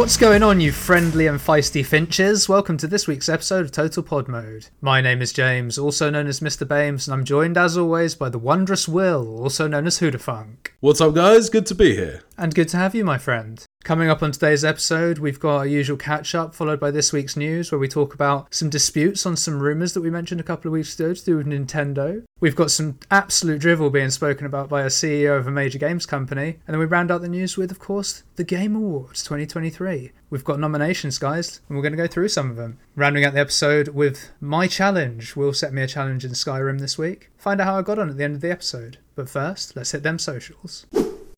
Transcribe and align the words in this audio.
What's 0.00 0.16
going 0.16 0.42
on, 0.42 0.62
you 0.62 0.72
friendly 0.72 1.26
and 1.26 1.38
feisty 1.38 1.84
finches? 1.84 2.48
Welcome 2.48 2.78
to 2.78 2.86
this 2.86 3.06
week's 3.06 3.28
episode 3.28 3.66
of 3.66 3.70
Total 3.70 4.02
Pod 4.02 4.28
Mode. 4.28 4.68
My 4.80 5.02
name 5.02 5.20
is 5.20 5.30
James, 5.30 5.76
also 5.76 6.08
known 6.08 6.26
as 6.26 6.40
Mr. 6.40 6.66
Bames, 6.66 7.06
and 7.06 7.12
I'm 7.14 7.22
joined 7.22 7.58
as 7.58 7.76
always 7.76 8.14
by 8.14 8.30
the 8.30 8.38
wondrous 8.38 8.88
Will, 8.88 9.38
also 9.38 9.68
known 9.68 9.86
as 9.86 10.00
Hoodafunk. 10.00 10.68
What's 10.80 11.02
up, 11.02 11.14
guys? 11.14 11.50
Good 11.50 11.66
to 11.66 11.74
be 11.74 11.94
here. 11.94 12.22
And 12.40 12.54
good 12.54 12.70
to 12.70 12.78
have 12.78 12.94
you, 12.94 13.04
my 13.04 13.18
friend. 13.18 13.62
Coming 13.84 14.08
up 14.08 14.22
on 14.22 14.32
today's 14.32 14.64
episode, 14.64 15.18
we've 15.18 15.38
got 15.38 15.58
our 15.58 15.66
usual 15.66 15.98
catch 15.98 16.34
up, 16.34 16.54
followed 16.54 16.80
by 16.80 16.90
this 16.90 17.12
week's 17.12 17.36
news, 17.36 17.70
where 17.70 17.78
we 17.78 17.86
talk 17.86 18.14
about 18.14 18.54
some 18.54 18.70
disputes 18.70 19.26
on 19.26 19.36
some 19.36 19.60
rumours 19.60 19.92
that 19.92 20.00
we 20.00 20.08
mentioned 20.08 20.40
a 20.40 20.44
couple 20.44 20.70
of 20.70 20.72
weeks 20.72 20.98
ago 20.98 21.12
to 21.12 21.22
do 21.22 21.36
with 21.36 21.46
Nintendo. 21.46 22.24
We've 22.40 22.56
got 22.56 22.70
some 22.70 22.98
absolute 23.10 23.60
drivel 23.60 23.90
being 23.90 24.08
spoken 24.08 24.46
about 24.46 24.70
by 24.70 24.84
a 24.84 24.86
CEO 24.86 25.38
of 25.38 25.48
a 25.48 25.50
major 25.50 25.78
games 25.78 26.06
company. 26.06 26.60
And 26.66 26.72
then 26.72 26.78
we 26.78 26.86
round 26.86 27.10
out 27.10 27.20
the 27.20 27.28
news 27.28 27.58
with, 27.58 27.70
of 27.70 27.78
course, 27.78 28.22
the 28.36 28.44
Game 28.44 28.74
Awards 28.74 29.22
2023. 29.22 30.10
We've 30.30 30.44
got 30.44 30.58
nominations, 30.58 31.18
guys, 31.18 31.60
and 31.68 31.76
we're 31.76 31.82
going 31.82 31.92
to 31.92 32.02
go 32.02 32.06
through 32.06 32.28
some 32.28 32.50
of 32.50 32.56
them. 32.56 32.78
Rounding 32.96 33.26
out 33.26 33.34
the 33.34 33.40
episode 33.40 33.88
with 33.88 34.30
my 34.40 34.66
challenge. 34.66 35.36
Will 35.36 35.52
set 35.52 35.74
me 35.74 35.82
a 35.82 35.86
challenge 35.86 36.24
in 36.24 36.30
Skyrim 36.30 36.80
this 36.80 36.96
week. 36.96 37.28
Find 37.36 37.60
out 37.60 37.66
how 37.66 37.78
I 37.78 37.82
got 37.82 37.98
on 37.98 38.08
at 38.08 38.16
the 38.16 38.24
end 38.24 38.36
of 38.36 38.40
the 38.40 38.50
episode. 38.50 38.96
But 39.14 39.28
first, 39.28 39.76
let's 39.76 39.92
hit 39.92 40.02
them 40.02 40.18
socials. 40.18 40.86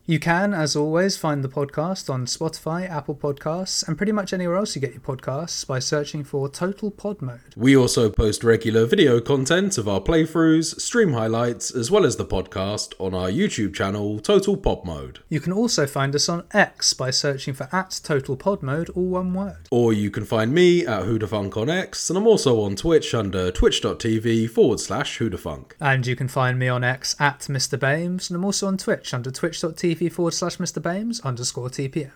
You 0.05 0.19
can, 0.19 0.53
as 0.53 0.75
always, 0.75 1.17
find 1.17 1.45
the 1.45 1.49
podcast 1.49 2.13
on 2.13 2.27
Spotify, 2.27 2.91
Apple 2.91 3.15
Podcasts, 3.15 3.87
and 3.87 3.97
pretty 3.97 4.11
much 4.11 4.33
anywhere 4.33 4.57
else 4.57 4.75
you 4.75 4.81
get 4.81 4.91
your 4.91 5.01
podcasts 5.01 5.65
by 5.65 5.79
searching 5.79 6.25
for 6.25 6.49
Total 6.49 6.91
Pod 6.91 7.23
Mode. 7.23 7.55
We 7.57 7.77
also 7.77 8.11
post 8.11 8.43
regular 8.43 8.85
video 8.85 9.21
content 9.21 9.79
of 9.79 9.87
our 9.87 10.01
playthroughs, 10.01 10.81
stream 10.81 11.13
highlights, 11.13 11.71
as 11.73 11.89
well 11.89 12.05
as 12.05 12.17
the 12.17 12.25
podcast 12.25 12.95
on 12.99 13.15
our 13.15 13.29
YouTube 13.29 13.75
channel, 13.75 14.19
Total 14.19 14.57
Pod 14.57 14.85
Mode. 14.85 15.21
You 15.29 15.39
can 15.39 15.53
also 15.53 15.87
find 15.87 16.17
us 16.17 16.29
on 16.29 16.43
X 16.53 16.95
by 16.95 17.11
searching 17.11 17.55
for 17.55 17.69
at 17.71 18.01
Total 18.03 18.37
Pod 18.37 18.61
Mode, 18.61 18.91
all 18.91 19.07
one 19.07 19.33
word. 19.35 19.69
Or 19.71 19.93
you 19.93 20.11
can 20.11 20.25
find 20.25 20.53
me 20.53 20.85
at 20.85 21.05
Hoodafunk 21.05 21.57
on 21.57 21.71
X, 21.71 22.11
and 22.11 22.17
I'm 22.17 22.27
also 22.27 22.61
on 22.63 22.75
Twitch 22.75 23.15
under 23.15 23.53
twitch.tv 23.53 24.51
forward 24.51 24.81
slash 24.81 25.21
Hoodafunk. 25.21 25.75
And 25.79 26.09
you 26.09 26.17
can 26.17 26.27
find 26.27 26.59
me 26.59 26.67
on 26.67 26.83
X 26.83 27.15
at 27.21 27.43
Mr. 27.43 27.79
Bames, 27.79 28.29
and 28.29 28.37
I'm 28.37 28.45
also 28.45 28.67
on 28.67 28.77
Twitch 28.77 29.15
under 29.15 29.31
twitch.tv 29.31 29.92
forward 29.95 30.35
slash 30.35 30.59
Mr. 30.59 30.83
Bames 30.83 31.21
underscore 31.21 31.69
TPM. 31.69 32.11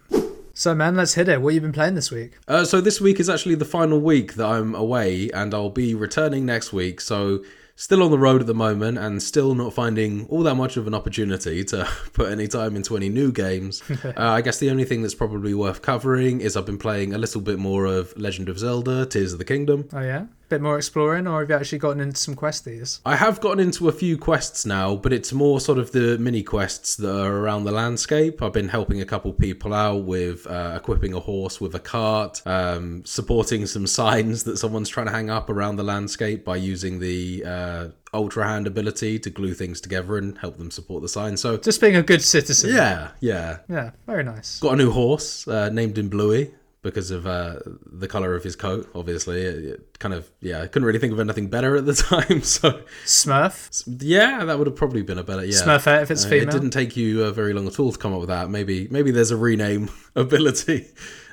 So, 0.55 0.75
man, 0.75 0.97
let's 0.97 1.13
hit 1.15 1.29
it. 1.29 1.43
What 1.43 1.53
have 1.53 1.55
you 1.57 1.61
been 1.61 1.73
playing 1.73 1.97
this 1.97 2.11
week? 2.11 2.39
Uh, 2.49 2.65
so 2.65 2.81
this 2.81 2.99
week 2.99 3.21
is 3.21 3.29
actually 3.29 3.57
the 3.57 3.67
final 3.67 4.01
week 4.01 4.35
that 4.35 4.47
I'm 4.47 4.75
away, 4.75 5.31
and 5.33 5.53
I'll 5.53 5.69
be 5.69 5.95
returning 5.95 6.47
next 6.47 6.73
week. 6.73 7.03
So 7.03 7.45
still 7.75 8.03
on 8.03 8.11
the 8.11 8.19
road 8.19 8.41
at 8.41 8.47
the 8.47 8.55
moment, 8.55 8.97
and 8.97 9.23
still 9.23 9.55
not 9.55 9.75
finding 9.75 10.27
all 10.29 10.43
that 10.45 10.55
much 10.55 10.79
of 10.79 10.87
an 10.87 10.95
opportunity 10.95 11.63
to 11.65 11.87
put 12.15 12.33
any 12.33 12.49
time 12.49 12.75
into 12.75 12.97
any 12.97 13.11
new 13.11 13.31
games. 13.33 13.83
uh, 14.05 14.13
I 14.17 14.41
guess 14.41 14.59
the 14.59 14.71
only 14.71 14.85
thing 14.85 15.03
that's 15.03 15.15
probably 15.15 15.53
worth 15.53 15.83
covering 15.83 16.41
is 16.41 16.57
I've 16.57 16.65
been 16.65 16.79
playing 16.79 17.13
a 17.13 17.19
little 17.19 17.43
bit 17.43 17.59
more 17.59 17.85
of 17.85 18.17
Legend 18.17 18.49
of 18.49 18.59
Zelda: 18.59 19.05
Tears 19.05 19.35
of 19.35 19.39
the 19.39 19.45
Kingdom. 19.45 19.89
Oh, 19.93 20.01
yeah? 20.01 20.25
Bit 20.49 20.61
more 20.63 20.77
exploring, 20.77 21.27
or 21.27 21.41
have 21.41 21.51
you 21.51 21.57
actually 21.57 21.79
gotten 21.79 22.01
into 22.01 22.21
some 22.21 22.37
questies? 22.37 23.01
I 23.05 23.17
have 23.17 23.41
gotten 23.41 23.59
into 23.59 23.89
a 23.89 23.93
few 23.93 24.17
quests 24.17 24.65
now, 24.65 24.95
but 24.95 25.13
it's 25.13 25.33
more 25.33 25.59
sort 25.61 25.79
of 25.79 25.91
the 25.91 26.19
mini 26.19 26.45
quests 26.45 26.95
that 26.97 27.21
are 27.25 27.39
around 27.39 27.65
the 27.65 27.73
landscape. 27.73 28.41
I've 28.41 28.53
been 28.53 28.69
helping 28.69 29.01
a 29.01 29.05
couple 29.05 29.33
people 29.33 29.75
out 29.75 30.05
with 30.05 30.47
uh, 30.47 30.75
equipping 30.77 31.15
a 31.15 31.19
horse 31.19 31.61
with 31.61 31.75
a 31.75 31.81
cart, 31.81 32.43
um, 32.47 33.05
supporting 33.05 33.67
some 33.67 33.87
signs 33.99 34.45
that 34.45 34.57
someone's 34.59 34.89
trying 34.89 35.07
to 35.07 35.13
hang 35.13 35.31
up 35.31 35.51
around 35.51 35.77
the 35.77 35.83
landscape 35.83 36.45
by 36.45 36.55
using 36.55 37.01
the 37.01 37.43
uh, 37.45 37.89
ultra 38.15 38.47
hand 38.47 38.69
ability 38.69 39.19
to 39.19 39.31
glue 39.31 39.53
things 39.53 39.81
together 39.81 40.17
and 40.17 40.39
help 40.39 40.59
them 40.59 40.71
support 40.71 41.03
the 41.03 41.09
sign. 41.09 41.37
So 41.37 41.57
Just 41.57 41.81
being 41.81 41.97
a 41.97 42.03
good 42.05 42.23
citizen. 42.23 42.73
yeah, 42.73 43.09
yeah. 43.19 43.59
Yeah, 43.69 43.91
very 44.07 44.23
nice. 44.23 44.61
Got 44.61 44.75
a 44.75 44.77
new 44.77 44.93
horse 44.93 45.49
uh, 45.49 45.71
named 45.71 45.99
him 45.99 46.09
Bluey 46.09 46.53
because 46.87 47.11
of 47.11 47.27
uh, 47.27 47.57
the 47.85 48.09
color 48.09 48.35
of 48.35 48.45
his 48.45 48.57
coat. 48.57 48.89
Obviously, 48.95 49.43
it, 49.43 49.65
it 49.65 49.99
kind 49.99 50.15
of 50.15 50.31
yeah. 50.41 50.63
I 50.63 50.67
couldn't 50.69 50.87
really 50.87 50.99
think 50.99 51.13
of 51.13 51.21
anything 51.21 51.49
better 51.49 51.77
at 51.77 51.85
the 51.85 51.95
time. 52.13 52.43
So 52.43 52.83
Smurf. 53.05 53.83
yeah, 54.01 54.45
that 54.45 54.57
would 54.59 54.67
have 54.67 54.77
probably 54.77 55.03
been 55.03 55.19
a 55.19 55.25
better 55.25 55.45
yeah. 55.45 55.57
Smurfette 55.57 56.03
if 56.03 56.11
it's 56.11 56.25
Uh, 56.25 56.29
female. 56.29 56.49
It 56.49 56.53
didn't 56.53 56.71
take 56.71 56.97
you 56.97 57.25
uh, 57.25 57.33
very 57.33 57.53
long 57.53 57.67
at 57.67 57.79
all 57.81 57.93
to 57.93 57.99
come 57.99 58.13
up 58.15 58.21
with 58.21 58.29
that. 58.29 58.49
Maybe 58.49 58.89
maybe 58.91 59.11
there's 59.11 59.31
a 59.33 59.37
rename 59.37 59.91
ability 60.17 60.87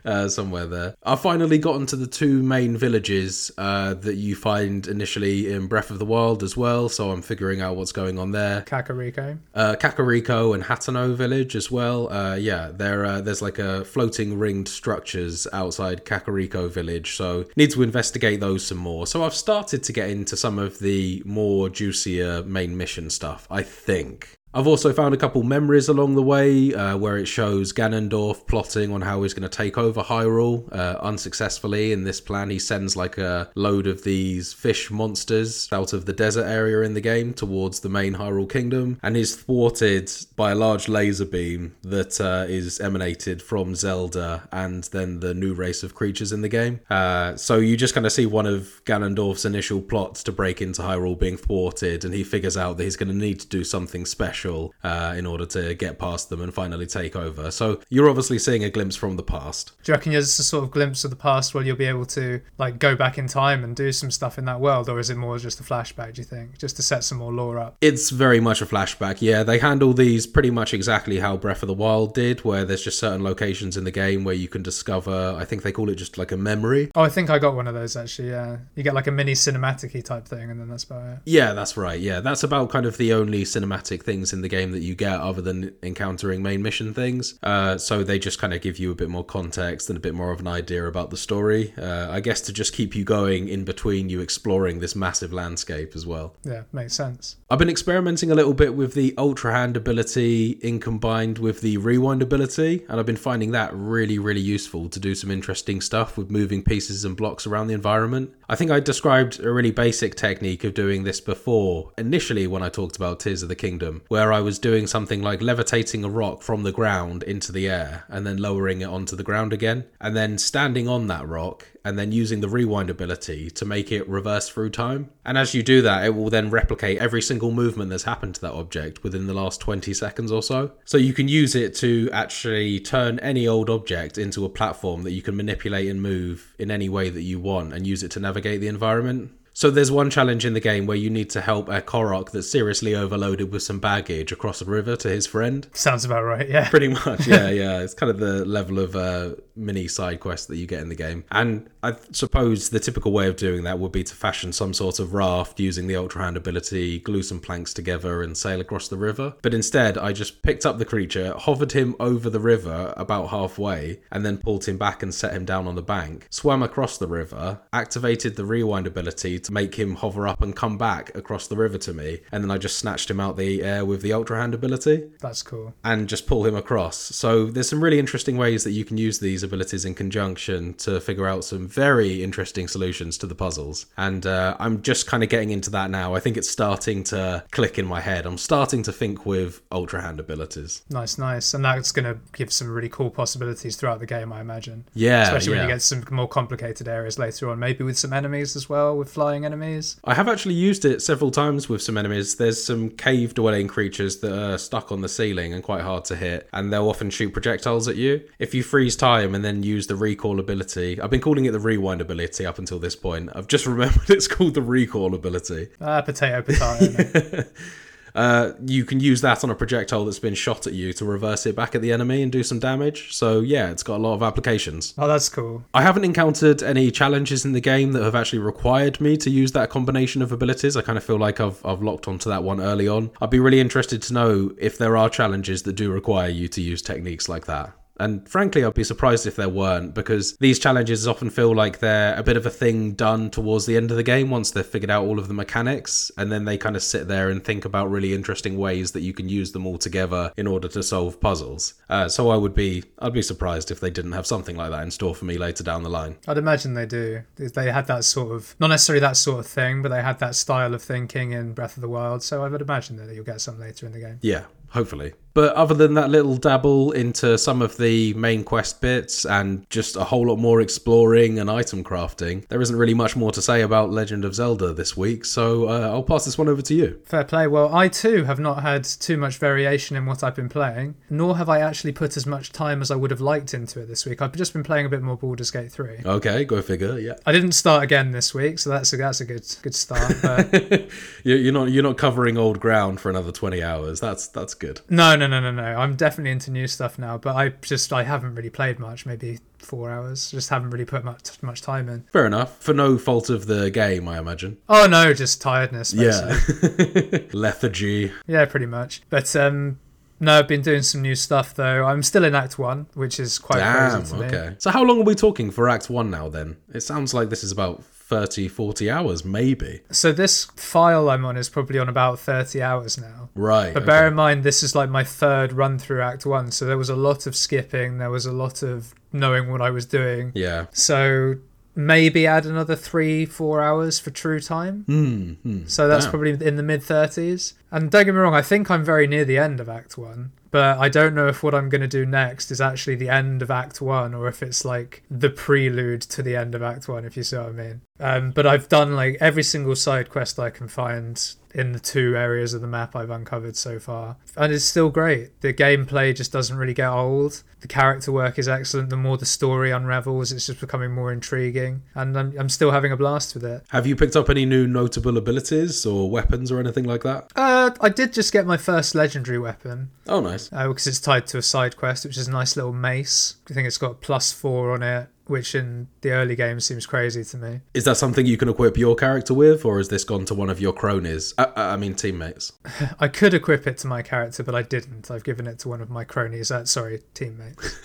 uh, 0.05 0.27
somewhere 0.27 0.65
there. 0.65 0.95
I've 1.03 1.21
finally 1.21 1.57
gotten 1.57 1.85
to 1.87 1.95
the 1.95 2.07
two 2.07 2.43
main 2.43 2.77
villages 2.77 3.51
uh, 3.57 3.93
that 3.95 4.15
you 4.15 4.35
find 4.35 4.87
initially 4.87 5.51
in 5.51 5.67
Breath 5.67 5.91
of 5.91 5.99
the 5.99 6.05
Wild 6.05 6.43
as 6.43 6.57
well. 6.57 6.89
So 6.89 7.11
I'm 7.11 7.21
figuring 7.21 7.61
out 7.61 7.75
what's 7.75 7.91
going 7.91 8.19
on 8.19 8.31
there. 8.31 8.61
Kakariko. 8.61 9.37
Uh, 9.53 9.75
Kakariko 9.79 10.53
and 10.53 10.63
Hateno 10.63 11.15
village 11.15 11.55
as 11.55 11.71
well. 11.71 12.11
Uh, 12.11 12.35
yeah, 12.35 12.71
there 12.73 13.05
uh, 13.05 13.21
there's 13.21 13.41
like 13.41 13.59
a 13.59 13.85
floating 13.85 14.37
ringed 14.37 14.67
structures 14.67 15.47
outside 15.53 16.05
Kakariko 16.05 16.69
village. 16.69 17.15
So 17.15 17.45
need 17.55 17.71
to 17.71 17.83
investigate 17.83 18.39
those 18.39 18.65
some 18.65 18.77
more. 18.77 19.07
So 19.07 19.23
I've 19.23 19.35
started 19.35 19.83
to 19.83 19.93
get 19.93 20.09
into 20.09 20.35
some 20.37 20.59
of 20.59 20.79
the 20.79 21.21
more 21.25 21.69
juicier 21.69 22.43
main 22.43 22.77
mission 22.77 23.09
stuff. 23.09 23.47
I 23.49 23.63
think. 23.63 24.37
I've 24.55 24.67
also 24.67 24.93
found 24.93 25.15
a 25.15 25.17
couple 25.17 25.41
memories 25.41 25.89
along 25.89 26.13
the 26.13 26.21
way 26.21 26.75
uh, 26.75 26.95
where 26.95 27.17
it 27.17 27.25
shows 27.27 27.73
Ganondorf 27.73 28.45
plotting 28.45 28.93
on 28.93 29.01
how 29.01 29.23
he's 29.23 29.33
going 29.33 29.49
to 29.49 29.57
take 29.57 29.79
over 29.79 30.03
Hyrule 30.03 30.71
uh, 30.71 30.99
unsuccessfully. 31.01 31.91
In 31.91 32.03
this 32.03 32.21
plan, 32.21 32.51
he 32.51 32.59
sends 32.59 32.95
like 32.95 33.17
a 33.17 33.49
load 33.55 33.87
of 33.87 34.03
these 34.03 34.53
fish 34.53 34.91
monsters 34.91 35.67
out 35.71 35.91
of 35.91 36.05
the 36.05 36.13
desert 36.13 36.45
area 36.45 36.81
in 36.81 36.93
the 36.93 37.01
game 37.01 37.33
towards 37.33 37.79
the 37.79 37.89
main 37.89 38.13
Hyrule 38.13 38.47
Kingdom 38.47 38.99
and 39.01 39.17
is 39.17 39.35
thwarted 39.35 40.11
by 40.35 40.51
a 40.51 40.55
large 40.55 40.87
laser 40.87 41.25
beam 41.25 41.75
that 41.81 42.21
uh, 42.21 42.45
is 42.47 42.79
emanated 42.79 43.41
from 43.41 43.73
Zelda 43.73 44.47
and 44.51 44.83
then 44.85 45.19
the 45.19 45.33
new 45.33 45.55
race 45.55 45.81
of 45.81 45.95
creatures 45.95 46.31
in 46.31 46.41
the 46.41 46.49
game. 46.49 46.79
Uh, 46.91 47.35
so 47.35 47.57
you 47.57 47.75
just 47.75 47.95
kind 47.95 48.05
of 48.05 48.11
see 48.11 48.27
one 48.27 48.45
of 48.45 48.83
Ganondorf's 48.85 49.45
initial 49.45 49.81
plots 49.81 50.21
to 50.21 50.31
break 50.31 50.61
into 50.61 50.83
Hyrule 50.83 51.17
being 51.17 51.37
thwarted, 51.37 52.05
and 52.05 52.13
he 52.13 52.23
figures 52.23 52.55
out 52.55 52.77
that 52.77 52.83
he's 52.83 52.95
going 52.95 53.09
to 53.09 53.15
need 53.15 53.39
to 53.39 53.47
do 53.47 53.63
something 53.63 54.05
special 54.05 54.42
uh, 54.45 55.13
in 55.17 55.25
order 55.25 55.45
to 55.45 55.73
get 55.75 55.99
past 55.99 56.29
them 56.29 56.41
and 56.41 56.53
finally 56.53 56.85
take 56.85 57.15
over. 57.15 57.51
So 57.51 57.81
you're 57.89 58.09
obviously 58.09 58.39
seeing 58.39 58.63
a 58.63 58.69
glimpse 58.69 58.95
from 58.95 59.15
the 59.15 59.23
past. 59.23 59.71
Do 59.83 59.91
you 59.91 59.95
reckon 59.95 60.11
there's 60.11 60.37
a 60.39 60.43
sort 60.43 60.63
of 60.63 60.71
glimpse 60.71 61.03
of 61.03 61.09
the 61.09 61.15
past 61.15 61.53
where 61.53 61.63
you'll 61.63 61.75
be 61.75 61.85
able 61.85 62.05
to 62.07 62.41
like 62.57 62.79
go 62.79 62.95
back 62.95 63.17
in 63.17 63.27
time 63.27 63.63
and 63.63 63.75
do 63.75 63.91
some 63.91 64.11
stuff 64.11 64.37
in 64.37 64.45
that 64.45 64.59
world, 64.59 64.89
or 64.89 64.99
is 64.99 65.09
it 65.09 65.17
more 65.17 65.37
just 65.37 65.59
a 65.59 65.63
flashback? 65.63 66.13
Do 66.15 66.21
you 66.21 66.25
think 66.25 66.57
just 66.57 66.75
to 66.77 66.81
set 66.81 67.03
some 67.03 67.19
more 67.19 67.31
lore 67.31 67.59
up? 67.59 67.77
It's 67.81 68.09
very 68.09 68.39
much 68.39 68.61
a 68.61 68.65
flashback. 68.65 69.17
Yeah, 69.21 69.43
they 69.43 69.59
handle 69.59 69.93
these 69.93 70.27
pretty 70.27 70.51
much 70.51 70.73
exactly 70.73 71.19
how 71.19 71.37
Breath 71.37 71.63
of 71.63 71.67
the 71.67 71.73
Wild 71.73 72.13
did, 72.13 72.43
where 72.43 72.65
there's 72.65 72.83
just 72.83 72.99
certain 72.99 73.23
locations 73.23 73.77
in 73.77 73.83
the 73.83 73.91
game 73.91 74.23
where 74.23 74.35
you 74.35 74.47
can 74.47 74.63
discover, 74.63 75.35
I 75.37 75.45
think 75.45 75.63
they 75.63 75.71
call 75.71 75.89
it 75.89 75.95
just 75.95 76.17
like 76.17 76.31
a 76.31 76.37
memory. 76.37 76.91
Oh, 76.95 77.01
I 77.01 77.09
think 77.09 77.29
I 77.29 77.39
got 77.39 77.55
one 77.55 77.67
of 77.67 77.73
those 77.73 77.95
actually. 77.95 78.29
Yeah, 78.29 78.57
you 78.75 78.83
get 78.83 78.93
like 78.93 79.07
a 79.07 79.11
mini 79.11 79.33
cinematic 79.33 80.03
type 80.03 80.27
thing, 80.27 80.49
and 80.49 80.59
then 80.59 80.69
that's 80.69 80.83
about 80.83 81.07
it. 81.07 81.19
Yeah, 81.25 81.53
that's 81.53 81.77
right. 81.77 81.99
Yeah, 81.99 82.19
that's 82.19 82.43
about 82.43 82.69
kind 82.69 82.85
of 82.85 82.97
the 82.97 83.13
only 83.13 83.43
cinematic 83.43 84.03
things 84.03 84.32
in 84.33 84.41
the 84.41 84.49
game 84.49 84.71
that 84.71 84.81
you 84.81 84.95
get 84.95 85.19
other 85.19 85.41
than 85.41 85.73
encountering 85.83 86.41
main 86.41 86.61
mission 86.61 86.93
things. 86.93 87.39
Uh, 87.43 87.77
so 87.77 88.03
they 88.03 88.19
just 88.19 88.39
kind 88.39 88.53
of 88.53 88.61
give 88.61 88.79
you 88.79 88.91
a 88.91 88.95
bit 88.95 89.09
more 89.09 89.23
context 89.23 89.89
and 89.89 89.97
a 89.97 89.99
bit 89.99 90.13
more 90.13 90.31
of 90.31 90.39
an 90.39 90.47
idea 90.47 90.85
about 90.85 91.09
the 91.09 91.17
story. 91.17 91.73
Uh, 91.77 92.07
I 92.09 92.19
guess 92.19 92.41
to 92.41 92.53
just 92.53 92.73
keep 92.73 92.95
you 92.95 93.03
going 93.03 93.47
in 93.47 93.63
between 93.63 94.09
you 94.09 94.19
exploring 94.21 94.79
this 94.79 94.95
massive 94.95 95.31
landscape 95.31 95.95
as 95.95 96.05
well. 96.05 96.35
Yeah, 96.43 96.63
makes 96.71 96.93
sense. 96.93 97.37
I've 97.49 97.59
been 97.59 97.69
experimenting 97.69 98.31
a 98.31 98.35
little 98.35 98.53
bit 98.53 98.75
with 98.75 98.93
the 98.93 99.13
Ultra 99.17 99.53
Hand 99.53 99.77
ability 99.77 100.51
in 100.61 100.79
combined 100.79 101.37
with 101.37 101.61
the 101.61 101.77
Rewind 101.77 102.21
ability, 102.21 102.85
and 102.89 102.99
I've 102.99 103.05
been 103.05 103.15
finding 103.15 103.51
that 103.51 103.71
really, 103.73 104.17
really 104.17 104.41
useful 104.41 104.89
to 104.89 104.99
do 104.99 105.13
some 105.13 105.29
interesting 105.29 105.81
stuff 105.81 106.17
with 106.17 106.31
moving 106.31 106.63
pieces 106.63 107.05
and 107.05 107.15
blocks 107.15 107.45
around 107.45 107.67
the 107.67 107.73
environment. 107.73 108.31
I 108.53 108.55
think 108.55 108.69
I 108.69 108.79
described 108.79 109.39
a 109.39 109.51
really 109.51 109.71
basic 109.71 110.13
technique 110.13 110.63
of 110.63 110.75
doing 110.75 111.05
this 111.05 111.19
before, 111.19 111.91
initially 111.97 112.45
when 112.45 112.61
I 112.61 112.69
talked 112.69 112.95
about 112.95 113.19
Tears 113.19 113.41
of 113.41 113.49
the 113.49 113.55
Kingdom, 113.55 114.03
where 114.09 114.31
I 114.31 114.41
was 114.41 114.59
doing 114.59 114.85
something 114.85 115.23
like 115.23 115.41
levitating 115.41 116.03
a 116.03 116.09
rock 116.09 116.43
from 116.43 116.61
the 116.61 116.71
ground 116.71 117.23
into 117.23 117.51
the 117.51 117.67
air 117.67 118.03
and 118.09 118.27
then 118.27 118.37
lowering 118.37 118.81
it 118.81 118.89
onto 118.89 119.15
the 119.15 119.23
ground 119.23 119.53
again, 119.53 119.85
and 119.99 120.15
then 120.15 120.37
standing 120.37 120.87
on 120.87 121.07
that 121.07 121.27
rock 121.27 121.65
and 121.85 121.99
then 121.99 122.11
using 122.11 122.41
the 122.41 122.47
rewind 122.47 122.89
ability 122.89 123.49
to 123.49 123.65
make 123.65 123.91
it 123.91 124.07
reverse 124.07 124.47
through 124.47 124.69
time. 124.69 125.09
And 125.25 125.37
as 125.37 125.53
you 125.53 125.63
do 125.63 125.81
that, 125.81 126.05
it 126.05 126.15
will 126.15 126.29
then 126.29 126.49
replicate 126.49 126.99
every 126.99 127.21
single 127.21 127.51
movement 127.51 127.89
that's 127.89 128.03
happened 128.03 128.35
to 128.35 128.41
that 128.41 128.53
object 128.53 129.03
within 129.03 129.27
the 129.27 129.33
last 129.33 129.59
20 129.59 129.93
seconds 129.93 130.31
or 130.31 130.41
so. 130.41 130.71
So 130.85 130.97
you 130.97 131.11
can 131.11 131.27
use 131.27 131.55
it 131.55 131.75
to 131.77 132.09
actually 132.13 132.79
turn 132.79 133.19
any 133.19 133.47
old 133.47 133.69
object 133.69 134.17
into 134.17 134.45
a 134.45 134.49
platform 134.49 135.03
that 135.03 135.11
you 135.11 135.21
can 135.21 135.35
manipulate 135.35 135.89
and 135.89 136.01
move 136.01 136.53
in 136.57 136.71
any 136.71 136.87
way 136.87 137.09
that 137.09 137.23
you 137.23 137.39
want 137.39 137.73
and 137.73 137.85
use 137.85 138.03
it 138.03 138.11
to 138.11 138.19
navigate 138.19 138.42
the 138.43 138.67
environment. 138.67 139.31
So 139.53 139.69
there's 139.69 139.91
one 139.91 140.09
challenge 140.09 140.45
in 140.45 140.53
the 140.53 140.59
game 140.59 140.87
where 140.87 140.97
you 140.97 141.09
need 141.09 141.29
to 141.31 141.41
help 141.41 141.69
a 141.69 141.79
Korok 141.81 142.31
that's 142.31 142.49
seriously 142.49 142.95
overloaded 142.95 143.51
with 143.51 143.61
some 143.61 143.79
baggage 143.79 144.31
across 144.31 144.61
a 144.61 144.65
river 144.65 144.95
to 144.97 145.09
his 145.09 145.27
friend. 145.27 145.67
Sounds 145.73 146.03
about 146.03 146.23
right, 146.23 146.49
yeah. 146.49 146.69
Pretty 146.69 146.87
much, 147.05 147.27
yeah, 147.27 147.49
yeah. 147.49 147.81
It's 147.81 147.93
kind 147.93 148.09
of 148.09 148.17
the 148.17 148.45
level 148.45 148.79
of 148.79 148.95
uh, 148.95 149.35
mini 149.55 149.87
side 149.87 150.19
quest 150.19 150.47
that 150.47 150.57
you 150.57 150.65
get 150.65 150.81
in 150.81 150.89
the 150.89 150.95
game. 150.95 151.23
And 151.31 151.69
I 151.83 151.95
suppose 152.11 152.69
the 152.69 152.79
typical 152.79 153.11
way 153.11 153.27
of 153.27 153.35
doing 153.35 153.63
that 153.63 153.77
would 153.77 153.91
be 153.91 154.03
to 154.03 154.15
fashion 154.15 154.53
some 154.53 154.73
sort 154.73 154.99
of 154.99 155.13
raft 155.13 155.59
using 155.59 155.85
the 155.85 155.95
Ultra 155.95 156.23
Hand 156.23 156.35
ability, 156.35 156.99
glue 156.99 157.21
some 157.21 157.39
planks 157.39 157.73
together, 157.73 158.23
and 158.23 158.35
sail 158.35 158.59
across 158.59 158.87
the 158.87 158.97
river. 158.97 159.35
But 159.43 159.53
instead, 159.53 159.97
I 159.97 160.13
just 160.13 160.41
picked 160.41 160.65
up 160.65 160.79
the 160.79 160.85
creature, 160.85 161.33
hovered 161.37 161.73
him 161.73 161.95
over 161.99 162.29
the 162.29 162.39
river 162.39 162.93
about 162.97 163.27
halfway, 163.27 163.99
and 164.11 164.25
then 164.25 164.37
pulled 164.37 164.65
him 164.65 164.77
back 164.77 165.03
and 165.03 165.13
set 165.13 165.33
him 165.33 165.45
down 165.45 165.67
on 165.67 165.75
the 165.75 165.83
bank, 165.83 166.27
swam 166.31 166.63
across 166.63 166.97
the 166.97 167.07
river, 167.07 167.61
activated 167.71 168.35
the 168.35 168.45
rewind 168.45 168.87
ability 168.87 169.39
to 169.45 169.53
make 169.53 169.75
him 169.75 169.95
hover 169.95 170.27
up 170.27 170.41
and 170.41 170.55
come 170.55 170.77
back 170.77 171.15
across 171.15 171.47
the 171.47 171.55
river 171.55 171.77
to 171.79 171.93
me, 171.93 172.19
and 172.31 172.43
then 172.43 172.51
I 172.51 172.57
just 172.57 172.77
snatched 172.77 173.09
him 173.09 173.19
out 173.19 173.37
the 173.37 173.63
air 173.63 173.85
with 173.85 174.01
the 174.01 174.13
Ultra 174.13 174.39
Hand 174.39 174.53
ability 174.53 175.09
That's 175.19 175.43
cool. 175.43 175.73
and 175.83 176.07
just 176.07 176.27
pull 176.27 176.45
him 176.45 176.55
across. 176.55 176.97
So 176.97 177.45
there's 177.45 177.69
some 177.69 177.83
really 177.83 177.99
interesting 177.99 178.37
ways 178.37 178.63
that 178.63 178.71
you 178.71 178.85
can 178.85 178.97
use 178.97 179.19
these 179.19 179.43
abilities 179.43 179.85
in 179.85 179.95
conjunction 179.95 180.73
to 180.75 180.99
figure 180.99 181.27
out 181.27 181.43
some 181.43 181.67
very 181.67 182.23
interesting 182.23 182.67
solutions 182.67 183.17
to 183.19 183.27
the 183.27 183.35
puzzles. 183.35 183.85
And 183.97 184.25
uh, 184.25 184.55
I'm 184.59 184.81
just 184.81 185.07
kind 185.07 185.23
of 185.23 185.29
getting 185.29 185.49
into 185.49 185.69
that 185.71 185.89
now. 185.89 186.13
I 186.13 186.19
think 186.19 186.37
it's 186.37 186.49
starting 186.49 187.03
to 187.05 187.43
click 187.51 187.79
in 187.79 187.85
my 187.85 188.01
head. 188.01 188.25
I'm 188.25 188.37
starting 188.37 188.83
to 188.83 188.91
think 188.91 189.25
with 189.25 189.61
Ultra 189.71 190.01
Hand 190.01 190.19
abilities. 190.19 190.83
Nice, 190.89 191.17
nice. 191.17 191.53
And 191.53 191.65
that's 191.65 191.91
going 191.91 192.05
to 192.05 192.19
give 192.33 192.51
some 192.53 192.69
really 192.69 192.89
cool 192.89 193.09
possibilities 193.09 193.75
throughout 193.75 193.99
the 193.99 194.05
game, 194.05 194.31
I 194.31 194.41
imagine. 194.41 194.85
Yeah, 194.93 195.23
Especially 195.23 195.49
when 195.51 195.57
yeah. 195.59 195.63
you 195.63 195.73
get 195.73 195.81
some 195.81 196.03
more 196.11 196.27
complicated 196.27 196.87
areas 196.87 197.17
later 197.17 197.49
on, 197.49 197.59
maybe 197.59 197.83
with 197.83 197.97
some 197.97 198.13
enemies 198.13 198.55
as 198.55 198.69
well, 198.69 198.95
with 198.95 199.09
flying 199.09 199.32
enemies. 199.45 199.97
I 200.03 200.13
have 200.13 200.29
actually 200.29 200.53
used 200.53 200.85
it 200.85 201.01
several 201.01 201.31
times 201.31 201.67
with 201.67 201.81
some 201.81 201.97
enemies. 201.97 202.35
There's 202.35 202.63
some 202.63 202.89
cave 202.91 203.33
dwelling 203.33 203.67
creatures 203.67 204.17
that 204.17 204.53
are 204.53 204.57
stuck 204.57 204.91
on 204.91 205.01
the 205.01 205.09
ceiling 205.09 205.53
and 205.53 205.63
quite 205.63 205.81
hard 205.81 206.05
to 206.05 206.15
hit, 206.15 206.47
and 206.53 206.71
they'll 206.71 206.89
often 206.89 207.09
shoot 207.09 207.33
projectiles 207.33 207.87
at 207.87 207.95
you. 207.95 208.21
If 208.39 208.53
you 208.53 208.63
freeze 208.63 208.95
time 208.95 209.33
and 209.33 209.43
then 209.43 209.63
use 209.63 209.87
the 209.87 209.95
recall 209.95 210.39
ability, 210.39 211.01
I've 211.01 211.09
been 211.09 211.21
calling 211.21 211.45
it 211.45 211.51
the 211.51 211.59
rewind 211.59 212.01
ability 212.01 212.45
up 212.45 212.59
until 212.59 212.79
this 212.79 212.95
point. 212.95 213.29
I've 213.33 213.47
just 213.47 213.65
remembered 213.73 214.09
it's 214.09 214.27
called 214.27 214.53
the 214.53 214.61
recall 214.61 215.15
ability. 215.15 215.69
Ah, 215.81 216.01
potato, 216.01 216.41
potato. 216.43 217.45
Uh, 218.15 218.51
you 218.65 218.85
can 218.85 218.99
use 218.99 219.21
that 219.21 219.43
on 219.43 219.49
a 219.49 219.55
projectile 219.55 220.05
that's 220.05 220.19
been 220.19 220.35
shot 220.35 220.67
at 220.67 220.73
you 220.73 220.93
to 220.93 221.05
reverse 221.05 221.45
it 221.45 221.55
back 221.55 221.75
at 221.75 221.81
the 221.81 221.91
enemy 221.91 222.21
and 222.21 222.31
do 222.31 222.43
some 222.43 222.59
damage. 222.59 223.13
So, 223.13 223.39
yeah, 223.39 223.69
it's 223.71 223.83
got 223.83 223.97
a 223.97 224.03
lot 224.03 224.13
of 224.13 224.23
applications. 224.23 224.93
oh, 224.97 225.07
that's 225.07 225.29
cool. 225.29 225.63
I 225.73 225.81
haven't 225.81 226.03
encountered 226.03 226.61
any 226.63 226.91
challenges 226.91 227.45
in 227.45 227.53
the 227.53 227.61
game 227.61 227.91
that 227.93 228.03
have 228.03 228.15
actually 228.15 228.39
required 228.39 228.99
me 229.01 229.17
to 229.17 229.29
use 229.29 229.51
that 229.53 229.69
combination 229.69 230.21
of 230.21 230.31
abilities. 230.31 230.77
I 230.77 230.81
kind 230.81 230.97
of 230.97 231.03
feel 231.03 231.17
like 231.17 231.39
I've, 231.39 231.63
I've 231.65 231.81
locked 231.81 232.07
onto 232.07 232.29
that 232.29 232.43
one 232.43 232.61
early 232.61 232.87
on. 232.87 233.11
I'd 233.21 233.29
be 233.29 233.39
really 233.39 233.59
interested 233.59 234.01
to 234.03 234.13
know 234.13 234.51
if 234.59 234.77
there 234.77 234.97
are 234.97 235.09
challenges 235.09 235.63
that 235.63 235.73
do 235.73 235.91
require 235.91 236.29
you 236.29 236.47
to 236.49 236.61
use 236.61 236.81
techniques 236.81 237.27
like 237.27 237.45
that. 237.45 237.73
And 238.03 238.27
frankly, 238.27 238.65
I'd 238.65 238.73
be 238.73 238.83
surprised 238.83 239.25
if 239.25 239.37
there 239.37 239.47
weren't, 239.47 239.93
because 239.93 240.35
these 240.37 240.59
challenges 240.59 241.07
often 241.07 241.29
feel 241.29 241.55
like 241.55 241.79
they're 241.79 242.13
a 242.19 242.23
bit 242.23 242.35
of 242.35 242.45
a 242.45 242.49
thing 242.49 242.95
done 242.95 243.29
towards 243.29 243.65
the 243.65 243.77
end 243.77 243.91
of 243.91 243.97
the 243.97 244.03
game 244.03 244.29
once 244.29 244.51
they've 244.51 244.65
figured 244.65 244.91
out 244.91 245.05
all 245.05 245.19
of 245.19 245.29
the 245.29 245.33
mechanics, 245.33 246.11
and 246.17 246.29
then 246.29 246.43
they 246.43 246.57
kind 246.57 246.75
of 246.75 246.83
sit 246.83 247.07
there 247.07 247.29
and 247.29 247.45
think 247.45 247.63
about 247.63 247.89
really 247.89 248.13
interesting 248.13 248.57
ways 248.57 248.91
that 248.91 249.03
you 249.03 249.13
can 249.13 249.29
use 249.29 249.53
them 249.53 249.65
all 249.65 249.77
together 249.77 250.33
in 250.35 250.47
order 250.47 250.67
to 250.67 250.83
solve 250.83 251.21
puzzles. 251.21 251.75
Uh, 251.89 252.09
so 252.09 252.29
I 252.29 252.35
would 252.35 252.53
be, 252.53 252.83
I'd 252.99 253.13
be 253.13 253.21
surprised 253.21 253.71
if 253.71 253.79
they 253.79 253.89
didn't 253.89 254.11
have 254.11 254.27
something 254.27 254.57
like 254.57 254.71
that 254.71 254.83
in 254.83 254.91
store 254.91 255.15
for 255.15 255.23
me 255.23 255.37
later 255.37 255.63
down 255.63 255.83
the 255.83 255.89
line. 255.89 256.17
I'd 256.27 256.37
imagine 256.37 256.73
they 256.73 256.85
do. 256.85 257.21
They 257.37 257.71
had 257.71 257.87
that 257.87 258.03
sort 258.03 258.35
of, 258.35 258.53
not 258.59 258.67
necessarily 258.67 258.99
that 258.99 259.15
sort 259.15 259.39
of 259.39 259.47
thing, 259.47 259.81
but 259.81 259.89
they 259.89 260.01
had 260.01 260.19
that 260.19 260.35
style 260.35 260.73
of 260.73 260.81
thinking 260.81 261.31
in 261.31 261.53
Breath 261.53 261.77
of 261.77 261.81
the 261.81 261.87
Wild. 261.87 262.21
So 262.21 262.43
I 262.43 262.49
would 262.49 262.61
imagine 262.61 262.97
that 262.97 263.15
you'll 263.15 263.23
get 263.23 263.39
some 263.39 263.61
later 263.61 263.85
in 263.85 263.93
the 263.93 263.99
game. 263.99 264.19
Yeah, 264.21 264.43
hopefully. 264.69 265.13
But 265.33 265.53
other 265.55 265.73
than 265.73 265.95
that 265.95 266.09
little 266.11 266.37
dabble 266.37 266.91
into 266.91 267.37
some 267.39 267.61
of 267.63 267.77
the 267.77 268.13
main 268.13 268.43
quest 268.43 268.81
bits 268.81 269.25
and 269.25 269.67
just 269.69 269.95
a 269.95 270.03
whole 270.03 270.27
lot 270.27 270.37
more 270.37 270.61
exploring 270.61 271.39
and 271.39 271.49
item 271.49 271.83
crafting, 271.83 272.47
there 272.49 272.61
isn't 272.61 272.75
really 272.75 272.93
much 272.93 273.15
more 273.15 273.31
to 273.31 273.41
say 273.41 273.61
about 273.61 273.89
Legend 273.89 274.25
of 274.25 274.35
Zelda 274.35 274.73
this 274.73 274.95
week, 274.95 275.25
so 275.25 275.67
uh, 275.69 275.89
I'll 275.91 276.03
pass 276.03 276.25
this 276.25 276.37
one 276.37 276.47
over 276.49 276.61
to 276.61 276.73
you. 276.75 276.99
Fair 277.05 277.23
play. 277.23 277.47
Well, 277.47 277.73
I 277.73 277.87
too 277.87 278.25
have 278.25 278.39
not 278.39 278.61
had 278.61 278.83
too 278.83 279.17
much 279.17 279.37
variation 279.37 279.97
in 279.97 280.05
what 280.05 280.23
I've 280.23 280.35
been 280.35 280.49
playing, 280.49 280.95
nor 281.09 281.37
have 281.37 281.49
I 281.49 281.61
actually 281.61 281.93
put 281.93 282.15
as 282.15 282.27
much 282.27 282.51
time 282.51 282.81
as 282.81 282.91
I 282.91 282.95
would 282.95 283.09
have 283.09 283.21
liked 283.21 283.55
into 283.55 283.79
it 283.81 283.87
this 283.87 284.05
week. 284.05 284.21
I've 284.21 284.35
just 284.35 284.53
been 284.53 284.63
playing 284.63 284.85
a 284.85 284.89
bit 284.89 285.01
more 285.01 285.17
Baldur's 285.17 285.49
Gate 285.49 285.71
3. 285.71 286.01
Okay, 286.05 286.45
go 286.45 286.61
figure. 286.61 286.99
Yeah, 286.99 287.13
I 287.25 287.31
didn't 287.31 287.53
start 287.53 287.83
again 287.83 288.11
this 288.11 288.35
week, 288.35 288.59
so 288.59 288.69
that's 288.69 288.93
a 288.93 288.97
that's 288.97 289.21
a 289.21 289.25
good 289.25 289.43
good 289.63 289.73
start. 289.73 290.13
But 290.21 290.53
You- 291.23 291.35
you're 291.35 291.53
not 291.53 291.71
you're 291.71 291.81
not 291.83 291.97
covering 291.97 292.37
old 292.37 292.59
ground 292.59 292.99
for 292.99 293.09
another 293.09 293.31
twenty 293.31 293.63
hours. 293.63 293.99
That's 293.99 294.27
that's 294.27 294.53
good. 294.53 294.81
no, 294.89 295.15
no, 295.15 295.22
no, 295.27 295.39
no, 295.39 295.51
no. 295.51 295.61
no. 295.61 295.79
I'm 295.79 295.95
definitely 295.95 296.31
into 296.31 296.51
new 296.51 296.67
stuff 296.67 296.97
now, 296.97 297.17
but 297.17 297.35
I 297.35 297.49
just 297.61 297.91
I 297.91 298.03
haven't 298.03 298.35
really 298.35 298.49
played 298.49 298.79
much. 298.79 299.05
Maybe 299.05 299.39
four 299.57 299.89
hours. 299.89 300.31
Just 300.31 300.49
haven't 300.49 300.69
really 300.71 300.85
put 300.85 301.03
much 301.03 301.41
much 301.41 301.61
time 301.61 301.89
in. 301.89 302.05
Fair 302.11 302.25
enough. 302.25 302.57
For 302.59 302.73
no 302.73 302.97
fault 302.97 303.29
of 303.29 303.45
the 303.47 303.69
game, 303.69 304.07
I 304.07 304.19
imagine. 304.19 304.57
Oh 304.69 304.87
no, 304.87 305.13
just 305.13 305.41
tiredness. 305.41 305.93
Basically. 305.93 307.11
Yeah, 307.11 307.19
lethargy. 307.33 308.11
Yeah, 308.27 308.45
pretty 308.45 308.65
much. 308.67 309.01
But 309.09 309.35
um, 309.35 309.79
no, 310.19 310.39
I've 310.39 310.47
been 310.47 310.61
doing 310.61 310.83
some 310.83 311.01
new 311.01 311.15
stuff 311.15 311.53
though. 311.53 311.85
I'm 311.85 312.01
still 312.03 312.23
in 312.23 312.33
Act 312.35 312.57
One, 312.57 312.87
which 312.93 313.19
is 313.19 313.39
quite 313.39 313.59
Damn. 313.59 313.91
crazy 313.91 314.13
to 314.13 314.19
me. 314.19 314.25
Okay. 314.27 314.55
So 314.57 314.71
how 314.71 314.83
long 314.83 315.01
are 315.01 315.03
we 315.03 315.15
talking 315.15 315.51
for 315.51 315.67
Act 315.69 315.89
One 315.89 316.09
now? 316.09 316.29
Then 316.29 316.57
it 316.73 316.81
sounds 316.81 317.13
like 317.13 317.29
this 317.29 317.43
is 317.43 317.51
about 317.51 317.83
30, 318.13 318.47
40 318.47 318.91
hours, 318.91 319.25
maybe. 319.25 319.81
So 319.91 320.11
this 320.11 320.45
file 320.55 321.09
I'm 321.09 321.25
on 321.25 321.35
is 321.35 321.49
probably 321.49 321.79
on 321.79 321.89
about 321.89 322.19
30 322.19 322.61
hours 322.61 322.97
now. 322.97 323.29
Right. 323.33 323.73
But 323.73 323.83
okay. 323.83 323.87
bear 323.87 324.07
in 324.07 324.13
mind, 324.13 324.43
this 324.43 324.61
is 324.61 324.75
like 324.75 324.89
my 324.89 325.03
third 325.03 325.53
run 325.53 325.79
through 325.79 326.01
Act 326.01 326.25
One, 326.25 326.51
so 326.51 326.65
there 326.65 326.77
was 326.77 326.89
a 326.89 326.95
lot 326.95 327.25
of 327.25 327.35
skipping. 327.35 327.97
There 327.97 328.11
was 328.11 328.25
a 328.25 328.31
lot 328.31 328.61
of 328.61 328.93
knowing 329.11 329.51
what 329.51 329.61
I 329.61 329.71
was 329.71 329.85
doing. 329.85 330.31
Yeah. 330.35 330.67
So 330.73 331.37
maybe 331.75 332.27
add 332.27 332.45
another 332.45 332.75
three, 332.75 333.25
four 333.25 333.61
hours 333.61 333.99
for 333.99 334.11
true 334.11 334.39
time. 334.39 334.83
Hmm. 334.85 335.31
hmm. 335.33 335.65
So 335.65 335.87
that's 335.87 336.05
probably 336.05 336.31
in 336.31 336.55
the 336.55 336.63
mid 336.63 336.81
30s. 336.81 337.53
And 337.71 337.89
don't 337.89 338.05
get 338.05 338.13
me 338.13 338.19
wrong, 338.19 338.35
I 338.35 338.41
think 338.41 338.69
I'm 338.69 338.83
very 338.83 339.07
near 339.07 339.25
the 339.25 339.37
end 339.37 339.59
of 339.59 339.67
Act 339.67 339.97
1, 339.97 340.31
but 340.51 340.77
I 340.77 340.89
don't 340.89 341.15
know 341.15 341.27
if 341.27 341.41
what 341.41 341.55
I'm 341.55 341.69
going 341.69 341.81
to 341.81 341.87
do 341.87 342.05
next 342.05 342.51
is 342.51 342.61
actually 342.61 342.95
the 342.95 343.09
end 343.09 343.41
of 343.41 343.49
Act 343.49 343.81
1 343.81 344.13
or 344.13 344.27
if 344.27 344.43
it's 344.43 344.63
like 344.63 345.01
the 345.09 345.31
prelude 345.31 346.01
to 346.03 346.21
the 346.21 346.35
end 346.35 346.53
of 346.53 346.61
Act 346.61 346.87
1, 346.87 347.05
if 347.05 347.17
you 347.17 347.23
see 347.23 347.37
what 347.37 347.47
I 347.47 347.51
mean. 347.51 347.81
Um, 347.99 348.31
but 348.31 348.45
I've 348.47 348.69
done 348.69 348.95
like 348.95 349.17
every 349.19 349.43
single 349.43 349.75
side 349.75 350.09
quest 350.09 350.39
I 350.39 350.49
can 350.49 350.67
find 350.67 351.35
in 351.53 351.71
the 351.73 351.79
two 351.79 352.17
areas 352.17 352.55
of 352.55 352.61
the 352.61 352.67
map 352.67 352.95
I've 352.95 353.11
uncovered 353.11 353.55
so 353.55 353.77
far. 353.79 354.17
And 354.35 354.51
it's 354.51 354.65
still 354.65 354.89
great. 354.89 355.39
The 355.41 355.53
gameplay 355.53 356.15
just 356.15 356.31
doesn't 356.31 356.57
really 356.57 356.73
get 356.73 356.89
old. 356.89 357.43
The 357.61 357.67
character 357.67 358.11
work 358.11 358.39
is 358.39 358.47
excellent. 358.49 358.89
The 358.89 358.97
more 358.97 359.17
the 359.19 359.27
story 359.27 359.69
unravels, 359.69 360.31
it's 360.31 360.47
just 360.47 360.59
becoming 360.59 360.91
more 360.91 361.13
intriguing. 361.13 361.83
And 361.93 362.17
I'm, 362.17 362.33
I'm 362.39 362.49
still 362.49 362.71
having 362.71 362.91
a 362.91 362.97
blast 362.97 363.35
with 363.35 363.45
it. 363.45 363.63
Have 363.69 363.85
you 363.85 363.95
picked 363.95 364.15
up 364.15 364.31
any 364.31 364.45
new 364.47 364.65
notable 364.65 365.15
abilities 365.15 365.85
or 365.85 366.09
weapons 366.09 366.51
or 366.51 366.59
anything 366.59 366.85
like 366.85 367.03
that? 367.03 367.31
Uh, 367.35 367.69
I 367.79 367.89
did 367.89 368.11
just 368.13 368.33
get 368.33 368.47
my 368.47 368.57
first 368.57 368.95
legendary 368.95 369.37
weapon 369.37 369.91
Oh, 370.07 370.19
nice. 370.19 370.49
uh, 370.51 370.67
because 370.67 370.87
it's 370.87 370.99
tied 370.99 371.27
to 371.27 371.37
a 371.37 371.43
side 371.43 371.77
quest, 371.77 372.03
which 372.03 372.17
is 372.17 372.27
a 372.27 372.31
nice 372.31 372.55
little 372.55 372.73
mace. 372.73 373.35
I 373.49 373.53
think 373.53 373.67
it's 373.67 373.77
got 373.77 374.01
plus 374.01 374.31
four 374.33 374.71
on 374.71 374.81
it, 374.81 375.07
which 375.25 375.55
in 375.55 375.87
the 376.01 376.11
early 376.11 376.35
game 376.35 376.59
seems 376.59 376.85
crazy 376.85 377.23
to 377.23 377.37
me. 377.37 377.61
Is 377.73 377.85
that 377.85 377.95
something 377.97 378.25
you 378.25 378.37
can 378.37 378.49
equip 378.49 378.77
your 378.77 378.95
character 378.95 379.33
with, 379.33 379.63
or 379.65 379.77
has 379.77 379.89
this 379.89 380.03
gone 380.03 380.25
to 380.25 380.33
one 380.33 380.49
of 380.49 380.59
your 380.59 380.73
cronies? 380.73 381.33
Uh, 381.37 381.47
uh, 381.55 381.61
I 381.61 381.77
mean, 381.77 381.95
teammates. 381.95 382.51
I 382.99 383.07
could 383.07 383.33
equip 383.33 383.65
it 383.67 383.77
to 383.79 383.87
my 383.87 384.01
character, 384.01 384.43
but 384.43 384.53
I 384.55 384.61
didn't. 384.63 385.09
I've 385.09 385.23
given 385.23 385.47
it 385.47 385.59
to 385.59 385.69
one 385.69 385.81
of 385.81 385.89
my 385.89 386.03
cronies. 386.03 386.51
Uh, 386.51 386.65
sorry, 386.65 387.01
teammates, 387.13 387.79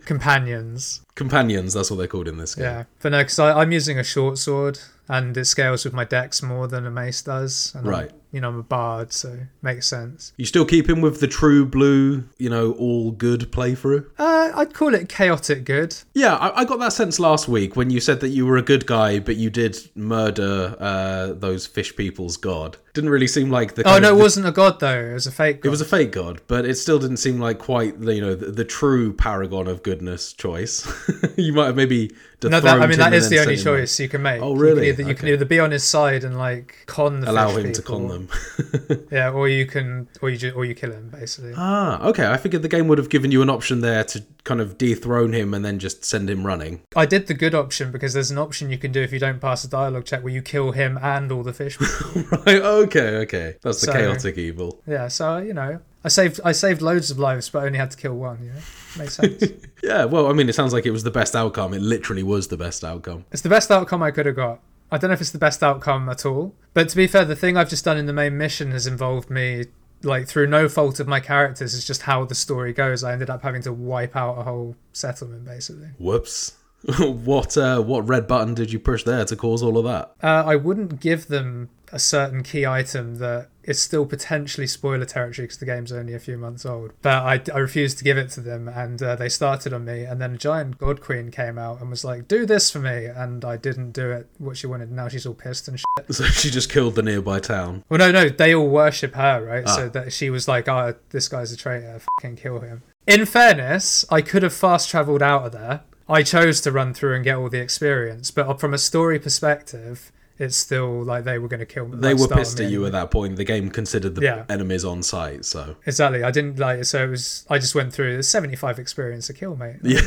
companions. 0.04 1.00
Companions, 1.14 1.74
that's 1.74 1.90
what 1.90 1.96
they're 1.96 2.06
called 2.06 2.28
in 2.28 2.38
this 2.38 2.54
game. 2.54 2.64
Yeah, 2.64 2.84
but 3.02 3.12
no, 3.12 3.18
because 3.18 3.38
I'm 3.38 3.72
using 3.72 3.98
a 3.98 4.04
short 4.04 4.38
sword, 4.38 4.78
and 5.08 5.36
it 5.36 5.44
scales 5.46 5.84
with 5.84 5.94
my 5.94 6.04
dex 6.04 6.42
more 6.42 6.66
than 6.68 6.86
a 6.86 6.90
mace 6.90 7.22
does. 7.22 7.72
And 7.74 7.86
I'm- 7.86 7.90
Right. 7.90 8.10
You 8.32 8.40
know, 8.40 8.48
I'm 8.48 8.58
a 8.58 8.62
bard, 8.62 9.12
so 9.12 9.38
makes 9.62 9.86
sense. 9.86 10.32
You 10.36 10.46
still 10.46 10.64
keep 10.64 10.88
him 10.88 11.00
with 11.00 11.20
the 11.20 11.26
true 11.26 11.64
blue, 11.66 12.24
you 12.38 12.48
know, 12.48 12.72
all 12.72 13.10
good 13.10 13.50
playthrough? 13.52 14.06
Uh, 14.18 14.52
I'd 14.54 14.74
call 14.74 14.94
it 14.94 15.08
chaotic 15.08 15.64
good. 15.64 15.96
Yeah, 16.14 16.36
I, 16.36 16.60
I 16.60 16.64
got 16.64 16.78
that 16.80 16.92
sense 16.92 17.18
last 17.18 17.48
week 17.48 17.76
when 17.76 17.90
you 17.90 18.00
said 18.00 18.20
that 18.20 18.28
you 18.28 18.46
were 18.46 18.56
a 18.56 18.62
good 18.62 18.86
guy, 18.86 19.18
but 19.18 19.36
you 19.36 19.50
did 19.50 19.76
murder 19.94 20.76
uh, 20.78 21.32
those 21.32 21.66
fish 21.66 21.94
people's 21.96 22.36
god. 22.36 22.76
Didn't 22.92 23.10
really 23.10 23.28
seem 23.28 23.50
like 23.50 23.76
the. 23.76 23.88
Oh 23.88 24.00
no, 24.00 24.16
it 24.16 24.18
wasn't 24.20 24.46
a 24.46 24.50
god 24.52 24.80
though. 24.80 25.10
It 25.10 25.12
was 25.14 25.26
a 25.26 25.30
fake. 25.30 25.60
God. 25.60 25.68
It 25.68 25.70
was 25.70 25.80
a 25.80 25.84
fake 25.84 26.10
god, 26.10 26.42
but 26.48 26.64
it 26.64 26.74
still 26.74 26.98
didn't 26.98 27.18
seem 27.18 27.38
like 27.38 27.60
quite 27.60 28.00
the, 28.00 28.14
you 28.14 28.20
know 28.20 28.34
the, 28.34 28.46
the 28.50 28.64
true 28.64 29.12
paragon 29.12 29.68
of 29.68 29.84
goodness 29.84 30.32
choice. 30.32 30.90
you 31.36 31.52
might 31.52 31.66
have 31.66 31.76
maybe 31.76 32.10
No, 32.42 32.58
that, 32.58 32.80
I 32.80 32.88
mean 32.88 32.98
that 32.98 33.12
is 33.12 33.28
the 33.28 33.38
only 33.38 33.56
choice 33.56 34.00
you 34.00 34.08
can 34.08 34.22
make. 34.22 34.42
Oh, 34.42 34.54
You 34.56 34.60
really? 34.60 34.80
can 34.80 34.84
either, 34.88 35.02
you 35.10 35.14
can 35.14 35.28
either 35.28 35.44
be 35.44 35.60
on 35.60 35.70
his 35.70 35.84
side 35.84 36.24
and 36.24 36.36
like 36.36 36.78
con 36.86 37.20
the 37.20 37.30
Allow 37.30 37.50
him 37.56 37.72
to 37.72 37.82
con 37.82 38.08
them. 38.08 38.19
Him. 38.20 38.28
Yeah, 39.10 39.30
or 39.30 39.48
you 39.48 39.66
can, 39.66 40.08
or 40.22 40.30
you 40.30 40.50
or 40.52 40.64
you 40.64 40.74
kill 40.74 40.92
him 40.92 41.08
basically. 41.10 41.52
ah, 41.56 42.00
okay. 42.08 42.26
I 42.26 42.36
figured 42.36 42.62
the 42.62 42.68
game 42.68 42.86
would 42.88 42.98
have 42.98 43.08
given 43.08 43.30
you 43.32 43.42
an 43.42 43.50
option 43.50 43.80
there 43.80 44.04
to 44.04 44.22
kind 44.44 44.60
of 44.60 44.78
dethrone 44.78 45.32
him 45.32 45.52
and 45.54 45.64
then 45.64 45.78
just 45.78 46.04
send 46.04 46.30
him 46.30 46.46
running. 46.46 46.82
I 46.96 47.06
did 47.06 47.26
the 47.26 47.34
good 47.34 47.54
option 47.54 47.90
because 47.92 48.12
there's 48.14 48.30
an 48.30 48.38
option 48.38 48.70
you 48.70 48.78
can 48.78 48.92
do 48.92 49.00
if 49.02 49.12
you 49.12 49.18
don't 49.18 49.40
pass 49.40 49.64
a 49.64 49.68
dialogue 49.68 50.04
check 50.06 50.22
where 50.22 50.32
you 50.32 50.42
kill 50.42 50.72
him 50.72 50.98
and 51.02 51.30
all 51.32 51.42
the 51.42 51.52
fish. 51.52 51.78
right. 52.46 52.62
Okay. 52.62 53.16
Okay. 53.18 53.56
That's 53.62 53.80
the 53.80 53.86
So- 53.86 53.92
chaotic 53.92 54.38
evil. 54.38 54.80
yeah, 54.86 55.08
so 55.08 55.38
you 55.38 55.54
know, 55.54 55.80
I 56.04 56.08
saved 56.08 56.40
I 56.44 56.52
saved 56.52 56.80
loads 56.82 57.10
of 57.10 57.18
lives, 57.18 57.48
but 57.50 57.64
only 57.64 57.78
had 57.78 57.90
to 57.90 57.96
kill 57.96 58.14
one. 58.14 58.38
You 58.42 58.50
know, 58.50 58.60
makes 58.98 59.14
sense. 59.20 59.42
Yeah. 59.82 60.04
Well, 60.04 60.28
I 60.28 60.32
mean, 60.32 60.48
it 60.48 60.54
sounds 60.54 60.72
like 60.72 60.86
it 60.86 60.90
was 60.92 61.02
the 61.04 61.10
best 61.10 61.34
outcome. 61.36 61.74
It 61.74 61.82
literally 61.82 62.22
was 62.22 62.48
the 62.48 62.56
best 62.56 62.84
outcome. 62.84 63.24
it's 63.32 63.42
the 63.42 63.48
best 63.50 63.70
outcome 63.70 64.02
I 64.02 64.10
could 64.12 64.26
have 64.26 64.36
got. 64.36 64.60
I 64.92 64.98
don't 64.98 65.10
know 65.10 65.14
if 65.14 65.20
it's 65.20 65.30
the 65.30 65.38
best 65.38 65.62
outcome 65.62 66.08
at 66.08 66.26
all, 66.26 66.54
but 66.74 66.88
to 66.88 66.96
be 66.96 67.06
fair, 67.06 67.24
the 67.24 67.36
thing 67.36 67.56
I've 67.56 67.68
just 67.68 67.84
done 67.84 67.96
in 67.96 68.06
the 68.06 68.12
main 68.12 68.36
mission 68.36 68.70
has 68.72 68.86
involved 68.86 69.30
me. 69.30 69.66
Like 70.02 70.26
through 70.26 70.46
no 70.46 70.66
fault 70.66 70.98
of 70.98 71.06
my 71.06 71.20
characters, 71.20 71.74
it's 71.74 71.86
just 71.86 72.02
how 72.02 72.24
the 72.24 72.34
story 72.34 72.72
goes. 72.72 73.04
I 73.04 73.12
ended 73.12 73.28
up 73.28 73.42
having 73.42 73.60
to 73.62 73.72
wipe 73.72 74.16
out 74.16 74.38
a 74.38 74.44
whole 74.44 74.74
settlement, 74.94 75.44
basically. 75.44 75.88
Whoops. 75.98 76.56
what 76.98 77.58
uh, 77.58 77.82
what 77.82 78.08
red 78.08 78.26
button 78.26 78.54
did 78.54 78.72
you 78.72 78.78
push 78.78 79.04
there 79.04 79.26
to 79.26 79.36
cause 79.36 79.62
all 79.62 79.76
of 79.76 79.84
that? 79.84 80.14
Uh, 80.26 80.42
I 80.46 80.56
wouldn't 80.56 81.00
give 81.00 81.26
them 81.28 81.68
a 81.92 81.98
certain 81.98 82.42
key 82.42 82.66
item 82.66 83.16
that 83.16 83.48
is 83.62 83.80
still 83.80 84.06
potentially 84.06 84.66
spoiler 84.66 85.04
territory 85.04 85.46
because 85.46 85.58
the 85.58 85.66
game's 85.66 85.92
only 85.92 86.14
a 86.14 86.18
few 86.18 86.36
months 86.36 86.64
old. 86.64 86.92
But 87.02 87.22
I, 87.22 87.42
I 87.54 87.58
refused 87.58 87.98
to 87.98 88.04
give 88.04 88.16
it 88.16 88.30
to 88.30 88.40
them, 88.40 88.68
and 88.68 89.02
uh, 89.02 89.16
they 89.16 89.28
started 89.28 89.72
on 89.72 89.84
me. 89.84 90.04
And 90.04 90.20
then 90.20 90.34
a 90.34 90.38
giant 90.38 90.78
god 90.78 91.00
queen 91.00 91.30
came 91.30 91.58
out 91.58 91.80
and 91.80 91.90
was 91.90 92.04
like, 92.04 92.26
"Do 92.26 92.46
this 92.46 92.70
for 92.70 92.78
me," 92.78 93.06
and 93.06 93.44
I 93.44 93.56
didn't 93.56 93.92
do 93.92 94.10
it. 94.10 94.28
What 94.38 94.56
she 94.56 94.66
wanted. 94.66 94.90
Now 94.90 95.08
she's 95.08 95.26
all 95.26 95.34
pissed 95.34 95.68
and 95.68 95.78
shit. 95.78 96.14
So 96.14 96.24
she 96.24 96.50
just 96.50 96.70
killed 96.70 96.94
the 96.94 97.02
nearby 97.02 97.40
town. 97.40 97.84
Well, 97.88 97.98
no, 97.98 98.10
no, 98.10 98.28
they 98.28 98.54
all 98.54 98.68
worship 98.68 99.14
her, 99.14 99.44
right? 99.44 99.64
Ah. 99.66 99.76
So 99.76 99.88
that 99.90 100.12
she 100.12 100.30
was 100.30 100.48
like, 100.48 100.68
"Oh, 100.68 100.94
this 101.10 101.28
guy's 101.28 101.52
a 101.52 101.56
traitor. 101.56 102.00
Fucking 102.20 102.36
kill 102.36 102.60
him." 102.60 102.82
In 103.06 103.26
fairness, 103.26 104.04
I 104.10 104.22
could 104.22 104.42
have 104.42 104.54
fast 104.54 104.88
traveled 104.90 105.22
out 105.22 105.46
of 105.46 105.52
there. 105.52 105.82
I 106.08 106.22
chose 106.24 106.60
to 106.62 106.72
run 106.72 106.92
through 106.92 107.14
and 107.14 107.24
get 107.24 107.36
all 107.36 107.48
the 107.48 107.60
experience, 107.60 108.32
but 108.32 108.58
from 108.58 108.74
a 108.74 108.78
story 108.78 109.20
perspective, 109.20 110.10
it's 110.40 110.56
still 110.56 111.04
like 111.04 111.24
they 111.24 111.38
were 111.38 111.46
going 111.48 111.60
to 111.60 111.66
kill 111.66 111.86
me. 111.86 111.98
They 111.98 112.14
like, 112.14 112.30
were 112.30 112.34
pissed 112.36 112.58
at 112.60 112.70
you 112.70 112.86
at 112.86 112.92
that 112.92 113.10
point. 113.10 113.36
The 113.36 113.44
game 113.44 113.70
considered 113.70 114.14
the 114.16 114.22
Yeah. 114.22 114.44
enemies 114.48 114.84
on 114.84 115.02
sight, 115.02 115.44
so 115.44 115.76
Exactly. 115.86 116.24
I 116.24 116.30
didn't 116.30 116.58
like 116.58 116.84
so 116.86 117.04
it 117.04 117.10
was. 117.10 117.46
I 117.50 117.58
just 117.58 117.74
went 117.74 117.92
through 117.92 118.16
the 118.16 118.22
seventy-five 118.22 118.78
experience 118.78 119.26
to 119.28 119.34
kill, 119.34 119.54
mate. 119.54 119.76
yeah. 119.82 120.00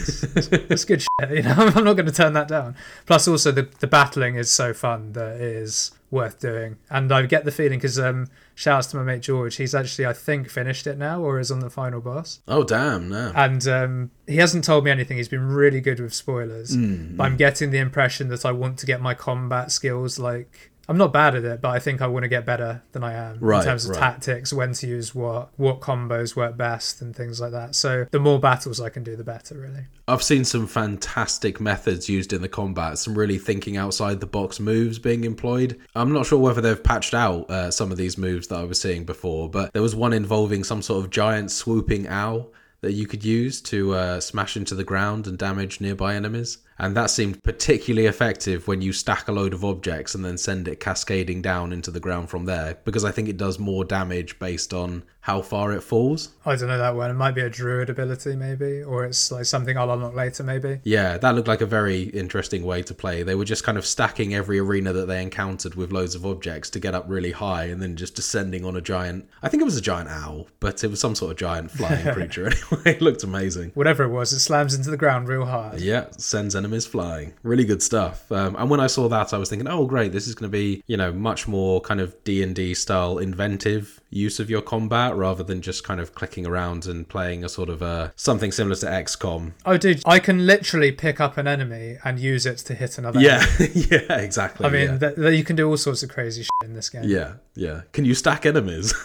That's 0.68 0.86
good 0.86 1.02
shit. 1.04 1.30
You 1.32 1.44
know, 1.44 1.54
I'm 1.58 1.84
not 1.86 1.94
going 1.94 2.08
to 2.08 2.12
turn 2.12 2.34
that 2.34 2.48
down. 2.48 2.76
Plus, 3.06 3.28
also 3.28 3.52
the 3.52 3.70
the 3.80 3.88
battling 3.88 4.36
is 4.36 4.52
so 4.52 4.74
fun 4.74 5.14
that 5.14 5.36
it 5.36 5.42
is 5.42 5.92
worth 6.12 6.40
doing. 6.40 6.78
And 6.90 7.12
I 7.12 7.26
get 7.26 7.46
the 7.46 7.52
feeling 7.52 7.80
because 7.80 8.00
um, 8.00 8.28
shouts 8.56 8.88
to 8.88 8.98
my 8.98 9.04
mate 9.04 9.22
George. 9.22 9.56
He's 9.56 9.74
actually 9.76 10.06
I 10.06 10.14
think 10.14 10.50
finished 10.50 10.88
it 10.88 10.98
now 10.98 11.22
or 11.22 11.40
is 11.40 11.52
on 11.52 11.60
the 11.60 11.70
final 11.70 12.02
boss. 12.02 12.40
oh 12.48 12.64
damn, 12.64 13.10
no. 13.10 13.32
And 13.36 13.68
um, 13.68 14.12
he 14.28 14.38
hasn't 14.38 14.64
told 14.64 14.84
me 14.84 14.92
anything. 14.92 15.18
He's 15.18 15.30
been 15.30 15.48
really 15.48 15.82
good 15.82 16.00
with 16.00 16.14
spoilers. 16.14 16.76
Mm. 16.76 17.18
But 17.18 17.24
I'm 17.24 17.38
getting 17.38 17.72
the 17.72 17.80
impression 17.80 18.28
that 18.30 18.46
I 18.46 18.52
want 18.52 18.80
to 18.80 18.86
get 18.86 19.02
my 19.02 19.14
combat 19.14 19.72
skills 19.72 20.20
like. 20.20 20.72
I'm 20.90 20.98
not 20.98 21.14
bad 21.14 21.36
at 21.36 21.46
it, 21.46 21.62
but 21.62 21.70
I 21.70 21.80
think 21.80 22.02
I 22.02 22.08
want 22.08 22.24
to 22.24 22.30
get 22.30 22.46
better 22.46 22.82
than 22.92 23.04
I 23.04 23.14
am 23.14 23.40
Right, 23.40 23.60
in 23.60 23.66
terms 23.66 23.86
of 23.86 23.92
right. 23.92 24.00
tactics, 24.00 24.52
when 24.52 24.74
to 24.74 24.88
use 24.88 25.16
what, 25.16 25.50
what 25.58 25.80
combos 25.80 26.36
work 26.36 26.58
best, 26.58 27.02
and 27.02 27.16
things 27.16 27.40
like 27.40 27.52
that. 27.52 27.76
So 27.76 28.06
the 28.12 28.20
more 28.20 28.40
battles 28.40 28.82
I 28.82 28.90
can 28.90 29.04
do, 29.04 29.16
the 29.16 29.24
better, 29.24 29.56
really. 29.56 29.86
I've 30.08 30.24
seen 30.24 30.44
some 30.44 30.68
fantastic 30.68 31.62
methods 31.62 32.10
used 32.10 32.34
in 32.34 32.42
the 32.42 32.50
combat, 32.50 32.98
some 32.98 33.18
really 33.18 33.38
thinking 33.38 33.78
outside 33.78 34.20
the 34.20 34.28
box 34.28 34.60
moves 34.60 35.00
being 35.00 35.24
employed. 35.24 35.80
I'm 35.96 36.12
not 36.12 36.26
sure 36.26 36.40
whether 36.40 36.62
they've 36.62 36.84
patched 36.84 37.14
out 37.14 37.50
uh, 37.50 37.72
some 37.72 37.92
of 37.92 37.98
these 37.98 38.18
moves 38.18 38.48
that 38.48 38.60
I 38.60 38.64
was 38.64 38.82
seeing 38.82 39.06
before, 39.06 39.50
but 39.50 39.72
there 39.74 39.82
was 39.82 39.96
one 39.96 40.14
involving 40.14 40.64
some 40.64 40.82
sort 40.82 41.04
of 41.04 41.12
giant 41.12 41.52
swooping 41.52 42.08
owl 42.08 42.52
that 42.82 42.92
you 42.92 43.08
could 43.08 43.24
use 43.24 43.62
to 43.62 43.94
uh, 43.94 44.20
smash 44.20 44.58
into 44.58 44.76
the 44.76 44.84
ground 44.84 45.26
and 45.26 45.38
damage 45.38 45.80
nearby 45.80 46.16
enemies. 46.16 46.58
And 46.80 46.96
that 46.98 47.10
seemed 47.10 47.44
particularly 47.44 48.08
effective 48.08 48.68
when 48.68 48.82
you 48.82 48.94
stack 48.94 49.28
a 49.28 49.32
load 49.32 49.54
of 49.54 49.64
objects 49.64 50.16
and 50.16 50.26
then 50.26 50.38
send 50.38 50.68
it 50.68 50.80
cascading 50.80 51.42
down 51.42 51.72
into 51.72 51.92
the 51.92 52.00
ground 52.00 52.30
from 52.30 52.46
there, 52.46 52.78
because 52.84 53.06
I 53.06 53.12
think 53.12 53.30
it 53.30 53.38
does 53.38 53.60
more 53.60 53.86
damage 53.86 54.40
based 54.40 54.74
on 54.74 55.04
how 55.24 55.42
far 55.42 55.72
it 55.72 55.82
falls. 55.82 56.34
I 56.46 56.58
don't 56.58 56.68
know 56.68 56.78
that 56.78 56.98
one. 56.98 57.10
It 57.10 57.14
might 57.14 57.34
be 57.34 57.42
a 57.42 57.50
druid 57.50 57.90
ability, 57.90 58.36
maybe, 58.36 58.84
or 58.84 59.06
it's 59.06 59.32
like 59.32 59.46
something 59.46 59.78
I'll 59.78 59.90
unlock 59.92 60.16
later, 60.16 60.44
maybe. 60.44 60.82
Yeah, 60.84 61.18
that 61.18 61.34
looked 61.34 61.48
like 61.48 61.62
a 61.62 61.66
very 61.66 62.04
interesting 62.04 62.66
way 62.66 62.82
to 62.84 62.94
play. 62.94 63.24
They 63.24 63.36
were 63.36 63.46
just 63.46 63.64
kind 63.64 63.78
of 63.78 63.86
stacking 63.86 64.36
every 64.36 64.60
arena 64.60 64.92
that 64.92 65.06
they 65.06 65.22
encountered 65.22 65.76
with 65.76 65.94
loads 65.94 66.14
of 66.14 66.26
objects 66.26 66.70
to 66.72 66.80
get 66.80 66.94
up 66.94 67.06
really 67.08 67.32
high 67.32 67.66
and 67.66 67.82
then 67.82 67.96
just 67.96 68.16
descending 68.16 68.66
on 68.66 68.76
a 68.76 68.82
giant. 68.82 69.30
I 69.42 69.48
think 69.48 69.62
it 69.62 69.66
was 69.66 69.78
a 69.78 69.82
giant 69.82 70.10
owl, 70.10 70.48
but 70.60 70.84
it 70.84 70.88
was 70.88 71.00
some 71.00 71.16
sort 71.16 71.32
of 71.32 71.38
giant 71.38 71.72
flying 71.72 72.06
creature 72.14 72.48
anyway. 72.48 72.82
It 72.98 73.02
looked 73.02 73.24
amazing. 73.24 73.72
Whatever 73.76 74.04
it 74.04 74.10
was, 74.10 74.34
it 74.34 74.40
slams 74.40 74.74
into 74.74 74.92
the 74.92 74.98
ground 74.98 75.30
real 75.30 75.46
hard. 75.46 75.80
Yeah, 75.80 76.08
sends 76.18 76.54
enemies 76.64 76.86
flying. 76.86 77.34
Really 77.44 77.66
good 77.66 77.84
stuff. 77.84 78.32
Um, 78.32 78.56
and 78.56 78.70
when 78.70 78.80
I 78.80 78.88
saw 78.88 79.10
that, 79.10 79.34
I 79.34 79.38
was 79.38 79.50
thinking, 79.50 79.68
oh, 79.68 79.86
great, 79.86 80.14
this 80.14 80.28
is 80.28 80.34
going 80.34 80.50
to 80.50 80.58
be, 80.58 80.82
you 80.88 80.96
know, 80.96 81.12
much 81.12 81.46
more 81.46 81.82
kind 81.82 82.00
of 82.00 82.22
D 82.24 82.42
and 82.42 82.56
D 82.56 82.74
style 82.74 83.18
inventive 83.18 84.00
use 84.10 84.40
of 84.40 84.50
your 84.50 84.62
combat 84.62 85.14
rather 85.16 85.44
than 85.44 85.62
just 85.62 85.84
kind 85.84 86.00
of 86.00 86.16
clicking 86.16 86.46
around 86.46 86.86
and 86.86 87.10
playing 87.10 87.44
a 87.44 87.50
sort 87.50 87.68
of 87.68 87.84
uh, 87.84 88.10
something 88.16 88.52
similar 88.52 88.76
to 88.78 88.86
XCOM. 88.86 89.52
Oh, 89.66 89.76
dude, 89.78 90.02
I 90.06 90.20
can 90.20 90.46
literally 90.46 90.94
pick 90.94 91.20
up 91.20 91.38
an 91.38 91.48
enemy 91.48 91.98
and 92.06 92.18
use 92.18 92.46
it 92.46 92.60
to 92.60 92.76
hit 92.76 92.98
another. 92.98 93.20
Yeah, 93.20 93.46
enemy. 93.60 93.88
yeah, 93.92 94.20
exactly. 94.20 94.66
I 94.66 94.70
mean, 94.70 94.88
yeah. 94.88 94.98
th- 95.00 95.16
th- 95.16 95.38
you 95.38 95.44
can 95.44 95.58
do 95.58 95.70
all 95.70 95.78
sorts 95.78 96.02
of 96.02 96.10
crazy 96.10 96.44
shit 96.44 96.50
in 96.64 96.76
this 96.76 96.90
game. 96.90 97.04
Yeah, 97.04 97.34
yeah. 97.56 97.82
Can 97.92 98.06
you 98.06 98.14
stack 98.14 98.46
enemies? 98.46 98.94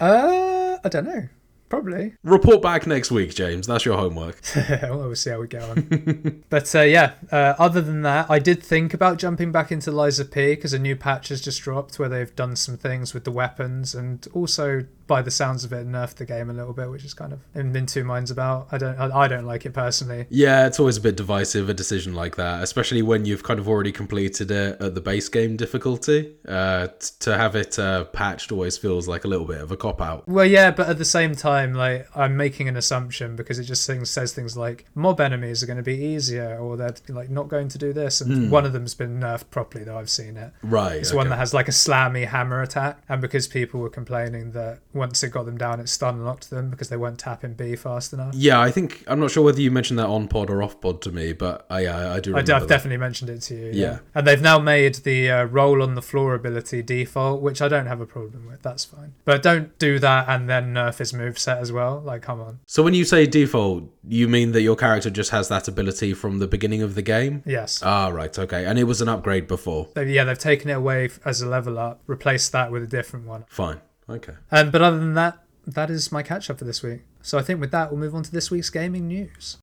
Uh, 0.00 0.78
I 0.82 0.88
don't 0.88 1.04
know. 1.04 1.28
Probably. 1.70 2.14
Report 2.24 2.60
back 2.60 2.84
next 2.88 3.12
week, 3.12 3.32
James. 3.32 3.68
That's 3.68 3.84
your 3.84 3.96
homework. 3.96 4.40
well, 4.82 4.98
we'll 4.98 5.14
see 5.14 5.30
how 5.30 5.40
we 5.40 5.46
get 5.46 5.62
on. 5.62 6.42
but 6.50 6.74
uh, 6.74 6.80
yeah, 6.80 7.12
uh, 7.30 7.54
other 7.60 7.80
than 7.80 8.02
that, 8.02 8.28
I 8.28 8.40
did 8.40 8.60
think 8.60 8.92
about 8.92 9.18
jumping 9.18 9.52
back 9.52 9.70
into 9.70 9.92
Lies 9.92 10.18
of 10.18 10.32
P 10.32 10.56
because 10.56 10.72
a 10.72 10.80
new 10.80 10.96
patch 10.96 11.28
has 11.28 11.40
just 11.40 11.62
dropped 11.62 11.96
where 12.00 12.08
they've 12.08 12.34
done 12.34 12.56
some 12.56 12.76
things 12.76 13.14
with 13.14 13.22
the 13.22 13.30
weapons 13.30 13.94
and 13.94 14.26
also, 14.34 14.84
by 15.10 15.20
the 15.20 15.30
sounds 15.30 15.64
of 15.64 15.72
it, 15.72 15.88
nerfed 15.88 16.14
the 16.14 16.24
game 16.24 16.50
a 16.50 16.52
little 16.52 16.72
bit, 16.72 16.88
which 16.88 17.04
is 17.04 17.14
kind 17.14 17.32
of 17.32 17.40
I'm 17.52 17.74
in 17.74 17.84
two 17.84 18.04
minds 18.04 18.30
about. 18.30 18.68
I 18.70 18.78
don't, 18.78 18.96
I, 18.96 19.22
I 19.22 19.26
don't 19.26 19.44
like 19.44 19.66
it 19.66 19.72
personally. 19.72 20.26
Yeah, 20.30 20.68
it's 20.68 20.78
always 20.78 20.96
a 20.96 21.00
bit 21.00 21.16
divisive, 21.16 21.68
a 21.68 21.74
decision 21.74 22.14
like 22.14 22.36
that, 22.36 22.62
especially 22.62 23.02
when 23.02 23.24
you've 23.24 23.42
kind 23.42 23.58
of 23.58 23.68
already 23.68 23.90
completed 23.90 24.52
it 24.52 24.80
at 24.80 24.94
the 24.94 25.00
base 25.00 25.28
game 25.28 25.56
difficulty. 25.56 26.36
Uh, 26.46 26.86
t- 26.86 27.10
to 27.18 27.36
have 27.36 27.56
it 27.56 27.76
uh, 27.76 28.04
patched 28.04 28.52
always 28.52 28.78
feels 28.78 29.08
like 29.08 29.24
a 29.24 29.28
little 29.28 29.46
bit 29.46 29.60
of 29.60 29.72
a 29.72 29.76
cop 29.76 30.00
out. 30.00 30.28
Well, 30.28 30.46
yeah, 30.46 30.70
but 30.70 30.88
at 30.88 30.98
the 30.98 31.04
same 31.04 31.34
time, 31.34 31.74
like 31.74 32.06
I'm 32.16 32.36
making 32.36 32.68
an 32.68 32.76
assumption 32.76 33.34
because 33.34 33.58
it 33.58 33.64
just 33.64 33.84
things, 33.84 34.08
says 34.08 34.32
things 34.32 34.56
like 34.56 34.86
mob 34.94 35.20
enemies 35.20 35.60
are 35.60 35.66
going 35.66 35.76
to 35.76 35.82
be 35.82 35.96
easier, 35.96 36.56
or 36.56 36.76
they're 36.76 36.94
like 37.08 37.30
not 37.30 37.48
going 37.48 37.68
to 37.68 37.78
do 37.78 37.92
this, 37.92 38.20
and 38.20 38.48
one 38.48 38.64
of 38.64 38.72
them's 38.72 38.94
been 38.94 39.18
nerfed 39.18 39.50
properly, 39.50 39.82
though 39.82 39.98
I've 39.98 40.08
seen 40.08 40.36
it. 40.36 40.52
Right. 40.62 40.98
It's 40.98 41.10
okay. 41.10 41.16
one 41.16 41.30
that 41.30 41.36
has 41.36 41.52
like 41.52 41.66
a 41.66 41.72
slammy 41.72 42.28
hammer 42.28 42.62
attack, 42.62 43.02
and 43.08 43.20
because 43.20 43.48
people 43.48 43.80
were 43.80 43.90
complaining 43.90 44.52
that 44.52 44.78
once 45.00 45.22
it 45.24 45.30
got 45.30 45.46
them 45.46 45.58
down, 45.58 45.80
it 45.80 45.88
stun 45.88 46.24
locked 46.24 46.50
them 46.50 46.70
because 46.70 46.90
they 46.90 46.96
weren't 46.96 47.18
tapping 47.18 47.54
B 47.54 47.74
fast 47.74 48.12
enough. 48.12 48.34
Yeah, 48.34 48.60
I 48.60 48.70
think 48.70 49.02
I'm 49.08 49.18
not 49.18 49.30
sure 49.30 49.42
whether 49.42 49.60
you 49.60 49.70
mentioned 49.70 49.98
that 49.98 50.06
on 50.06 50.28
pod 50.28 50.50
or 50.50 50.62
off 50.62 50.80
pod 50.80 51.02
to 51.02 51.10
me, 51.10 51.32
but 51.32 51.66
I 51.68 51.86
I, 51.86 52.16
I 52.16 52.20
do. 52.20 52.30
I 52.30 52.40
Remember 52.40 52.52
have 52.52 52.68
definitely 52.68 52.98
mentioned 52.98 53.30
it 53.30 53.40
to 53.42 53.54
you. 53.54 53.70
Yeah. 53.72 53.98
And 54.14 54.26
they've 54.26 54.40
now 54.40 54.58
made 54.58 54.96
the 54.96 55.30
uh, 55.30 55.44
roll 55.44 55.82
on 55.82 55.94
the 55.94 56.02
floor 56.02 56.34
ability 56.34 56.82
default, 56.82 57.40
which 57.40 57.62
I 57.62 57.68
don't 57.68 57.86
have 57.86 58.00
a 58.00 58.06
problem 58.06 58.46
with. 58.46 58.62
That's 58.62 58.84
fine. 58.84 59.14
But 59.24 59.42
don't 59.42 59.76
do 59.78 59.98
that 59.98 60.28
and 60.28 60.48
then 60.48 60.74
nerf 60.74 60.98
his 60.98 61.12
move 61.14 61.38
set 61.38 61.58
as 61.58 61.72
well. 61.72 62.00
Like, 62.00 62.22
come 62.22 62.40
on. 62.40 62.60
So 62.66 62.82
when 62.82 62.94
you 62.94 63.04
say 63.04 63.26
default, 63.26 63.84
you 64.06 64.28
mean 64.28 64.52
that 64.52 64.62
your 64.62 64.76
character 64.76 65.08
just 65.08 65.30
has 65.30 65.48
that 65.48 65.66
ability 65.66 66.12
from 66.12 66.38
the 66.38 66.46
beginning 66.46 66.82
of 66.82 66.94
the 66.94 67.02
game? 67.02 67.42
Yes. 67.46 67.82
Ah, 67.82 68.08
right, 68.08 68.38
okay. 68.38 68.66
And 68.66 68.78
it 68.78 68.84
was 68.84 69.00
an 69.00 69.08
upgrade 69.08 69.48
before. 69.48 69.88
Yeah, 69.96 70.24
they've 70.24 70.38
taken 70.38 70.68
it 70.68 70.74
away 70.74 71.08
as 71.24 71.40
a 71.40 71.48
level 71.48 71.78
up, 71.78 72.02
replaced 72.06 72.52
that 72.52 72.70
with 72.70 72.82
a 72.82 72.86
different 72.86 73.26
one. 73.26 73.44
Fine. 73.48 73.80
Okay. 74.10 74.34
Um, 74.50 74.70
but 74.70 74.82
other 74.82 74.98
than 74.98 75.14
that, 75.14 75.38
that 75.66 75.90
is 75.90 76.10
my 76.10 76.22
catch 76.22 76.50
up 76.50 76.58
for 76.58 76.64
this 76.64 76.82
week. 76.82 77.02
So 77.22 77.38
I 77.38 77.42
think 77.42 77.60
with 77.60 77.70
that, 77.70 77.90
we'll 77.90 78.00
move 78.00 78.14
on 78.14 78.22
to 78.24 78.32
this 78.32 78.50
week's 78.50 78.70
gaming 78.70 79.06
news. 79.06 79.58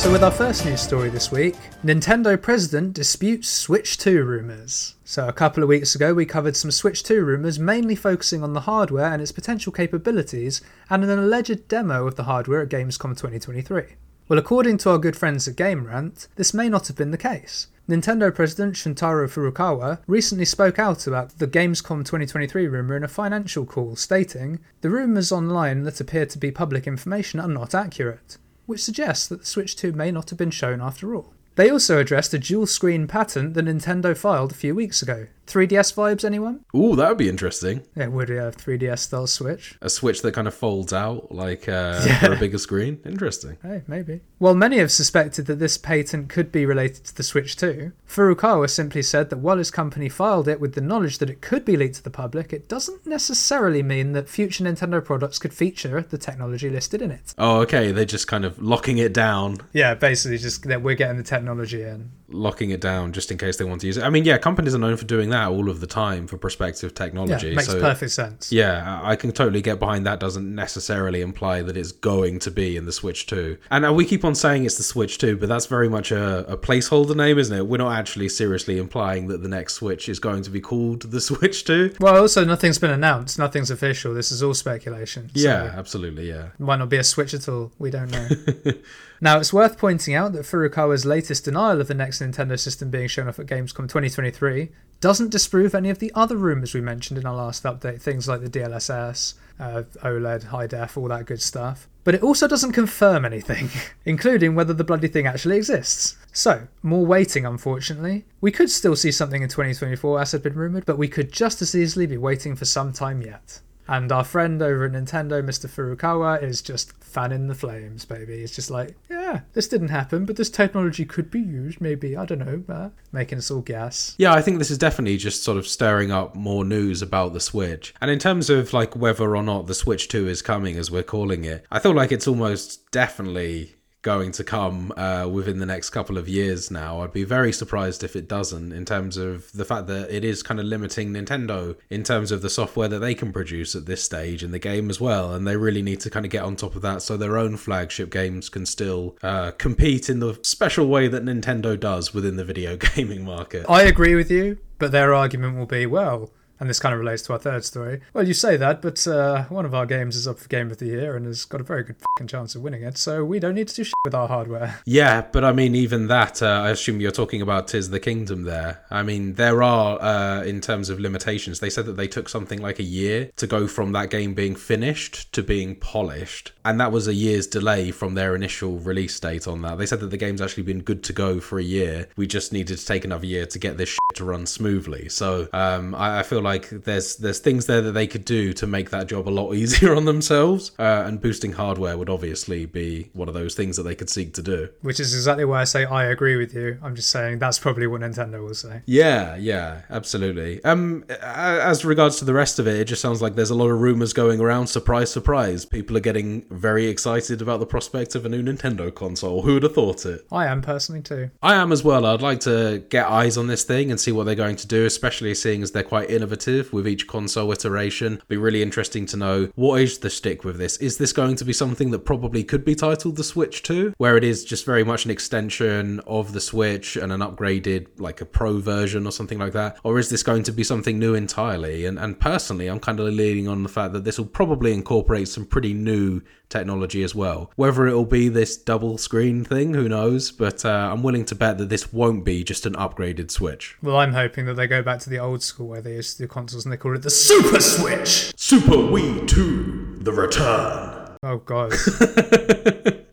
So, 0.00 0.10
with 0.10 0.24
our 0.24 0.30
first 0.30 0.64
news 0.64 0.80
story 0.80 1.10
this 1.10 1.30
week, 1.30 1.56
Nintendo 1.84 2.40
president 2.40 2.94
disputes 2.94 3.50
Switch 3.50 3.98
2 3.98 4.24
rumours. 4.24 4.94
So, 5.04 5.28
a 5.28 5.32
couple 5.32 5.62
of 5.62 5.68
weeks 5.68 5.94
ago, 5.94 6.14
we 6.14 6.24
covered 6.24 6.56
some 6.56 6.70
Switch 6.70 7.02
2 7.02 7.22
rumours, 7.22 7.58
mainly 7.58 7.94
focusing 7.94 8.42
on 8.42 8.54
the 8.54 8.60
hardware 8.60 9.12
and 9.12 9.20
its 9.20 9.30
potential 9.30 9.72
capabilities, 9.72 10.62
and 10.88 11.04
an 11.04 11.18
alleged 11.18 11.68
demo 11.68 12.06
of 12.06 12.16
the 12.16 12.24
hardware 12.24 12.62
at 12.62 12.70
Gamescom 12.70 13.10
2023. 13.10 13.96
Well, 14.30 14.38
according 14.38 14.78
to 14.78 14.90
our 14.90 14.98
good 14.98 15.16
friends 15.16 15.48
at 15.48 15.56
Game 15.56 15.88
Rant, 15.88 16.28
this 16.36 16.54
may 16.54 16.68
not 16.68 16.86
have 16.86 16.94
been 16.94 17.10
the 17.10 17.18
case. 17.18 17.66
Nintendo 17.88 18.32
president 18.32 18.76
Shuntaro 18.76 19.28
Furukawa 19.28 19.98
recently 20.06 20.44
spoke 20.44 20.78
out 20.78 21.08
about 21.08 21.40
the 21.40 21.48
Gamescom 21.48 22.04
2023 22.04 22.68
rumour 22.68 22.96
in 22.96 23.02
a 23.02 23.08
financial 23.08 23.66
call, 23.66 23.96
stating, 23.96 24.60
The 24.82 24.90
rumours 24.90 25.32
online 25.32 25.82
that 25.82 26.00
appear 26.00 26.26
to 26.26 26.38
be 26.38 26.52
public 26.52 26.86
information 26.86 27.40
are 27.40 27.48
not 27.48 27.74
accurate, 27.74 28.38
which 28.66 28.84
suggests 28.84 29.26
that 29.26 29.40
the 29.40 29.46
Switch 29.46 29.74
2 29.74 29.94
may 29.94 30.12
not 30.12 30.30
have 30.30 30.38
been 30.38 30.52
shown 30.52 30.80
after 30.80 31.12
all. 31.12 31.34
They 31.56 31.68
also 31.68 31.98
addressed 31.98 32.32
a 32.32 32.38
dual 32.38 32.68
screen 32.68 33.08
patent 33.08 33.54
that 33.54 33.64
Nintendo 33.64 34.16
filed 34.16 34.52
a 34.52 34.54
few 34.54 34.76
weeks 34.76 35.02
ago. 35.02 35.26
3DS 35.50 35.94
vibes, 35.94 36.24
anyone? 36.24 36.64
Ooh, 36.74 36.94
that 36.96 37.08
would 37.08 37.18
be 37.18 37.28
interesting. 37.28 37.82
It 37.96 38.12
would 38.12 38.28
have 38.28 38.56
3DS 38.56 39.00
style 39.00 39.26
Switch. 39.26 39.76
A 39.82 39.90
Switch 39.90 40.22
that 40.22 40.32
kind 40.34 40.46
of 40.48 40.54
folds 40.54 40.92
out 40.92 41.32
like 41.32 41.68
uh, 41.68 42.00
Yeah. 42.06 42.18
for 42.24 42.32
a 42.32 42.36
bigger 42.36 42.58
screen. 42.58 43.00
Interesting. 43.04 43.58
Hey, 43.62 43.82
maybe. 43.86 44.20
Well, 44.38 44.54
many 44.54 44.78
have 44.78 44.90
suspected 44.92 45.46
that 45.46 45.58
this 45.58 45.76
patent 45.76 46.28
could 46.28 46.50
be 46.52 46.64
related 46.64 47.04
to 47.06 47.16
the 47.16 47.22
Switch 47.22 47.56
2. 47.56 47.92
Furukawa 48.08 48.70
simply 48.70 49.02
said 49.02 49.30
that 49.30 49.38
while 49.38 49.58
his 49.58 49.70
company 49.70 50.08
filed 50.08 50.48
it 50.48 50.60
with 50.60 50.74
the 50.74 50.80
knowledge 50.80 51.18
that 51.18 51.30
it 51.30 51.40
could 51.40 51.64
be 51.64 51.76
leaked 51.76 51.96
to 51.96 52.02
the 52.02 52.10
public, 52.10 52.52
it 52.52 52.68
doesn't 52.68 53.06
necessarily 53.06 53.82
mean 53.82 54.12
that 54.12 54.28
future 54.28 54.64
Nintendo 54.64 55.04
products 55.04 55.38
could 55.38 55.52
feature 55.52 56.02
the 56.02 56.18
technology 56.18 56.70
listed 56.70 57.02
in 57.02 57.10
it. 57.10 57.34
Oh, 57.38 57.60
okay. 57.60 57.92
They're 57.92 58.04
just 58.04 58.28
kind 58.28 58.44
of 58.44 58.60
locking 58.62 58.98
it 58.98 59.12
down, 59.12 59.58
Yeah, 59.72 59.94
basically 59.94 60.38
just 60.38 60.62
that 60.68 60.82
we're 60.82 60.94
getting 60.94 61.16
the 61.16 61.22
technology 61.22 61.82
in. 61.82 62.10
locking 62.28 62.70
it 62.70 62.80
down 62.80 63.12
just 63.12 63.30
in 63.30 63.38
case 63.38 63.56
they 63.56 63.64
want 63.64 63.80
to 63.80 63.86
use 63.86 63.96
it. 63.96 64.04
I 64.04 64.10
mean, 64.10 64.24
yeah, 64.24 64.38
companies 64.38 64.74
are 64.74 64.78
known 64.78 64.96
for 64.96 65.04
doing 65.04 65.30
that 65.30 65.39
all 65.48 65.70
of 65.70 65.80
the 65.80 65.86
time 65.86 66.26
for 66.26 66.36
prospective 66.36 66.94
technology. 66.94 67.48
Yeah, 67.48 67.54
makes 67.56 67.66
so 67.68 67.80
perfect 67.80 68.12
sense. 68.12 68.50
Yeah, 68.52 69.00
I 69.02 69.12
I 69.12 69.16
can 69.16 69.32
totally 69.32 69.60
get 69.60 69.78
behind 69.78 70.06
that. 70.06 70.20
Doesn't 70.20 70.54
necessarily 70.54 71.20
imply 71.20 71.62
that 71.62 71.76
it's 71.76 71.92
going 71.92 72.38
to 72.40 72.50
be 72.50 72.76
in 72.76 72.86
the 72.86 72.92
Switch 72.92 73.26
2. 73.26 73.58
And 73.70 73.84
uh, 73.84 73.92
we 73.92 74.04
keep 74.04 74.24
on 74.24 74.34
saying 74.34 74.64
it's 74.64 74.76
the 74.76 74.82
Switch 74.84 75.18
2, 75.18 75.36
but 75.36 75.48
that's 75.48 75.66
very 75.66 75.88
much 75.88 76.10
a, 76.12 76.50
a 76.50 76.56
placeholder 76.56 77.14
name, 77.16 77.38
isn't 77.38 77.56
it? 77.56 77.66
We're 77.66 77.78
not 77.78 77.92
actually 77.98 78.28
seriously 78.28 78.78
implying 78.78 79.26
that 79.28 79.42
the 79.42 79.48
next 79.48 79.74
Switch 79.74 80.08
is 80.08 80.18
going 80.18 80.42
to 80.44 80.50
be 80.50 80.60
called 80.60 81.02
the 81.10 81.20
Switch 81.30 81.64
2. 81.64 81.94
Well, 82.00 82.16
also 82.16 82.44
nothing's 82.44 82.78
been 82.78 82.90
announced, 82.90 83.38
nothing's 83.38 83.70
official. 83.70 84.14
This 84.14 84.30
is 84.32 84.42
all 84.42 84.54
speculation. 84.54 85.30
so- 85.34 85.40
Yeah, 85.42 85.72
absolutely, 85.76 86.28
yeah. 86.28 86.48
Might 86.58 86.76
not 86.76 86.88
be 86.88 86.96
a 86.98 87.04
Switch 87.04 87.34
at 87.34 87.48
all. 87.48 87.72
We 87.78 87.90
don't 87.90 88.10
know. 88.10 88.28
now, 89.20 89.38
it's 89.38 89.52
worth 89.52 89.76
pointing 89.78 90.14
out 90.14 90.32
that 90.32 90.42
Furukawa's 90.42 91.04
latest 91.04 91.44
denial 91.44 91.80
of 91.80 91.88
the 91.88 91.94
next 91.94 92.20
Nintendo 92.22 92.58
system 92.58 92.90
being 92.90 93.08
shown 93.08 93.28
off 93.28 93.38
at 93.38 93.46
Gamescom 93.46 93.88
2023 93.88 94.68
doesn't 95.00 95.30
disprove 95.30 95.74
any 95.74 95.90
of 95.90 95.98
the 95.98 96.12
other 96.14 96.36
rumours 96.36 96.74
we 96.74 96.80
mentioned 96.80 97.18
in 97.18 97.26
our 97.26 97.34
last 97.34 97.64
update, 97.64 98.02
things 98.02 98.28
like 98.28 98.42
the 98.42 98.50
DLSS, 98.50 99.34
uh, 99.58 99.82
OLED, 100.02 100.44
high 100.44 100.66
def, 100.66 100.96
all 100.96 101.08
that 101.08 101.26
good 101.26 101.40
stuff. 101.40 101.88
But 102.04 102.14
it 102.14 102.22
also 102.22 102.48
doesn't 102.48 102.72
confirm 102.72 103.24
anything, 103.24 103.68
including 104.04 104.54
whether 104.54 104.72
the 104.72 104.84
bloody 104.84 105.08
thing 105.08 105.26
actually 105.26 105.56
exists. 105.56 106.16
So, 106.32 106.68
more 106.82 107.04
waiting, 107.04 107.44
unfortunately. 107.44 108.24
We 108.40 108.52
could 108.52 108.70
still 108.70 108.96
see 108.96 109.12
something 109.12 109.42
in 109.42 109.48
2024, 109.48 110.20
as 110.20 110.32
had 110.32 110.42
been 110.42 110.54
rumoured, 110.54 110.86
but 110.86 110.98
we 110.98 111.08
could 111.08 111.32
just 111.32 111.60
as 111.60 111.74
easily 111.74 112.06
be 112.06 112.16
waiting 112.16 112.56
for 112.56 112.64
some 112.64 112.92
time 112.92 113.20
yet. 113.22 113.60
And 113.90 114.12
our 114.12 114.22
friend 114.22 114.62
over 114.62 114.84
at 114.84 114.92
Nintendo, 114.92 115.42
Mr. 115.42 115.68
Furukawa, 115.68 116.40
is 116.40 116.62
just 116.62 116.92
fanning 117.02 117.48
the 117.48 117.56
flames, 117.56 118.04
baby. 118.04 118.38
He's 118.38 118.54
just 118.54 118.70
like, 118.70 118.94
yeah, 119.10 119.40
this 119.52 119.66
didn't 119.66 119.88
happen, 119.88 120.26
but 120.26 120.36
this 120.36 120.48
technology 120.48 121.04
could 121.04 121.28
be 121.28 121.40
used, 121.40 121.80
maybe, 121.80 122.16
I 122.16 122.24
don't 122.24 122.38
know, 122.38 122.62
uh, 122.72 122.90
making 123.10 123.38
us 123.38 123.50
all 123.50 123.62
guess. 123.62 124.14
Yeah, 124.16 124.32
I 124.32 124.42
think 124.42 124.58
this 124.58 124.70
is 124.70 124.78
definitely 124.78 125.16
just 125.16 125.42
sort 125.42 125.58
of 125.58 125.66
stirring 125.66 126.12
up 126.12 126.36
more 126.36 126.64
news 126.64 127.02
about 127.02 127.32
the 127.32 127.40
Switch. 127.40 127.92
And 128.00 128.12
in 128.12 128.20
terms 128.20 128.48
of 128.48 128.72
like 128.72 128.94
whether 128.94 129.34
or 129.34 129.42
not 129.42 129.66
the 129.66 129.74
Switch 129.74 130.06
2 130.06 130.28
is 130.28 130.40
coming, 130.40 130.76
as 130.76 130.88
we're 130.88 131.02
calling 131.02 131.44
it, 131.44 131.66
I 131.72 131.80
feel 131.80 131.92
like 131.92 132.12
it's 132.12 132.28
almost 132.28 132.88
definitely 132.92 133.74
going 134.02 134.32
to 134.32 134.44
come 134.44 134.92
uh, 134.96 135.28
within 135.30 135.58
the 135.58 135.66
next 135.66 135.90
couple 135.90 136.16
of 136.16 136.28
years 136.28 136.70
now. 136.70 137.00
I'd 137.00 137.12
be 137.12 137.24
very 137.24 137.52
surprised 137.52 138.02
if 138.02 138.16
it 138.16 138.28
doesn't, 138.28 138.72
in 138.72 138.84
terms 138.84 139.16
of 139.16 139.52
the 139.52 139.64
fact 139.64 139.86
that 139.88 140.10
it 140.10 140.24
is 140.24 140.42
kind 140.42 140.58
of 140.58 140.66
limiting 140.66 141.12
Nintendo 141.12 141.76
in 141.90 142.02
terms 142.02 142.32
of 142.32 142.42
the 142.42 142.50
software 142.50 142.88
that 142.88 143.00
they 143.00 143.14
can 143.14 143.32
produce 143.32 143.74
at 143.74 143.86
this 143.86 144.02
stage 144.02 144.42
in 144.42 144.52
the 144.52 144.58
game 144.58 144.88
as 144.88 145.00
well. 145.00 145.34
And 145.34 145.46
they 145.46 145.56
really 145.56 145.82
need 145.82 146.00
to 146.00 146.10
kind 146.10 146.24
of 146.24 146.32
get 146.32 146.44
on 146.44 146.56
top 146.56 146.74
of 146.76 146.82
that 146.82 147.02
so 147.02 147.16
their 147.16 147.36
own 147.36 147.56
flagship 147.56 148.10
games 148.10 148.48
can 148.48 148.64
still 148.64 149.16
uh, 149.22 149.50
compete 149.52 150.08
in 150.08 150.20
the 150.20 150.38
special 150.42 150.86
way 150.86 151.08
that 151.08 151.24
Nintendo 151.24 151.78
does 151.78 152.14
within 152.14 152.36
the 152.36 152.44
video 152.44 152.76
gaming 152.96 153.24
market. 153.24 153.66
I 153.68 153.82
agree 153.82 154.14
with 154.14 154.30
you, 154.30 154.58
but 154.78 154.92
their 154.92 155.12
argument 155.14 155.56
will 155.58 155.66
be, 155.66 155.86
well, 155.86 156.30
and 156.60 156.68
this 156.68 156.78
kind 156.78 156.92
of 156.92 157.00
relates 157.00 157.22
to 157.22 157.32
our 157.32 157.38
third 157.38 157.64
story. 157.64 158.00
Well, 158.12 158.28
you 158.28 158.34
say 158.34 158.56
that, 158.58 158.82
but 158.82 159.06
uh, 159.06 159.44
one 159.44 159.64
of 159.64 159.74
our 159.74 159.86
games 159.86 160.14
is 160.14 160.28
up 160.28 160.38
for 160.38 160.48
Game 160.48 160.70
of 160.70 160.76
the 160.76 160.86
Year 160.86 161.16
and 161.16 161.26
has 161.26 161.44
got 161.46 161.60
a 161.60 161.64
very 161.64 161.82
good 161.82 161.96
fucking 161.96 162.28
chance 162.28 162.54
of 162.54 162.62
winning 162.62 162.82
it, 162.82 162.98
so 162.98 163.24
we 163.24 163.40
don't 163.40 163.54
need 163.54 163.68
to 163.68 163.74
do 163.74 163.84
shit 163.84 163.94
with 164.04 164.14
our 164.14 164.28
hardware. 164.28 164.78
Yeah, 164.90 165.24
but 165.32 165.44
I 165.44 165.52
mean, 165.52 165.76
even 165.76 166.08
that, 166.08 166.42
uh, 166.42 166.46
I 166.46 166.70
assume 166.70 167.00
you're 167.00 167.12
talking 167.12 167.40
about 167.40 167.68
Tis 167.68 167.90
the 167.90 168.00
Kingdom 168.00 168.42
there. 168.42 168.82
I 168.90 169.02
mean, 169.02 169.34
there 169.34 169.62
are, 169.62 170.02
uh, 170.02 170.42
in 170.42 170.60
terms 170.60 170.90
of 170.90 170.98
limitations, 170.98 171.60
they 171.60 171.70
said 171.70 171.86
that 171.86 171.96
they 171.96 172.08
took 172.08 172.28
something 172.28 172.60
like 172.60 172.80
a 172.80 172.84
year 172.84 173.30
to 173.36 173.46
go 173.46 173.68
from 173.68 173.92
that 173.92 174.10
game 174.10 174.34
being 174.34 174.56
finished 174.56 175.32
to 175.32 175.42
being 175.42 175.76
polished. 175.76 176.52
And 176.64 176.80
that 176.80 176.92
was 176.92 177.06
a 177.06 177.14
year's 177.14 177.46
delay 177.46 177.92
from 177.92 178.14
their 178.14 178.34
initial 178.34 178.78
release 178.78 179.18
date 179.20 179.46
on 179.46 179.62
that. 179.62 179.78
They 179.78 179.86
said 179.86 180.00
that 180.00 180.10
the 180.10 180.16
game's 180.16 180.42
actually 180.42 180.64
been 180.64 180.80
good 180.80 181.02
to 181.04 181.12
go 181.12 181.40
for 181.40 181.58
a 181.58 181.62
year. 181.62 182.08
We 182.16 182.26
just 182.26 182.52
needed 182.52 182.78
to 182.78 182.84
take 182.84 183.04
another 183.04 183.26
year 183.26 183.46
to 183.46 183.58
get 183.58 183.76
this 183.76 183.90
shit 183.90 183.98
to 184.16 184.24
run 184.24 184.44
smoothly. 184.46 185.08
So 185.08 185.48
um, 185.52 185.94
I, 185.94 186.20
I 186.20 186.22
feel 186.22 186.40
like 186.40 186.49
there's 186.58 187.16
there's 187.16 187.38
things 187.38 187.66
there 187.66 187.80
that 187.80 187.92
they 187.92 188.06
could 188.06 188.24
do 188.24 188.52
to 188.54 188.66
make 188.66 188.90
that 188.90 189.06
job 189.06 189.28
a 189.28 189.30
lot 189.30 189.54
easier 189.54 189.94
on 189.94 190.04
themselves. 190.04 190.72
Uh, 190.78 191.04
and 191.06 191.20
boosting 191.20 191.52
hardware 191.52 191.96
would 191.96 192.10
obviously 192.10 192.66
be 192.66 193.10
one 193.12 193.28
of 193.28 193.34
those 193.34 193.54
things 193.54 193.76
that 193.76 193.84
they 193.84 193.94
could 193.94 194.10
seek 194.10 194.34
to 194.34 194.42
do. 194.42 194.68
Which 194.82 195.00
is 195.00 195.14
exactly 195.14 195.44
why 195.44 195.60
I 195.60 195.64
say 195.64 195.84
I 195.84 196.04
agree 196.06 196.36
with 196.36 196.54
you. 196.54 196.78
I'm 196.82 196.96
just 196.96 197.10
saying 197.10 197.38
that's 197.38 197.58
probably 197.58 197.86
what 197.86 198.00
Nintendo 198.00 198.42
will 198.44 198.54
say. 198.54 198.82
Yeah, 198.86 199.36
yeah, 199.36 199.82
absolutely. 199.90 200.62
Um, 200.64 201.04
as 201.22 201.84
regards 201.84 202.16
to 202.16 202.24
the 202.24 202.34
rest 202.34 202.58
of 202.58 202.66
it, 202.66 202.76
it 202.76 202.84
just 202.86 203.02
sounds 203.02 203.22
like 203.22 203.34
there's 203.34 203.50
a 203.50 203.54
lot 203.54 203.68
of 203.68 203.80
rumors 203.80 204.12
going 204.12 204.40
around. 204.40 204.66
Surprise, 204.66 205.10
surprise! 205.10 205.64
People 205.64 205.96
are 205.96 206.00
getting 206.00 206.42
very 206.50 206.86
excited 206.86 207.42
about 207.42 207.60
the 207.60 207.66
prospect 207.66 208.14
of 208.14 208.26
a 208.26 208.28
new 208.28 208.42
Nintendo 208.42 208.94
console. 208.94 209.42
Who 209.42 209.54
would 209.54 209.62
have 209.62 209.74
thought 209.74 210.06
it? 210.06 210.26
I 210.32 210.46
am 210.46 210.62
personally 210.62 211.02
too. 211.02 211.30
I 211.42 211.54
am 211.54 211.72
as 211.72 211.84
well. 211.84 212.06
I'd 212.06 212.22
like 212.22 212.40
to 212.40 212.84
get 212.88 213.06
eyes 213.06 213.36
on 213.36 213.46
this 213.46 213.64
thing 213.64 213.90
and 213.90 214.00
see 214.00 214.12
what 214.12 214.24
they're 214.24 214.34
going 214.34 214.56
to 214.56 214.66
do, 214.66 214.84
especially 214.86 215.34
seeing 215.34 215.62
as 215.62 215.72
they're 215.72 215.82
quite 215.82 216.10
innovative 216.10 216.39
with 216.46 216.88
each 216.88 217.06
console 217.06 217.52
iteration. 217.52 218.22
Be 218.28 218.36
really 218.36 218.62
interesting 218.62 219.06
to 219.06 219.16
know 219.16 219.50
what 219.54 219.80
is 219.80 219.98
the 219.98 220.10
stick 220.10 220.44
with 220.44 220.58
this. 220.58 220.76
Is 220.78 220.98
this 220.98 221.12
going 221.12 221.36
to 221.36 221.44
be 221.44 221.52
something 221.52 221.90
that 221.90 222.00
probably 222.00 222.44
could 222.44 222.64
be 222.64 222.74
titled 222.74 223.16
the 223.16 223.24
Switch 223.24 223.62
2, 223.62 223.94
where 223.98 224.16
it 224.16 224.24
is 224.24 224.44
just 224.44 224.64
very 224.64 224.84
much 224.84 225.04
an 225.04 225.10
extension 225.10 226.00
of 226.06 226.32
the 226.32 226.40
Switch 226.40 226.96
and 226.96 227.12
an 227.12 227.20
upgraded, 227.20 227.86
like 227.98 228.20
a 228.20 228.26
pro 228.26 228.58
version 228.58 229.06
or 229.06 229.12
something 229.12 229.38
like 229.38 229.52
that? 229.52 229.78
Or 229.84 229.98
is 229.98 230.08
this 230.08 230.22
going 230.22 230.42
to 230.44 230.52
be 230.52 230.64
something 230.64 230.98
new 230.98 231.14
entirely? 231.14 231.84
And, 231.86 231.98
and 231.98 232.18
personally, 232.18 232.68
I'm 232.68 232.80
kind 232.80 233.00
of 233.00 233.06
leaning 233.06 233.48
on 233.48 233.62
the 233.62 233.68
fact 233.68 233.92
that 233.92 234.04
this 234.04 234.18
will 234.18 234.26
probably 234.26 234.72
incorporate 234.72 235.28
some 235.28 235.44
pretty 235.44 235.74
new 235.74 236.22
technology 236.50 237.02
as 237.02 237.14
well. 237.14 237.50
Whether 237.56 237.86
it'll 237.86 238.04
be 238.04 238.28
this 238.28 238.56
double 238.56 238.98
screen 238.98 239.44
thing, 239.44 239.74
who 239.74 239.88
knows? 239.88 240.30
But 240.30 240.64
uh, 240.64 240.90
I'm 240.92 241.02
willing 241.02 241.24
to 241.26 241.34
bet 241.34 241.58
that 241.58 241.68
this 241.68 241.92
won't 241.92 242.24
be 242.24 242.44
just 242.44 242.66
an 242.66 242.74
upgraded 242.74 243.30
Switch. 243.30 243.76
Well, 243.82 243.96
I'm 243.96 244.12
hoping 244.12 244.46
that 244.46 244.54
they 244.54 244.66
go 244.66 244.82
back 244.82 244.98
to 245.00 245.10
the 245.10 245.18
old 245.18 245.42
school 245.42 245.68
where 245.68 245.80
they 245.80 245.94
used 245.94 246.16
to 246.16 246.24
do 246.24 246.28
consoles 246.28 246.64
and 246.66 246.72
they 246.72 246.76
call 246.76 246.94
it 246.94 247.02
the 247.02 247.10
Super 247.10 247.60
Switch. 247.60 248.32
Super 248.36 248.76
Wii 248.76 249.26
2, 249.26 249.98
the 250.00 250.12
return. 250.12 251.16
Oh 251.22 251.36
god. 251.38 251.70
the 251.70 253.04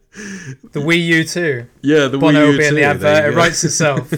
Wii 0.76 1.06
U 1.06 1.23
too. 1.26 1.67
Yeah, 1.82 2.08
the 2.08 2.17
Bono 2.17 2.39
Wii 2.39 2.45
U 2.45 2.52
will 2.52 2.58
be 2.58 2.65
in 2.65 2.76
the 2.76 2.84
advert. 2.84 3.34
It 3.34 3.36
writes 3.36 3.63
itself. 3.65 4.13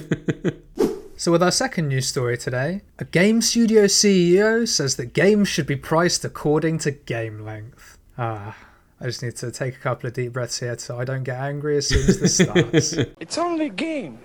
so, 1.17 1.31
with 1.31 1.41
our 1.41 1.51
second 1.51 1.87
news 1.87 2.07
story 2.07 2.37
today, 2.37 2.81
a 2.99 3.05
game 3.05 3.41
studio 3.41 3.85
CEO 3.85 4.67
says 4.67 4.95
that 4.97 5.13
games 5.13 5.47
should 5.47 5.65
be 5.65 5.75
priced 5.75 6.23
according 6.23 6.77
to 6.79 6.91
game 6.91 7.43
length. 7.43 7.97
Ah, 8.15 8.55
I 9.01 9.05
just 9.05 9.23
need 9.23 9.35
to 9.37 9.51
take 9.51 9.75
a 9.75 9.79
couple 9.79 10.07
of 10.07 10.13
deep 10.13 10.33
breaths 10.33 10.59
here 10.59 10.77
so 10.77 10.99
I 10.99 11.05
don't 11.05 11.23
get 11.23 11.39
angry 11.39 11.77
as 11.77 11.87
soon 11.87 12.07
as 12.09 12.19
this 12.19 12.35
starts. 12.35 12.93
It's 13.19 13.37
only 13.37 13.67
a 13.67 13.69
game. 13.69 14.19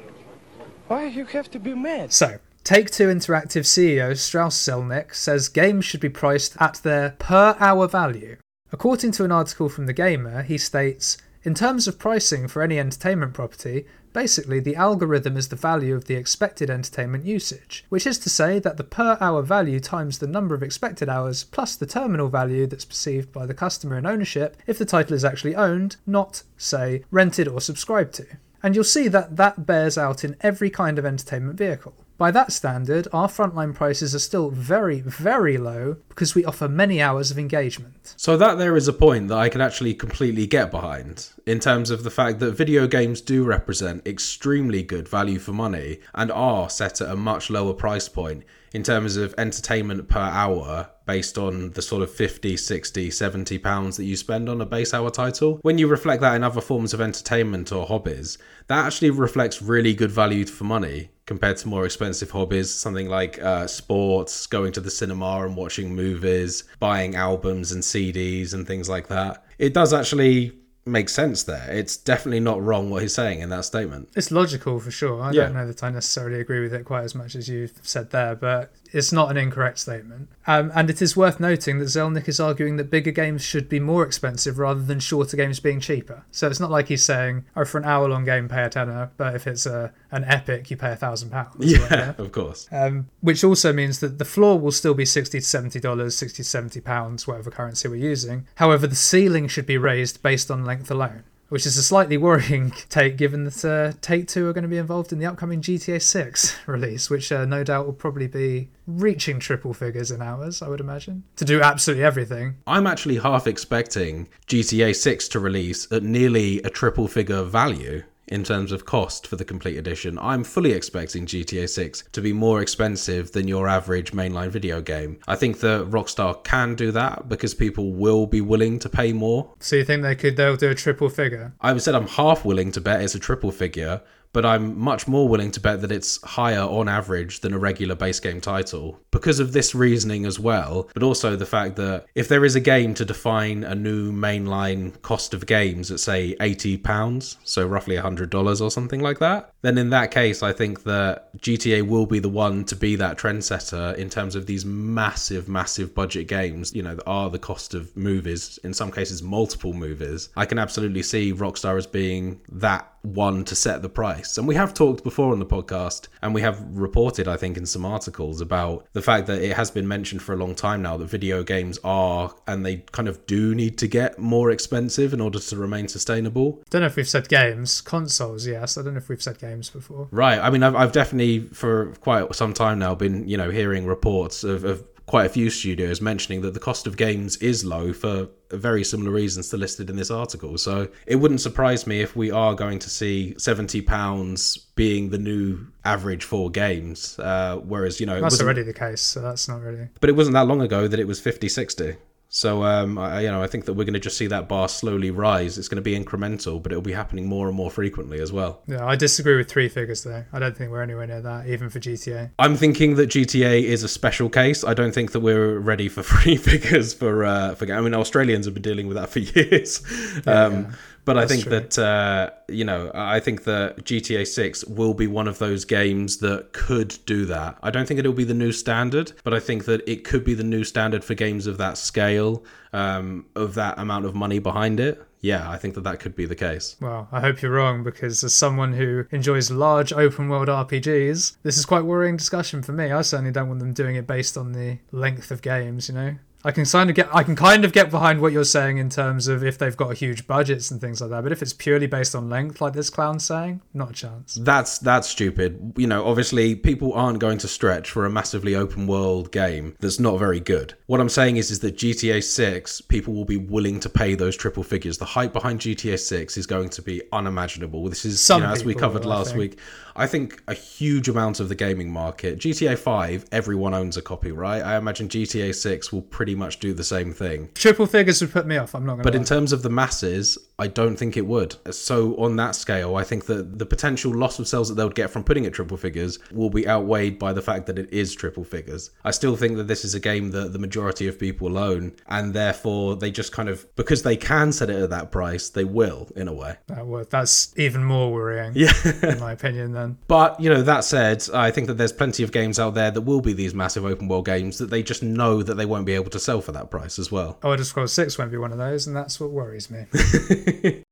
Why 0.89 1.07
you 1.07 1.25
have 1.27 1.51
to 1.53 1.59
be 1.59 1.75
mad? 1.75 2.13
So, 2.13 2.39
Take 2.65 2.91
Two 2.91 3.09
Interactive 3.09 3.65
CEO 3.65 4.17
Strauss 4.17 4.57
Zelnick 4.57 5.15
says 5.15 5.49
games 5.49 5.85
should 5.85 6.01
be 6.01 6.09
priced 6.09 6.57
at 6.61 6.81
their 6.83 7.11
per 7.19 7.57
hour 7.61 7.87
value. 7.87 8.37
According 8.73 9.13
to 9.13 9.25
an 9.25 9.33
article 9.33 9.69
from 9.69 9.87
The 9.87 9.93
Gamer, 9.93 10.43
he 10.43 10.59
states 10.59 11.19
In 11.43 11.55
terms 11.55 11.87
of 11.87 11.99
pricing 11.99 12.49
for 12.49 12.63
any 12.63 12.79
entertainment 12.79 13.35
property, 13.35 13.87
basically 14.15 14.61
the 14.61 14.77
algorithm 14.77 15.37
is 15.37 15.49
the 15.49 15.57
value 15.57 15.95
of 15.95 16.07
the 16.07 16.15
expected 16.15 16.71
entertainment 16.71 17.27
usage, 17.27 17.85
which 17.91 18.07
is 18.07 18.19
to 18.21 18.31
say 18.31 18.59
that 18.59 18.79
the 18.79 18.85
per 18.85 19.19
hour 19.21 19.43
value 19.43 19.81
times 19.81 20.19
the 20.19 20.27
number 20.27 20.55
of 20.55 20.63
expected 20.63 21.11
hours 21.11 21.45
plus 21.45 21.77
the 21.77 21.85
terminal 21.85 22.29
value 22.29 22.67
that's 22.67 22.87
perceived 22.87 23.31
by 23.31 23.45
the 23.45 23.53
customer 23.53 23.99
in 23.99 24.07
ownership 24.07 24.57
if 24.67 24.79
the 24.79 24.87
title 24.87 25.15
is 25.15 25.25
actually 25.25 25.55
owned, 25.55 25.97
not, 26.07 26.45
say, 26.57 27.05
rented 27.11 27.47
or 27.47 27.61
subscribed 27.61 28.15
to. 28.15 28.27
And 28.63 28.75
you'll 28.75 28.85
see 28.85 29.09
that 29.09 29.37
that 29.37 29.67
bears 29.67 29.99
out 29.99 30.25
in 30.25 30.37
every 30.41 30.71
kind 30.71 30.99
of 30.99 31.05
entertainment 31.05 31.59
vehicle. 31.59 31.95
By 32.17 32.31
that 32.31 32.53
standard, 32.53 33.09
our 33.13 33.27
frontline 33.27 33.75
prices 33.75 34.15
are 34.15 34.21
still 34.21 34.51
very, 34.51 35.01
very 35.01 35.59
low 35.59 35.97
because 36.09 36.35
we 36.35 36.45
offer 36.45 36.69
many 36.69 37.03
hours 37.03 37.33
of 37.33 37.39
engagement. 37.39 38.15
So 38.17 38.37
that 38.37 38.57
there 38.57 38.77
is 38.77 38.87
a 38.87 38.93
point 38.93 39.29
that 39.29 39.39
I 39.39 39.49
can 39.49 39.61
actually 39.61 39.95
completely 39.95 40.47
get 40.47 40.71
behind. 40.71 41.29
in 41.47 41.61
terms 41.61 41.91
of 41.91 42.05
the 42.05 42.11
fact 42.11 42.39
that 42.39 42.53
video 42.53 42.87
games 42.87 43.21
do 43.21 43.45
represent 43.45 44.07
extremely 44.07 44.83
good 44.83 45.09
value 45.09 45.39
for 45.39 45.53
money 45.53 45.99
and 46.15 46.33
are 46.33 46.71
set 46.71 47.01
at 47.01 47.11
a 47.11 47.17
much 47.17 47.51
lower 47.51 47.75
price 47.75 48.09
point 48.09 48.45
in 48.75 48.83
terms 48.83 49.17
of 49.17 49.33
entertainment 49.39 50.09
per 50.09 50.19
hour 50.21 50.91
based 51.07 51.39
on 51.39 51.71
the 51.71 51.83
sort 51.83 52.03
of 52.03 52.11
50, 52.11 52.57
60, 52.57 53.11
70 53.11 53.59
pounds 53.59 53.97
that 53.97 54.05
you 54.05 54.17
spend 54.17 54.49
on 54.49 54.61
a 54.61 54.67
base 54.67 54.93
hour 54.93 55.11
title. 55.11 55.59
When 55.63 55.79
you 55.79 55.87
reflect 55.87 56.21
that 56.23 56.35
in 56.35 56.43
other 56.43 56.61
forms 56.61 56.93
of 56.93 57.01
entertainment 57.01 57.71
or 57.71 57.87
hobbies, 57.87 58.37
that 58.67 58.85
actually 58.85 59.11
reflects 59.11 59.63
really 59.63 59.95
good 59.95 60.11
value 60.11 60.45
for 60.45 60.65
money 60.65 61.11
compared 61.27 61.57
to 61.59 61.69
more 61.69 61.85
expensive 61.85 62.33
hobbies, 62.33 62.69
something 62.69 63.09
like 63.09 63.41
uh, 63.41 63.67
sports, 63.67 64.47
going 64.47 64.73
to 64.73 64.81
the 64.81 64.91
cinema 64.91 65.47
and 65.47 65.57
watching 65.57 65.95
movies, 65.95 66.65
buying 66.81 67.15
albums 67.15 67.71
and 67.71 67.83
CDs 67.83 68.55
and 68.55 68.67
things 68.67 68.89
like 68.89 69.07
that. 69.09 69.45
It 69.59 69.73
does 69.73 69.93
actually 69.95 70.53
make 70.87 71.09
sense 71.09 71.43
there. 71.43 71.67
It's 71.71 71.97
definitely 71.97 72.41
not 72.41 72.63
wrong 72.63 72.91
what 72.91 73.03
he's 73.03 73.15
saying 73.15 73.41
in 73.41 73.49
that 73.51 73.65
statement. 73.65 74.11
It's 74.15 74.31
logical 74.31 74.79
for 74.81 74.91
sure. 74.91 75.21
I 75.23 75.33
Yeah. 75.33 75.45
don't 75.45 75.55
know 75.55 75.67
that 75.67 75.83
I 75.83 75.91
necessarily 75.91 76.41
agree 76.41 76.61
with 76.61 76.75
it 76.75 76.85
quite 76.85 77.05
as 77.05 77.15
much 77.15 77.35
as 77.35 77.49
you've 77.49 77.73
said 77.83 78.11
there, 78.11 78.35
but 78.35 78.71
it's 78.95 79.13
not 79.13 79.31
an 79.31 79.37
incorrect 79.37 79.79
statement. 79.79 80.29
Um, 80.47 80.71
and 80.75 80.89
it 80.89 81.03
is 81.03 81.17
worth 81.17 81.41
noting 81.41 81.79
that 81.81 81.87
Zelnick 81.87 82.29
is 82.29 82.39
arguing 82.39 82.77
that 82.77 82.91
bigger 82.91 83.11
games 83.11 83.43
should 83.43 83.69
be 83.69 83.81
more 83.81 84.05
expensive 84.05 84.59
rather 84.59 84.83
than 84.83 85.01
shorter 85.01 85.37
games 85.37 85.59
being 85.59 85.81
cheaper. 85.81 86.25
So 86.31 86.47
it's 86.47 86.61
not 86.61 86.71
like 86.71 86.89
he's 86.89 87.05
saying, 87.05 87.45
oh, 87.57 87.65
for 87.65 87.79
an 87.79 87.85
hour 87.85 88.09
long 88.09 88.25
game, 88.25 88.49
pay 88.49 88.63
a 88.63 88.71
tenner, 88.71 89.11
but 89.17 89.35
if 89.35 89.47
it's 89.47 89.67
a, 89.67 89.93
an 90.11 90.25
epic, 90.25 90.71
you 90.71 90.77
pay 90.77 90.93
a 90.93 90.97
thousand 90.97 91.31
pounds. 91.31 91.57
Yeah, 91.59 92.15
of 92.19 92.31
course. 92.31 92.69
Um, 92.71 93.09
which 93.21 93.43
also 93.43 93.73
means 93.73 94.01
that 94.01 94.19
the 94.19 94.25
floor 94.25 94.59
will 94.59 94.73
still 94.73 94.95
be 94.95 95.05
sixty 95.05 95.41
to 95.41 95.45
seventy 95.45 95.81
dollars, 95.81 96.17
sixty 96.17 96.43
to 96.43 96.49
seventy 96.49 96.81
pounds, 96.81 97.27
whatever 97.27 97.51
currency 97.51 97.89
we're 97.89 97.97
using. 97.97 98.47
However, 98.57 98.87
the 98.87 98.95
ceiling 98.95 99.49
should 99.49 99.67
be 99.67 99.79
raised 99.79 100.23
based 100.23 100.51
on 100.51 100.65
length 100.65 100.91
alone, 100.91 101.25
which 101.49 101.67
is 101.67 101.77
a 101.77 101.83
slightly 101.83 102.17
worrying 102.17 102.71
take, 102.89 103.17
given 103.17 103.45
that 103.45 103.65
uh, 103.65 103.97
Take 104.01 104.29
Two 104.29 104.49
are 104.49 104.53
going 104.53 104.63
to 104.63 104.69
be 104.69 104.79
involved 104.79 105.13
in 105.13 105.19
the 105.19 105.27
upcoming 105.27 105.61
GTA 105.61 106.01
Six 106.03 106.57
release, 106.67 107.11
which 107.11 107.31
uh, 107.31 107.45
no 107.45 107.65
doubt 107.65 107.87
will 107.87 107.93
probably 107.93 108.27
be 108.27 108.71
reaching 108.87 109.39
triple 109.39 109.75
figures 109.75 110.11
in 110.11 110.21
hours. 110.21 110.63
I 110.63 110.69
would 110.69 110.81
imagine 110.81 111.25
to 111.37 111.45
do 111.45 111.63
absolutely 111.63 112.05
everything. 112.05 112.57
I'm 112.67 112.87
actually 112.87 113.17
half 113.19 113.47
expecting 113.47 114.29
GTA 114.47 114.95
6 114.95 115.29
to 115.29 115.41
release 115.41 115.91
at 115.91 116.03
nearly 116.03 116.61
a 116.63 116.71
triple 116.71 117.09
figure 117.09 117.43
value 117.43 118.03
in 118.27 118.45
terms 118.45 118.73
of 118.73 118.85
cost 118.85 119.27
for 119.27 119.37
the 119.37 119.45
complete 119.45 119.77
edition. 119.77 120.19
I'm 120.19 120.45
fully 120.45 120.73
expecting 120.73 121.27
GTA 121.27 121.69
6 121.69 122.05
to 122.13 122.21
be 122.21 122.33
more 122.33 122.61
expensive 122.63 123.33
than 123.33 123.49
your 123.49 123.69
average 123.69 124.13
mainline 124.13 124.51
video 124.51 124.81
game. 124.81 125.19
I 125.27 125.37
think 125.37 125.61
that 125.61 125.91
Rockstar 125.91 126.43
can 126.45 126.75
do 126.75 126.91
that 126.93 127.29
because 127.29 127.55
people 127.55 127.93
will 127.93 128.27
be 128.27 128.41
willing 128.41 128.79
to 128.81 128.89
pay 128.89 129.13
more. 129.13 129.55
So 129.61 129.77
you 129.77 129.85
think 129.85 130.03
they 130.03 130.15
could? 130.15 130.37
They'll 130.37 130.57
do 130.57 130.71
a 130.71 130.75
triple 130.75 131.09
figure. 131.09 131.55
I 131.61 131.77
said 131.79 131.95
I'm 131.95 132.07
half 132.07 132.45
willing 132.45 132.73
to 132.73 132.81
bet 132.81 133.03
it's 133.03 133.15
a 133.15 133.19
triple 133.19 133.51
figure, 133.51 134.01
but 134.35 134.45
I'm 134.45 134.79
much 134.79 135.09
more 135.09 135.27
willing 135.27 135.53
to 135.53 135.61
bet 135.61 135.81
that 135.81 135.93
it's 135.93 136.21
higher 136.23 136.61
on 136.61 136.89
average 136.89 137.41
than 137.41 137.55
a 137.55 137.59
regular 137.59 137.95
base 137.95 138.21
game 138.21 138.43
title 138.43 139.01
because 139.13 139.41
of 139.41 139.53
this 139.53 139.75
reasoning 139.75 140.27
as 140.27 140.39
well, 140.39 140.91
but 140.93 141.03
also 141.03 141.37
the 141.37 141.47
fact 141.47 141.77
that 141.77 142.05
if 142.15 142.29
there 142.29 142.45
is 142.45 142.57
a 142.57 142.61
game 142.61 142.93
to 142.95 143.05
define 143.05 143.65
a 143.65 143.75
new 143.75 144.13
mainline 144.13 145.01
cost 145.03 145.33
of 145.33 145.47
games 145.47 145.91
at 145.91 146.01
say 146.01 146.37
80 146.41 146.79
pounds, 146.79 147.39
so 147.45 147.67
roughly 147.67 147.97
$100 147.97 148.61
or 148.61 148.71
something 148.71 149.01
like 149.01 149.21
that, 149.21 149.53
then 149.63 149.79
in 149.79 149.91
that 149.91 150.11
case 150.11 150.43
I 150.43 150.53
think 150.53 150.83
that 150.83 151.35
GTA 151.39 151.87
will 151.87 152.07
be 152.07 152.19
the 152.19 152.29
one 152.29 152.65
to 152.65 152.77
be 152.77 152.97
that 152.97 153.17
trendsetter 153.17 153.97
in 153.97 154.11
terms 154.11 154.35
of 154.35 154.47
these 154.47 154.65
massive 154.65 155.49
massive 155.49 155.95
budget 155.95 156.27
games, 156.27 156.75
you 156.75 156.83
know, 156.83 156.97
that 156.97 157.07
are 157.07 157.31
the 157.31 157.39
cost 157.39 157.73
of 157.73 157.97
movies, 157.97 158.59
in 158.65 158.75
some 158.75 158.91
cases 158.91 159.23
multiple 159.23 159.73
movies. 159.73 160.29
I 160.37 160.45
can 160.45 160.59
absolutely 160.59 161.03
see 161.03 161.33
Rockstar 161.33 161.79
as 161.79 161.87
being 161.87 162.41
that 162.49 162.94
one 163.05 163.45
to 163.45 163.55
set 163.55 163.83
the 163.83 163.89
price. 163.89 164.39
And 164.39 164.49
we 164.49 164.55
have 164.55 164.75
talked 164.75 165.05
before 165.05 165.33
on 165.33 165.39
the 165.39 165.47
podcast, 165.47 166.09
and 166.23 166.35
we 166.35 166.41
have 166.41 166.61
reported, 166.73 167.29
I 167.29 167.37
think, 167.37 167.57
in 167.57 167.67
some 167.67 167.85
articles 167.85 168.41
about 168.41 168.87
the 168.93 169.03
fact 169.03 169.27
that 169.27 169.43
it 169.43 169.57
has 169.57 169.71
been 169.71 169.87
mentioned 169.87 170.23
for 170.23 170.33
a 170.33 170.37
long 170.37 170.55
time 170.55 170.83
now 170.83 170.97
that 170.97 171.07
video 171.07 171.43
games 171.43 171.79
are, 171.85 172.35
and 172.47 172.65
they 172.65 172.79
kind 172.93 173.09
of 173.09 173.25
do 173.27 173.55
need 173.55 173.79
to 173.79 173.87
get 173.87 174.19
more 174.19 174.51
expensive 174.51 175.13
in 175.13 175.21
order 175.21 175.39
to 175.39 175.57
remain 175.57 175.89
sustainable. 175.89 176.63
Don't 176.71 176.81
know 176.81 176.87
if 176.87 176.97
we've 176.97 177.09
said 177.09 177.29
games, 177.29 177.81
consoles. 177.81 178.47
Yes, 178.47 178.79
I 178.79 178.83
don't 178.83 178.95
know 178.95 178.99
if 178.99 179.09
we've 179.09 179.23
said 179.23 179.39
games 179.39 179.71
before. 179.71 180.09
Right. 180.11 180.39
I 180.39 180.51
mean, 180.51 180.63
I've, 180.63 180.75
I've 180.75 180.93
definitely, 180.93 181.41
for 181.41 181.93
quite 182.01 182.35
some 182.35 182.55
time 182.55 182.79
now, 182.79 182.95
been, 182.95 183.29
you 183.29 183.37
know, 183.37 183.51
hearing 183.51 183.87
reports 183.87 184.45
of, 184.45 184.65
of 184.65 184.85
quite 185.07 185.27
a 185.27 185.29
few 185.29 185.51
studios 185.51 186.01
mentioning 186.01 186.41
that 186.43 186.55
the 186.55 186.61
cost 186.61 186.87
of 186.87 186.97
games 186.97 187.37
is 187.37 187.65
low 187.65 187.93
for 187.93 188.29
very 188.51 188.83
similar 188.85 189.11
reasons 189.11 189.49
to 189.51 189.57
listed 189.57 189.91
in 189.91 189.97
this 189.97 190.11
article. 190.11 190.57
So 190.59 190.89
it 191.07 191.17
wouldn't 191.17 191.41
surprise 191.41 191.87
me 191.87 192.01
if 192.01 192.17
we 192.17 192.31
are 192.31 192.55
going 192.55 192.79
to 192.79 192.89
see 192.91 193.35
seventy 193.39 193.83
pounds 193.83 194.57
being 194.77 195.11
the 195.11 195.19
new 195.19 195.67
average 195.85 196.25
for 196.25 196.51
games. 196.51 197.19
Uh, 197.19 197.57
whereas 197.65 198.01
you 198.01 198.07
know, 198.07 198.21
That's 198.21 198.41
already 198.41 198.63
the 198.63 198.73
case, 198.73 199.03
so 199.03 199.21
that's 199.21 199.49
not 199.49 199.61
really. 199.61 199.89
but 200.01 200.09
it 200.09 200.15
wasn't 200.17 200.35
that 200.35 200.47
long 200.47 200.63
ago 200.63 200.89
that 200.89 200.99
it 201.01 201.07
was 201.07 201.21
50, 201.21 201.49
60. 201.49 201.97
So 202.35 202.65
um, 202.65 202.99
I, 202.99 203.21
you 203.21 203.31
know, 203.31 203.45
I 203.45 203.47
think 203.47 203.67
that 203.67 203.75
we're 203.75 203.85
going 203.85 203.95
to 203.95 204.01
just 204.01 204.19
see 204.19 204.27
that 204.27 204.49
bar 204.49 204.69
slowly 204.69 205.13
rise. 205.13 205.57
It's 205.57 205.69
going 205.69 205.77
to 205.77 205.83
be 205.83 205.97
incremental, 205.97 206.61
but 206.61 206.73
it'll 206.73 206.83
be 206.83 206.93
happening 206.93 207.27
more 207.27 207.47
and 207.47 207.57
more 207.57 207.71
frequently 207.71 208.21
as 208.21 208.33
well. 208.33 208.61
Yeah, 208.67 208.85
I 208.85 208.97
disagree 208.97 209.37
with 209.37 209.49
three 209.49 209.69
figures 209.69 210.03
though. 210.03 210.25
I 210.33 210.41
don't 210.41 210.57
think 210.57 210.73
we're 210.73 210.83
anywhere 210.83 211.07
near 211.07 211.21
that, 211.21 211.47
even 211.47 211.71
for 211.71 211.79
GTA. 211.79 212.33
I'm 212.41 212.57
thinking 212.57 212.97
that 212.97 213.11
GTA 213.11 213.63
is 213.63 213.85
a 213.85 213.89
special 213.89 214.29
case. 214.29 214.65
I 214.65 214.75
don't 214.75 214.93
think 214.93 215.13
that 215.13 215.21
we're 215.21 215.61
ready 215.61 215.89
for 215.89 216.03
free 216.15 216.37
figures 216.37 216.93
for 216.93 217.25
uh, 217.25 217.55
for. 217.55 217.73
I 217.73 217.81
mean, 217.81 217.95
Australians 217.95 218.47
have 218.47 218.55
been 218.55 218.65
dealing 218.65 218.89
with 218.89 218.97
that 218.97 219.11
for 219.11 219.19
years. 219.39 219.81
um, 220.27 220.75
But 221.05 221.19
I 221.19 221.27
think 221.27 221.43
true. 221.43 221.51
that 221.51 221.79
uh, 221.79 222.31
you 222.49 222.65
know, 222.65 222.91
I 222.95 223.21
think 223.21 223.45
that 223.45 223.85
GTA 223.85 224.27
Six 224.27 224.65
will 224.65 224.95
be 224.95 225.07
one 225.07 225.29
of 225.29 225.39
those 225.39 225.65
games 225.65 226.19
that 226.19 226.53
could 226.53 226.99
do 227.07 227.27
that. 227.27 227.59
I 227.63 227.71
don't 227.71 227.87
think 227.87 228.01
it'll 228.01 228.13
be 228.13 228.25
the 228.25 228.35
new 228.35 228.53
standard, 228.53 229.13
but 229.23 229.35
I 229.35 229.41
think 229.41 229.67
that 229.67 229.87
it 229.89 230.05
could 230.05 230.25
be 230.25 230.35
the 230.35 230.45
new 230.45 230.65
standard 230.65 231.05
for 231.05 231.15
games 231.15 231.47
of 231.47 231.59
that 231.59 231.77
scale, 231.77 232.45
um, 232.73 233.27
of 233.37 233.55
that 233.55 233.79
amount 233.79 234.07
of 234.07 234.15
money 234.15 234.39
behind 234.39 234.81
it. 234.81 235.03
Yeah, 235.25 235.51
I 235.51 235.57
think 235.57 235.75
that 235.77 235.85
that 235.85 236.01
could 236.01 236.15
be 236.15 236.27
the 236.27 236.35
case. 236.35 236.77
Well, 236.83 237.09
I 237.11 237.21
hope 237.21 237.41
you're 237.41 237.53
wrong 237.53 237.83
because 237.83 238.23
as 238.23 238.35
someone 238.35 238.75
who 238.75 239.07
enjoys 239.11 239.51
large 239.51 239.91
open 239.91 240.29
world 240.29 240.49
RPGs, 240.49 241.37
this 241.43 241.57
is 241.57 241.65
quite 241.65 241.87
worrying 241.87 242.19
discussion 242.19 242.63
for 242.63 242.73
me. 242.73 242.93
I 242.93 243.01
certainly 243.01 243.31
don't 243.33 243.49
want 243.49 243.61
them 243.61 243.73
doing 243.73 243.97
it 243.97 244.07
based 244.07 244.37
on 244.37 244.53
the 244.53 244.81
length 244.93 245.31
of 245.31 245.41
games, 245.41 245.89
you 245.89 245.95
know. 245.95 246.17
I 246.45 246.53
can 246.53 246.67
kind 246.67 246.91
of 246.91 246.97
get 246.97 247.15
I 247.15 247.23
can 247.23 247.37
kind 247.37 247.65
of 247.65 247.73
get 247.73 247.91
behind 247.91 248.21
what 248.21 248.33
you're 248.33 248.45
saying 248.45 248.77
in 248.77 248.91
terms 248.91 249.29
of 249.29 249.43
if 249.43 249.57
they've 249.57 249.77
got 249.77 249.97
huge 249.97 250.27
budgets 250.27 250.71
and 250.71 250.81
things 250.81 251.01
like 251.01 251.11
that, 251.11 251.23
but 251.23 251.33
if 251.33 251.41
it's 251.41 251.55
purely 251.55 251.87
based 251.87 252.15
on 252.15 252.29
length 252.29 252.61
like 252.61 252.75
this 252.75 252.91
clown's 252.91 253.25
saying, 253.25 253.63
not 253.73 253.91
a 253.91 253.93
chance. 253.95 254.35
That's 254.35 254.79
that's 254.79 255.09
stupid. 255.09 255.73
You 255.77 255.87
know, 255.87 256.05
obviously 256.07 256.55
people 256.55 256.93
aren't 256.93 257.19
going 257.19 257.39
to 257.39 257.49
stretch 257.49 257.91
for 257.91 258.05
a 258.05 258.11
massively 258.11 258.55
open 258.55 258.87
world 258.87 259.33
game 259.33 259.75
that's 259.81 259.99
not 259.99 260.19
very 260.19 260.41
good. 260.41 260.75
What 260.87 261.01
I'm 261.01 261.09
saying 261.09 261.39
is 261.39 261.51
is 261.51 261.61
that 261.61 261.77
GTA 261.77 262.23
6 262.23 262.83
people 262.83 263.15
will 263.15 263.25
be 263.25 263.39
willing 263.39 263.81
to 263.81 263.89
pay 263.89 264.15
those 264.15 264.37
triple 264.37 264.63
figures. 264.63 264.99
The 264.99 265.05
hype 265.07 265.33
behind 265.33 265.61
GTA 265.61 265.99
6 265.99 266.37
is 266.37 266.47
going 266.47 266.69
to 266.71 266.83
be 266.83 267.01
unimaginable. 267.13 267.89
This 267.89 268.05
is 268.05 268.29
you 268.29 268.41
know, 268.41 268.47
as 268.47 268.65
we 268.65 268.75
covered 268.75 269.05
will, 269.05 269.13
I 269.13 269.17
last 269.17 269.29
think. 269.29 269.39
week. 269.39 269.59
I 269.97 270.07
think 270.07 270.43
a 270.49 270.55
huge 270.55 271.09
amount 271.09 271.39
of 271.39 271.49
the 271.49 271.55
gaming 271.55 271.91
market, 271.91 272.41
GTA 272.41 272.77
5, 272.77 273.27
everyone 273.31 273.75
owns 273.75 273.97
a 273.97 274.03
copy, 274.03 274.33
right? 274.33 274.61
I 274.61 274.77
imagine 274.77 275.09
GTA 275.09 275.55
6 275.55 275.93
will 275.93 276.03
pretty 276.03 276.34
much 276.35 276.59
do 276.61 276.73
the 276.75 276.85
same 276.85 277.13
thing. 277.13 277.49
Triple 277.55 277.87
figures 277.87 278.21
would 278.21 278.33
put 278.33 278.47
me 278.47 278.57
off, 278.57 278.75
I'm 278.75 278.85
not 278.85 278.93
gonna 278.93 279.03
But 279.05 279.15
lie. 279.15 279.21
in 279.21 279.25
terms 279.25 279.53
of 279.53 279.63
the 279.63 279.71
masses, 279.71 280.39
I 280.59 280.69
don't 280.69 280.97
think 280.97 281.17
it 281.17 281.27
would. 281.27 281.57
So 281.75 282.15
on 282.17 282.37
that 282.37 282.55
scale, 282.55 282.95
I 282.97 283.03
think 283.03 283.27
that 283.27 283.59
the 283.59 283.67
potential 283.67 284.15
loss 284.15 284.39
of 284.39 284.47
sales 284.47 284.69
that 284.69 284.77
they 284.77 284.85
would 284.85 284.95
get 284.95 285.11
from 285.11 285.25
putting 285.25 285.45
it 285.45 285.53
triple 285.53 285.77
figures 285.77 286.19
will 286.31 286.51
be 286.51 286.69
outweighed 286.69 287.19
by 287.19 287.33
the 287.33 287.43
fact 287.43 287.67
that 287.67 287.79
it 287.79 287.93
is 287.93 288.15
triple 288.15 288.45
figures. 288.45 288.91
I 289.05 289.11
still 289.11 289.35
think 289.37 289.57
that 289.57 289.67
this 289.67 289.85
is 289.85 289.95
a 289.95 290.01
game 290.01 290.31
that 290.31 290.53
the 290.53 290.59
majority 290.61 291.09
of 291.09 291.19
people 291.19 291.59
own, 291.59 291.93
and 292.09 292.33
therefore 292.35 292.95
they 292.97 293.11
just 293.11 293.33
kind 293.33 293.49
of 293.49 293.67
because 293.75 294.03
they 294.05 294.17
can 294.17 294.53
set 294.53 294.71
it 294.71 294.81
at 294.81 294.91
that 294.91 295.11
price, 295.11 295.49
they 295.49 295.65
will 295.65 296.09
in 296.15 296.29
a 296.29 296.33
way. 296.33 296.57
Uh, 296.71 296.75
that 296.77 296.87
would- 296.87 297.11
that's 297.11 297.53
even 297.57 297.83
more 297.85 298.13
worrying, 298.13 298.53
Yeah. 298.55 298.73
in 299.03 299.19
my 299.21 299.33
opinion. 299.33 299.73
Then 299.73 299.99
But 300.09 300.41
you 300.41 300.51
know 300.51 300.63
that 300.63 300.85
said, 300.85 301.25
I 301.35 301.51
think 301.51 301.67
that 301.67 301.79
there's 301.79 301.93
plenty 301.93 302.23
of 302.23 302.31
games 302.33 302.59
out 302.61 302.75
there 302.75 302.91
that 302.93 303.01
will 303.01 303.21
be 303.21 303.33
these 303.33 303.55
massive 303.55 303.85
open 303.85 304.07
world 304.09 304.27
games 304.27 304.59
that 304.59 304.71
they 304.71 304.83
just 304.83 305.03
know 305.03 305.43
that 305.43 305.55
they 305.57 305.67
won't 305.67 305.87
be 305.87 305.95
able 305.95 306.11
to 306.11 306.21
sell 306.21 306.41
for 306.41 306.53
that 306.53 306.71
price 306.71 306.99
as 306.99 307.11
well. 307.11 307.39
Oh, 307.43 307.51
Elder 307.51 307.65
Scrolls 307.65 307.93
6 307.93 308.19
won't 308.19 308.31
be 308.31 308.37
one 308.39 308.53
of 308.53 308.59
those, 308.59 308.87
and 308.87 308.95
that's 308.97 309.19
what 309.19 309.31
worries 309.31 309.71
me. 309.71 309.87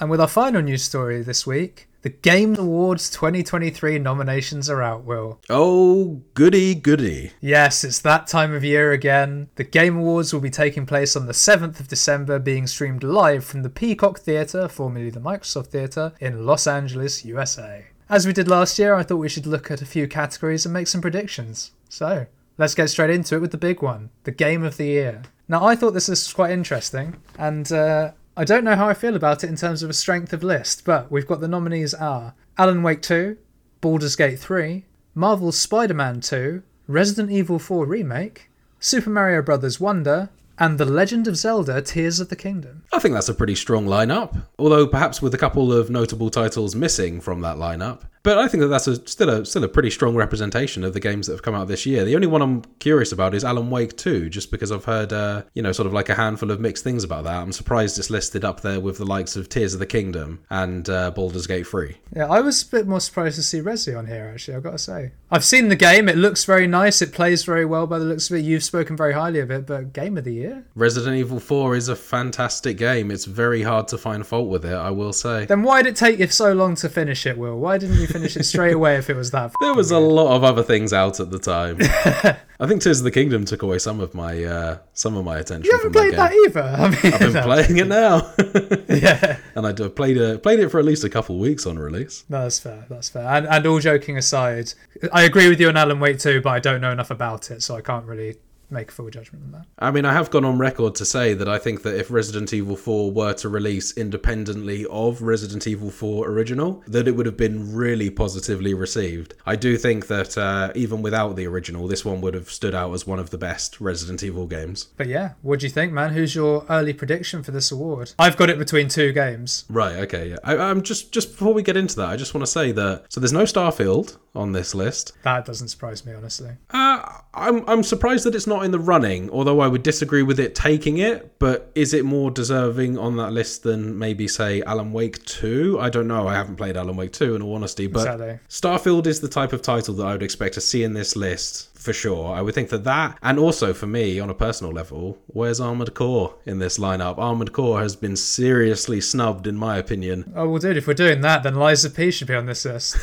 and 0.00 0.10
with 0.10 0.20
our 0.20 0.28
final 0.28 0.62
news 0.62 0.82
story 0.82 1.22
this 1.22 1.46
week, 1.46 1.88
the 2.02 2.08
Game 2.08 2.56
Awards 2.56 3.10
2023 3.10 3.98
nominations 3.98 4.70
are 4.70 4.82
out, 4.82 5.04
Will. 5.04 5.38
Oh, 5.50 6.22
goody 6.32 6.74
goody. 6.74 7.32
Yes, 7.40 7.84
it's 7.84 8.00
that 8.00 8.26
time 8.26 8.54
of 8.54 8.64
year 8.64 8.92
again. 8.92 9.50
The 9.56 9.64
Game 9.64 9.98
Awards 9.98 10.32
will 10.32 10.40
be 10.40 10.48
taking 10.48 10.86
place 10.86 11.14
on 11.14 11.26
the 11.26 11.34
7th 11.34 11.78
of 11.78 11.88
December, 11.88 12.38
being 12.38 12.66
streamed 12.66 13.04
live 13.04 13.44
from 13.44 13.62
the 13.62 13.68
Peacock 13.68 14.20
Theatre, 14.20 14.66
formerly 14.66 15.10
the 15.10 15.20
Microsoft 15.20 15.66
Theatre, 15.66 16.12
in 16.20 16.46
Los 16.46 16.66
Angeles, 16.66 17.24
USA. 17.24 17.86
As 18.08 18.26
we 18.26 18.32
did 18.32 18.48
last 18.48 18.78
year, 18.78 18.94
I 18.94 19.02
thought 19.02 19.16
we 19.16 19.28
should 19.28 19.46
look 19.46 19.70
at 19.70 19.82
a 19.82 19.86
few 19.86 20.08
categories 20.08 20.64
and 20.64 20.72
make 20.72 20.88
some 20.88 21.02
predictions. 21.02 21.72
So, 21.90 22.26
let's 22.56 22.74
get 22.74 22.88
straight 22.88 23.10
into 23.10 23.36
it 23.36 23.40
with 23.40 23.52
the 23.52 23.58
big 23.58 23.82
one 23.82 24.10
the 24.24 24.32
Game 24.32 24.64
of 24.64 24.78
the 24.78 24.86
Year. 24.86 25.22
Now, 25.48 25.66
I 25.66 25.76
thought 25.76 25.92
this 25.92 26.08
was 26.08 26.32
quite 26.32 26.52
interesting, 26.52 27.16
and 27.36 27.70
uh, 27.70 28.12
I 28.36 28.44
don't 28.44 28.64
know 28.64 28.76
how 28.76 28.88
I 28.88 28.94
feel 28.94 29.16
about 29.16 29.42
it 29.42 29.50
in 29.50 29.56
terms 29.56 29.82
of 29.82 29.90
a 29.90 29.94
strength 29.94 30.32
of 30.32 30.44
list, 30.44 30.84
but 30.84 31.10
we've 31.10 31.26
got 31.26 31.40
the 31.40 31.48
nominees 31.48 31.92
are 31.94 32.34
Alan 32.56 32.82
Wake 32.82 33.02
2, 33.02 33.36
Baldur's 33.80 34.14
Gate 34.14 34.38
3, 34.38 34.84
Marvel's 35.14 35.58
Spider 35.58 35.94
Man 35.94 36.20
2, 36.20 36.62
Resident 36.86 37.30
Evil 37.30 37.58
4 37.58 37.84
Remake, 37.86 38.50
Super 38.78 39.10
Mario 39.10 39.42
Bros. 39.42 39.80
Wonder, 39.80 40.30
and 40.60 40.78
The 40.78 40.84
Legend 40.84 41.26
of 41.26 41.36
Zelda 41.36 41.80
Tears 41.80 42.20
of 42.20 42.28
the 42.28 42.36
Kingdom. 42.36 42.84
I 42.92 42.98
think 42.98 43.14
that's 43.14 43.30
a 43.30 43.34
pretty 43.34 43.54
strong 43.54 43.86
lineup, 43.86 44.42
although 44.58 44.86
perhaps 44.86 45.22
with 45.22 45.34
a 45.34 45.38
couple 45.38 45.72
of 45.72 45.90
notable 45.90 46.30
titles 46.30 46.76
missing 46.76 47.20
from 47.20 47.40
that 47.40 47.56
lineup. 47.56 48.02
But 48.22 48.36
I 48.36 48.48
think 48.48 48.60
that 48.60 48.68
that's 48.68 48.86
a, 48.86 49.06
still 49.08 49.30
a 49.30 49.46
still 49.46 49.64
a 49.64 49.68
pretty 49.68 49.88
strong 49.88 50.14
representation 50.14 50.84
of 50.84 50.92
the 50.92 51.00
games 51.00 51.26
that 51.26 51.32
have 51.32 51.42
come 51.42 51.54
out 51.54 51.68
this 51.68 51.86
year. 51.86 52.04
The 52.04 52.14
only 52.14 52.26
one 52.26 52.42
I'm 52.42 52.62
curious 52.78 53.12
about 53.12 53.34
is 53.34 53.44
Alan 53.44 53.70
Wake 53.70 53.96
2, 53.96 54.28
just 54.28 54.50
because 54.50 54.70
I've 54.70 54.84
heard 54.84 55.12
uh, 55.12 55.44
you 55.54 55.62
know 55.62 55.72
sort 55.72 55.86
of 55.86 55.94
like 55.94 56.10
a 56.10 56.14
handful 56.14 56.50
of 56.50 56.60
mixed 56.60 56.84
things 56.84 57.02
about 57.02 57.24
that. 57.24 57.40
I'm 57.40 57.52
surprised 57.52 57.98
it's 57.98 58.10
listed 58.10 58.44
up 58.44 58.60
there 58.60 58.78
with 58.78 58.98
the 58.98 59.06
likes 59.06 59.36
of 59.36 59.48
Tears 59.48 59.72
of 59.72 59.80
the 59.80 59.86
Kingdom 59.86 60.44
and 60.50 60.88
uh, 60.90 61.10
Baldur's 61.12 61.46
Gate 61.46 61.66
3. 61.66 61.96
Yeah, 62.14 62.28
I 62.28 62.40
was 62.42 62.62
a 62.62 62.66
bit 62.66 62.86
more 62.86 63.00
surprised 63.00 63.36
to 63.36 63.42
see 63.42 63.60
Resi 63.60 63.98
on 63.98 64.06
here. 64.06 64.30
Actually, 64.30 64.58
I've 64.58 64.62
got 64.64 64.72
to 64.72 64.78
say, 64.78 65.12
I've 65.32 65.44
seen 65.44 65.68
the 65.68 65.76
game. 65.76 66.08
It 66.08 66.16
looks 66.16 66.44
very 66.44 66.66
nice. 66.66 67.00
It 67.00 67.12
plays 67.12 67.44
very 67.44 67.64
well 67.64 67.86
by 67.86 68.00
the 68.00 68.04
looks 68.04 68.28
of 68.30 68.36
it. 68.36 68.40
You've 68.40 68.64
spoken 68.64 68.96
very 68.96 69.12
highly 69.12 69.38
of 69.38 69.50
it, 69.52 69.64
but 69.64 69.92
game 69.92 70.18
of 70.18 70.24
the 70.24 70.34
year. 70.34 70.64
Resident 70.74 71.16
Evil 71.16 71.38
4 71.38 71.76
is 71.76 71.88
a 71.88 71.94
fantastic 71.94 72.76
game. 72.76 73.12
It's 73.12 73.26
very 73.26 73.62
hard 73.62 73.86
to 73.88 73.98
find 73.98 74.26
fault 74.26 74.48
with 74.48 74.64
it, 74.64 74.74
I 74.74 74.90
will 74.90 75.12
say. 75.12 75.46
Then 75.46 75.62
why 75.62 75.82
did 75.82 75.90
it 75.90 75.96
take 75.96 76.18
you 76.18 76.26
so 76.26 76.52
long 76.52 76.74
to 76.76 76.88
finish 76.88 77.26
it, 77.26 77.38
Will? 77.38 77.56
Why 77.58 77.78
didn't 77.78 77.98
you 77.98 78.08
finish 78.08 78.36
it 78.36 78.44
straight 78.44 78.74
away 78.80 78.96
if 78.96 79.08
it 79.08 79.14
was 79.14 79.30
that? 79.30 79.52
There 79.60 79.74
was 79.74 79.92
a 79.92 80.00
lot 80.00 80.34
of 80.34 80.42
other 80.42 80.64
things 80.64 80.92
out 80.92 81.20
at 81.20 81.30
the 81.30 81.38
time. 81.38 81.78
I 82.60 82.66
think 82.66 82.82
Tears 82.82 83.00
of 83.00 83.04
the 83.04 83.10
Kingdom 83.10 83.46
took 83.46 83.62
away 83.62 83.78
some 83.78 84.00
of 84.00 84.14
my 84.14 84.44
uh, 84.44 84.78
some 84.92 85.16
of 85.16 85.24
my 85.24 85.38
attention 85.38 85.64
You 85.64 85.72
haven't 85.72 85.92
from 85.92 85.92
played 85.92 86.12
that 86.12 86.30
that 86.30 86.48
either. 86.48 86.62
I 86.62 86.88
mean, 86.90 87.14
I've 87.14 87.18
been 87.20 87.32
no. 87.32 87.42
playing 87.42 87.76
it 87.78 87.86
now, 87.86 88.32
Yeah, 88.88 89.38
and 89.54 89.66
I 89.66 89.72
played 89.88 90.18
it 90.18 90.42
played 90.42 90.60
it 90.60 90.68
for 90.68 90.78
at 90.78 90.84
least 90.84 91.02
a 91.02 91.08
couple 91.08 91.36
of 91.36 91.40
weeks 91.40 91.64
on 91.64 91.78
release. 91.78 92.24
no, 92.28 92.42
that's 92.42 92.58
fair. 92.60 92.84
That's 92.90 93.08
fair. 93.08 93.26
And, 93.26 93.46
and 93.46 93.66
all 93.66 93.80
joking 93.80 94.18
aside, 94.18 94.74
I 95.10 95.22
agree 95.22 95.48
with 95.48 95.58
you 95.58 95.68
on 95.68 95.76
Alan 95.78 96.00
Wake 96.00 96.18
2, 96.18 96.42
but 96.42 96.50
I 96.50 96.58
don't 96.60 96.82
know 96.82 96.92
enough 96.92 97.10
about 97.10 97.50
it, 97.50 97.62
so 97.62 97.76
I 97.76 97.80
can't 97.80 98.04
really 98.04 98.36
make 98.70 98.90
a 98.90 98.92
full 98.92 99.10
judgment 99.10 99.44
on 99.44 99.52
that. 99.52 99.66
I 99.78 99.90
mean, 99.90 100.04
I 100.04 100.12
have 100.12 100.30
gone 100.30 100.44
on 100.44 100.58
record 100.58 100.94
to 100.96 101.04
say 101.04 101.34
that 101.34 101.48
I 101.48 101.58
think 101.58 101.82
that 101.82 101.98
if 101.98 102.10
Resident 102.10 102.52
Evil 102.52 102.76
4 102.76 103.10
were 103.10 103.32
to 103.34 103.48
release 103.48 103.96
independently 103.96 104.86
of 104.86 105.22
Resident 105.22 105.66
Evil 105.66 105.90
4 105.90 106.28
original, 106.28 106.82
that 106.86 107.08
it 107.08 107.12
would 107.12 107.26
have 107.26 107.36
been 107.36 107.74
really 107.74 108.10
positively 108.10 108.74
received. 108.74 109.34
I 109.46 109.56
do 109.56 109.76
think 109.76 110.06
that 110.08 110.36
uh, 110.36 110.72
even 110.74 111.02
without 111.02 111.36
the 111.36 111.46
original, 111.46 111.88
this 111.88 112.04
one 112.04 112.20
would 112.20 112.34
have 112.34 112.50
stood 112.50 112.74
out 112.74 112.92
as 112.92 113.06
one 113.06 113.18
of 113.18 113.30
the 113.30 113.38
best 113.38 113.80
Resident 113.80 114.22
Evil 114.22 114.46
games. 114.46 114.88
But 114.96 115.08
yeah, 115.08 115.32
what 115.42 115.60
do 115.60 115.66
you 115.66 115.70
think, 115.70 115.92
man? 115.92 116.12
Who's 116.12 116.34
your 116.34 116.64
early 116.68 116.92
prediction 116.92 117.42
for 117.42 117.50
this 117.50 117.70
award? 117.70 118.12
I've 118.18 118.36
got 118.36 118.50
it 118.50 118.58
between 118.58 118.88
two 118.88 119.12
games. 119.12 119.64
Right. 119.68 119.96
Okay. 119.96 120.30
Yeah. 120.30 120.36
I, 120.44 120.56
I'm 120.56 120.82
just 120.82 121.12
just 121.12 121.32
before 121.32 121.54
we 121.54 121.62
get 121.62 121.76
into 121.76 121.96
that, 121.96 122.08
I 122.08 122.16
just 122.16 122.34
want 122.34 122.44
to 122.44 122.50
say 122.50 122.72
that 122.72 123.06
so 123.08 123.20
there's 123.20 123.32
no 123.32 123.44
Starfield 123.44 124.16
on 124.34 124.52
this 124.52 124.74
list. 124.74 125.12
That 125.22 125.44
doesn't 125.44 125.68
surprise 125.68 126.04
me, 126.06 126.12
honestly. 126.14 126.50
Uh, 126.70 127.20
I'm 127.34 127.68
I'm 127.68 127.82
surprised 127.82 128.24
that 128.24 128.34
it's 128.34 128.46
not 128.46 128.59
in 128.64 128.70
the 128.70 128.78
running. 128.78 129.30
Although 129.30 129.60
I 129.60 129.68
would 129.68 129.82
disagree 129.82 130.22
with 130.22 130.38
it 130.40 130.54
taking 130.54 130.98
it. 130.98 131.38
But 131.38 131.70
is 131.74 131.94
it 131.94 132.04
more 132.04 132.30
deserving 132.30 132.98
on 132.98 133.16
that 133.16 133.32
list 133.32 133.62
than 133.62 133.98
maybe 133.98 134.28
say 134.28 134.62
Alan 134.62 134.92
Wake 134.92 135.24
Two? 135.24 135.78
I 135.80 135.90
don't 135.90 136.08
know. 136.08 136.28
I 136.28 136.34
haven't 136.34 136.56
played 136.56 136.76
Alan 136.76 136.96
Wake 136.96 137.12
Two 137.12 137.34
in 137.34 137.42
all 137.42 137.54
honesty. 137.54 137.86
But 137.86 138.00
Exactly. 138.00 138.38
Starfield 138.48 139.06
is 139.06 139.20
the 139.20 139.28
type 139.28 139.52
of 139.52 139.62
title 139.62 139.94
that 139.94 140.06
I 140.06 140.12
would 140.12 140.22
expect 140.22 140.54
to 140.54 140.60
see 140.60 140.82
in 140.82 140.92
this 140.92 141.16
list 141.16 141.69
for 141.80 141.92
sure. 141.94 142.34
I 142.34 142.42
would 142.42 142.54
think 142.54 142.68
that 142.68 142.84
that, 142.84 143.18
and 143.22 143.38
also 143.38 143.72
for 143.72 143.86
me 143.86 144.20
on 144.20 144.28
a 144.28 144.34
personal 144.34 144.72
level, 144.72 145.18
where's 145.28 145.60
Armored 145.60 145.94
Core 145.94 146.34
in 146.44 146.58
this 146.58 146.78
lineup? 146.78 147.16
Armored 147.18 147.52
Core 147.52 147.80
has 147.80 147.96
been 147.96 148.16
seriously 148.16 149.00
snubbed, 149.00 149.46
in 149.46 149.56
my 149.56 149.78
opinion. 149.78 150.32
Oh 150.36 150.48
well, 150.48 150.58
dude, 150.58 150.76
if 150.76 150.86
we're 150.86 150.94
doing 150.94 151.22
that, 151.22 151.42
then 151.42 151.54
Lies 151.54 151.84
of 151.84 151.96
P 151.96 152.10
should 152.10 152.28
be 152.28 152.34
on 152.34 152.46
this 152.46 152.64
list. 152.66 152.98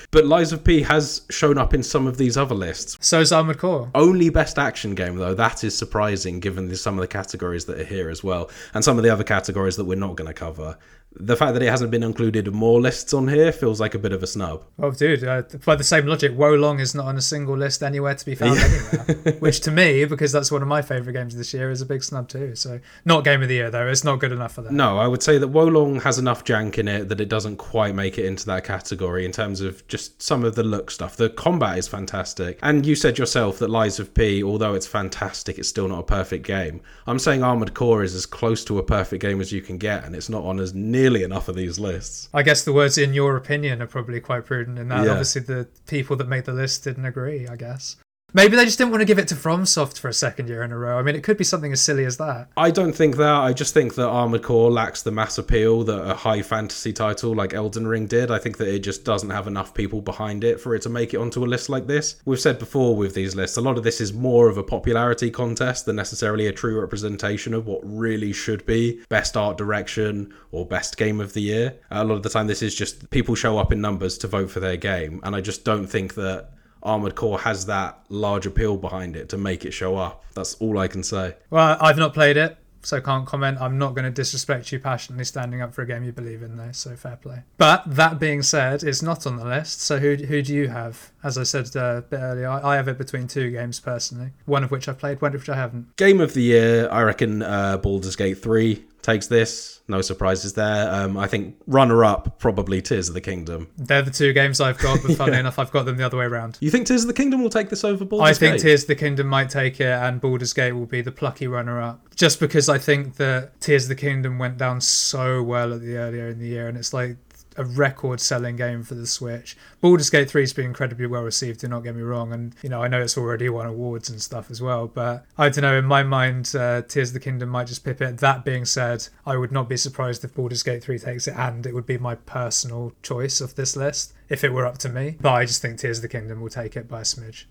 but 0.10 0.26
Lies 0.26 0.52
of 0.52 0.64
P 0.64 0.82
has 0.82 1.22
shown 1.30 1.56
up 1.56 1.72
in 1.72 1.82
some 1.82 2.06
of 2.06 2.18
these 2.18 2.36
other 2.36 2.54
lists. 2.54 2.98
So's 3.00 3.32
Armored 3.32 3.58
Core. 3.58 3.90
Only 3.94 4.28
best 4.28 4.58
action 4.58 4.94
game 4.94 5.16
though. 5.16 5.34
That 5.34 5.64
is 5.64 5.76
surprising 5.76 6.40
given 6.40 6.68
the, 6.68 6.76
some 6.76 6.94
of 6.94 7.00
the 7.00 7.08
categories 7.08 7.64
that 7.64 7.80
are 7.80 7.84
here 7.84 8.10
as 8.10 8.22
well, 8.22 8.50
and 8.74 8.84
some 8.84 8.98
of 8.98 9.04
the 9.04 9.10
other 9.10 9.24
categories 9.24 9.76
that 9.76 9.86
we're 9.86 9.96
not 9.96 10.16
going 10.16 10.28
to 10.28 10.34
cover. 10.34 10.76
The 11.12 11.36
fact 11.36 11.54
that 11.54 11.62
it 11.62 11.68
hasn't 11.68 11.90
been 11.90 12.02
included 12.02 12.46
in 12.46 12.54
more 12.54 12.80
lists 12.80 13.12
on 13.12 13.28
here 13.28 13.50
feels 13.50 13.80
like 13.80 13.94
a 13.94 13.98
bit 13.98 14.12
of 14.12 14.22
a 14.22 14.26
snub. 14.26 14.64
Well, 14.76 14.92
dude, 14.92 15.24
uh, 15.24 15.42
by 15.64 15.74
the 15.74 15.82
same 15.82 16.06
logic, 16.06 16.32
Wo 16.36 16.54
Long 16.54 16.78
is 16.78 16.94
not 16.94 17.06
on 17.06 17.16
a 17.16 17.22
single 17.22 17.56
list 17.56 17.82
anywhere 17.82 18.14
to 18.14 18.24
be 18.24 18.34
found 18.34 18.58
anywhere. 18.58 19.32
Which 19.40 19.60
to 19.60 19.70
me, 19.70 20.04
because 20.04 20.32
that's 20.32 20.52
one 20.52 20.62
of 20.62 20.68
my 20.68 20.82
favourite 20.82 21.14
games 21.14 21.34
this 21.34 21.52
year, 21.52 21.70
is 21.70 21.80
a 21.80 21.86
big 21.86 22.04
snub 22.04 22.28
too. 22.28 22.54
So, 22.54 22.78
not 23.04 23.24
game 23.24 23.42
of 23.42 23.48
the 23.48 23.54
year 23.54 23.70
though. 23.70 23.88
It's 23.88 24.04
not 24.04 24.20
good 24.20 24.32
enough 24.32 24.54
for 24.54 24.62
that. 24.62 24.72
No, 24.72 24.98
I 24.98 25.08
would 25.08 25.22
say 25.22 25.38
that 25.38 25.48
Wo 25.48 25.64
Long 25.64 26.00
has 26.00 26.18
enough 26.18 26.44
jank 26.44 26.78
in 26.78 26.86
it 26.86 27.08
that 27.08 27.20
it 27.20 27.28
doesn't 27.28 27.56
quite 27.56 27.94
make 27.94 28.18
it 28.18 28.26
into 28.26 28.46
that 28.46 28.64
category 28.64 29.24
in 29.24 29.32
terms 29.32 29.60
of 29.60 29.86
just 29.88 30.22
some 30.22 30.44
of 30.44 30.54
the 30.54 30.62
look 30.62 30.90
stuff. 30.90 31.16
The 31.16 31.30
combat 31.30 31.78
is 31.78 31.88
fantastic. 31.88 32.58
And 32.62 32.86
you 32.86 32.94
said 32.94 33.18
yourself 33.18 33.58
that 33.58 33.70
Lies 33.70 33.98
of 33.98 34.14
P, 34.14 34.42
although 34.42 34.74
it's 34.74 34.86
fantastic, 34.86 35.58
it's 35.58 35.68
still 35.68 35.88
not 35.88 36.00
a 36.00 36.04
perfect 36.04 36.46
game. 36.46 36.80
I'm 37.06 37.18
saying 37.18 37.42
Armored 37.42 37.74
Core 37.74 38.02
is 38.02 38.14
as 38.14 38.26
close 38.26 38.64
to 38.66 38.78
a 38.78 38.82
perfect 38.82 39.22
game 39.22 39.40
as 39.40 39.50
you 39.50 39.62
can 39.62 39.78
get, 39.78 40.04
and 40.04 40.14
it's 40.14 40.28
not 40.28 40.44
on 40.44 40.60
as 40.60 40.74
nearly 40.98 41.22
enough 41.22 41.48
of 41.48 41.56
these 41.56 41.78
lists. 41.78 42.28
I 42.34 42.42
guess 42.42 42.64
the 42.64 42.72
words 42.72 42.98
"in 42.98 43.14
your 43.14 43.36
opinion" 43.36 43.80
are 43.82 43.86
probably 43.86 44.20
quite 44.20 44.44
prudent 44.46 44.78
in 44.78 44.88
that. 44.88 45.04
Yeah. 45.04 45.12
Obviously, 45.12 45.42
the 45.42 45.68
people 45.86 46.16
that 46.16 46.28
made 46.28 46.44
the 46.44 46.52
list 46.52 46.84
didn't 46.84 47.04
agree. 47.04 47.46
I 47.46 47.56
guess 47.56 47.96
maybe 48.34 48.56
they 48.56 48.64
just 48.64 48.78
didn't 48.78 48.90
want 48.90 49.00
to 49.00 49.06
give 49.06 49.18
it 49.18 49.28
to 49.28 49.34
FromSoft 49.34 49.98
for 49.98 50.08
a 50.08 50.12
second 50.12 50.48
year 50.48 50.62
in 50.62 50.72
a 50.72 50.78
row. 50.78 50.98
I 50.98 51.02
mean, 51.02 51.14
it 51.14 51.22
could 51.22 51.36
be 51.36 51.44
something 51.44 51.72
as 51.72 51.80
silly 51.80 52.04
as 52.04 52.16
that. 52.18 52.48
I 52.56 52.70
don't 52.70 52.92
think 52.92 53.16
that. 53.16 53.34
I 53.34 53.52
just 53.52 53.74
think 53.74 53.94
that 53.94 54.08
Armored 54.08 54.42
Core 54.42 54.70
lacks 54.70 55.02
the 55.02 55.10
mass 55.10 55.38
appeal 55.38 55.84
that 55.84 56.10
a 56.10 56.14
high 56.14 56.42
fantasy 56.42 56.92
title 56.92 57.34
like 57.34 57.54
Elden 57.54 57.86
Ring 57.86 58.06
did. 58.06 58.30
I 58.30 58.38
think 58.38 58.58
that 58.58 58.68
it 58.68 58.80
just 58.80 59.04
doesn't 59.04 59.30
have 59.30 59.46
enough 59.46 59.74
people 59.74 60.00
behind 60.00 60.44
it 60.44 60.60
for 60.60 60.74
it 60.74 60.82
to 60.82 60.88
make 60.88 61.14
it 61.14 61.18
onto 61.18 61.44
a 61.44 61.46
list 61.46 61.68
like 61.68 61.86
this. 61.86 62.20
We've 62.24 62.40
said 62.40 62.58
before 62.58 62.96
with 62.96 63.14
these 63.14 63.34
lists, 63.34 63.56
a 63.56 63.62
lot 63.62 63.78
of 63.78 63.84
this 63.84 64.00
is 64.00 64.12
more 64.12 64.48
of 64.48 64.58
a 64.58 64.64
popularity 64.64 65.30
contest 65.30 65.86
than 65.86 65.96
necessarily 65.96 66.46
a 66.46 66.52
true 66.52 66.80
representation 66.80 67.54
of 67.54 67.66
what 67.66 67.80
really 67.82 68.32
should 68.32 68.66
be 68.66 69.00
best 69.08 69.36
art 69.36 69.56
direction 69.56 70.34
or 70.52 70.66
best 70.66 70.96
game 70.96 71.20
of 71.20 71.32
the 71.32 71.40
year. 71.40 71.74
A 71.90 72.04
lot 72.04 72.14
of 72.14 72.22
the 72.22 72.28
time, 72.28 72.46
this 72.46 72.62
is 72.62 72.74
just 72.74 73.10
people 73.10 73.34
show 73.34 73.58
up 73.58 73.72
in 73.72 73.80
numbers 73.80 74.18
to 74.18 74.26
vote 74.26 74.50
for 74.50 74.60
their 74.60 74.76
game, 74.76 75.20
and 75.22 75.34
I 75.34 75.40
just 75.40 75.64
don't 75.64 75.86
think 75.86 76.14
that. 76.14 76.50
Armored 76.82 77.14
Core 77.14 77.40
has 77.40 77.66
that 77.66 78.00
large 78.08 78.46
appeal 78.46 78.76
behind 78.76 79.16
it 79.16 79.28
to 79.30 79.38
make 79.38 79.64
it 79.64 79.72
show 79.72 79.96
up. 79.96 80.24
That's 80.34 80.54
all 80.54 80.78
I 80.78 80.88
can 80.88 81.02
say. 81.02 81.34
Well, 81.50 81.76
I've 81.80 81.98
not 81.98 82.14
played 82.14 82.36
it, 82.36 82.56
so 82.82 83.00
can't 83.00 83.26
comment. 83.26 83.60
I'm 83.60 83.78
not 83.78 83.94
going 83.94 84.04
to 84.04 84.10
disrespect 84.10 84.70
you 84.72 84.78
passionately 84.78 85.24
standing 85.24 85.60
up 85.60 85.74
for 85.74 85.82
a 85.82 85.86
game 85.86 86.04
you 86.04 86.12
believe 86.12 86.42
in, 86.42 86.56
though. 86.56 86.72
So 86.72 86.96
fair 86.96 87.16
play. 87.16 87.42
But 87.56 87.82
that 87.86 88.18
being 88.18 88.42
said, 88.42 88.82
it's 88.82 89.02
not 89.02 89.26
on 89.26 89.36
the 89.36 89.44
list. 89.44 89.82
So 89.82 89.98
who 89.98 90.14
who 90.14 90.42
do 90.42 90.54
you 90.54 90.68
have? 90.68 91.10
As 91.22 91.36
I 91.36 91.42
said 91.42 91.68
uh, 91.76 91.96
a 91.98 92.02
bit 92.02 92.18
earlier, 92.18 92.48
I, 92.48 92.74
I 92.74 92.76
have 92.76 92.88
it 92.88 92.98
between 92.98 93.26
two 93.26 93.50
games 93.50 93.80
personally. 93.80 94.30
One 94.46 94.64
of 94.64 94.70
which 94.70 94.88
I've 94.88 94.98
played, 94.98 95.20
one 95.20 95.34
of 95.34 95.40
which 95.40 95.48
I 95.48 95.56
haven't. 95.56 95.96
Game 95.96 96.20
of 96.20 96.34
the 96.34 96.42
year, 96.42 96.88
I 96.90 97.02
reckon 97.02 97.42
uh, 97.42 97.78
Baldur's 97.78 98.16
Gate 98.16 98.38
3 98.38 98.84
takes 99.08 99.26
this. 99.26 99.80
No 99.88 100.02
surprises 100.02 100.52
there. 100.52 100.92
Um, 100.92 101.16
I 101.16 101.26
think 101.26 101.56
runner 101.66 102.04
up, 102.04 102.38
probably 102.38 102.82
Tears 102.82 103.08
of 103.08 103.14
the 103.14 103.22
Kingdom. 103.22 103.68
They're 103.78 104.02
the 104.02 104.10
two 104.10 104.34
games 104.34 104.60
I've 104.60 104.76
got, 104.78 105.00
but 105.02 105.16
funnily 105.16 105.38
enough, 105.44 105.58
I've 105.58 105.70
got 105.70 105.86
them 105.86 105.96
the 105.96 106.04
other 106.04 106.18
way 106.18 106.26
around. 106.26 106.58
You 106.60 106.70
think 106.70 106.86
Tears 106.86 107.02
of 107.02 107.08
the 107.08 107.14
Kingdom 107.14 107.42
will 107.42 107.48
take 107.48 107.70
this 107.70 107.84
over 107.84 108.04
I 108.20 108.34
think 108.34 108.56
Gate? 108.56 108.62
Tears 108.62 108.82
of 108.82 108.88
the 108.88 108.96
Kingdom 108.96 109.26
might 109.26 109.48
take 109.48 109.80
it, 109.80 109.86
and 109.86 110.20
Baldur's 110.20 110.52
Gate 110.52 110.72
will 110.72 110.86
be 110.86 111.00
the 111.00 111.12
plucky 111.12 111.46
runner-up. 111.46 112.14
Just 112.14 112.38
because 112.38 112.68
I 112.68 112.76
think 112.76 113.16
that 113.16 113.58
Tears 113.60 113.84
of 113.84 113.88
the 113.88 113.94
Kingdom 113.94 114.38
went 114.38 114.58
down 114.58 114.82
so 114.82 115.42
well 115.42 115.72
at 115.72 115.80
the 115.80 115.96
earlier 115.96 116.28
in 116.28 116.38
the 116.38 116.48
year, 116.48 116.68
and 116.68 116.76
it's 116.76 116.92
like 116.92 117.16
a 117.58 117.64
record-selling 117.64 118.56
game 118.56 118.82
for 118.82 118.94
the 118.94 119.06
Switch. 119.06 119.56
Baldur's 119.80 120.10
Gate 120.10 120.30
3 120.30 120.42
has 120.42 120.52
been 120.52 120.66
incredibly 120.66 121.06
well 121.06 121.22
received. 121.22 121.60
Do 121.60 121.68
not 121.68 121.82
get 121.82 121.96
me 121.96 122.02
wrong, 122.02 122.32
and 122.32 122.54
you 122.62 122.68
know 122.68 122.82
I 122.82 122.88
know 122.88 123.02
it's 123.02 123.18
already 123.18 123.48
won 123.48 123.66
awards 123.66 124.08
and 124.08 124.22
stuff 124.22 124.50
as 124.50 124.62
well. 124.62 124.86
But 124.86 125.24
I 125.36 125.48
don't 125.48 125.62
know. 125.62 125.78
In 125.78 125.84
my 125.84 126.02
mind, 126.02 126.54
uh, 126.54 126.82
Tears 126.82 127.10
of 127.10 127.14
the 127.14 127.20
Kingdom 127.20 127.48
might 127.48 127.66
just 127.66 127.84
pip 127.84 128.00
it. 128.00 128.18
That 128.18 128.44
being 128.44 128.64
said, 128.64 129.08
I 129.26 129.36
would 129.36 129.52
not 129.52 129.68
be 129.68 129.76
surprised 129.76 130.24
if 130.24 130.34
Baldur's 130.34 130.62
Gate 130.62 130.82
3 130.82 130.98
takes 130.98 131.28
it, 131.28 131.34
and 131.36 131.66
it 131.66 131.74
would 131.74 131.86
be 131.86 131.98
my 131.98 132.14
personal 132.14 132.92
choice 133.02 133.40
of 133.40 133.56
this 133.56 133.76
list 133.76 134.14
if 134.28 134.44
it 134.44 134.52
were 134.52 134.66
up 134.66 134.78
to 134.78 134.88
me. 134.88 135.16
But 135.20 135.32
I 135.32 135.44
just 135.44 135.60
think 135.60 135.78
Tears 135.78 135.98
of 135.98 136.02
the 136.02 136.08
Kingdom 136.08 136.40
will 136.40 136.48
take 136.48 136.76
it 136.76 136.88
by 136.88 137.00
a 137.00 137.04
smidge. 137.04 137.44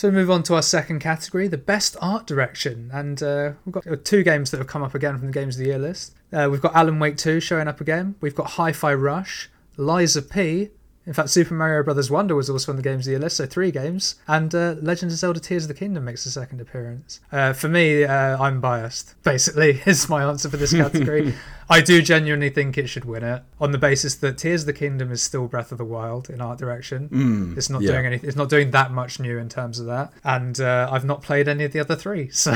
So 0.00 0.08
we 0.08 0.14
move 0.14 0.30
on 0.30 0.42
to 0.44 0.54
our 0.54 0.62
second 0.62 1.00
category, 1.00 1.46
the 1.46 1.58
best 1.58 1.94
art 2.00 2.26
direction, 2.26 2.90
and 2.90 3.22
uh, 3.22 3.52
we've 3.66 3.74
got 3.74 4.02
two 4.02 4.22
games 4.22 4.50
that 4.50 4.56
have 4.56 4.66
come 4.66 4.82
up 4.82 4.94
again 4.94 5.18
from 5.18 5.26
the 5.26 5.32
games 5.34 5.56
of 5.56 5.58
the 5.58 5.66
year 5.66 5.78
list. 5.78 6.14
Uh, 6.32 6.48
we've 6.50 6.62
got 6.62 6.74
Alan 6.74 6.98
Wake 6.98 7.18
2 7.18 7.38
showing 7.38 7.68
up 7.68 7.82
again. 7.82 8.14
We've 8.22 8.34
got 8.34 8.52
Hi-Fi 8.52 8.94
Rush, 8.94 9.50
Lies 9.76 10.16
of 10.16 10.30
P. 10.30 10.70
In 11.04 11.12
fact, 11.12 11.28
Super 11.28 11.52
Mario 11.52 11.82
Brothers 11.82 12.10
Wonder 12.10 12.34
was 12.34 12.48
also 12.48 12.72
on 12.72 12.76
the 12.76 12.82
games 12.82 13.00
of 13.00 13.04
the 13.06 13.10
year 13.10 13.18
list, 13.18 13.36
so 13.36 13.44
three 13.44 13.70
games. 13.70 14.14
And 14.26 14.54
uh, 14.54 14.76
Legend 14.80 15.12
of 15.12 15.18
Zelda: 15.18 15.38
Tears 15.38 15.64
of 15.64 15.68
the 15.68 15.74
Kingdom 15.74 16.06
makes 16.06 16.24
a 16.24 16.30
second 16.30 16.62
appearance. 16.62 17.20
Uh, 17.30 17.52
for 17.52 17.68
me, 17.68 18.04
uh, 18.04 18.42
I'm 18.42 18.62
biased. 18.62 19.22
Basically, 19.22 19.82
is 19.86 20.08
my 20.08 20.24
answer 20.24 20.48
for 20.48 20.56
this 20.56 20.72
category. 20.72 21.34
I 21.70 21.80
do 21.80 22.02
genuinely 22.02 22.50
think 22.50 22.76
it 22.76 22.88
should 22.88 23.04
win 23.04 23.22
it 23.22 23.42
on 23.60 23.70
the 23.70 23.78
basis 23.78 24.16
that 24.16 24.38
Tears 24.38 24.62
of 24.62 24.66
the 24.66 24.72
Kingdom 24.72 25.12
is 25.12 25.22
still 25.22 25.46
Breath 25.46 25.70
of 25.70 25.78
the 25.78 25.84
Wild 25.84 26.28
in 26.28 26.40
art 26.40 26.58
direction. 26.58 27.54
it's 27.56 27.70
not 27.70 27.82
yeah. 27.82 27.92
doing 27.92 28.06
anything. 28.06 28.28
It's 28.28 28.36
not 28.36 28.48
doing 28.48 28.72
that 28.72 28.90
much 28.90 29.20
new 29.20 29.38
in 29.38 29.48
terms 29.48 29.78
of 29.78 29.86
that. 29.86 30.12
And 30.24 30.60
uh, 30.60 30.88
I've 30.90 31.04
not 31.04 31.22
played 31.22 31.46
any 31.46 31.64
of 31.64 31.72
the 31.72 31.80
other 31.80 31.96
three. 31.96 32.30
So, 32.40 32.52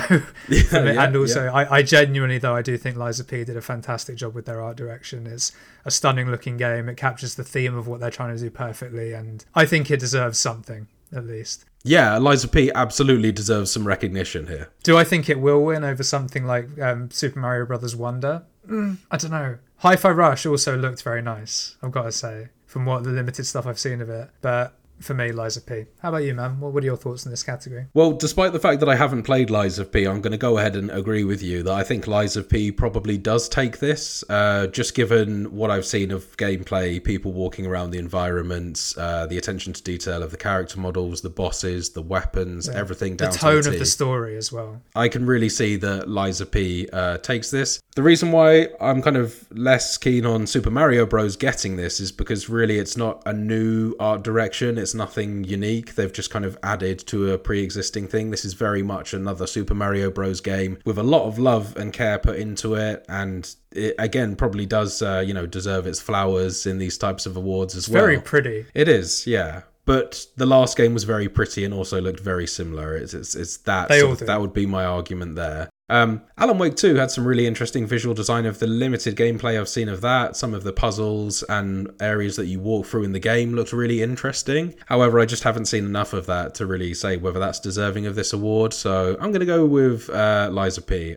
me- 0.49 0.63
yeah, 0.73 1.05
and 1.05 1.15
also, 1.15 1.49
I, 1.49 1.77
I 1.77 1.83
genuinely 1.83 2.39
though 2.39 2.57
I 2.57 2.63
do 2.63 2.79
think 2.79 2.97
Lies 2.97 3.21
of 3.21 3.29
P 3.29 3.45
did 3.45 3.57
a 3.57 3.61
fantastic 3.61 4.17
job 4.17 4.35
with 4.35 4.47
their 4.47 4.63
art 4.63 4.79
direction. 4.79 5.27
It's 5.27 5.53
a 5.85 5.91
stunning 5.91 6.31
looking 6.31 6.57
game. 6.57 6.89
It 6.89 6.97
captures 6.97 7.35
the 7.35 7.45
theme 7.45 7.77
of 7.77 7.87
what 7.87 8.01
they're 8.01 8.11
trying 8.11 8.35
to 8.35 8.43
do 8.43 8.49
perfectly, 8.51 9.13
and 9.13 9.45
I 9.55 9.67
think 9.67 9.91
it 9.91 10.01
deserves 10.01 10.39
something 10.39 10.89
at 11.15 11.27
least. 11.27 11.67
Yeah, 11.83 12.17
Lies 12.17 12.45
of 12.45 12.53
P 12.53 12.73
absolutely 12.75 13.31
deserves 13.31 13.71
some 13.71 13.87
recognition 13.87 14.47
here. 14.47 14.71
Do 14.83 14.97
I 14.97 15.05
think 15.05 15.29
it 15.29 15.39
will 15.39 15.63
win 15.63 15.85
over 15.85 16.03
something 16.03 16.47
like 16.47 16.81
um, 16.81 17.11
Super 17.11 17.39
Mario 17.39 17.67
Brothers 17.67 17.95
Wonder? 17.95 18.43
Mm, 18.69 18.99
I 19.11 19.17
don't 19.17 19.31
know. 19.31 19.59
Hi-Fi 19.79 20.11
Rush 20.11 20.47
also 20.47 20.77
looked 20.77 21.03
very 21.03 21.23
nice. 21.23 21.77
I've 21.83 21.93
got 21.93 22.05
to 22.05 22.13
say, 22.13 22.49
from 22.67 22.87
what 22.87 23.05
the 23.05 23.11
limited 23.11 23.45
stuff 23.45 23.67
I've 23.67 23.79
seen 23.79 24.01
of 24.01 24.09
it. 24.09 24.31
But 24.41 24.75
for 25.01 25.13
me, 25.13 25.33
Lies 25.33 25.57
of 25.57 25.67
P. 25.67 25.87
How 26.01 26.11
about 26.11 26.23
you, 26.23 26.35
man? 26.35 26.61
What, 26.61 26.83
are 26.83 26.87
your 26.87 26.97
thoughts 26.97 27.27
in 27.27 27.31
this 27.31 27.43
category? 27.43 27.87
Well, 27.95 28.13
despite 28.13 28.53
the 28.53 28.61
fact 28.61 28.81
that 28.81 28.89
I 28.89 28.95
haven't 28.95 29.25
played 29.25 29.51
Lies 29.51 29.79
of 29.79 29.93
P, 29.93 30.07
I'm 30.07 30.21
going 30.21 30.33
to 30.33 30.39
go 30.39 30.57
ahead 30.57 30.77
and 30.77 30.91
agree 30.91 31.25
with 31.25 31.43
you 31.43 31.63
that 31.65 31.73
I 31.73 31.83
think 31.83 32.07
Lies 32.07 32.37
of 32.37 32.49
P 32.49 32.71
probably 32.71 33.19
does 33.19 33.49
take 33.49 33.81
this, 33.81 34.25
uh, 34.31 34.69
just 34.69 34.95
given 34.95 35.55
what 35.55 35.71
I've 35.71 35.85
seen 35.85 36.11
of 36.11 36.37
gameplay, 36.37 37.03
people 37.03 37.33
walking 37.33 37.67
around 37.67 37.91
the 37.91 37.99
environments, 37.99 38.97
uh, 38.97 39.27
the 39.27 39.37
attention 39.37 39.73
to 39.73 39.83
detail 39.83 40.23
of 40.23 40.31
the 40.31 40.37
character 40.37 40.79
models, 40.79 41.21
the 41.21 41.31
bosses, 41.31 41.91
the 41.91 42.03
weapons, 42.03 42.69
everything 42.69 43.17
down 43.17 43.33
to 43.33 43.39
The 43.39 43.41
tone 43.41 43.63
to 43.65 43.71
the 43.71 43.77
of 43.77 43.81
the 43.81 43.87
story 43.87 44.37
as 44.37 44.53
well. 44.53 44.81
I 44.95 45.09
can 45.09 45.27
really 45.27 45.49
see 45.49 45.77
that 45.77 46.09
Lies 46.09 46.41
of 46.41 46.51
P 46.51 46.89
uh, 46.93 47.19
takes 47.19 47.51
this. 47.51 47.81
The 47.95 48.03
reason 48.03 48.33
why 48.33 48.71
I'm 48.81 49.03
kind 49.03 49.17
of 49.17 49.47
less 49.53 49.97
keen 49.99 50.27
on 50.27 50.49
Super 50.49 50.71
Mario 50.71 51.07
Bros. 51.07 51.37
getting 51.37 51.77
this 51.77 52.01
is 52.01 52.11
because 52.11 52.49
really 52.49 52.79
it's 52.79 52.97
not 52.97 53.23
a 53.25 53.33
new 53.33 53.95
art 54.01 54.25
direction. 54.25 54.79
It's 54.79 54.95
nothing 54.95 55.45
unique. 55.45 55.95
They've 55.95 56.13
just 56.13 56.29
kind 56.29 56.45
of 56.45 56.59
added 56.65 56.99
to 57.07 57.33
a 57.33 57.39
pre-existing 57.39 58.09
thing. 58.09 58.31
This 58.31 58.45
is 58.45 58.55
very 58.55 58.83
much 58.83 59.15
another 59.15 59.47
Super 59.47 59.75
Mario 59.75 60.11
Bros. 60.11 60.41
game 60.41 60.79
with 60.85 60.99
a 60.99 61.05
lot 61.05 61.27
of 61.27 61.39
love 61.39 61.77
and 61.77 61.93
care 61.93 62.19
put 62.19 62.37
into 62.37 62.75
it, 62.75 63.05
and 63.09 63.55
it 63.71 63.95
again 64.01 64.35
probably 64.35 64.67
does 64.67 65.01
uh, 65.01 65.23
you 65.25 65.33
know 65.33 65.47
deserve 65.47 65.87
its 65.87 66.01
flowers 66.01 66.67
in 66.67 66.79
these 66.79 66.99
types 66.99 67.27
of 67.27 67.37
awards 67.37 67.77
as 67.77 67.89
well. 67.89 68.03
Very 68.03 68.21
pretty. 68.21 68.67
It 68.75 68.89
is, 68.89 69.25
yeah. 69.25 69.63
But 69.85 70.27
the 70.37 70.47
last 70.47 70.77
game 70.77 70.95
was 70.95 71.05
very 71.05 71.29
pretty 71.29 71.65
and 71.65 71.73
also 71.73 72.01
looked 72.01 72.21
very 72.21 72.49
similar. 72.49 72.97
It's 72.97 73.15
it's, 73.15 73.37
it's 73.37 73.59
that 73.59 73.93
sort 73.93 74.21
of- 74.21 74.27
that 74.27 74.41
would 74.41 74.53
be 74.53 74.67
my 74.67 74.85
argument 74.85 75.37
there. 75.37 75.69
Um, 75.91 76.23
Alan 76.39 76.57
Wake 76.57 76.77
2 76.77 76.95
had 76.95 77.11
some 77.11 77.27
really 77.27 77.47
interesting 77.47 77.87
visual 77.87 78.15
design 78.15 78.47
of 78.47 78.59
the 78.59 78.67
limited 78.67 79.17
gameplay 79.17 79.61
I've 79.61 79.69
seen 79.69 79.91
of 79.91 80.01
that. 80.01 80.35
Some 80.35 80.55
of 80.55 80.65
the 80.65 80.73
puzzles 80.73 81.43
and 81.45 81.91
areas 82.01 82.37
that 82.37 82.47
you 82.47 82.59
walk 82.59 82.87
through 82.87 83.05
in 83.05 83.13
the 83.13 83.21
game 83.21 83.55
looked 83.55 83.73
really 83.73 84.03
interesting. 84.03 84.75
However, 84.87 85.21
I 85.21 85.27
just 85.27 85.43
haven't 85.43 85.67
seen 85.67 85.85
enough 85.85 86.15
of 86.15 86.25
that 86.27 86.55
to 86.57 86.67
really 86.67 86.95
say 86.95 87.19
whether 87.19 87.39
that's 87.39 87.61
deserving 87.61 88.07
of 88.07 88.15
this 88.15 88.33
award. 88.33 88.73
So 88.73 89.17
I'm 89.21 89.31
going 89.31 89.41
to 89.41 89.47
go 89.47 89.67
with 89.67 90.09
uh, 90.09 90.49
Lies 90.51 90.79
of 90.79 90.87
P. 90.87 91.17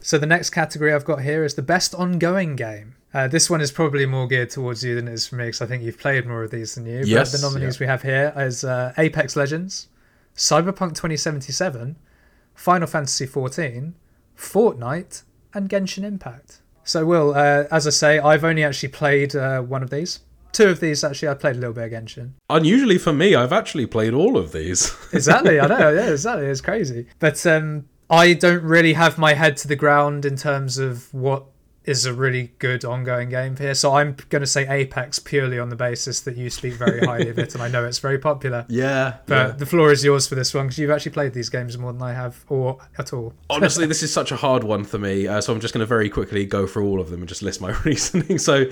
So 0.00 0.18
the 0.18 0.26
next 0.26 0.50
category 0.50 0.92
I've 0.92 1.04
got 1.04 1.22
here 1.22 1.44
is 1.44 1.54
the 1.54 1.62
best 1.62 1.94
ongoing 1.94 2.56
game. 2.56 2.96
Uh, 3.14 3.28
this 3.28 3.48
one 3.48 3.60
is 3.60 3.70
probably 3.70 4.04
more 4.04 4.26
geared 4.26 4.50
towards 4.50 4.84
you 4.84 4.94
than 4.94 5.08
it 5.08 5.12
is 5.12 5.26
for 5.28 5.36
me 5.36 5.46
because 5.46 5.62
I 5.62 5.66
think 5.66 5.82
you've 5.82 5.98
played 5.98 6.26
more 6.26 6.42
of 6.42 6.50
these 6.50 6.74
than 6.74 6.86
you. 6.86 7.02
Yes, 7.04 7.32
But 7.32 7.40
the 7.40 7.46
nominees 7.46 7.78
we 7.78 7.86
have 7.86 8.02
here 8.02 8.32
is 8.36 8.64
uh, 8.64 8.92
Apex 8.98 9.34
Legends, 9.36 9.88
Cyberpunk 10.36 10.94
2077, 10.94 11.96
Final 12.54 12.86
Fantasy 12.86 13.24
14, 13.24 13.94
Fortnite, 14.38 15.24
and 15.52 15.68
Genshin 15.68 16.04
Impact. 16.04 16.60
So, 16.84 17.04
Will, 17.04 17.34
uh, 17.34 17.64
as 17.70 17.86
I 17.86 17.90
say, 17.90 18.18
I've 18.18 18.44
only 18.44 18.64
actually 18.64 18.90
played 18.90 19.36
uh, 19.36 19.60
one 19.60 19.82
of 19.82 19.90
these. 19.90 20.20
Two 20.52 20.68
of 20.68 20.80
these, 20.80 21.04
actually, 21.04 21.28
I 21.28 21.34
played 21.34 21.56
a 21.56 21.58
little 21.58 21.74
bit 21.74 21.84
of 21.84 21.90
Genshin. 21.92 22.30
Unusually 22.48 22.96
for 22.96 23.12
me, 23.12 23.34
I've 23.34 23.52
actually 23.52 23.86
played 23.86 24.14
all 24.14 24.38
of 24.38 24.52
these. 24.52 24.94
Exactly, 25.12 25.60
I 25.60 25.66
know, 25.66 25.90
yeah, 25.90 26.10
exactly. 26.10 26.46
It's 26.46 26.60
crazy. 26.60 27.06
But 27.18 27.44
um, 27.46 27.88
I 28.08 28.32
don't 28.32 28.62
really 28.62 28.94
have 28.94 29.18
my 29.18 29.34
head 29.34 29.56
to 29.58 29.68
the 29.68 29.76
ground 29.76 30.24
in 30.24 30.36
terms 30.36 30.78
of 30.78 31.12
what 31.12 31.44
is 31.88 32.04
a 32.04 32.12
really 32.12 32.52
good 32.58 32.84
ongoing 32.84 33.30
game 33.30 33.56
here. 33.56 33.74
So 33.74 33.94
I'm 33.94 34.14
going 34.28 34.42
to 34.42 34.46
say 34.46 34.68
Apex 34.68 35.18
purely 35.18 35.58
on 35.58 35.70
the 35.70 35.76
basis 35.76 36.20
that 36.20 36.36
you 36.36 36.50
speak 36.50 36.74
very 36.74 37.00
highly 37.00 37.30
of 37.30 37.38
it, 37.38 37.54
and 37.54 37.62
I 37.62 37.68
know 37.68 37.86
it's 37.86 37.98
very 37.98 38.18
popular. 38.18 38.66
yeah. 38.68 39.16
But 39.24 39.58
the 39.58 39.64
floor 39.64 39.90
is 39.90 40.04
yours 40.04 40.28
for 40.28 40.34
this 40.34 40.52
one 40.52 40.66
because 40.66 40.78
you've 40.78 40.90
actually 40.90 41.12
played 41.12 41.32
these 41.32 41.48
games 41.48 41.78
more 41.78 41.94
than 41.94 42.02
I 42.02 42.12
have, 42.12 42.44
or 42.48 42.78
at 42.98 43.14
all. 43.14 43.32
Honestly, 43.50 43.86
this 43.86 44.02
is 44.02 44.12
such 44.12 44.30
a 44.30 44.36
hard 44.36 44.64
one 44.64 44.84
for 44.84 44.98
me, 44.98 45.26
uh, 45.26 45.40
so 45.40 45.52
I'm 45.52 45.60
just 45.60 45.72
going 45.72 45.80
to 45.80 45.86
very 45.86 46.10
quickly 46.10 46.44
go 46.44 46.66
through 46.66 46.86
all 46.86 47.00
of 47.00 47.08
them 47.08 47.20
and 47.20 47.28
just 47.28 47.42
list 47.42 47.60
my 47.62 47.70
reasoning. 47.84 48.38
So, 48.38 48.66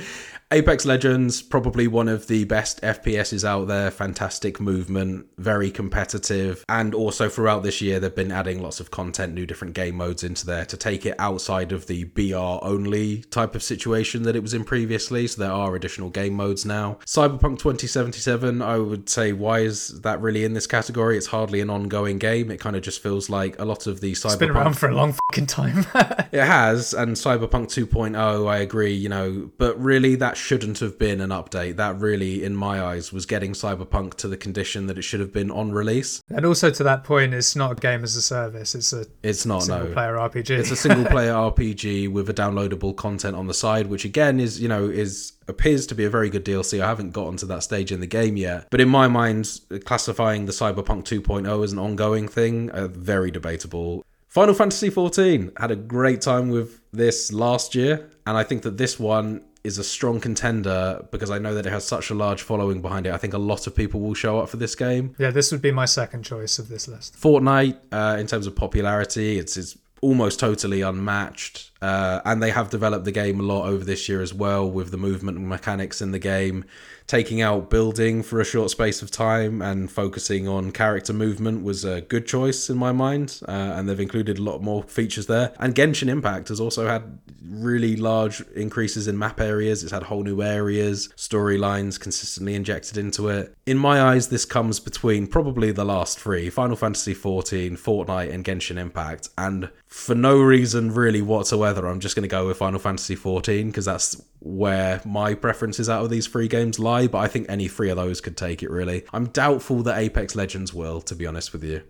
Apex 0.52 0.85
Legends, 0.85 1.42
probably 1.42 1.88
one 1.88 2.06
of 2.06 2.28
the 2.28 2.44
best 2.44 2.80
FPSs 2.80 3.44
out 3.44 3.66
there, 3.66 3.90
fantastic 3.90 4.61
movement, 4.61 5.26
very 5.38 5.72
competitive, 5.72 6.64
and 6.68 6.94
also 6.94 7.28
throughout 7.28 7.64
this 7.64 7.80
year, 7.80 7.98
they've 7.98 8.14
been 8.14 8.30
adding 8.30 8.62
lots 8.62 8.78
of 8.78 8.92
content, 8.92 9.35
new 9.35 9.44
different 9.44 9.74
game 9.74 9.96
modes 9.96 10.22
into 10.22 10.46
there 10.46 10.64
to 10.64 10.76
take 10.76 11.04
it 11.04 11.16
outside 11.18 11.72
of 11.72 11.88
the 11.88 12.04
BR 12.04 12.64
only 12.64 13.22
type 13.30 13.56
of 13.56 13.62
situation 13.62 14.22
that 14.22 14.37
it 14.37 14.40
was 14.40 14.54
in 14.54 14.62
previously. 14.62 15.26
So, 15.26 15.42
there 15.42 15.50
are 15.50 15.74
additional 15.74 16.11
game 16.11 16.35
modes 16.35 16.64
now. 16.64 16.98
Cyberpunk 17.06 17.59
2077, 17.59 18.62
I 18.62 18.78
would 18.78 19.09
say, 19.09 19.32
why 19.32 19.61
is 19.61 20.00
that 20.02 20.20
really 20.20 20.44
in 20.44 20.52
this 20.52 20.68
category? 20.68 21.16
It's 21.16 21.26
hardly 21.26 21.61
an 21.61 21.70
ongoing 21.70 22.18
game. 22.18 22.52
It 22.52 22.61
kind 22.61 22.76
of 22.76 22.82
just 22.82 23.02
feels 23.02 23.28
like 23.28 23.59
a 23.59 23.64
lot 23.64 23.88
of 23.88 24.00
the 24.00 24.12
Cyberpunk. 24.12 24.26
It's 24.26 24.37
been 24.37 24.50
around 24.50 24.78
for 24.78 24.88
a 24.88 24.94
long 24.94 25.12
fucking 25.32 25.46
time. 25.46 25.87
It 26.32 26.44
has, 26.44 26.92
and 26.92 27.16
Cyberpunk 27.16 27.68
2.0, 27.68 28.48
I 28.48 28.59
agree, 28.59 28.92
you 28.92 29.09
know, 29.09 29.48
but 29.59 29.80
really 29.80 30.16
that 30.16 30.36
shouldn't 30.37 30.79
have 30.81 30.99
been 30.99 31.20
an 31.20 31.31
update. 31.31 31.77
That 31.77 31.99
really, 31.99 32.44
in 32.44 32.55
my 32.55 32.83
eyes, 32.83 33.12
was 33.12 33.27
getting 33.27 33.53
Cyberpunk 33.53 34.14
to 34.14 34.29
the 34.29 34.37
condition 34.37 34.87
that 34.87 34.99
it 34.99 35.03
should 35.03 35.20
have 35.20 35.33
been 35.33 35.51
on 35.51 35.72
release. 35.72 36.22
and 36.31 36.44
also 36.46 36.70
to 36.70 36.83
that 36.85 37.05
point, 37.05 37.35
it's 37.35 37.57
not 37.57 37.72
a 37.72 37.75
game 37.75 38.03
as 38.05 38.16
a 38.16 38.22
service; 38.22 38.75
it's 38.75 38.92
a 38.92 39.07
It's 39.22 39.44
not, 39.46 39.62
single 39.64 39.88
no. 39.88 39.92
player 39.92 40.14
RPG. 40.14 40.51
It's 40.51 40.70
a 40.70 40.77
single 40.77 41.05
player 41.14 41.33
RPG 41.33 42.11
with 42.11 42.29
a 42.31 42.35
downloadable 42.35 42.94
content 42.96 43.37
on 43.37 43.46
the 43.46 43.55
side, 43.55 43.87
which 43.88 44.05
again 44.05 44.40
is, 44.40 44.61
you 44.61 44.68
know, 44.68 44.85
is 44.88 45.33
appears 45.49 45.87
to 45.87 45.94
be 45.94 46.05
a 46.05 46.11
very 46.11 46.29
good 46.29 46.44
DLC. 46.44 46.81
I 46.81 46.88
haven't 46.88 47.12
gotten 47.12 47.37
to 47.38 47.46
that 47.46 47.62
stage 47.62 47.92
in 47.92 48.01
the 48.01 48.07
game 48.07 48.37
yet, 48.37 48.66
but 48.70 48.81
in 48.81 48.88
my 48.88 49.07
mind, 49.09 49.61
classifying 49.85 50.46
the 50.46 50.53
Cyberpunk 50.53 51.05
2.0 51.05 51.62
as 51.64 51.72
an 51.72 51.79
ongoing 51.79 52.27
thing, 52.29 52.70
uh, 52.70 52.88
very 52.88 53.31
debatable. 53.31 54.05
Final 54.29 54.55
Fantasy 54.55 54.90
14 54.90 55.53
had 55.57 55.70
a 55.70 55.77
great 55.77 56.20
time 56.20 56.51
with 56.51 56.81
this 56.92 57.33
last 57.33 57.75
year, 57.75 58.11
and 58.27 58.37
I 58.37 58.42
think 58.42 58.62
that 58.62 58.77
this 58.77 58.99
one 58.99 59.44
is 59.66 59.79
a 59.79 59.85
strong 59.85 60.20
contender 60.20 61.05
because 61.11 61.31
I 61.31 61.38
know 61.38 61.55
that 61.55 61.66
it 61.66 61.70
has 61.70 61.85
such 61.85 62.11
a 62.11 62.14
large 62.14 62.42
following 62.42 62.81
behind 62.81 63.07
it. 63.07 63.12
I 63.12 63.18
think 63.18 63.35
a 63.35 63.38
lot 63.38 63.66
of 63.66 63.74
people 63.74 64.00
will 64.00 64.14
show 64.14 64.38
up 64.38 64.48
for 64.48 64.57
this 64.57 64.74
game. 64.74 65.14
yeah, 65.18 65.31
this 65.31 65.52
would 65.52 65.62
be 65.62 65.72
my 65.72 65.85
second 65.85 66.22
choice 66.22 66.59
of 66.59 66.68
this 66.68 66.88
list. 66.88 67.16
Fortnite, 67.16 67.79
uh, 67.92 68.16
in 68.18 68.26
terms 68.26 68.46
of 68.46 68.55
popularity, 68.57 69.38
it's, 69.38 69.57
it's 69.57 69.76
almost 70.00 70.38
totally 70.38 70.83
unmatched. 70.83 71.70
Uh, 71.83 72.20
and 72.24 72.42
they 72.42 72.50
have 72.50 72.70
developed 72.70 73.05
the 73.05 73.12
game 73.12 73.40
a 73.40 73.42
lot 73.42 73.66
over 73.66 73.85
this 73.85 74.09
year 74.09 74.22
as 74.22 74.33
well 74.33 74.70
with 74.70 74.90
the 74.90 74.96
movement 74.96 75.40
mechanics 75.40 76.00
in 76.00 76.12
the 76.12 76.18
game, 76.18 76.64
taking 77.06 77.40
out 77.40 77.70
building 77.70 78.22
for 78.22 78.40
a 78.40 78.44
short 78.44 78.70
space 78.70 79.02
of 79.02 79.10
time 79.10 79.62
and 79.62 79.90
focusing 79.90 80.48
on 80.48 80.72
character 80.72 81.12
movement 81.12 81.62
was 81.62 81.84
a 81.84 82.00
good 82.00 82.26
choice 82.26 82.68
in 82.68 82.76
my 82.76 82.92
mind. 82.92 83.40
Uh, 83.46 83.52
and 83.76 83.88
they've 83.88 84.00
included 84.00 84.38
a 84.38 84.42
lot 84.42 84.62
more 84.62 84.82
features 84.84 85.26
there. 85.26 85.52
And 85.58 85.74
Genshin 85.74 86.08
Impact 86.08 86.48
has 86.48 86.60
also 86.60 86.86
had 86.86 87.18
really 87.48 87.96
large 87.96 88.40
increases 88.54 89.06
in 89.08 89.18
map 89.18 89.40
areas. 89.40 89.82
It's 89.82 89.92
had 89.92 90.04
whole 90.04 90.22
new 90.22 90.42
areas, 90.42 91.08
storylines 91.16 91.98
consistently 91.98 92.54
injected 92.54 92.96
into 92.96 93.28
it. 93.28 93.54
In 93.66 93.78
my 93.78 94.00
eyes, 94.00 94.28
this 94.28 94.44
comes 94.44 94.80
between 94.80 95.26
probably 95.26 95.72
the 95.72 95.84
last 95.84 96.18
three 96.18 96.50
Final 96.50 96.76
Fantasy 96.76 97.14
XIV, 97.14 97.72
Fortnite, 97.72 98.32
and 98.32 98.44
Genshin 98.44 98.78
Impact. 98.78 99.28
And 99.38 99.70
for 99.96 100.14
no 100.14 100.38
reason 100.38 100.92
really 100.92 101.22
whatsoever, 101.22 101.87
I'm 101.87 102.00
just 102.00 102.14
going 102.14 102.22
to 102.22 102.28
go 102.28 102.46
with 102.46 102.59
Final 102.59 102.78
Fantasy 102.78 103.16
XIV 103.16 103.66
because 103.66 103.87
that's 103.87 104.22
where 104.40 105.00
my 105.06 105.32
preferences 105.32 105.88
out 105.88 106.04
of 106.04 106.11
these 106.11 106.26
three 106.26 106.48
games 106.48 106.78
lie. 106.78 107.06
But 107.06 107.18
I 107.18 107.28
think 107.28 107.46
any 107.48 107.66
three 107.66 107.88
of 107.88 107.96
those 107.96 108.20
could 108.20 108.37
take 108.37 108.62
it 108.62 108.70
really. 108.70 109.04
I'm 109.14 109.28
doubtful 109.28 109.82
that 109.85 109.96
Apex 109.96 110.37
Legends 110.37 110.74
will, 110.74 111.00
to 111.00 111.14
be 111.14 111.26
honest 111.26 111.54
with 111.54 111.64
you. 111.64 111.82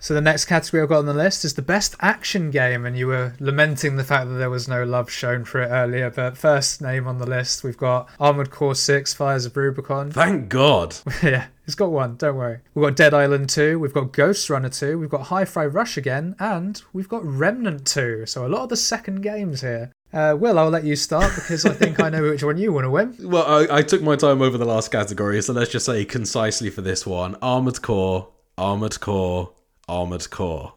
So 0.00 0.14
the 0.14 0.20
next 0.20 0.44
category 0.44 0.82
I've 0.82 0.88
got 0.88 0.98
on 0.98 1.06
the 1.06 1.14
list 1.14 1.44
is 1.44 1.54
the 1.54 1.62
best 1.62 1.96
action 2.00 2.50
game, 2.50 2.86
and 2.86 2.96
you 2.96 3.08
were 3.08 3.34
lamenting 3.40 3.96
the 3.96 4.04
fact 4.04 4.28
that 4.28 4.34
there 4.34 4.50
was 4.50 4.68
no 4.68 4.84
love 4.84 5.10
shown 5.10 5.44
for 5.44 5.60
it 5.60 5.68
earlier. 5.68 6.08
But 6.08 6.38
first 6.38 6.80
name 6.80 7.08
on 7.08 7.18
the 7.18 7.26
list, 7.26 7.64
we've 7.64 7.76
got 7.76 8.08
Armored 8.20 8.50
Core 8.50 8.76
6: 8.76 9.12
Fires 9.14 9.44
of 9.44 9.56
Rubicon. 9.56 10.12
Thank 10.12 10.48
God. 10.48 10.96
yeah, 11.22 11.46
it's 11.66 11.74
got 11.74 11.90
one. 11.90 12.16
Don't 12.16 12.36
worry. 12.36 12.60
We've 12.74 12.84
got 12.84 12.96
Dead 12.96 13.12
Island 13.12 13.50
2. 13.50 13.78
We've 13.80 13.92
got 13.92 14.12
Ghostrunner 14.12 14.76
2. 14.76 14.98
We've 14.98 15.10
got 15.10 15.22
Hi-Fi 15.22 15.66
Rush 15.66 15.96
again, 15.96 16.36
and 16.38 16.80
we've 16.92 17.08
got 17.08 17.24
Remnant 17.24 17.84
2. 17.86 18.26
So 18.26 18.46
a 18.46 18.48
lot 18.48 18.62
of 18.62 18.68
the 18.68 18.76
second 18.76 19.22
games 19.22 19.62
here. 19.62 19.92
Uh, 20.12 20.34
Will, 20.38 20.58
I'll 20.58 20.70
let 20.70 20.84
you 20.84 20.96
start 20.96 21.34
because 21.34 21.66
I 21.66 21.74
think 21.74 22.00
I 22.00 22.08
know 22.08 22.22
which 22.22 22.42
one 22.42 22.56
you 22.56 22.72
want 22.72 22.84
to 22.84 22.90
win. 22.90 23.16
Well, 23.28 23.44
I, 23.44 23.78
I 23.78 23.82
took 23.82 24.00
my 24.00 24.16
time 24.16 24.40
over 24.40 24.56
the 24.56 24.64
last 24.64 24.90
category, 24.90 25.42
so 25.42 25.52
let's 25.52 25.70
just 25.70 25.84
say 25.84 26.04
concisely 26.04 26.70
for 26.70 26.80
this 26.80 27.04
one 27.06 27.36
Armored 27.42 27.82
Core, 27.82 28.28
Armored 28.56 29.00
Core, 29.00 29.50
Armored 29.88 30.28
Core. 30.30 30.74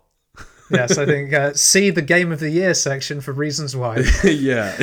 yes, 0.70 0.98
I 0.98 1.06
think 1.06 1.34
uh, 1.34 1.54
see 1.54 1.90
the 1.90 2.02
game 2.02 2.32
of 2.32 2.40
the 2.40 2.50
year 2.50 2.74
section 2.74 3.22
for 3.22 3.32
reasons 3.34 3.76
why. 3.76 4.04
yeah. 4.24 4.78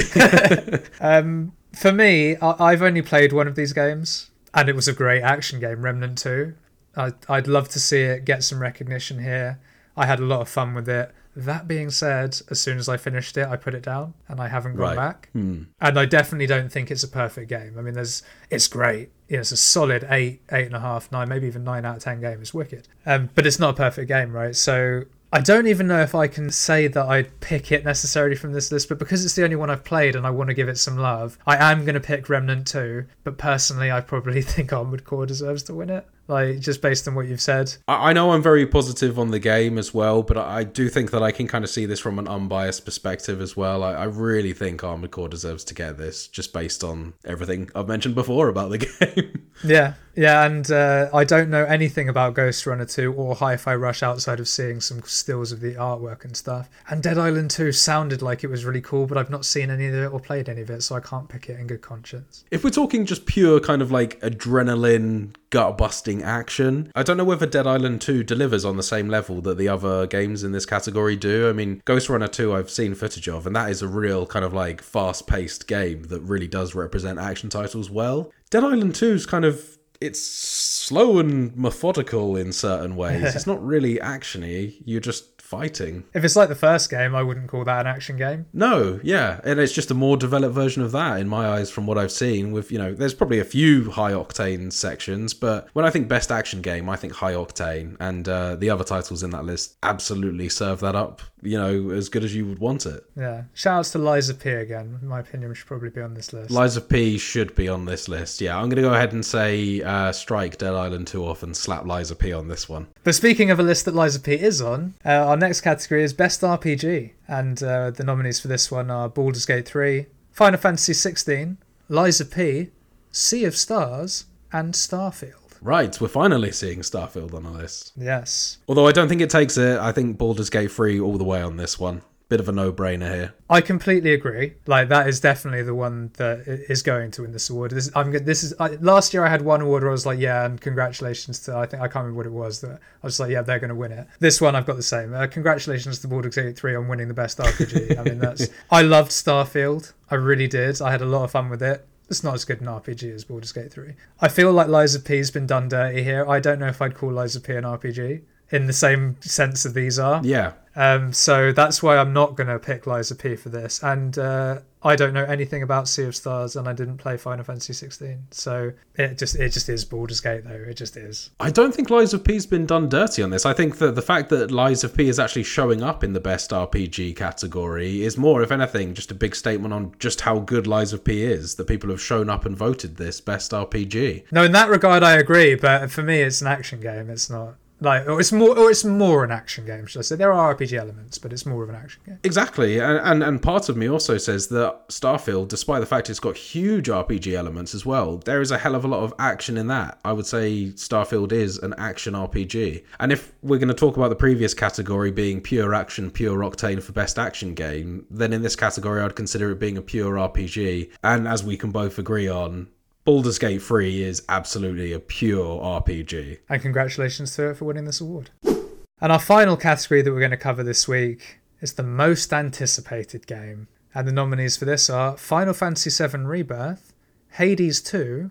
um, 1.01 1.53
for 1.75 1.93
me, 1.93 2.37
I- 2.37 2.57
I've 2.73 2.83
only 2.83 3.03
played 3.03 3.33
one 3.33 3.47
of 3.49 3.55
these 3.55 3.73
games, 3.73 4.31
and 4.55 4.69
it 4.69 4.77
was 4.77 4.89
a 4.89 4.93
great 4.93 5.23
action 5.23 5.61
game, 5.61 5.83
Remnant 5.83 6.19
Two. 6.19 6.55
I- 6.97 7.13
I'd 7.29 7.47
love 7.49 7.69
to 7.71 7.81
see 7.81 8.03
it 8.03 8.25
get 8.25 8.43
some 8.45 8.61
recognition 8.61 9.23
here. 9.23 9.61
I 9.97 10.07
had 10.07 10.21
a 10.21 10.25
lot 10.25 10.41
of 10.41 10.49
fun 10.49 10.75
with 10.75 10.89
it. 10.89 11.13
That 11.37 11.69
being 11.69 11.91
said, 11.91 12.41
as 12.51 12.61
soon 12.61 12.79
as 12.79 12.89
I 12.89 12.97
finished 12.97 13.37
it, 13.37 13.47
I 13.47 13.57
put 13.57 13.75
it 13.75 13.83
down, 13.83 14.15
and 14.27 14.41
I 14.41 14.49
haven't 14.49 14.75
gone 14.75 14.89
Right. 14.89 14.97
back. 14.97 15.29
Hmm. 15.33 15.65
And 15.81 15.99
I 15.99 16.05
definitely 16.05 16.47
don't 16.47 16.71
think 16.73 16.91
it's 16.91 17.05
a 17.05 17.09
perfect 17.09 17.49
game. 17.49 17.77
I 17.79 17.83
mean, 17.83 17.95
there's 17.95 18.23
it's 18.51 18.67
great. 18.67 19.11
Know, 19.37 19.41
it's 19.41 19.53
a 19.53 19.57
solid 19.57 20.07
eight, 20.11 20.41
eight 20.51 20.67
and 20.67 20.77
a 20.77 20.81
half, 20.81 21.11
nine, 21.13 21.29
maybe 21.29 21.47
even 21.47 21.65
nine 21.65 21.85
out 21.85 21.97
of 21.97 22.03
ten 22.03 22.21
game. 22.21 22.41
It's 22.41 22.55
wicked. 22.55 22.89
Um, 23.05 23.31
but 23.35 23.47
it's 23.47 23.59
not 23.59 23.71
a 23.71 23.77
perfect 23.77 24.09
game, 24.09 24.33
right? 24.33 24.57
So 24.57 25.05
I 25.31 25.41
don't 25.41 25.67
even 25.67 25.87
know 25.87 26.01
if 26.01 26.15
I 26.15 26.27
can 26.27 26.51
say 26.51 26.89
that 26.89 27.07
I'd 27.07 27.41
pick 27.41 27.71
it 27.71 27.85
necessarily 27.85 28.35
from 28.35 28.53
this 28.53 28.73
list, 28.73 28.89
but 28.89 28.99
because 28.99 29.25
it's 29.25 29.35
the 29.35 29.45
only 29.45 29.57
one 29.57 29.69
I've 29.69 29.85
played 29.85 30.17
and 30.17 30.27
I 30.27 30.31
want 30.31 30.49
to 30.49 30.55
give 30.55 30.69
it 30.69 30.79
some 30.79 30.97
love, 30.97 31.39
I 31.47 31.71
am 31.71 31.85
going 31.85 31.95
to 31.95 32.01
pick 32.01 32.31
Remnant 32.31 32.67
2. 32.67 33.05
But 33.25 33.37
personally, 33.37 33.93
I 33.93 34.01
probably 34.01 34.41
think 34.43 34.73
Armored 34.73 35.05
Core 35.05 35.27
deserves 35.27 35.63
to 35.65 35.75
win 35.75 35.91
it. 35.91 36.07
Like, 36.29 36.61
just 36.61 36.83
based 36.83 37.09
on 37.09 37.15
what 37.15 37.27
you've 37.27 37.41
said. 37.41 37.75
I 37.89 38.11
I 38.11 38.13
know 38.13 38.33
I'm 38.33 38.43
very 38.43 38.67
positive 38.67 39.19
on 39.19 39.31
the 39.31 39.39
game 39.39 39.79
as 39.79 39.93
well, 39.95 40.23
but 40.23 40.37
I 40.37 40.59
I 40.59 40.65
do 40.65 40.89
think 40.89 41.13
that 41.13 41.23
I 41.23 41.31
can 41.31 41.47
kind 41.47 41.63
of 41.65 41.71
see 41.71 41.87
this 41.87 42.01
from 42.01 42.19
an 42.19 42.27
unbiased 42.27 42.85
perspective 42.85 43.41
as 43.41 43.57
well. 43.57 43.85
I, 43.85 43.93
I 43.93 44.05
really 44.05 44.53
think 44.53 44.83
Armored 44.83 45.13
Core 45.13 45.29
deserves 45.29 45.63
to 45.65 45.75
get 45.75 45.99
this, 45.99 46.27
just 46.27 46.53
based 46.53 46.83
on 46.83 47.15
everything 47.25 47.71
I've 47.77 47.87
mentioned 47.87 48.15
before 48.17 48.49
about 48.49 48.71
the 48.71 48.79
game. 49.15 49.49
Yeah, 49.65 49.95
yeah, 50.17 50.45
and 50.45 50.69
uh, 50.71 51.11
I 51.15 51.23
don't 51.25 51.49
know 51.49 51.65
anything 51.65 52.09
about 52.09 52.35
Ghostrunner 52.35 52.93
2 52.93 53.13
or 53.13 53.37
Hi 53.37 53.57
Fi 53.57 53.75
Rush 53.77 54.03
outside 54.03 54.41
of 54.41 54.49
seeing 54.49 54.81
some 54.81 55.01
stills 55.03 55.53
of 55.53 55.61
the 55.61 55.75
artwork 55.75 56.25
and 56.25 56.37
stuff. 56.37 56.69
And 56.89 57.03
Dead 57.03 57.19
Island 57.19 57.51
2 57.53 57.71
sounded 57.73 58.21
like 58.21 58.43
it 58.43 58.49
was 58.49 58.65
really 58.65 58.81
cool, 58.81 59.07
but 59.07 59.17
I've 59.17 59.31
not 59.31 59.45
seen 59.45 59.71
any 59.71 59.87
of 59.87 59.95
it 59.95 60.13
or 60.13 60.19
played 60.19 60.49
any 60.49 60.63
of 60.63 60.71
it, 60.71 60.83
so 60.83 60.97
I 60.97 61.01
can't 61.01 61.29
pick 61.29 61.49
it 61.49 61.59
in 61.61 61.67
good 61.69 61.83
conscience. 61.83 62.45
if 62.51 62.65
we're 62.65 62.71
talking 62.71 63.07
just 63.07 63.27
pure 63.27 63.61
kind 63.61 63.81
of 63.81 63.93
like 63.93 64.21
adrenaline, 64.21 65.35
gut 65.51 65.79
busting 65.79 66.23
action, 66.23 66.93
I 66.95 67.03
don't 67.03 67.17
know 67.17 67.25
whether 67.25 67.47
Dead 67.47 67.67
Island 67.67 68.01
2 68.01 68.23
delivers 68.23 68.65
on 68.65 68.77
the 68.77 68.83
same 68.83 69.09
level 69.09 69.41
that 69.43 69.59
the 69.59 69.69
other 69.69 70.07
games 70.07 70.45
in 70.45 70.53
this 70.53 70.67
category 70.67 71.17
do. 71.17 71.49
I 71.49 71.53
mean, 71.53 71.83
Ghostrunner 71.87 72.31
2 72.31 72.55
I've 72.55 72.71
seen 72.71 72.95
footage 72.95 73.29
of, 73.29 73.47
and 73.47 73.57
that 73.57 73.71
is 73.71 73.83
a 73.83 73.89
real 73.89 74.27
kind 74.27 74.45
of 74.45 74.53
like 74.53 74.83
fast 74.83 75.27
paced 75.27 75.67
game 75.67 76.05
that 76.05 76.21
really 76.21 76.49
does 76.49 76.75
represent 76.75 77.19
action 77.19 77.49
titles 77.49 77.91
well. 77.91 78.33
Dead 78.51 78.65
Island 78.65 78.95
2 78.95 79.07
is 79.07 79.27
kind 79.27 79.45
of. 79.45 79.77
It's 80.01 80.21
slow 80.21 81.19
and 81.19 81.57
methodical 81.57 82.37
in 82.37 82.53
certain 82.53 82.95
ways. 82.95 83.21
it's 83.35 83.49
not 83.49 83.61
really 83.67 83.97
actiony. 83.97 84.77
You're 84.85 85.01
just 85.01 85.38
fighting. 85.49 86.05
If 86.13 86.25
it's 86.25 86.37
like 86.37 86.51
the 86.51 86.55
first 86.55 86.91
game, 86.91 87.15
I 87.15 87.23
wouldn't 87.23 87.49
call 87.49 87.65
that 87.65 87.81
an 87.81 87.87
action 87.87 88.19
game. 88.19 88.47
No, 88.53 89.01
yeah, 89.03 89.41
and 89.45 89.59
it's 89.59 89.73
just 89.73 89.91
a 89.91 89.95
more 89.95 90.19
developed 90.19 90.55
version 90.55 90.83
of 90.83 90.93
that 90.93 91.21
in 91.21 91.27
my 91.27 91.49
eyes 91.49 91.71
from 91.71 91.87
what 91.87 91.97
I've 91.97 92.13
seen. 92.13 92.53
With 92.53 92.71
you 92.71 92.79
know, 92.79 92.93
there's 92.93 93.15
probably 93.15 93.39
a 93.39 93.45
few 93.45 93.91
high 93.91 94.13
octane 94.13 94.71
sections, 94.73 95.33
but 95.33 95.69
when 95.73 95.87
I 95.87 95.91
think 95.91 96.07
best 96.07 96.31
action 96.31 96.61
game, 96.61 96.91
I 96.91 96.97
think 96.97 97.15
high 97.15 97.33
octane, 97.33 97.97
and 97.99 98.29
uh, 98.29 98.57
the 98.57 98.69
other 98.69 98.85
titles 98.85 99.23
in 99.23 99.31
that 99.31 99.45
list 99.45 99.77
absolutely 99.83 100.51
serve 100.51 100.81
that 100.81 100.95
up. 100.95 101.23
You 101.41 101.57
know, 101.57 101.91
as 101.91 102.09
good 102.09 102.25
as 102.25 102.35
you 102.35 102.47
would 102.47 102.59
want 102.59 102.85
it. 102.85 103.05
Yeah. 103.17 103.45
Shoutouts 103.55 103.93
to 103.93 103.99
Lies 103.99 104.29
of 104.29 104.41
P 104.41 104.51
again. 104.51 104.99
In 105.01 105.07
my 105.07 105.21
opinion, 105.21 105.55
should 105.55 105.69
probably 105.69 105.91
be 105.91 106.01
on 106.01 106.15
this 106.15 106.33
list. 106.33 106.51
Lies 106.51 106.77
of 106.77 106.89
P 106.89 107.17
should 107.17 107.55
be 107.55 107.69
on 107.69 107.85
this 107.85 108.09
list. 108.09 108.41
Yeah, 108.41 108.57
I'm 108.57 108.65
going 108.65 108.83
to 108.83 108.83
go 108.83 108.93
ahead 108.93 109.13
and 109.13 109.25
say 109.25 109.81
uh, 109.83 110.11
strike 110.11 110.59
Dead 110.59 110.75
Island 110.75 111.07
2 111.07 111.25
off 111.25 111.45
and 111.45 111.57
slap 111.57 111.87
Lies 111.87 112.11
of 112.11 112.19
P 112.19 112.33
on 112.33 112.49
this 112.49 112.69
one. 112.69 112.89
But 113.05 113.15
speaking 113.15 113.53
of 113.53 113.61
a 113.61 113.63
list 113.63 113.85
that 113.85 113.95
Lies 113.95 114.17
of 114.17 114.25
P 114.25 114.33
is 114.35 114.61
on, 114.61 114.95
uh, 115.05 115.11
our 115.11 115.37
next 115.39 115.63
category 115.63 116.03
is 116.03 116.13
Best 116.13 116.41
RPG. 116.43 117.13
And 117.27 117.63
uh, 117.63 117.91
the 117.91 118.05
nominees 118.05 118.41
for 118.41 118.49
this 118.49 118.71
one 118.71 118.91
are 118.91 119.09
Baldur's 119.09 119.47
Gate 119.47 119.67
3, 119.67 120.07
Final 120.33 120.59
Fantasy 120.59 120.93
16, 120.93 121.59
Lies 121.89 122.21
of 122.21 122.31
P, 122.31 122.71
Sea 123.11 123.45
of 123.45 123.57
Stars, 123.57 124.27
and 124.53 124.75
Starfield. 124.75 125.35
Right, 125.61 126.01
we're 126.01 126.09
finally 126.09 126.53
seeing 126.53 126.81
Starfield 126.81 127.35
on 127.35 127.47
our 127.47 127.53
list. 127.53 127.93
Yes. 127.97 128.59
Although 128.69 128.87
I 128.87 128.93
don't 128.93 129.09
think 129.09 129.21
it 129.21 129.31
takes 129.31 129.57
it. 129.57 129.79
I 129.79 129.93
think 129.93 130.17
Baldur's 130.19 130.51
Gate 130.51 130.71
3 130.71 131.01
all 131.01 131.19
the 131.19 131.25
way 131.25 131.43
on 131.43 131.57
this 131.57 131.79
one. 131.79 132.03
Bit 132.29 132.41
of 132.41 132.49
a 132.49 132.53
no-brainer 132.53 133.15
here. 133.15 133.35
I 133.49 133.63
completely 133.63 134.13
agree. 134.13 134.53
Like 134.67 134.91
that 134.91 135.09
is 135.09 135.19
definitely 135.19 135.63
the 135.63 135.75
one 135.75 136.11
that 136.19 136.41
is 136.47 136.83
going 136.83 137.11
to 137.13 137.23
win 137.23 137.33
this 137.33 137.49
award. 137.49 137.71
This 137.71 137.91
I'm 137.97 138.11
good. 138.11 138.27
This 138.27 138.43
is 138.43 138.53
I, 138.61 138.69
last 138.83 139.15
year 139.15 139.25
I 139.25 139.31
had 139.31 139.41
one 139.41 139.63
award 139.63 139.83
where 139.83 139.91
I 139.91 139.93
was 139.93 140.05
like, 140.05 140.19
yeah, 140.19 140.45
and 140.45 140.61
congratulations 140.61 141.39
to 141.41 141.57
I 141.57 141.65
think 141.65 141.83
I 141.83 141.87
can't 141.87 142.05
remember 142.05 142.19
what 142.19 142.27
it 142.27 142.33
was 142.33 142.61
that 142.61 142.81
I 143.03 143.07
was 143.07 143.19
like, 143.19 143.31
yeah, 143.31 143.41
they're 143.41 143.59
going 143.59 143.71
to 143.71 143.75
win 143.75 143.93
it. 143.93 144.07
This 144.21 144.43
one 144.43 144.55
I've 144.55 144.67
got 144.67 144.77
the 144.77 144.83
same. 144.83 145.15
Uh, 145.15 145.27
congratulations 145.27 146.01
to 146.01 146.09
Baldur's 146.09 146.35
Gate 146.35 146.55
3 146.55 146.75
on 146.75 146.87
winning 146.87 147.09
the 147.09 147.15
best 147.15 147.39
RPG. 147.39 147.99
I 147.99 148.03
mean 148.03 148.19
that's 148.19 148.49
I 148.71 148.83
loved 148.83 149.11
Starfield. 149.11 149.95
I 150.11 150.17
really 150.17 150.49
did. 150.49 150.83
I 150.83 150.91
had 150.91 151.01
a 151.01 151.07
lot 151.07 151.25
of 151.25 151.31
fun 151.31 151.49
with 151.49 151.63
it. 151.63 151.87
It's 152.11 152.23
not 152.23 152.35
as 152.35 152.45
good 152.45 152.61
an 152.61 152.67
RPG 152.67 153.15
as 153.15 153.25
Baldur's 153.25 153.53
Gate 153.53 153.73
3. 153.73 153.95
I 154.21 154.29
feel 154.29 154.53
like 154.53 154.69
Lies 154.69 154.95
of 154.95 155.07
P's 155.07 155.31
been 155.31 155.47
done 155.47 155.71
dirty 155.71 156.03
here. 156.03 156.29
I 156.29 156.41
don't 156.41 156.59
know 156.59 156.69
if 156.69 156.83
I'd 156.83 156.95
call 156.95 157.11
Lies 157.11 157.37
of 157.37 157.43
P 157.43 157.55
an 157.55 157.65
RPG 157.65 158.21
in 158.51 158.67
the 158.67 158.73
same 158.73 159.17
sense 159.21 159.63
that 159.63 159.75
these 159.75 159.99
are. 159.99 160.21
Yeah, 160.25 160.53
Um, 160.79 161.13
so 161.13 161.51
that's 161.51 161.83
why 161.83 161.99
I'm 161.99 162.13
not 162.13 162.37
going 162.37 162.47
to 162.47 162.59
pick 162.61 162.87
Lies 162.87 163.11
of 163.11 163.19
P 163.19 163.35
for 163.35 163.49
this. 163.49 163.83
And 163.83 164.17
uh, 164.17 164.61
I 164.81 164.95
don't 164.95 165.13
know 165.13 165.25
anything 165.25 165.65
about 165.65 165.89
Sea 165.89 166.05
of 166.05 166.15
Stars, 166.15 166.55
and 166.55 166.69
I 166.69 166.73
didn't 166.73 166.99
play 166.99 167.17
Final 167.17 167.45
Fantasy 167.45 167.73
16. 167.73 168.29
So 168.31 168.73
it 168.95 169.19
just 169.19 169.35
it 169.35 169.51
just 169.51 169.69
is 169.69 169.85
Baldur's 169.85 170.21
Gate, 170.21 170.45
though. 170.45 170.53
It 170.53 170.75
just 170.75 170.97
is. 170.97 171.31
I 171.41 171.51
don't 171.51 171.75
think 171.75 171.91
Lies 171.91 172.15
of 172.15 172.23
P's 172.23 172.47
been 172.47 172.65
done 172.65 172.89
dirty 172.89 173.25
on 173.25 173.31
this. 173.31 173.45
I 173.45 173.55
think 173.55 173.79
that 173.79 173.97
the 173.97 174.03
fact 174.03 174.29
that 174.29 174.53
Lies 174.53 174.85
of 174.85 174.97
P 174.97 175.09
is 175.09 175.19
actually 175.19 175.43
showing 175.43 175.83
up 175.83 176.05
in 176.05 176.13
the 176.13 176.21
best 176.21 176.53
RPG 176.53 177.17
category 177.17 178.05
is 178.05 178.17
more, 178.17 178.41
if 178.43 178.53
anything, 178.53 178.95
just 178.95 179.11
a 179.11 179.17
big 179.17 179.35
statement 179.35 179.75
on 179.75 179.97
just 179.99 180.21
how 180.21 180.39
good 180.39 180.69
Lies 180.69 180.93
of 180.93 181.03
P 181.03 181.25
is. 181.25 181.57
That 181.57 181.67
people 181.67 181.91
have 181.91 182.01
shown 182.01 182.31
up 182.31 182.47
and 182.47 182.57
voted 182.57 182.97
this 182.99 183.21
best 183.21 183.51
RPG. 183.51 184.31
No, 184.31 184.45
in 184.45 184.53
that 184.53 184.69
regard, 184.69 185.03
I 185.03 185.15
agree. 185.17 185.57
But 185.57 185.91
for 185.91 186.05
me, 186.05 186.21
it's 186.21 186.41
an 186.41 186.47
action 186.47 186.81
game. 186.81 187.11
It's 187.11 187.29
not 187.29 187.57
like 187.81 188.07
or 188.09 188.21
it's 188.21 188.33
more 188.33 188.59
or 188.59 188.71
it's 188.71 188.85
more 188.85 189.25
an 189.25 189.31
action 189.31 189.65
game. 189.65 189.87
Should 189.87 190.01
I 190.01 190.03
say 190.03 190.17
there 190.17 190.33
are 190.33 190.55
RPG 190.55 190.77
elements, 190.77 191.19
but 191.19 191.33
it's 191.33 191.47
more 191.47 191.63
of 191.63 191.69
an 191.69 191.75
action 191.75 192.03
game. 192.07 192.19
Exactly, 192.25 192.79
and, 192.79 192.99
and 192.99 193.23
and 193.23 193.43
part 193.43 193.69
of 193.69 193.77
me 193.77 193.89
also 193.89 194.19
says 194.19 194.49
that 194.49 194.89
Starfield, 194.89 195.49
despite 195.49 195.81
the 195.81 195.87
fact 195.87 196.11
it's 196.11 196.21
got 196.21 196.37
huge 196.37 196.89
RPG 196.89 197.35
elements 197.35 197.75
as 197.75 197.87
well, 197.87 198.19
there 198.19 198.41
is 198.41 198.51
a 198.51 198.59
hell 198.59 198.75
of 198.75 198.85
a 198.85 198.89
lot 198.89 199.03
of 199.03 199.15
action 199.19 199.57
in 199.57 199.69
that. 199.69 199.99
I 200.05 200.13
would 200.13 200.27
say 200.27 200.73
Starfield 200.75 201.33
is 201.33 201.59
an 201.59 201.75
action 201.79 202.15
RPG, 202.15 202.85
and 203.01 203.13
if 203.13 203.33
we're 203.43 203.59
going 203.59 203.69
to 203.69 203.75
talk 203.75 203.97
about 203.97 204.09
the 204.09 204.17
previous 204.17 204.55
category 204.55 205.11
being 205.11 205.41
pure 205.41 205.75
action, 205.75 206.11
pure 206.11 206.39
octane 206.39 206.83
for 206.83 206.93
best 206.93 207.19
action 207.19 207.55
game, 207.55 208.07
then 208.11 208.33
in 208.33 208.43
this 208.43 208.57
category 208.57 209.03
I'd 209.03 209.17
consider 209.17 209.51
it 209.51 209.61
being 209.61 209.79
a 209.79 209.83
pure 209.83 210.15
RPG. 210.15 210.91
And 211.03 211.29
as 211.29 211.45
we 211.45 211.57
can 211.57 211.71
both 211.71 211.99
agree 211.99 212.29
on, 212.29 212.69
Baldur's 213.09 213.39
Gate 213.39 213.63
3 213.63 214.03
is 214.03 214.23
absolutely 214.29 214.93
a 214.93 215.01
pure 215.01 215.63
RPG. 215.63 216.41
And 216.47 216.61
congratulations 216.61 217.35
to 217.37 217.49
it 217.49 217.57
for 217.57 217.65
winning 217.65 217.87
this 217.87 218.03
award. 218.03 218.29
And 218.45 219.11
our 219.11 219.19
final 219.19 219.57
category 219.57 220.03
that 220.03 220.13
we're 220.13 220.19
going 220.19 220.31
to 220.31 220.37
cover 220.37 220.63
this 220.63 220.87
week 220.87 221.39
is 221.63 221.73
the 221.73 221.83
most 221.83 222.35
anticipated 222.35 223.27
game. 223.27 223.69
And 223.95 224.07
the 224.07 224.13
nominees 224.13 224.59
for 224.59 224.67
this 224.67 224.91
are 224.91 225.17
Final 225.17 225.55
Fantasy 225.55 225.89
VII 225.89 226.19
Rebirth, 226.19 226.93
Hades 227.31 227.81
2, 227.81 228.31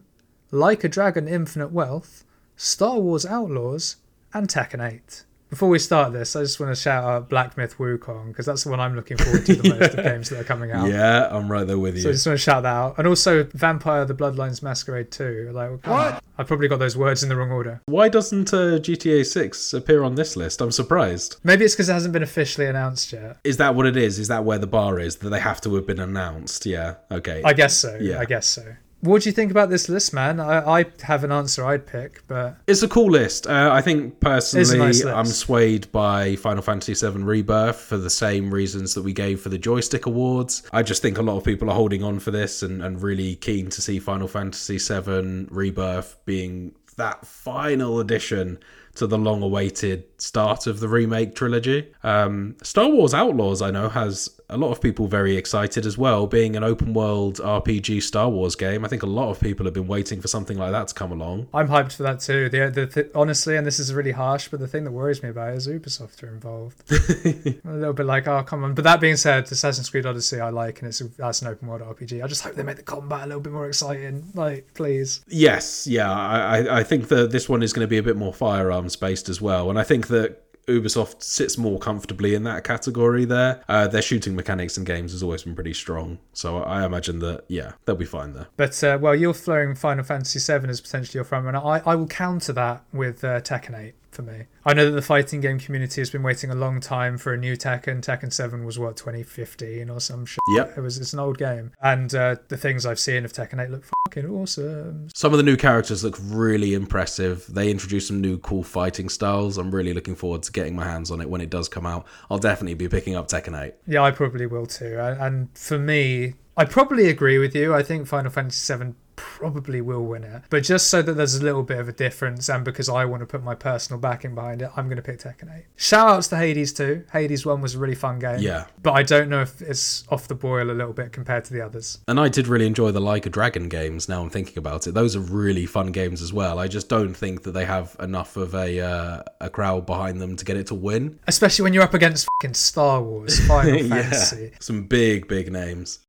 Like 0.51 0.83
a 0.83 0.89
Dragon 0.89 1.27
Infinite 1.27 1.71
Wealth, 1.71 2.23
Star 2.55 2.99
Wars 2.99 3.25
Outlaws, 3.25 3.95
and 4.31 4.47
Tekken 4.47 4.87
8. 4.87 5.23
Before 5.49 5.69
we 5.69 5.79
start 5.79 6.11
this, 6.11 6.35
I 6.35 6.41
just 6.41 6.59
want 6.59 6.75
to 6.75 6.81
shout 6.81 7.05
out 7.05 7.29
Black 7.29 7.55
Myth 7.55 7.77
Wukong 7.77 8.27
because 8.27 8.45
that's 8.45 8.65
the 8.65 8.69
one 8.69 8.81
I'm 8.81 8.95
looking 8.95 9.15
forward 9.15 9.45
to 9.45 9.55
the 9.55 9.69
most 9.69 9.93
of 9.93 10.03
games 10.03 10.29
that 10.29 10.41
are 10.41 10.43
coming 10.43 10.71
out. 10.71 10.89
Yeah, 10.89 11.29
I'm 11.31 11.49
right 11.49 11.65
there 11.65 11.79
with 11.79 11.95
you. 11.95 12.01
So 12.01 12.09
I 12.09 12.11
just 12.11 12.27
want 12.27 12.37
to 12.37 12.43
shout 12.43 12.63
that 12.63 12.73
out. 12.73 12.95
And 12.97 13.07
also 13.07 13.43
Vampire 13.53 14.03
the 14.03 14.13
Bloodlines 14.13 14.61
Masquerade 14.61 15.09
2. 15.09 15.51
Like 15.53 15.87
what? 15.87 16.21
I 16.37 16.43
probably 16.43 16.67
got 16.67 16.79
those 16.79 16.97
words 16.97 17.23
in 17.23 17.29
the 17.29 17.35
wrong 17.37 17.51
order. 17.51 17.81
Why 17.85 18.09
doesn't 18.09 18.53
uh, 18.53 18.77
GTA 18.79 19.25
6 19.25 19.73
appear 19.73 20.03
on 20.03 20.15
this 20.15 20.35
list? 20.35 20.61
I'm 20.61 20.71
surprised. 20.71 21.37
Maybe 21.43 21.63
it's 21.63 21.75
because 21.75 21.87
it 21.87 21.93
hasn't 21.93 22.13
been 22.13 22.23
officially 22.23 22.67
announced 22.67 23.13
yet. 23.13 23.37
Is 23.45 23.55
that 23.57 23.73
what 23.73 23.85
it 23.85 23.95
is? 23.95 24.19
Is 24.19 24.27
that 24.27 24.43
where 24.43 24.59
the 24.59 24.67
bar 24.67 24.99
is? 24.99 25.15
That 25.17 25.29
they 25.29 25.39
have 25.39 25.61
to 25.61 25.73
have 25.75 25.87
been 25.87 25.99
announced? 25.99 26.65
Yeah. 26.65 26.95
Okay. 27.09 27.41
I 27.45 27.53
guess 27.53 27.77
so. 27.77 27.97
Yeah. 28.01 28.19
I 28.19 28.25
guess 28.25 28.45
so. 28.47 28.75
What 29.07 29.21
do 29.21 29.29
you 29.29 29.33
think 29.33 29.51
about 29.51 29.69
this 29.69 29.89
list, 29.89 30.13
man? 30.13 30.39
I, 30.39 30.79
I 30.79 30.85
have 31.03 31.23
an 31.23 31.31
answer 31.31 31.65
I'd 31.65 31.87
pick, 31.87 32.23
but 32.27 32.57
it's 32.67 32.83
a 32.83 32.87
cool 32.87 33.09
list. 33.09 33.47
Uh, 33.47 33.69
I 33.71 33.81
think 33.81 34.19
personally, 34.19 34.77
nice. 34.77 35.05
I'm 35.05 35.25
swayed 35.25 35.91
by 35.91 36.35
Final 36.35 36.61
Fantasy 36.61 36.93
VII 36.93 37.23
Rebirth 37.23 37.79
for 37.79 37.97
the 37.97 38.09
same 38.09 38.53
reasons 38.53 38.93
that 38.95 39.03
we 39.03 39.13
gave 39.13 39.41
for 39.41 39.49
the 39.49 39.57
Joystick 39.57 40.05
Awards. 40.05 40.63
I 40.73 40.83
just 40.83 41.01
think 41.01 41.17
a 41.17 41.21
lot 41.21 41.37
of 41.37 41.43
people 41.43 41.69
are 41.69 41.75
holding 41.75 42.03
on 42.03 42.19
for 42.19 42.31
this 42.31 42.61
and, 42.61 42.83
and 42.83 43.01
really 43.01 43.35
keen 43.35 43.69
to 43.69 43.81
see 43.81 43.99
Final 43.99 44.27
Fantasy 44.27 44.77
VII 44.77 45.47
Rebirth 45.49 46.17
being 46.25 46.73
that 46.97 47.25
final 47.25 47.99
addition 47.99 48.59
to 48.95 49.07
the 49.07 49.17
long 49.17 49.43
awaited 49.43 50.03
start 50.17 50.67
of 50.67 50.79
the 50.79 50.87
remake 50.87 51.35
trilogy. 51.35 51.93
Um, 52.03 52.55
Star 52.63 52.89
Wars 52.89 53.13
Outlaws, 53.13 53.61
I 53.61 53.69
know, 53.71 53.89
has 53.89 54.36
a 54.49 54.57
lot 54.57 54.71
of 54.71 54.79
people 54.79 55.07
very 55.07 55.35
excited 55.35 55.85
as 55.85 55.97
well, 55.97 56.25
being 56.25 56.55
an 56.55 56.63
open 56.63 56.93
world 56.93 57.37
RPG 57.39 58.01
Star 58.01 58.29
Wars 58.29 58.55
game. 58.55 58.85
I 58.85 58.87
think 58.87 59.03
a 59.03 59.07
lot 59.07 59.29
of 59.29 59.39
people 59.41 59.65
have 59.65 59.73
been 59.73 59.87
waiting 59.87 60.21
for 60.21 60.29
something 60.29 60.57
like 60.57 60.71
that 60.71 60.87
to 60.87 60.93
come 60.93 61.11
along. 61.11 61.47
I'm 61.53 61.67
hyped 61.67 61.93
for 61.93 62.03
that 62.03 62.21
too. 62.21 62.47
The, 62.47 62.69
the, 62.69 62.85
the 62.85 63.11
honestly, 63.13 63.57
and 63.57 63.67
this 63.67 63.77
is 63.77 63.93
really 63.93 64.11
harsh, 64.11 64.47
but 64.47 64.59
the 64.61 64.67
thing 64.67 64.85
that 64.85 64.91
worries 64.91 65.21
me 65.21 65.29
about 65.29 65.53
it 65.53 65.57
is 65.57 65.67
Ubisoft 65.67 66.23
are 66.23 66.29
involved. 66.29 66.81
a 66.91 67.71
little 67.71 67.93
bit 67.93 68.05
like, 68.05 68.27
oh 68.27 68.41
come 68.43 68.63
on. 68.63 68.73
But 68.73 68.85
that 68.85 69.01
being 69.01 69.17
said, 69.17 69.51
Assassin's 69.51 69.89
Creed 69.89 70.05
Odyssey 70.05 70.39
I 70.39 70.49
like, 70.49 70.79
and 70.79 70.87
it's 70.87 70.99
that's 70.99 71.41
an 71.41 71.49
open 71.49 71.67
world 71.67 71.81
RPG. 71.81 72.23
I 72.23 72.27
just 72.27 72.43
hope 72.43 72.55
they 72.55 72.63
make 72.63 72.77
the 72.77 72.83
combat 72.83 73.23
a 73.23 73.27
little 73.27 73.41
bit 73.41 73.51
more 73.53 73.67
exciting. 73.67 74.31
Like, 74.33 74.73
please. 74.73 75.21
Yes, 75.27 75.87
yeah, 75.87 76.09
I, 76.11 76.59
I- 76.59 76.77
I 76.79 76.83
think 76.83 77.07
that 77.09 77.31
this 77.31 77.49
one 77.49 77.63
is 77.63 77.73
going 77.73 77.83
to 77.83 77.89
be 77.89 77.97
a 77.97 78.03
bit 78.03 78.15
more 78.15 78.33
firearms 78.33 78.95
based 78.95 79.29
as 79.29 79.41
well, 79.41 79.69
and 79.69 79.77
I 79.79 79.83
think 79.83 80.07
that 80.07 80.43
Ubisoft 80.67 81.23
sits 81.23 81.57
more 81.57 81.79
comfortably 81.79 82.35
in 82.35 82.43
that 82.43 82.63
category 82.63 83.25
there. 83.25 83.63
Uh, 83.69 83.87
their 83.87 84.01
shooting 84.01 84.35
mechanics 84.35 84.77
in 84.77 84.83
games 84.83 85.13
has 85.13 85.23
always 85.23 85.43
been 85.43 85.55
pretty 85.55 85.73
strong, 85.73 86.19
so 86.33 86.57
I 86.57 86.85
imagine 86.85 87.19
that 87.19 87.45
yeah, 87.47 87.73
they'll 87.85 87.95
be 87.95 88.05
fine 88.05 88.33
there. 88.33 88.47
But 88.57 88.83
uh, 88.83 88.97
well, 89.01 89.15
you're 89.15 89.33
throwing 89.33 89.75
Final 89.75 90.03
Fantasy 90.03 90.39
VII 90.39 90.67
as 90.67 90.81
potentially 90.81 91.17
your 91.17 91.23
front 91.23 91.45
runner. 91.45 91.59
I, 91.59 91.81
I 91.85 91.95
will 91.95 92.07
counter 92.07 92.53
that 92.53 92.83
with 92.91 93.23
uh, 93.23 93.41
Tekken 93.41 93.77
8 93.77 93.93
for 94.17 94.23
me. 94.23 94.45
I 94.65 94.73
know 94.73 94.85
that 94.85 94.91
the 94.91 95.01
fighting 95.03 95.41
game 95.41 95.59
community 95.59 96.01
has 96.01 96.09
been 96.09 96.23
waiting 96.23 96.49
a 96.49 96.55
long 96.55 96.79
time 96.79 97.19
for 97.19 97.35
a 97.35 97.37
new 97.37 97.55
Tekken. 97.55 98.01
Tekken 98.01 98.33
7 98.33 98.65
was 98.65 98.79
what 98.79 98.97
2015 98.97 99.91
or 99.91 99.99
some 99.99 100.25
shit. 100.25 100.39
Yep. 100.49 100.75
It 100.75 100.81
was 100.81 100.97
it's 100.97 101.13
an 101.13 101.19
old 101.19 101.37
game, 101.37 101.71
and 101.83 102.13
uh, 102.15 102.37
the 102.47 102.57
things 102.57 102.85
I've 102.85 102.99
seen 102.99 103.25
of 103.25 103.31
Tekken 103.31 103.63
8 103.63 103.69
look 103.69 103.85
fucking 104.07 104.27
awesome. 104.27 105.09
Some 105.13 105.33
of 105.33 105.37
the 105.37 105.43
new 105.43 105.55
characters 105.55 106.03
look 106.03 106.17
really 106.19 106.73
impressive. 106.73 107.45
They 107.47 107.69
introduced 107.69 108.07
some 108.07 108.19
new 108.19 108.39
cool 108.39 108.63
fighting 108.63 109.07
styles. 109.07 109.59
I'm 109.59 109.69
really 109.69 109.93
looking 109.93 110.15
forward 110.15 110.41
to 110.43 110.51
getting 110.51 110.75
my 110.75 110.85
hands 110.85 111.11
on 111.11 111.21
it 111.21 111.29
when 111.29 111.39
it 111.39 111.51
does 111.51 111.69
come 111.69 111.85
out. 111.85 112.07
I'll 112.31 112.39
definitely 112.39 112.73
be 112.73 112.89
picking 112.89 113.15
up 113.15 113.27
Tekken 113.27 113.59
8. 113.59 113.75
Yeah, 113.85 114.01
I 114.01 114.09
probably 114.09 114.47
will 114.47 114.65
too. 114.65 114.97
And 114.99 115.55
for 115.55 115.77
me, 115.77 116.33
I 116.57 116.65
probably 116.65 117.07
agree 117.07 117.37
with 117.37 117.55
you. 117.55 117.75
I 117.75 117.83
think 117.83 118.07
Final 118.07 118.31
Fantasy 118.31 118.73
VII 118.73 118.95
probably 119.17 119.81
will 119.81 120.05
win 120.05 120.23
it. 120.23 120.43
But 120.49 120.63
just 120.63 120.89
so 120.89 121.01
that 121.01 121.13
there's 121.13 121.35
a 121.35 121.43
little 121.43 121.63
bit 121.63 121.79
of 121.79 121.89
a 121.89 121.91
difference, 121.91 122.47
and 122.47 122.63
because 122.63 122.87
I 122.87 123.03
want 123.03 123.19
to 123.21 123.25
put 123.25 123.43
my 123.43 123.55
personal 123.55 123.99
backing 123.99 124.33
behind 124.33 124.61
it, 124.61 124.69
I'm 124.77 124.85
going 124.85 124.95
to 124.95 125.01
pick 125.01 125.19
Tekken 125.19 125.53
8. 125.53 125.65
Shout 125.75 126.07
outs 126.09 126.27
to 126.29 126.37
Hades 126.37 126.71
too. 126.71 127.03
Hades 127.11 127.45
1 127.45 127.59
was 127.59 127.75
a 127.75 127.79
really 127.79 127.95
fun 127.95 128.19
game. 128.19 128.39
Yeah. 128.39 128.65
But 128.81 128.93
I 128.93 129.03
don't 129.03 129.29
know 129.29 129.41
if 129.41 129.61
it's 129.61 130.05
off 130.09 130.27
the 130.29 130.35
boil 130.35 130.71
a 130.71 130.73
little 130.73 130.93
bit 130.93 131.11
compared 131.11 131.43
to 131.45 131.53
the 131.53 131.61
others. 131.61 131.99
And 132.07 132.19
I 132.19 132.29
did 132.29 132.47
really 132.47 132.67
enjoy 132.67 132.91
the 132.91 133.01
Like 133.01 133.25
a 133.25 133.29
Dragon 133.29 133.67
games. 133.67 134.07
Now 134.07 134.21
I'm 134.21 134.29
thinking 134.29 134.57
about 134.57 134.87
it; 134.87 134.93
those 134.93 135.15
are 135.15 135.19
really 135.19 135.65
fun 135.65 135.91
games 135.91 136.21
as 136.21 136.31
well. 136.31 136.59
I 136.59 136.67
just 136.67 136.87
don't 136.87 137.13
think 137.13 137.43
that 137.43 137.51
they 137.51 137.65
have 137.65 137.95
enough 137.99 138.37
of 138.37 138.53
a 138.55 138.79
uh, 138.79 139.23
a 139.41 139.49
crowd 139.49 139.85
behind 139.85 140.21
them 140.21 140.35
to 140.35 140.45
get 140.45 140.55
it 140.57 140.67
to 140.67 140.75
win. 140.75 141.19
Especially 141.27 141.63
when 141.63 141.73
you're 141.73 141.83
up 141.83 141.93
against 141.93 142.27
fucking 142.41 142.53
Star 142.53 143.01
Wars, 143.01 143.45
Final 143.47 143.79
Fantasy. 143.89 144.51
some 144.59 144.83
big, 144.83 145.27
big 145.27 145.51
names. 145.51 145.99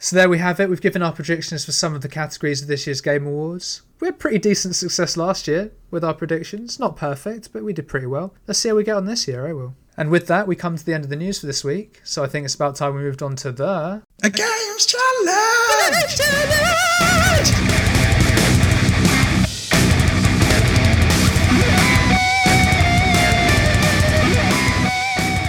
So 0.00 0.14
there 0.14 0.28
we 0.28 0.38
have 0.38 0.60
it. 0.60 0.70
We've 0.70 0.80
given 0.80 1.02
our 1.02 1.10
predictions 1.12 1.64
for 1.64 1.72
some 1.72 1.92
of 1.92 2.02
the 2.02 2.08
categories 2.08 2.62
of 2.62 2.68
this 2.68 2.86
year's 2.86 3.00
Game 3.00 3.26
Awards. 3.26 3.82
We 3.98 4.06
had 4.06 4.20
pretty 4.20 4.38
decent 4.38 4.76
success 4.76 5.16
last 5.16 5.48
year 5.48 5.72
with 5.90 6.04
our 6.04 6.14
predictions. 6.14 6.78
Not 6.78 6.96
perfect, 6.96 7.52
but 7.52 7.64
we 7.64 7.72
did 7.72 7.88
pretty 7.88 8.06
well. 8.06 8.32
Let's 8.46 8.60
see 8.60 8.68
how 8.68 8.76
we 8.76 8.84
get 8.84 8.96
on 8.96 9.06
this 9.06 9.26
year, 9.26 9.48
I 9.48 9.52
will. 9.52 9.74
And 9.96 10.08
with 10.10 10.28
that, 10.28 10.46
we 10.46 10.54
come 10.54 10.76
to 10.76 10.86
the 10.86 10.94
end 10.94 11.02
of 11.02 11.10
the 11.10 11.16
news 11.16 11.40
for 11.40 11.46
this 11.46 11.64
week. 11.64 12.00
So 12.04 12.22
I 12.22 12.28
think 12.28 12.44
it's 12.44 12.54
about 12.54 12.76
time 12.76 12.94
we 12.94 13.00
moved 13.00 13.24
on 13.24 13.34
to 13.36 13.50
the. 13.50 14.04
A 14.22 14.30
games 14.30 14.86
challenge! 14.86 15.34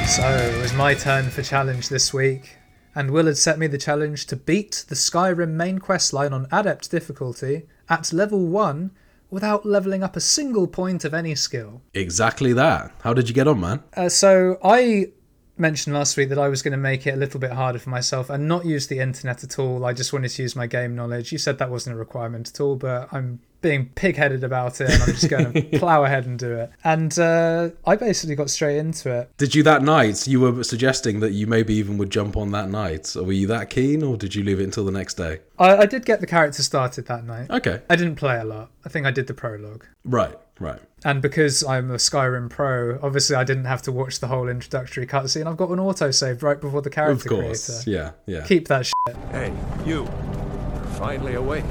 So 0.07 0.27
it 0.27 0.59
was 0.59 0.73
my 0.73 0.95
turn 0.95 1.29
for 1.29 1.43
challenge 1.43 1.89
this 1.89 2.11
week. 2.11 2.55
And 2.99 3.11
Will 3.11 3.27
had 3.27 3.37
set 3.37 3.57
me 3.57 3.67
the 3.67 3.77
challenge 3.77 4.25
to 4.25 4.35
beat 4.35 4.83
the 4.89 4.93
Skyrim 4.93 5.51
main 5.51 5.79
quest 5.79 6.11
line 6.11 6.33
on 6.33 6.47
Adept 6.51 6.91
difficulty 6.91 7.65
at 7.87 8.11
level 8.11 8.45
1 8.45 8.91
without 9.29 9.65
leveling 9.65 10.03
up 10.03 10.17
a 10.17 10.19
single 10.19 10.67
point 10.67 11.05
of 11.05 11.13
any 11.13 11.33
skill. 11.33 11.81
Exactly 11.93 12.51
that. 12.51 12.91
How 13.01 13.13
did 13.13 13.29
you 13.29 13.33
get 13.33 13.47
on, 13.47 13.61
man? 13.61 13.83
Uh, 13.95 14.09
so 14.09 14.57
I 14.61 15.13
mentioned 15.57 15.95
last 15.95 16.17
week 16.17 16.27
that 16.27 16.37
I 16.37 16.49
was 16.49 16.61
going 16.61 16.73
to 16.73 16.77
make 16.77 17.07
it 17.07 17.13
a 17.13 17.15
little 17.15 17.39
bit 17.39 17.53
harder 17.53 17.79
for 17.79 17.89
myself 17.89 18.29
and 18.29 18.49
not 18.49 18.65
use 18.65 18.87
the 18.87 18.99
internet 18.99 19.45
at 19.45 19.57
all. 19.57 19.85
I 19.85 19.93
just 19.93 20.11
wanted 20.11 20.31
to 20.31 20.41
use 20.41 20.57
my 20.57 20.67
game 20.67 20.93
knowledge. 20.93 21.31
You 21.31 21.37
said 21.37 21.57
that 21.59 21.71
wasn't 21.71 21.95
a 21.95 21.99
requirement 21.99 22.49
at 22.49 22.59
all, 22.59 22.75
but 22.75 23.07
I'm 23.13 23.39
being 23.61 23.89
pig-headed 23.95 24.43
about 24.43 24.79
it 24.81 24.89
and 24.89 25.03
I'm 25.03 25.09
just 25.09 25.29
going 25.29 25.51
to 25.71 25.79
plow 25.79 26.03
ahead 26.03 26.25
and 26.25 26.39
do 26.39 26.53
it. 26.53 26.71
And 26.83 27.17
uh, 27.19 27.69
I 27.85 27.95
basically 27.95 28.35
got 28.35 28.49
straight 28.49 28.77
into 28.77 29.11
it. 29.13 29.29
Did 29.37 29.53
you 29.55 29.63
that 29.63 29.83
night? 29.83 30.27
You 30.27 30.39
were 30.41 30.63
suggesting 30.63 31.19
that 31.19 31.31
you 31.31 31.45
maybe 31.47 31.73
even 31.75 31.97
would 31.97 32.09
jump 32.09 32.37
on 32.37 32.51
that 32.51 32.69
night. 32.69 33.15
Or 33.15 33.23
were 33.23 33.31
you 33.33 33.47
that 33.47 33.69
keen, 33.69 34.03
or 34.03 34.17
did 34.17 34.35
you 34.35 34.43
leave 34.43 34.59
it 34.59 34.63
until 34.63 34.85
the 34.85 34.91
next 34.91 35.15
day? 35.15 35.39
I, 35.57 35.77
I 35.77 35.85
did 35.85 36.05
get 36.05 36.21
the 36.21 36.27
character 36.27 36.63
started 36.63 37.07
that 37.07 37.25
night. 37.25 37.49
Okay. 37.49 37.81
I 37.89 37.95
didn't 37.95 38.15
play 38.15 38.37
a 38.39 38.43
lot. 38.45 38.71
I 38.85 38.89
think 38.89 39.05
I 39.05 39.11
did 39.11 39.27
the 39.27 39.33
prologue. 39.33 39.85
Right. 40.05 40.37
Right. 40.59 40.79
And 41.05 41.21
because 41.21 41.63
I'm 41.63 41.89
a 41.91 41.95
Skyrim 41.95 42.49
pro, 42.49 42.99
obviously 43.01 43.37
I 43.37 43.45
didn't 43.45 43.63
have 43.65 43.81
to 43.83 43.91
watch 43.93 44.19
the 44.19 44.27
whole 44.27 44.49
introductory 44.49 45.07
cutscene. 45.07 45.47
I've 45.47 45.55
got 45.55 45.69
an 45.69 45.79
auto 45.79 46.11
saved 46.11 46.43
right 46.43 46.59
before 46.59 46.81
the 46.81 46.89
character 46.89 47.13
Of 47.13 47.29
character 47.29 47.47
course. 47.47 47.83
creator. 47.85 48.13
Yeah. 48.27 48.35
Yeah. 48.39 48.45
Keep 48.45 48.67
that 48.67 48.85
shit. 48.85 49.15
Hey, 49.31 49.53
you. 49.85 50.03
You're 50.03 50.85
finally 50.97 51.35
awake. 51.35 51.63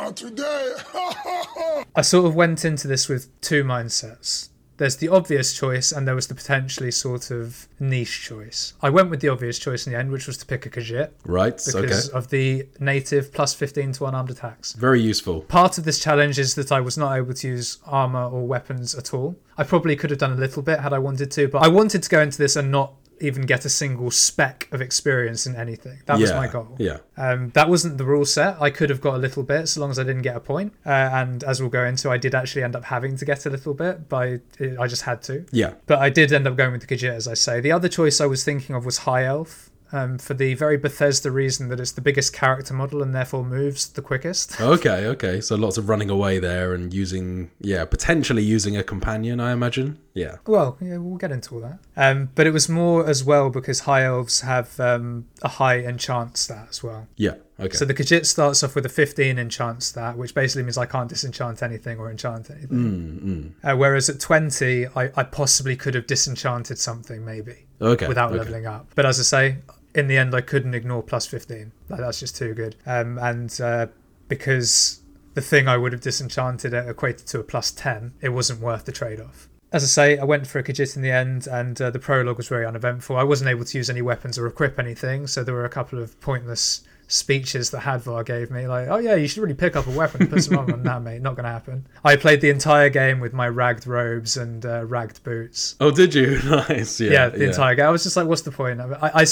Not 0.00 0.16
today! 0.16 0.72
I 1.94 2.00
sort 2.00 2.24
of 2.24 2.34
went 2.34 2.64
into 2.64 2.88
this 2.88 3.06
with 3.08 3.28
two 3.42 3.64
mindsets. 3.64 4.48
There's 4.78 4.96
the 4.96 5.08
obvious 5.08 5.52
choice, 5.52 5.92
and 5.92 6.08
there 6.08 6.14
was 6.14 6.26
the 6.28 6.34
potentially 6.34 6.90
sort 6.90 7.30
of 7.30 7.68
niche 7.78 8.22
choice. 8.22 8.72
I 8.80 8.88
went 8.88 9.10
with 9.10 9.20
the 9.20 9.28
obvious 9.28 9.58
choice 9.58 9.86
in 9.86 9.92
the 9.92 9.98
end, 9.98 10.10
which 10.10 10.26
was 10.26 10.38
to 10.38 10.46
pick 10.46 10.64
a 10.64 10.70
Khajiit 10.70 11.10
Right. 11.26 11.52
because 11.54 12.08
Okay. 12.08 12.16
of 12.16 12.30
the 12.30 12.66
native 12.78 13.30
plus 13.30 13.52
15 13.52 13.92
to 13.92 14.06
unarmed 14.06 14.30
attacks. 14.30 14.72
Very 14.72 15.02
useful. 15.02 15.42
Part 15.42 15.76
of 15.76 15.84
this 15.84 15.98
challenge 15.98 16.38
is 16.38 16.54
that 16.54 16.72
I 16.72 16.80
was 16.80 16.96
not 16.96 17.14
able 17.14 17.34
to 17.34 17.46
use 17.48 17.76
armor 17.84 18.24
or 18.24 18.46
weapons 18.46 18.94
at 18.94 19.12
all. 19.12 19.36
I 19.58 19.64
probably 19.64 19.96
could 19.96 20.08
have 20.08 20.18
done 20.18 20.32
a 20.32 20.36
little 20.40 20.62
bit 20.62 20.80
had 20.80 20.94
I 20.94 20.98
wanted 20.98 21.30
to, 21.32 21.46
but 21.48 21.62
I 21.62 21.68
wanted 21.68 22.02
to 22.04 22.08
go 22.08 22.22
into 22.22 22.38
this 22.38 22.56
and 22.56 22.70
not 22.70 22.94
even 23.20 23.42
get 23.42 23.64
a 23.64 23.68
single 23.68 24.10
speck 24.10 24.68
of 24.72 24.80
experience 24.80 25.46
in 25.46 25.54
anything. 25.56 25.98
That 26.06 26.18
was 26.18 26.32
my 26.32 26.48
goal. 26.48 26.76
Yeah. 26.78 26.98
Um, 27.16 27.50
that 27.50 27.68
wasn't 27.68 27.98
the 27.98 28.04
rule 28.04 28.24
set. 28.24 28.60
I 28.60 28.70
could 28.70 28.90
have 28.90 29.00
got 29.00 29.14
a 29.14 29.18
little 29.18 29.42
bit 29.42 29.68
so 29.68 29.80
long 29.80 29.90
as 29.90 29.98
I 29.98 30.04
didn't 30.04 30.22
get 30.22 30.36
a 30.36 30.40
point. 30.40 30.72
Uh, 30.84 30.90
and 30.90 31.44
as 31.44 31.60
we'll 31.60 31.70
go 31.70 31.84
into, 31.84 32.10
I 32.10 32.16
did 32.16 32.34
actually 32.34 32.62
end 32.62 32.74
up 32.74 32.84
having 32.84 33.16
to 33.16 33.24
get 33.24 33.46
a 33.46 33.50
little 33.50 33.74
bit, 33.74 34.08
but 34.08 34.16
I, 34.18 34.40
I 34.78 34.86
just 34.86 35.02
had 35.02 35.22
to. 35.24 35.44
Yeah. 35.52 35.74
But 35.86 35.98
I 35.98 36.08
did 36.10 36.32
end 36.32 36.46
up 36.46 36.56
going 36.56 36.72
with 36.72 36.86
the 36.86 36.94
Khajiit, 36.94 37.14
as 37.14 37.28
I 37.28 37.34
say. 37.34 37.60
The 37.60 37.72
other 37.72 37.88
choice 37.88 38.20
I 38.20 38.26
was 38.26 38.44
thinking 38.44 38.74
of 38.74 38.84
was 38.84 38.98
High 38.98 39.24
Elf. 39.24 39.70
Um, 39.92 40.18
for 40.18 40.34
the 40.34 40.54
very 40.54 40.76
Bethesda 40.76 41.32
reason 41.32 41.68
that 41.70 41.80
it's 41.80 41.90
the 41.90 42.00
biggest 42.00 42.32
character 42.32 42.72
model 42.72 43.02
and 43.02 43.12
therefore 43.12 43.44
moves 43.44 43.88
the 43.88 44.02
quickest. 44.02 44.60
Okay. 44.60 45.06
Okay. 45.06 45.40
So 45.40 45.56
lots 45.56 45.78
of 45.78 45.88
running 45.88 46.08
away 46.10 46.38
there 46.38 46.74
and 46.74 46.94
using, 46.94 47.50
yeah, 47.60 47.84
potentially 47.84 48.44
using 48.44 48.76
a 48.76 48.84
companion. 48.84 49.40
I 49.40 49.50
imagine. 49.50 49.98
Yeah. 50.14 50.36
Well, 50.46 50.76
yeah, 50.80 50.96
we'll 50.96 51.18
get 51.18 51.30
into 51.30 51.54
all 51.54 51.60
that. 51.60 51.78
Um, 51.96 52.30
but 52.34 52.46
it 52.46 52.50
was 52.50 52.68
more 52.68 53.06
as 53.08 53.22
well 53.24 53.50
because 53.50 53.80
high 53.80 54.04
elves 54.04 54.40
have 54.40 54.78
um, 54.80 55.26
a 55.42 55.48
high 55.48 55.78
enchant 55.78 56.36
stat 56.36 56.66
as 56.70 56.82
well. 56.82 57.06
Yeah. 57.16 57.34
Okay. 57.58 57.76
So 57.76 57.84
the 57.84 57.94
Khajiit 57.94 58.26
starts 58.26 58.62
off 58.62 58.74
with 58.74 58.86
a 58.86 58.88
15 58.88 59.38
enchant 59.38 59.82
stat, 59.82 60.16
which 60.16 60.34
basically 60.34 60.62
means 60.62 60.78
I 60.78 60.86
can't 60.86 61.08
disenchant 61.08 61.62
anything 61.62 61.98
or 61.98 62.10
enchant 62.10 62.50
anything. 62.50 63.54
Uh, 63.62 63.76
whereas 63.76 64.08
at 64.08 64.18
20, 64.18 64.86
I, 64.88 65.10
I 65.16 65.22
possibly 65.22 65.76
could 65.76 65.94
have 65.94 66.06
disenchanted 66.06 66.78
something 66.78 67.24
maybe 67.24 67.66
okay. 67.80 68.08
without 68.08 68.30
okay. 68.30 68.38
leveling 68.38 68.66
up. 68.66 68.86
But 68.94 69.06
as 69.06 69.20
I 69.20 69.24
say, 69.24 69.56
in 69.94 70.08
the 70.08 70.16
end, 70.16 70.34
I 70.34 70.40
couldn't 70.40 70.74
ignore 70.74 71.02
plus 71.02 71.26
15. 71.26 71.72
Like, 71.88 72.00
that's 72.00 72.20
just 72.20 72.36
too 72.36 72.54
good. 72.54 72.76
Um, 72.86 73.18
and 73.18 73.60
uh, 73.60 73.88
because 74.28 75.00
the 75.34 75.40
thing 75.40 75.68
I 75.68 75.76
would 75.76 75.92
have 75.92 76.00
disenchanted 76.00 76.72
equated 76.72 77.26
to 77.28 77.40
a 77.40 77.42
plus 77.42 77.70
10, 77.70 78.14
it 78.20 78.30
wasn't 78.30 78.60
worth 78.60 78.86
the 78.86 78.92
trade 78.92 79.20
off. 79.20 79.48
As 79.72 79.84
I 79.84 79.86
say, 79.86 80.18
I 80.18 80.24
went 80.24 80.46
for 80.46 80.58
a 80.58 80.62
Khajiit 80.64 80.96
in 80.96 81.02
the 81.02 81.10
end, 81.12 81.46
and 81.46 81.80
uh, 81.80 81.90
the 81.90 81.98
prologue 82.00 82.36
was 82.36 82.48
very 82.48 82.66
uneventful. 82.66 83.16
I 83.16 83.22
wasn't 83.22 83.50
able 83.50 83.64
to 83.64 83.78
use 83.78 83.88
any 83.88 84.02
weapons 84.02 84.36
or 84.38 84.46
equip 84.46 84.78
anything, 84.78 85.26
so 85.28 85.44
there 85.44 85.54
were 85.54 85.64
a 85.64 85.68
couple 85.70 85.98
of 86.00 86.20
pointless 86.20 86.82
speeches 87.06 87.70
that 87.70 87.80
Hadvar 87.82 88.24
gave 88.24 88.50
me, 88.52 88.68
like, 88.68 88.86
"Oh 88.88 88.98
yeah, 88.98 89.16
you 89.16 89.26
should 89.26 89.42
really 89.42 89.54
pick 89.54 89.74
up 89.76 89.86
a 89.88 89.90
weapon, 89.90 90.22
and 90.22 90.30
put 90.30 90.44
some 90.44 90.58
armor 90.58 90.74
on 90.74 90.82
that, 90.84 91.02
mate." 91.02 91.22
Not 91.22 91.34
going 91.36 91.44
to 91.44 91.50
happen. 91.50 91.86
I 92.04 92.16
played 92.16 92.40
the 92.40 92.50
entire 92.50 92.88
game 92.88 93.20
with 93.20 93.32
my 93.32 93.48
ragged 93.48 93.86
robes 93.86 94.36
and 94.36 94.64
uh, 94.64 94.84
ragged 94.86 95.22
boots. 95.24 95.74
Oh, 95.80 95.90
did 95.90 96.14
you? 96.14 96.40
nice. 96.44 97.00
Yeah. 97.00 97.10
Yeah, 97.12 97.28
the 97.30 97.44
entire 97.48 97.74
game. 97.74 97.86
I 97.86 97.90
was 97.90 98.02
just 98.04 98.16
like, 98.16 98.26
"What's 98.26 98.42
the 98.42 98.52
point?" 98.52 98.80
I, 98.80 99.10
I, 99.14 99.26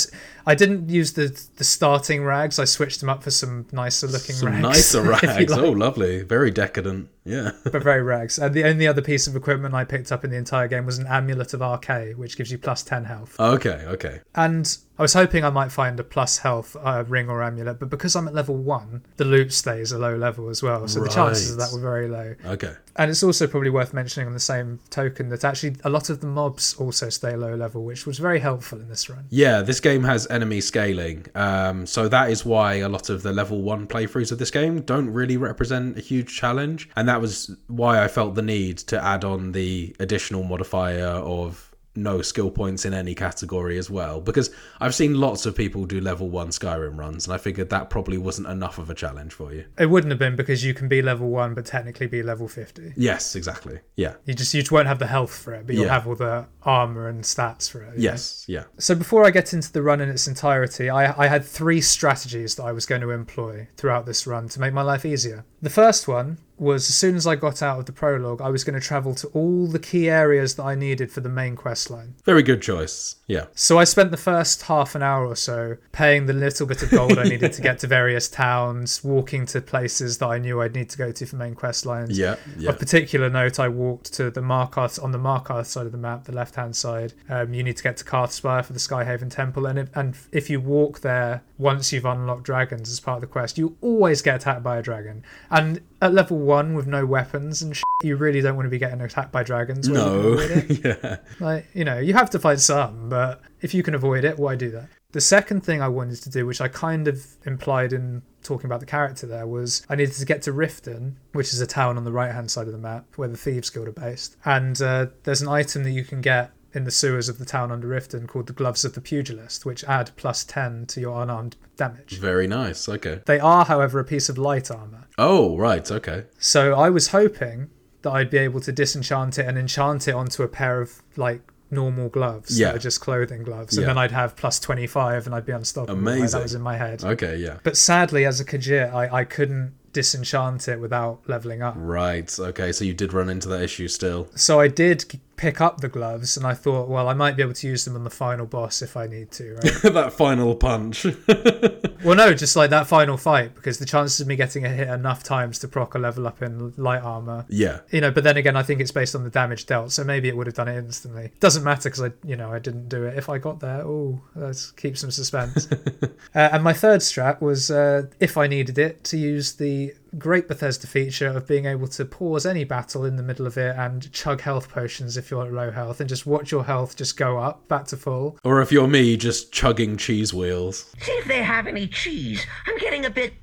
I 0.47 0.55
didn't 0.55 0.89
use 0.89 1.13
the 1.15 1.29
the 1.57 1.65
starting 1.65 2.25
rags. 2.25 2.59
I 2.59 2.65
switched 2.65 3.01
them 3.01 3.09
up 3.09 3.23
for 3.23 3.31
some 3.31 3.67
nicer 3.73 4.07
looking 4.07 4.35
Some 4.35 4.49
rags. 4.51 4.63
nicer 4.63 5.03
rags. 5.11 5.51
like. 5.51 5.51
Oh, 5.51 5.71
lovely. 5.71 6.23
Very 6.23 6.51
decadent. 6.51 7.09
Yeah. 7.29 7.53
but 7.65 7.83
very 7.83 8.03
rags. 8.03 8.39
And 8.39 8.55
the 8.55 8.65
only 8.65 8.87
other 8.87 9.03
piece 9.03 9.27
of 9.27 9.37
equipment 9.37 9.75
I 9.75 9.85
picked 9.85 10.11
up 10.11 10.25
in 10.25 10.31
the 10.31 10.37
entire 10.37 10.69
game 10.69 10.87
was 10.87 10.99
an 10.99 11.07
amulet 11.07 11.55
of 11.55 11.61
Arkay, 11.61 12.17
which 12.17 12.37
gives 12.37 12.51
you 12.51 12.59
plus 12.59 12.83
10 12.83 13.05
health. 13.05 13.39
Okay, 13.39 13.85
okay. 13.87 14.21
And 14.35 14.79
I 14.99 15.03
was 15.03 15.15
hoping 15.15 15.45
I 15.45 15.51
might 15.51 15.71
find 15.71 16.01
a 16.01 16.05
plus 16.05 16.39
health 16.39 16.77
uh, 16.83 17.05
ring 17.07 17.29
or 17.29 17.41
amulet, 17.41 17.79
but 17.79 17.89
because 17.89 18.17
I'm 18.17 18.27
at 18.27 18.35
level 18.35 18.57
one, 18.57 19.05
the 19.17 19.25
loot 19.25 19.53
stays 19.53 19.93
a 19.93 19.99
low 19.99 20.17
level 20.17 20.49
as 20.49 20.61
well. 20.61 20.89
So 20.89 21.01
the 21.01 21.09
chances 21.09 21.53
of 21.53 21.59
that 21.59 21.71
were 21.73 21.81
very 21.81 22.09
low. 22.09 22.35
Okay. 22.45 22.75
And 22.97 23.09
it's 23.13 23.23
also 23.23 23.47
probably 23.47 23.71
worth 23.71 23.95
mentioning 23.95 24.27
on 24.27 24.35
the 24.35 24.41
same 24.41 24.81
token 24.91 25.29
that 25.29 25.45
actually 25.45 25.77
a 25.85 25.89
lot 25.89 26.11
of 26.11 26.21
the 26.21 26.27
mobs 26.27 26.75
also 26.75 27.11
stay 27.11 27.37
low 27.37 27.55
level, 27.55 27.85
which 27.85 28.07
was 28.07 28.19
very 28.19 28.41
helpful 28.41 28.81
in 28.81 28.89
this 28.89 29.09
run. 29.09 29.27
Yeah, 29.31 29.63
this 29.63 29.79
game 29.79 30.03
has 30.03 30.29
enemy 30.31 30.61
scaling. 30.61 31.27
Um, 31.37 31.87
so 31.87 32.09
that 32.09 32.31
is 32.31 32.45
why 32.45 32.75
a 32.75 32.89
lot 32.89 33.09
of 33.09 33.23
the 33.23 33.33
level 33.33 33.63
one 33.63 33.87
playthroughs 33.87 34.33
of 34.33 34.39
this 34.39 34.51
game 34.51 34.81
don't 34.81 35.11
really 35.11 35.37
represent 35.37 35.97
a 35.97 36.01
huge 36.01 36.35
challenge. 36.35 36.91
And 36.97 37.09
that 37.09 37.18
was 37.19 37.55
why 37.67 38.03
I 38.03 38.09
felt 38.09 38.35
the 38.35 38.43
need 38.43 38.79
to 38.79 39.03
add 39.03 39.25
on 39.25 39.53
the 39.53 39.95
additional 40.01 40.43
modifier 40.43 41.07
of 41.07 41.65
no 41.97 42.23
skill 42.23 42.49
points 42.49 42.85
in 42.85 42.95
any 42.95 43.13
category 43.13 43.77
as 43.77 43.91
well. 43.91 44.21
Because 44.21 44.51
I've 44.81 44.95
seen 44.95 45.15
lots 45.19 45.47
of 45.47 45.57
people 45.57 45.85
do 45.85 46.01
level 46.01 46.29
one 46.29 46.51
Skyrim 46.51 46.97
runs, 46.97 47.27
and 47.27 47.35
I 47.35 47.39
figured 47.39 47.71
that 47.71 47.91
probably 47.91 48.17
wasn't 48.17 48.47
enough 48.47 48.79
of 48.79 48.89
a 48.89 48.95
challenge 48.95 49.33
for 49.33 49.53
you. 49.53 49.65
It 49.77 49.87
wouldn't 49.87 50.13
have 50.13 50.19
been 50.19 50.37
because 50.37 50.65
you 50.65 50.75
can 50.75 50.87
be 50.87 51.03
level 51.03 51.29
one, 51.29 51.55
but 51.55 51.67
technically 51.67 52.07
be 52.07 52.23
level 52.23 52.47
50. 52.47 52.93
Yes, 52.97 53.35
exactly. 53.35 53.81
Yeah. 53.97 54.15
You 54.27 54.35
just 54.35 54.55
you 54.55 54.61
just 54.63 54.71
won't 54.71 54.87
have 54.87 55.01
the 55.01 55.09
health 55.09 55.35
for 55.37 55.55
it, 55.55 55.67
but 55.67 55.75
you'll 55.75 55.87
Yeah. 55.87 55.93
have 55.95 56.07
all 56.07 56.15
the 56.15 56.47
armor 56.63 57.09
and 57.09 57.25
stats 57.25 57.69
for 57.69 57.83
it. 57.83 57.95
you 57.97 58.05
know? 58.05 58.13
Yes. 58.13 58.45
Yeah. 58.47 58.65
So 58.79 58.95
before 58.95 59.27
I 59.27 59.31
get 59.33 59.53
into 59.53 59.73
the 59.73 59.83
run 59.83 60.01
in 60.01 60.09
its 60.09 60.29
entirety, 60.29 60.89
I, 60.89 61.25
I 61.25 61.27
had 61.27 61.45
three 61.45 61.81
strategies 61.81 62.55
that 62.57 62.63
I 62.65 62.71
was 62.71 62.87
going 62.87 63.01
to 63.01 63.11
employ 63.11 63.67
throughout 63.77 64.07
this 64.07 64.25
run 64.25 64.49
to 64.51 64.61
make 64.61 64.73
my 64.73 64.83
life 64.83 65.05
easier. 65.05 65.45
The 65.63 65.71
first 65.71 66.07
one 66.07 66.39
was 66.61 66.89
as 66.89 66.95
soon 66.95 67.17
as 67.17 67.27
I 67.27 67.37
got 67.37 67.63
out 67.63 67.79
of 67.79 67.87
the 67.87 67.93
prologue, 67.93 68.41
I 68.41 68.49
was 68.51 68.65
going 68.65 68.79
to 68.79 68.87
travel 68.87 69.15
to 69.17 69.29
all 69.29 69.67
the 69.67 69.79
key 69.79 70.09
areas 70.09 70.57
that 70.57 70.65
I 70.65 70.75
needed 70.75 71.13
for 71.13 71.21
the 71.21 71.29
main 71.29 71.57
quest 71.57 71.91
line. 71.91 72.15
Very 72.25 72.43
good 72.43 72.63
choice. 72.63 73.17
Yeah. 73.27 73.47
So 73.55 73.79
I 73.79 73.85
spent 73.85 74.11
the 74.11 74.17
first 74.17 74.63
half 74.63 74.95
an 74.95 75.03
hour 75.03 75.27
or 75.27 75.37
so 75.37 75.77
paying 75.93 76.27
the 76.27 76.33
little 76.33 76.67
bit 76.67 76.83
of 76.83 76.91
gold 76.91 77.19
I 77.19 77.25
needed 77.25 77.53
to 77.53 77.63
get 77.63 77.79
to 77.81 77.87
various 77.99 78.29
towns, 78.29 79.05
walking 79.05 79.47
to 79.47 79.61
places 79.61 80.19
that 80.19 80.27
I 80.27 80.39
knew 80.39 80.61
I'd 80.61 80.75
need 80.75 80.91
to 80.91 80.99
go 80.99 81.13
to 81.13 81.27
for 81.27 81.37
main 81.37 81.55
quest 81.55 81.87
lines. 81.87 82.19
Yeah. 82.19 82.37
Yeah. 82.59 82.71
Of 82.71 82.79
particular 82.79 83.29
note, 83.29 83.61
I 83.61 83.69
walked 83.69 84.13
to 84.15 84.31
the 84.31 84.41
Markarth 84.41 85.03
on 85.03 85.13
the 85.13 85.19
Markarth 85.19 85.67
side 85.67 85.87
of 85.87 85.93
the 85.93 85.99
map, 85.99 86.25
the 86.25 86.33
left-hand 86.33 86.75
side. 86.75 87.13
Um, 87.29 87.53
you 87.53 87.63
need 87.63 87.77
to 87.77 87.83
get 87.83 87.97
to 87.99 88.05
Karthspire 88.05 88.65
for 88.65 88.73
the 88.73 88.79
Skyhaven 88.79 89.31
Temple, 89.31 89.67
and 89.67 89.79
if, 89.79 89.97
and 89.97 90.17
if 90.33 90.49
you 90.49 90.61
walk 90.61 91.01
there 91.01 91.43
once 91.59 91.93
you've 91.93 92.05
unlocked 92.05 92.45
dragons 92.45 92.91
as 92.91 93.01
part 93.01 93.17
of 93.17 93.21
the 93.21 93.27
quest, 93.27 93.59
you 93.59 93.77
always 93.81 94.23
get 94.23 94.37
attacked 94.37 94.63
by 94.63 94.79
a 94.79 94.83
dragon. 94.83 95.23
And 95.51 95.81
at 96.01 96.15
level 96.15 96.39
one 96.39 96.75
with 96.75 96.87
no 96.87 97.05
weapons 97.05 97.63
and 97.63 97.77
shit, 97.77 97.85
you 98.03 98.17
really 98.17 98.41
don't 98.41 98.57
want 98.57 98.67
to 98.67 98.71
be 98.71 98.79
getting 98.79 99.01
attacked 99.01 99.33
by 99.33 99.43
dragons. 99.43 99.89
you 99.89 99.95
No. 99.95 100.41
yeah. 100.69 101.17
Like, 101.41 101.67
you 101.75 101.85
know, 101.85 101.99
you 101.99 102.15
have 102.15 102.31
to 102.31 102.39
fight 102.39 102.61
some, 102.61 103.09
but 103.09 103.41
if 103.61 103.75
you 103.75 103.83
can 103.83 103.95
avoid 103.95 104.25
it, 104.25 104.39
why 104.39 104.55
do 104.55 104.71
that? 104.71 104.89
The 105.13 105.21
second 105.21 105.63
thing 105.63 105.81
I 105.81 105.89
wanted 105.89 106.23
to 106.23 106.31
do, 106.31 106.45
which 106.47 106.61
I 106.61 106.69
kind 106.69 107.09
of 107.09 107.25
implied 107.47 107.95
in 107.95 108.23
talking 108.43 108.67
about 108.67 108.81
the 108.81 108.87
character 108.87 109.27
there, 109.27 109.47
was 109.47 109.85
I 109.89 109.97
needed 109.97 110.15
to 110.17 110.27
get 110.27 110.43
to 110.43 110.53
Riften, 110.53 111.15
which 111.33 111.55
is 111.55 111.61
a 111.63 111.67
town 111.67 111.97
on 111.97 112.05
the 112.05 112.13
right 112.13 112.31
hand 112.31 112.51
side 112.51 112.67
of 112.67 112.73
the 112.73 112.79
map 112.79 113.07
where 113.17 113.29
the 113.29 113.37
Thieves 113.37 113.71
Guild 113.71 113.89
are 113.89 113.93
based. 113.93 114.37
And 114.45 114.81
uh, 114.83 115.07
there's 115.25 115.41
an 115.41 115.49
item 115.49 115.83
that 115.85 115.93
you 115.93 116.05
can 116.05 116.21
get 116.21 116.53
in 116.75 116.85
the 116.85 116.91
sewers 116.91 117.29
of 117.29 117.39
the 117.39 117.45
town 117.45 117.73
under 117.73 117.89
Riften 117.89 118.27
called 118.29 118.47
the 118.47 118.53
Gloves 118.53 118.85
of 118.85 118.93
the 118.95 119.01
Pugilist, 119.01 119.65
which 119.65 119.85
add 119.85 120.11
plus 120.17 120.45
10 120.45 120.87
to 120.87 121.01
your 121.01 121.23
unarmed 121.23 121.57
damage. 121.77 122.19
Very 122.19 122.47
nice. 122.47 122.89
Okay. 122.89 123.21
They 123.27 123.41
are, 123.41 123.65
however, 123.65 123.99
a 124.01 124.05
piece 124.05 124.29
of 124.29 124.37
light 124.37 124.71
armor. 124.71 125.07
Oh, 125.17 125.57
right. 125.57 125.91
Okay. 125.91 126.25
So 126.39 126.75
I 126.75 126.91
was 126.91 127.09
hoping 127.09 127.71
that 128.03 128.11
I'd 128.13 128.31
be 128.31 128.39
able 128.39 128.61
to 128.61 128.71
disenchant 128.73 129.39
it 129.39 129.47
and 129.47 129.57
enchant 129.59 130.07
it 130.09 130.15
onto 130.15 130.43
a 130.43 130.49
pair 130.49 130.81
of 130.81 131.03
like 131.17 131.41
normal 131.71 132.09
gloves 132.09 132.59
Yeah. 132.59 132.69
that 132.69 132.77
are 132.77 132.79
just 132.81 133.01
clothing 133.01 133.43
gloves, 133.43 133.77
and 133.77 133.83
Yeah. 133.83 133.89
then 133.89 133.99
I'd 133.99 134.13
have 134.13 134.37
plus 134.37 134.59
twenty 134.61 134.87
five 134.87 135.27
and 135.27 135.35
I'd 135.35 135.45
be 135.45 135.53
unstoppable. 135.53 136.01
Like, 136.01 136.17
Amazing. 136.19 136.39
that 136.39 136.43
was 136.43 136.55
in 136.55 136.63
my 136.63 136.77
head. 136.77 137.03
Okay. 137.05 137.37
Yeah. 137.37 137.59
But 137.63 137.77
sadly, 137.77 138.25
as 138.25 138.41
a 138.41 138.45
Khajiit, 138.45 138.93
I, 138.95 139.21
I 139.21 139.25
couldn't 139.25 139.73
disenchant 139.93 140.69
it 140.69 140.81
without 140.81 141.21
leveling 141.27 141.63
up. 141.63 141.75
Right. 141.77 142.35
Okay. 142.39 142.73
So 142.73 142.85
you 142.85 142.95
did 142.95 143.13
run 143.13 143.29
into 143.29 143.49
that 143.49 143.63
issue 143.63 143.89
still. 143.89 144.29
So 144.35 144.61
I 144.61 144.69
did 144.69 145.05
pick 145.39 145.63
up 145.63 145.81
the 145.81 145.89
gloves, 145.89 146.37
and 146.37 146.47
I 146.47 146.53
thought, 146.53 146.89
well, 146.89 147.09
I 147.09 147.15
might 147.15 147.37
be 147.37 147.43
able 147.43 147.55
to 147.55 147.67
use 147.67 147.87
them 147.87 147.95
on 147.95 148.05
the 148.05 148.11
final 148.11 148.45
boss 148.45 148.83
if 148.83 148.97
I 148.97 149.07
need 149.07 149.31
to, 149.33 149.55
right? 149.55 149.83
that 149.95 150.13
final 150.13 150.55
punch. 150.55 151.05
well, 152.05 152.15
no, 152.15 152.35
just 152.35 152.57
like 152.57 152.69
that 152.69 152.87
final 152.87 153.17
fight, 153.17 153.55
because 153.55 153.79
the 153.79 153.87
chances 153.87 154.21
of 154.21 154.27
me 154.27 154.37
getting 154.37 154.67
a 154.67 154.69
hit 154.69 154.89
enough 154.89 155.23
times 155.23 155.59
to 155.61 155.69
proc 155.69 155.95
a 155.95 155.99
level 155.99 156.27
up 156.27 156.43
in 156.43 156.73
light 156.77 157.03
armor 157.03 157.47
yeah. 157.49 157.81
you 157.91 158.01
know 158.01 158.11
but 158.11 158.25
then 158.25 158.37
again 158.37 158.57
i 158.57 158.63
think 158.63 158.81
it's 158.81 158.91
based 158.91 159.15
on 159.15 159.25
the 159.25 159.31
damage 159.31 159.67
dealt 159.67 159.93
so 159.93 160.05
maybe 160.05 160.29
it 160.29 160.37
would 160.37 160.47
have 160.47 160.55
done 160.55 160.69
it 160.69 160.77
instantly 160.77 161.31
doesn't 161.41 161.65
matter 161.65 161.89
because 161.89 162.03
i 162.03 162.11
you 162.27 162.37
know 162.37 162.53
i 162.53 162.59
didn't 162.59 162.89
do 162.89 163.05
it 163.05 163.17
if 163.17 163.29
i 163.29 163.39
got 163.39 163.61
there 163.61 163.83
oh 163.83 164.21
let's 164.35 164.73
keep 164.73 164.97
some 164.97 165.11
suspense 165.11 165.69
uh, 166.35 166.49
and 166.53 166.63
my 166.63 166.73
third 166.73 167.01
strat 167.01 167.41
was 167.41 167.71
uh, 167.71 168.07
if 168.21 168.37
i 168.37 168.47
needed 168.47 168.79
it 168.79 169.03
to 169.05 169.17
use 169.17 169.55
the 169.55 169.93
great 170.17 170.49
bethesda 170.49 170.87
feature 170.87 171.27
of 171.29 171.47
being 171.47 171.67
able 171.67 171.87
to 171.89 172.05
pause 172.05 172.47
any 172.47 172.65
battle 172.65 173.05
in 173.05 173.17
the 173.17 173.23
middle 173.23 173.47
of 173.47 173.57
it 173.59 173.77
and 173.77 174.11
chug 174.13 174.41
health 174.41 174.69
potions 174.69 175.17
if 175.17 175.31
you're 175.31 175.47
at 175.47 175.53
low 175.53 175.71
health 175.71 176.01
and 176.01 176.09
just 176.09 176.27
watch 176.27 176.51
your 176.51 176.65
health 176.65 176.97
just 176.97 177.17
go 177.17 177.39
up 177.39 177.67
back 177.69 177.85
to 177.85 177.97
full 177.97 178.39
Or 178.45 178.61
if 178.63 178.73
you're 178.73 178.89
me, 178.89 179.17
just 179.17 179.53
chugging 179.53 179.97
cheese 179.97 180.33
wheels. 180.33 180.93
See 181.01 181.13
if 181.13 181.27
they 181.27 181.43
have 181.43 181.67
any 181.67 181.87
cheese. 181.87 182.47
I'm 182.67 182.79
getting 182.79 183.05
a 183.05 183.11
bit 183.11 183.35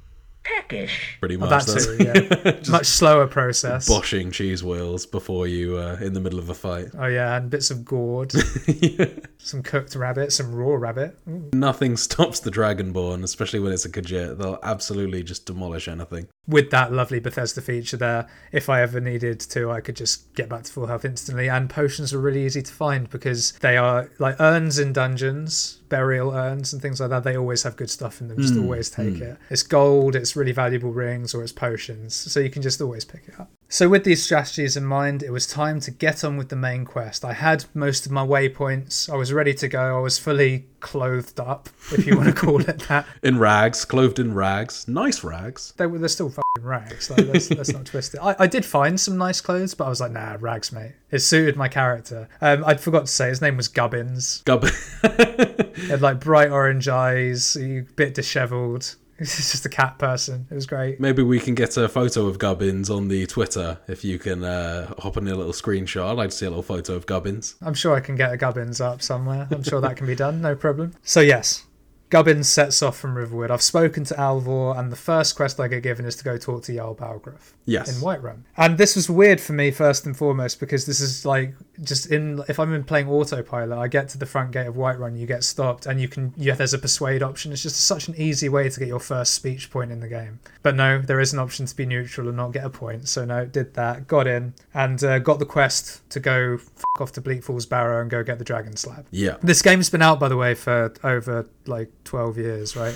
peckish. 0.44 1.18
Pretty 1.20 1.38
much. 1.38 1.50
that 1.50 1.66
That's 1.66 1.86
too 1.88 1.98
yeah 2.04 2.60
much 2.72 2.86
slower 2.86 3.26
process 3.26 3.90
boshing 3.90 4.32
cheese 4.32 4.64
wheels 4.64 5.06
before 5.08 5.48
you 5.48 5.78
uh, 5.78 5.98
in 6.00 6.14
the 6.14 6.20
middle 6.20 6.38
of 6.38 6.50
a 6.50 6.54
fight. 6.54 6.90
oh 7.00 7.08
yeah 7.08 7.36
and 7.36 7.50
bits 7.50 7.72
of 7.72 7.84
gourd 7.84 8.32
yeah. 8.68 9.06
some 9.40 9.64
cooked 9.64 9.96
rabbit 9.96 10.32
some 10.32 10.54
raw 10.54 10.76
rabbit 10.76 11.18
Ooh. 11.28 11.50
Nothing 11.54 11.98
stops 12.08 12.40
the 12.42 12.52
Dragonborn, 12.52 13.24
especially 13.24 13.60
when 13.60 13.72
it's 13.72 13.86
a 13.86 13.90
Khajiit. 13.90 14.38
They'll 14.38 14.60
absolutely 14.62 15.24
just 15.24 15.46
demolish 15.48 15.88
anything. 15.88 16.28
With 16.48 16.70
that 16.72 16.92
lovely 16.92 17.20
Bethesda 17.20 17.62
feature 17.62 17.98
there, 17.98 18.28
if 18.52 18.70
I 18.70 18.82
ever 18.82 19.00
needed 19.00 19.40
to, 19.40 19.72
I 19.72 19.82
could 19.82 19.96
just 19.96 20.34
get 20.36 20.48
back 20.48 20.64
to 20.64 20.72
full 20.72 20.88
health 20.88 21.06
instantly. 21.06 21.50
And 21.50 21.70
potions 21.70 22.14
are 22.14 22.20
really 22.20 22.46
easy 22.46 22.62
to 22.62 22.72
find 22.72 23.10
because 23.10 23.54
they 23.54 23.78
are 23.78 24.10
like 24.20 24.40
urns 24.40 24.78
in 24.78 24.94
dungeons, 24.94 25.82
burial 25.90 26.32
urns 26.32 26.74
and 26.74 26.82
things 26.82 27.00
like 27.00 27.10
that. 27.10 27.24
They 27.24 27.38
always 27.38 27.64
have 27.64 27.76
good 27.76 27.90
stuff 27.90 28.22
in 28.22 28.28
them. 28.28 28.38
Just 28.38 28.54
hmm, 28.54 28.62
always 28.62 28.90
take 28.90 29.18
hmm. 29.18 29.24
it. 29.24 29.38
It's 29.50 29.64
gold, 29.64 30.16
it's 30.16 30.36
really 30.36 30.52
valuable 30.52 30.92
rings, 30.92 31.34
or 31.34 31.42
it's 31.42 31.52
potions. 31.52 32.14
So 32.14 32.40
you 32.40 32.50
can 32.50 32.62
just 32.62 32.82
always 32.82 33.06
pick 33.06 33.28
it 33.28 33.40
up. 33.40 33.50
So 33.68 33.90
with 33.90 34.04
these 34.04 34.24
strategies 34.24 34.78
in 34.78 34.86
mind, 34.86 35.24
it 35.24 35.32
was 35.32 35.48
time 35.48 35.80
to 35.82 35.92
get 35.92 36.24
on 36.24 36.38
with 36.38 36.50
the 36.50 36.56
main 36.56 36.86
quest. 36.86 37.26
I 37.26 37.34
had 37.34 37.66
most 37.74 38.06
of 38.06 38.12
my 38.12 38.26
waypoints. 38.26 39.10
I 39.12 39.16
was 39.16 39.34
ready 39.34 39.54
to 39.56 39.68
go. 39.68 39.98
I 39.98 40.00
was 40.00 40.18
fully 40.20 40.68
clothed 40.80 41.40
up, 41.40 41.68
if 41.92 42.06
you 42.06 42.16
want 42.16 42.30
to 42.30 42.34
call 42.46 42.62
it 42.62 42.80
that. 42.88 43.08
In 43.24 43.40
rags, 43.40 43.84
clothed 43.84 44.20
in 44.20 44.34
rags. 44.36 44.88
Nice 44.88 45.24
rags. 45.24 45.74
they 45.78 45.88
were 45.88 45.98
they're 45.98 46.08
still 46.10 46.30
fucking 46.30 46.64
rags. 46.64 47.10
Like, 47.10 47.28
let's, 47.28 47.50
let's 47.52 47.74
not 47.74 47.86
twist 47.86 48.14
it. 48.14 48.20
I, 48.22 48.36
I 48.40 48.48
did 48.48 48.64
find 48.64 49.00
some 49.00 49.18
nice 49.18 49.42
clothes, 49.42 49.74
but 49.74 49.86
I 49.86 49.90
was 49.90 50.00
like, 50.00 50.12
nah, 50.12 50.38
rags, 50.40 50.72
mate. 50.72 50.94
It 51.10 51.20
suited 51.20 51.58
my 51.58 51.68
character. 51.68 52.30
Um, 52.42 52.64
I 52.66 52.76
forgot 52.76 53.08
to 53.08 53.12
say 53.12 53.30
his 53.30 53.42
name 53.42 53.58
was 53.58 53.68
Gubbins. 53.68 54.44
Gubbins. 54.46 54.76
He 55.76 55.88
had 55.90 56.02
like 56.02 56.22
bright 56.22 56.52
orange 56.52 56.88
eyes, 56.88 57.58
a 57.58 57.82
bit 57.98 58.14
dishevelled. 58.14 58.96
He's 59.20 59.52
just 59.52 59.66
a 59.66 59.70
cat 59.70 59.98
person. 59.98 60.46
It 60.52 60.56
was 60.56 60.66
great. 60.66 61.00
Maybe 61.00 61.24
we 61.24 61.40
can 61.40 61.56
get 61.56 61.78
a 61.78 61.88
photo 61.88 62.28
of 62.28 62.38
Gubbins 62.38 62.90
on 62.90 63.08
the 63.08 63.26
Twitter 63.26 63.80
if 63.88 64.04
you 64.04 64.20
can 64.20 64.44
uh, 64.44 64.94
hop 65.00 65.16
in 65.16 65.28
a 65.28 65.36
little 65.36 65.54
screenshot. 65.54 66.10
I'd 66.10 66.18
like 66.18 66.32
to 66.32 66.36
see 66.36 66.46
a 66.46 66.50
little 66.50 66.64
photo 66.64 66.96
of 66.96 67.06
Gubbins. 67.06 67.56
I'm 67.62 67.74
sure 67.74 67.96
I 67.96 68.02
can 68.02 68.18
get 68.18 68.34
a 68.34 68.38
Gubbins 68.38 68.82
up 68.82 69.02
somewhere. 69.02 69.48
I'm 69.52 69.64
sure 69.64 69.80
that 69.80 69.96
can 69.96 70.06
be 70.06 70.16
done, 70.16 70.42
no 70.42 70.56
problem. 70.56 70.94
So 71.04 71.22
yes, 71.22 71.66
Gubbins 72.10 72.48
sets 72.50 72.82
off 72.84 72.98
from 72.98 73.18
Riverwood. 73.18 73.52
I've 73.52 73.62
spoken 73.62 74.04
to 74.06 74.14
Alvor, 74.14 74.78
and 74.78 74.92
the 74.92 74.96
first 74.96 75.36
quest 75.36 75.60
I 75.60 75.68
get 75.68 75.84
given 75.84 76.06
is 76.06 76.16
to 76.18 76.24
go 76.24 76.38
talk 76.38 76.64
to 76.64 76.76
Jarl 76.76 76.96
Balgruuf. 76.96 77.54
Yes. 77.66 77.90
in 77.90 77.96
Whiterun. 78.04 78.42
And 78.58 78.78
this 78.78 78.96
was 78.96 79.10
weird 79.10 79.42
for 79.42 79.54
me 79.54 79.72
first 79.72 80.06
and 80.06 80.16
foremost 80.16 80.60
because 80.60 80.86
this 80.86 81.00
is 81.00 81.26
like 81.26 81.56
just 81.82 82.12
in 82.12 82.44
if 82.48 82.60
I'm 82.60 82.74
in 82.74 82.84
playing 82.84 83.10
autopilot, 83.10 83.78
I 83.78 83.88
get 83.88 84.08
to 84.10 84.18
the 84.18 84.26
front 84.26 84.52
gate 84.52 84.68
of 84.68 84.76
Whiterun, 84.76 85.18
you 85.18 85.26
get 85.26 85.44
stopped, 85.44 85.86
and 85.88 86.00
you 86.00 86.08
can 86.08 86.34
yeah, 86.38 86.54
there's 86.54 86.74
a 86.74 86.78
persuade 86.78 87.24
option. 87.24 87.52
It's 87.52 87.64
just 87.64 87.78
such 87.78 88.08
an 88.08 88.16
easy 88.18 88.50
way 88.50 88.70
to 88.70 88.80
get 88.80 88.88
your 88.88 89.00
first 89.00 89.34
speech 89.34 89.72
point 89.72 89.92
in 89.92 90.00
the 90.00 90.08
game. 90.08 90.40
But 90.62 90.76
no, 90.76 91.00
there 91.00 91.20
is 91.20 91.34
an 91.34 91.40
option 91.40 91.66
to 91.66 91.76
be 91.76 91.86
neutral 91.86 92.28
and 92.28 92.38
not 92.38 92.52
get 92.52 92.64
a 92.64 92.70
point. 92.70 93.08
So 93.10 93.26
no, 93.26 93.46
did 93.46 93.74
that, 93.74 94.08
got 94.08 94.28
in, 94.28 94.54
and 94.74 95.04
uh, 95.04 95.20
got 95.20 95.40
the 95.40 95.46
quest 95.46 96.08
to 96.12 96.20
go 96.20 96.56
f- 96.56 96.84
off 97.00 97.12
to 97.14 97.22
Bleak 97.22 97.44
Falls 97.44 97.66
Barrow 97.66 98.02
and 98.02 98.12
go 98.12 98.24
get 98.24 98.38
the 98.38 98.46
Dragon 98.46 98.76
Slab. 98.76 99.08
Yeah. 99.12 99.38
This 99.42 99.62
game's 99.62 99.90
been 99.90 100.02
out, 100.02 100.20
by 100.20 100.30
the 100.30 100.38
way, 100.38 100.54
for 100.54 100.94
over 101.04 101.48
like 101.66 101.92
12 102.06 102.38
years, 102.38 102.76
right? 102.76 102.96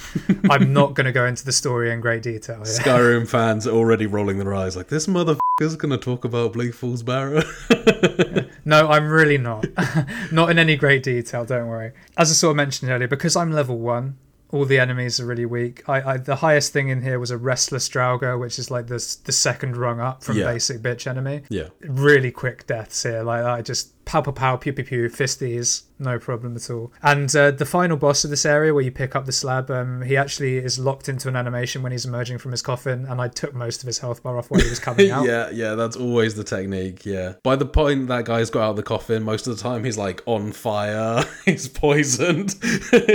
I'm 0.50 0.72
not 0.72 0.94
going 0.94 1.06
to 1.06 1.12
go 1.12 1.26
into 1.26 1.44
the 1.46 1.52
story 1.52 1.92
in 1.92 2.00
great 2.00 2.24
detail. 2.24 2.60
Skyrim 2.62 3.28
fans 3.28 3.68
are 3.68 3.72
already 3.76 4.06
rolling 4.06 4.38
their 4.40 4.54
eyes 4.54 4.76
like, 4.78 4.88
this 4.88 5.08
motherfucker's 5.08 5.76
going 5.76 5.92
to 5.92 5.98
talk 5.98 6.24
about 6.26 6.54
Bleak 6.54 6.74
Falls 6.74 7.04
Barrow. 7.04 7.42
No, 8.66 8.88
I'm 8.90 9.10
really 9.10 9.38
not. 9.40 9.66
not 10.32 10.52
in 10.52 10.60
any 10.60 10.76
great 10.76 11.02
detail, 11.02 11.44
don't 11.44 11.68
worry. 11.68 11.92
As 12.18 12.30
I 12.30 12.34
sort 12.34 12.52
of 12.52 12.58
mentioned 12.58 12.92
earlier, 12.92 13.08
because 13.08 13.36
I'm 13.36 13.52
level 13.52 13.80
one, 13.80 14.18
All 14.52 14.66
the 14.66 14.80
enemies 14.80 15.20
are 15.20 15.26
really 15.26 15.46
weak. 15.46 15.88
I, 15.90 16.02
I 16.14 16.18
the 16.18 16.38
highest 16.38 16.72
thing 16.74 16.90
in 16.90 17.02
here 17.02 17.20
was 17.20 17.32
a 17.32 17.38
restless 17.38 17.88
Draugr, 17.90 18.40
which 18.40 18.60
is 18.60 18.70
like 18.70 18.88
the 18.88 18.98
the 19.26 19.32
second 19.32 19.76
rung 19.78 20.00
up 20.00 20.24
from 20.24 20.38
Yeah. 20.38 20.46
basic 20.52 20.82
bitch 20.82 21.08
enemy. 21.08 21.44
Yeah. 21.50 21.70
Really 21.82 22.32
quick 22.32 22.68
deaths 22.68 23.02
here. 23.04 23.24
Like 23.24 23.44
I 23.44 23.62
just 23.62 23.92
pow 24.10 24.22
pow 24.22 24.32
pow 24.32 24.56
pew 24.58 24.74
pew 24.74 24.84
pew 24.84 25.08
fisties, 25.08 25.84
no 26.00 26.18
problem 26.18 26.56
at 26.56 26.68
all. 26.72 26.92
And 27.04 27.34
uh, 27.36 27.52
the 27.52 27.66
final 27.66 27.96
boss 27.96 28.24
of 28.24 28.32
this 28.32 28.44
area 28.44 28.74
where 28.74 28.84
you 28.84 28.90
pick 28.90 29.16
up 29.16 29.28
the 29.28 29.32
slab, 29.32 29.70
um, 29.70 30.02
he 30.02 30.18
actually 30.18 30.58
is 30.58 30.80
locked 30.80 31.08
into 31.08 31.28
an 31.28 31.36
animation 31.36 31.84
when 31.84 31.92
he's 31.92 32.06
emerging 32.06 32.40
from 32.40 32.50
his 32.52 32.64
coffin, 32.64 33.06
and 33.06 33.22
I 33.22 33.28
took 33.28 33.54
most 33.54 33.84
of 33.84 33.88
his 33.88 34.00
health 34.00 34.24
bar 34.24 34.40
off 34.40 34.50
while 34.50 34.62
he 34.62 34.70
was 34.70 34.80
coming 34.80 35.12
out. 35.12 35.26
Yeah, 35.28 35.52
yeah, 35.52 35.76
that's 35.76 35.96
always 35.96 36.34
the 36.34 36.44
technique. 36.44 37.06
Yeah. 37.06 37.34
By 37.44 37.56
the 37.56 37.68
point 37.68 38.08
that 38.08 38.26
guy's 38.26 38.50
got 38.50 38.64
out 38.64 38.70
of 38.72 38.76
the 38.78 38.84
coffin, 38.84 39.22
most 39.22 39.46
of 39.46 39.56
the 39.56 39.62
time 39.62 39.84
he's 39.84 39.98
like 39.98 40.24
on 40.26 40.54
fire, 40.54 41.24
he's 41.46 41.68
poisoned. 41.68 42.56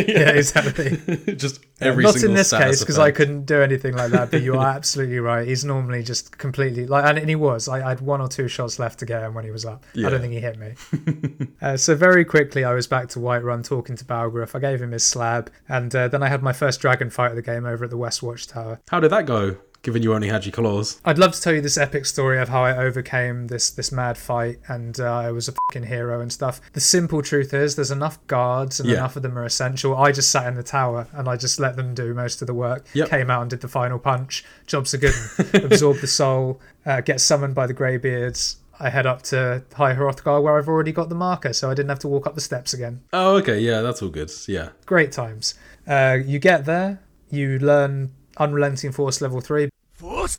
Yeah, 0.04 0.30
exactly. 0.30 0.96
just 1.34 1.60
every 1.80 2.04
Not 2.04 2.14
single 2.14 2.30
in 2.30 2.36
this 2.36 2.52
case 2.52 2.80
because 2.80 2.98
I 2.98 3.10
couldn't 3.10 3.44
do 3.46 3.62
anything 3.62 3.96
like 3.96 4.10
that. 4.12 4.30
But 4.30 4.42
you 4.42 4.56
are 4.58 4.66
absolutely 4.66 5.18
right. 5.18 5.46
He's 5.46 5.64
normally 5.64 6.02
just 6.02 6.36
completely 6.38 6.86
like, 6.86 7.04
and 7.04 7.28
he 7.28 7.34
was. 7.34 7.68
I, 7.68 7.84
I 7.84 7.88
had 7.90 8.00
one 8.00 8.20
or 8.20 8.28
two 8.28 8.48
shots 8.48 8.78
left 8.78 8.98
to 9.00 9.06
get 9.06 9.22
him 9.22 9.34
when 9.34 9.44
he 9.44 9.50
was 9.50 9.64
up. 9.64 9.84
Yeah. 9.94 10.06
I 10.06 10.10
don't 10.10 10.20
think 10.20 10.32
he 10.32 10.40
hit 10.40 10.58
me. 10.58 10.74
uh, 11.62 11.76
so 11.76 11.94
very 11.94 12.24
quickly, 12.24 12.64
I 12.64 12.74
was 12.74 12.86
back 12.86 13.08
to 13.10 13.18
Whiterun 13.18 13.64
talking 13.64 13.96
to 13.96 14.04
Balgruuf. 14.04 14.54
I 14.54 14.58
gave 14.58 14.80
him 14.82 14.92
his 14.92 15.04
slab, 15.06 15.50
and 15.68 15.94
uh, 15.94 16.08
then 16.08 16.22
I 16.22 16.28
had 16.28 16.42
my 16.42 16.52
first 16.52 16.80
dragon 16.80 17.10
fight 17.10 17.30
of 17.30 17.36
the 17.36 17.42
game 17.42 17.64
over 17.66 17.84
at 17.84 17.90
the 17.90 17.96
West 17.96 18.22
Watchtower. 18.22 18.80
How 18.90 19.00
did 19.00 19.10
that 19.10 19.26
go? 19.26 19.56
Given 19.82 20.02
you 20.02 20.14
only 20.14 20.28
had 20.28 20.46
your 20.46 20.52
claws. 20.52 20.98
I'd 21.04 21.18
love 21.18 21.32
to 21.32 21.40
tell 21.42 21.52
you 21.52 21.60
this 21.60 21.76
epic 21.76 22.06
story 22.06 22.40
of 22.40 22.48
how 22.48 22.62
I 22.64 22.74
overcame 22.74 23.48
this 23.48 23.70
this 23.70 23.92
mad 23.92 24.16
fight 24.16 24.58
and 24.66 24.98
uh, 24.98 25.04
I 25.12 25.30
was 25.30 25.46
a 25.46 25.52
fucking 25.52 25.86
hero 25.88 26.22
and 26.22 26.32
stuff. 26.32 26.58
The 26.72 26.80
simple 26.80 27.20
truth 27.20 27.52
is, 27.52 27.76
there's 27.76 27.90
enough 27.90 28.26
guards 28.26 28.80
and 28.80 28.88
Yeah. 28.88 28.96
enough 28.96 29.16
of 29.16 29.20
them 29.22 29.36
are 29.38 29.44
essential. 29.44 29.94
I 29.94 30.10
just 30.10 30.30
sat 30.32 30.46
in 30.46 30.54
the 30.54 30.62
tower 30.62 31.06
and 31.12 31.28
I 31.28 31.36
just 31.36 31.60
let 31.60 31.76
them 31.76 31.92
do 31.94 32.14
most 32.14 32.40
of 32.40 32.46
the 32.46 32.54
work. 32.54 32.86
Yep. 32.94 33.10
Came 33.10 33.30
out 33.30 33.42
and 33.42 33.50
did 33.50 33.60
the 33.60 33.68
final 33.68 33.98
punch. 33.98 34.42
Job's 34.66 34.94
are 34.94 34.96
good. 34.96 35.12
Absorb 35.52 35.98
the 35.98 36.06
soul. 36.06 36.62
Uh, 36.86 37.02
get 37.02 37.20
summoned 37.20 37.54
by 37.54 37.66
the 37.66 37.74
greybeards. 37.74 38.56
I 38.84 38.90
head 38.90 39.06
up 39.06 39.22
to 39.32 39.64
High 39.74 39.94
Hrothgar 39.94 40.42
where 40.42 40.58
I've 40.58 40.68
already 40.68 40.92
got 40.92 41.08
the 41.08 41.14
marker, 41.14 41.52
so 41.52 41.70
I 41.70 41.74
didn't 41.74 41.88
have 41.88 41.98
to 42.00 42.08
walk 42.08 42.26
up 42.26 42.34
the 42.34 42.40
steps 42.40 42.74
again 42.74 43.02
Oh, 43.12 43.36
okay, 43.38 43.58
yeah, 43.58 43.80
that's 43.80 44.02
all 44.02 44.10
good. 44.10 44.30
Yeah. 44.46 44.68
great 44.86 45.10
times. 45.10 45.54
Uh, 45.86 46.18
you 46.24 46.38
get 46.38 46.64
there, 46.66 47.00
you 47.30 47.58
learn 47.58 48.12
Unrelenting 48.36 48.92
Force 48.92 49.20
level 49.20 49.40
3 49.40 49.68
force 49.92 50.38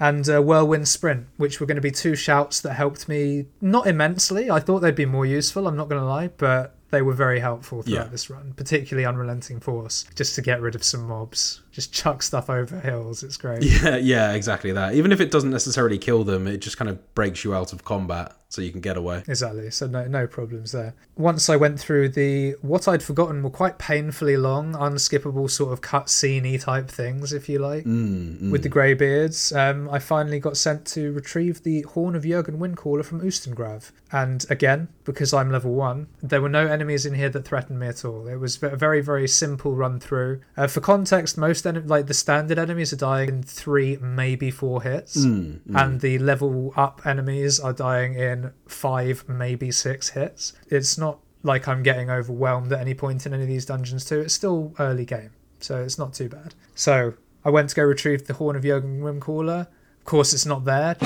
and 0.00 0.28
uh, 0.28 0.40
Whirlwind 0.40 0.86
Sprint, 0.86 1.26
which 1.38 1.58
were 1.58 1.66
going 1.66 1.74
to 1.76 1.80
be 1.82 1.90
two 1.90 2.14
shouts 2.14 2.60
that 2.60 2.74
helped 2.74 3.08
me 3.08 3.46
not 3.60 3.86
immensely. 3.88 4.48
I 4.50 4.60
thought 4.60 4.78
they'd 4.80 4.94
be 4.94 5.06
more 5.06 5.26
useful, 5.26 5.66
I'm 5.66 5.76
not 5.76 5.88
going 5.88 6.00
to 6.00 6.06
lie, 6.06 6.28
but 6.28 6.76
they 6.90 7.02
were 7.02 7.12
very 7.14 7.40
helpful 7.40 7.82
throughout 7.82 8.04
Yeah. 8.06 8.10
this 8.10 8.30
run, 8.30 8.52
particularly 8.56 9.04
Unrelenting 9.04 9.58
Force, 9.60 10.06
just 10.14 10.34
to 10.36 10.42
get 10.42 10.60
rid 10.60 10.74
of 10.76 10.84
some 10.84 11.08
mobs. 11.08 11.62
Just 11.78 11.92
chuck 11.92 12.24
stuff 12.24 12.50
over 12.50 12.80
hills, 12.80 13.22
it's 13.22 13.36
great. 13.36 13.62
Yeah, 13.78 13.96
yeah, 13.98 14.32
exactly 14.32 14.72
that. 14.72 14.94
Even 14.94 15.12
if 15.12 15.20
it 15.20 15.30
doesn't 15.30 15.52
necessarily 15.52 15.96
kill 15.96 16.24
them, 16.24 16.48
it 16.48 16.58
just 16.58 16.76
kind 16.76 16.88
of 16.88 17.14
breaks 17.14 17.44
you 17.44 17.54
out 17.54 17.72
of 17.72 17.84
combat 17.84 18.34
so 18.48 18.62
you 18.62 18.72
can 18.72 18.80
get 18.80 18.96
away. 18.96 19.22
Exactly. 19.28 19.70
So 19.70 19.86
no 19.86 20.06
no 20.06 20.26
problems 20.26 20.72
there. 20.72 20.94
Once 21.16 21.50
I 21.50 21.56
went 21.56 21.78
through 21.78 22.10
the 22.10 22.52
what 22.62 22.88
I'd 22.88 23.02
forgotten 23.02 23.42
were 23.42 23.50
quite 23.50 23.78
painfully 23.78 24.36
long, 24.36 24.72
unskippable 24.72 25.50
sort 25.50 25.72
of 25.72 25.80
cutscene 25.82 26.60
type 26.60 26.88
things, 26.88 27.32
if 27.32 27.48
you 27.48 27.58
like, 27.58 27.84
with 27.84 28.62
the 28.62 28.68
greybeards. 28.68 29.52
Um, 29.52 29.88
I 29.90 29.98
finally 29.98 30.40
got 30.40 30.56
sent 30.56 30.86
to 30.88 31.12
retrieve 31.12 31.62
the 31.62 31.82
horn 31.82 32.14
of 32.14 32.24
Jurgen 32.24 32.58
Windcaller 32.58 33.04
from 33.04 33.20
Ustengrav. 33.20 33.92
And 34.10 34.46
again, 34.48 34.88
because 35.04 35.34
I'm 35.34 35.52
level 35.52 35.74
one, 35.74 36.08
there 36.22 36.40
were 36.40 36.48
no 36.48 36.66
enemies 36.66 37.04
in 37.04 37.14
here 37.14 37.28
that 37.28 37.44
threatened 37.44 37.78
me 37.78 37.88
at 37.88 38.04
all. 38.04 38.26
It 38.26 38.36
was 38.36 38.62
a 38.62 38.76
very 38.76 39.02
very 39.02 39.28
simple 39.28 39.74
run 39.74 40.00
through. 40.00 40.40
Uh, 40.56 40.66
for 40.66 40.80
context, 40.80 41.36
most 41.36 41.66
like 41.76 42.06
the 42.06 42.14
standard 42.14 42.58
enemies 42.58 42.92
are 42.92 42.96
dying 42.96 43.28
in 43.28 43.42
three 43.42 43.96
maybe 43.98 44.50
four 44.50 44.82
hits, 44.82 45.22
hmm, 45.22 45.52
hmm. 45.52 45.76
and 45.76 46.00
the 46.00 46.18
level 46.18 46.72
up 46.76 47.02
enemies 47.04 47.60
are 47.60 47.72
dying 47.72 48.14
in 48.14 48.52
five 48.66 49.28
maybe 49.28 49.70
six 49.70 50.10
hits. 50.10 50.52
It's 50.68 50.98
not 50.98 51.18
like 51.42 51.68
I'm 51.68 51.82
getting 51.82 52.10
overwhelmed 52.10 52.72
at 52.72 52.80
any 52.80 52.94
point 52.94 53.26
in 53.26 53.34
any 53.34 53.42
of 53.42 53.48
these 53.48 53.66
dungeons 53.66 54.04
too. 54.04 54.20
It's 54.20 54.34
still 54.34 54.74
early 54.78 55.04
game, 55.04 55.30
so 55.60 55.82
it's 55.82 55.98
not 55.98 56.14
too 56.14 56.28
bad. 56.28 56.54
So 56.74 57.14
I 57.44 57.50
went 57.50 57.70
to 57.70 57.76
go 57.76 57.82
retrieve 57.84 58.26
the 58.26 58.34
horn 58.34 58.56
of 58.56 58.62
Jurgen 58.62 59.00
Windcaller. 59.00 59.66
Of 59.98 60.04
course, 60.04 60.32
it's 60.32 60.46
not 60.46 60.64
there. 60.64 60.96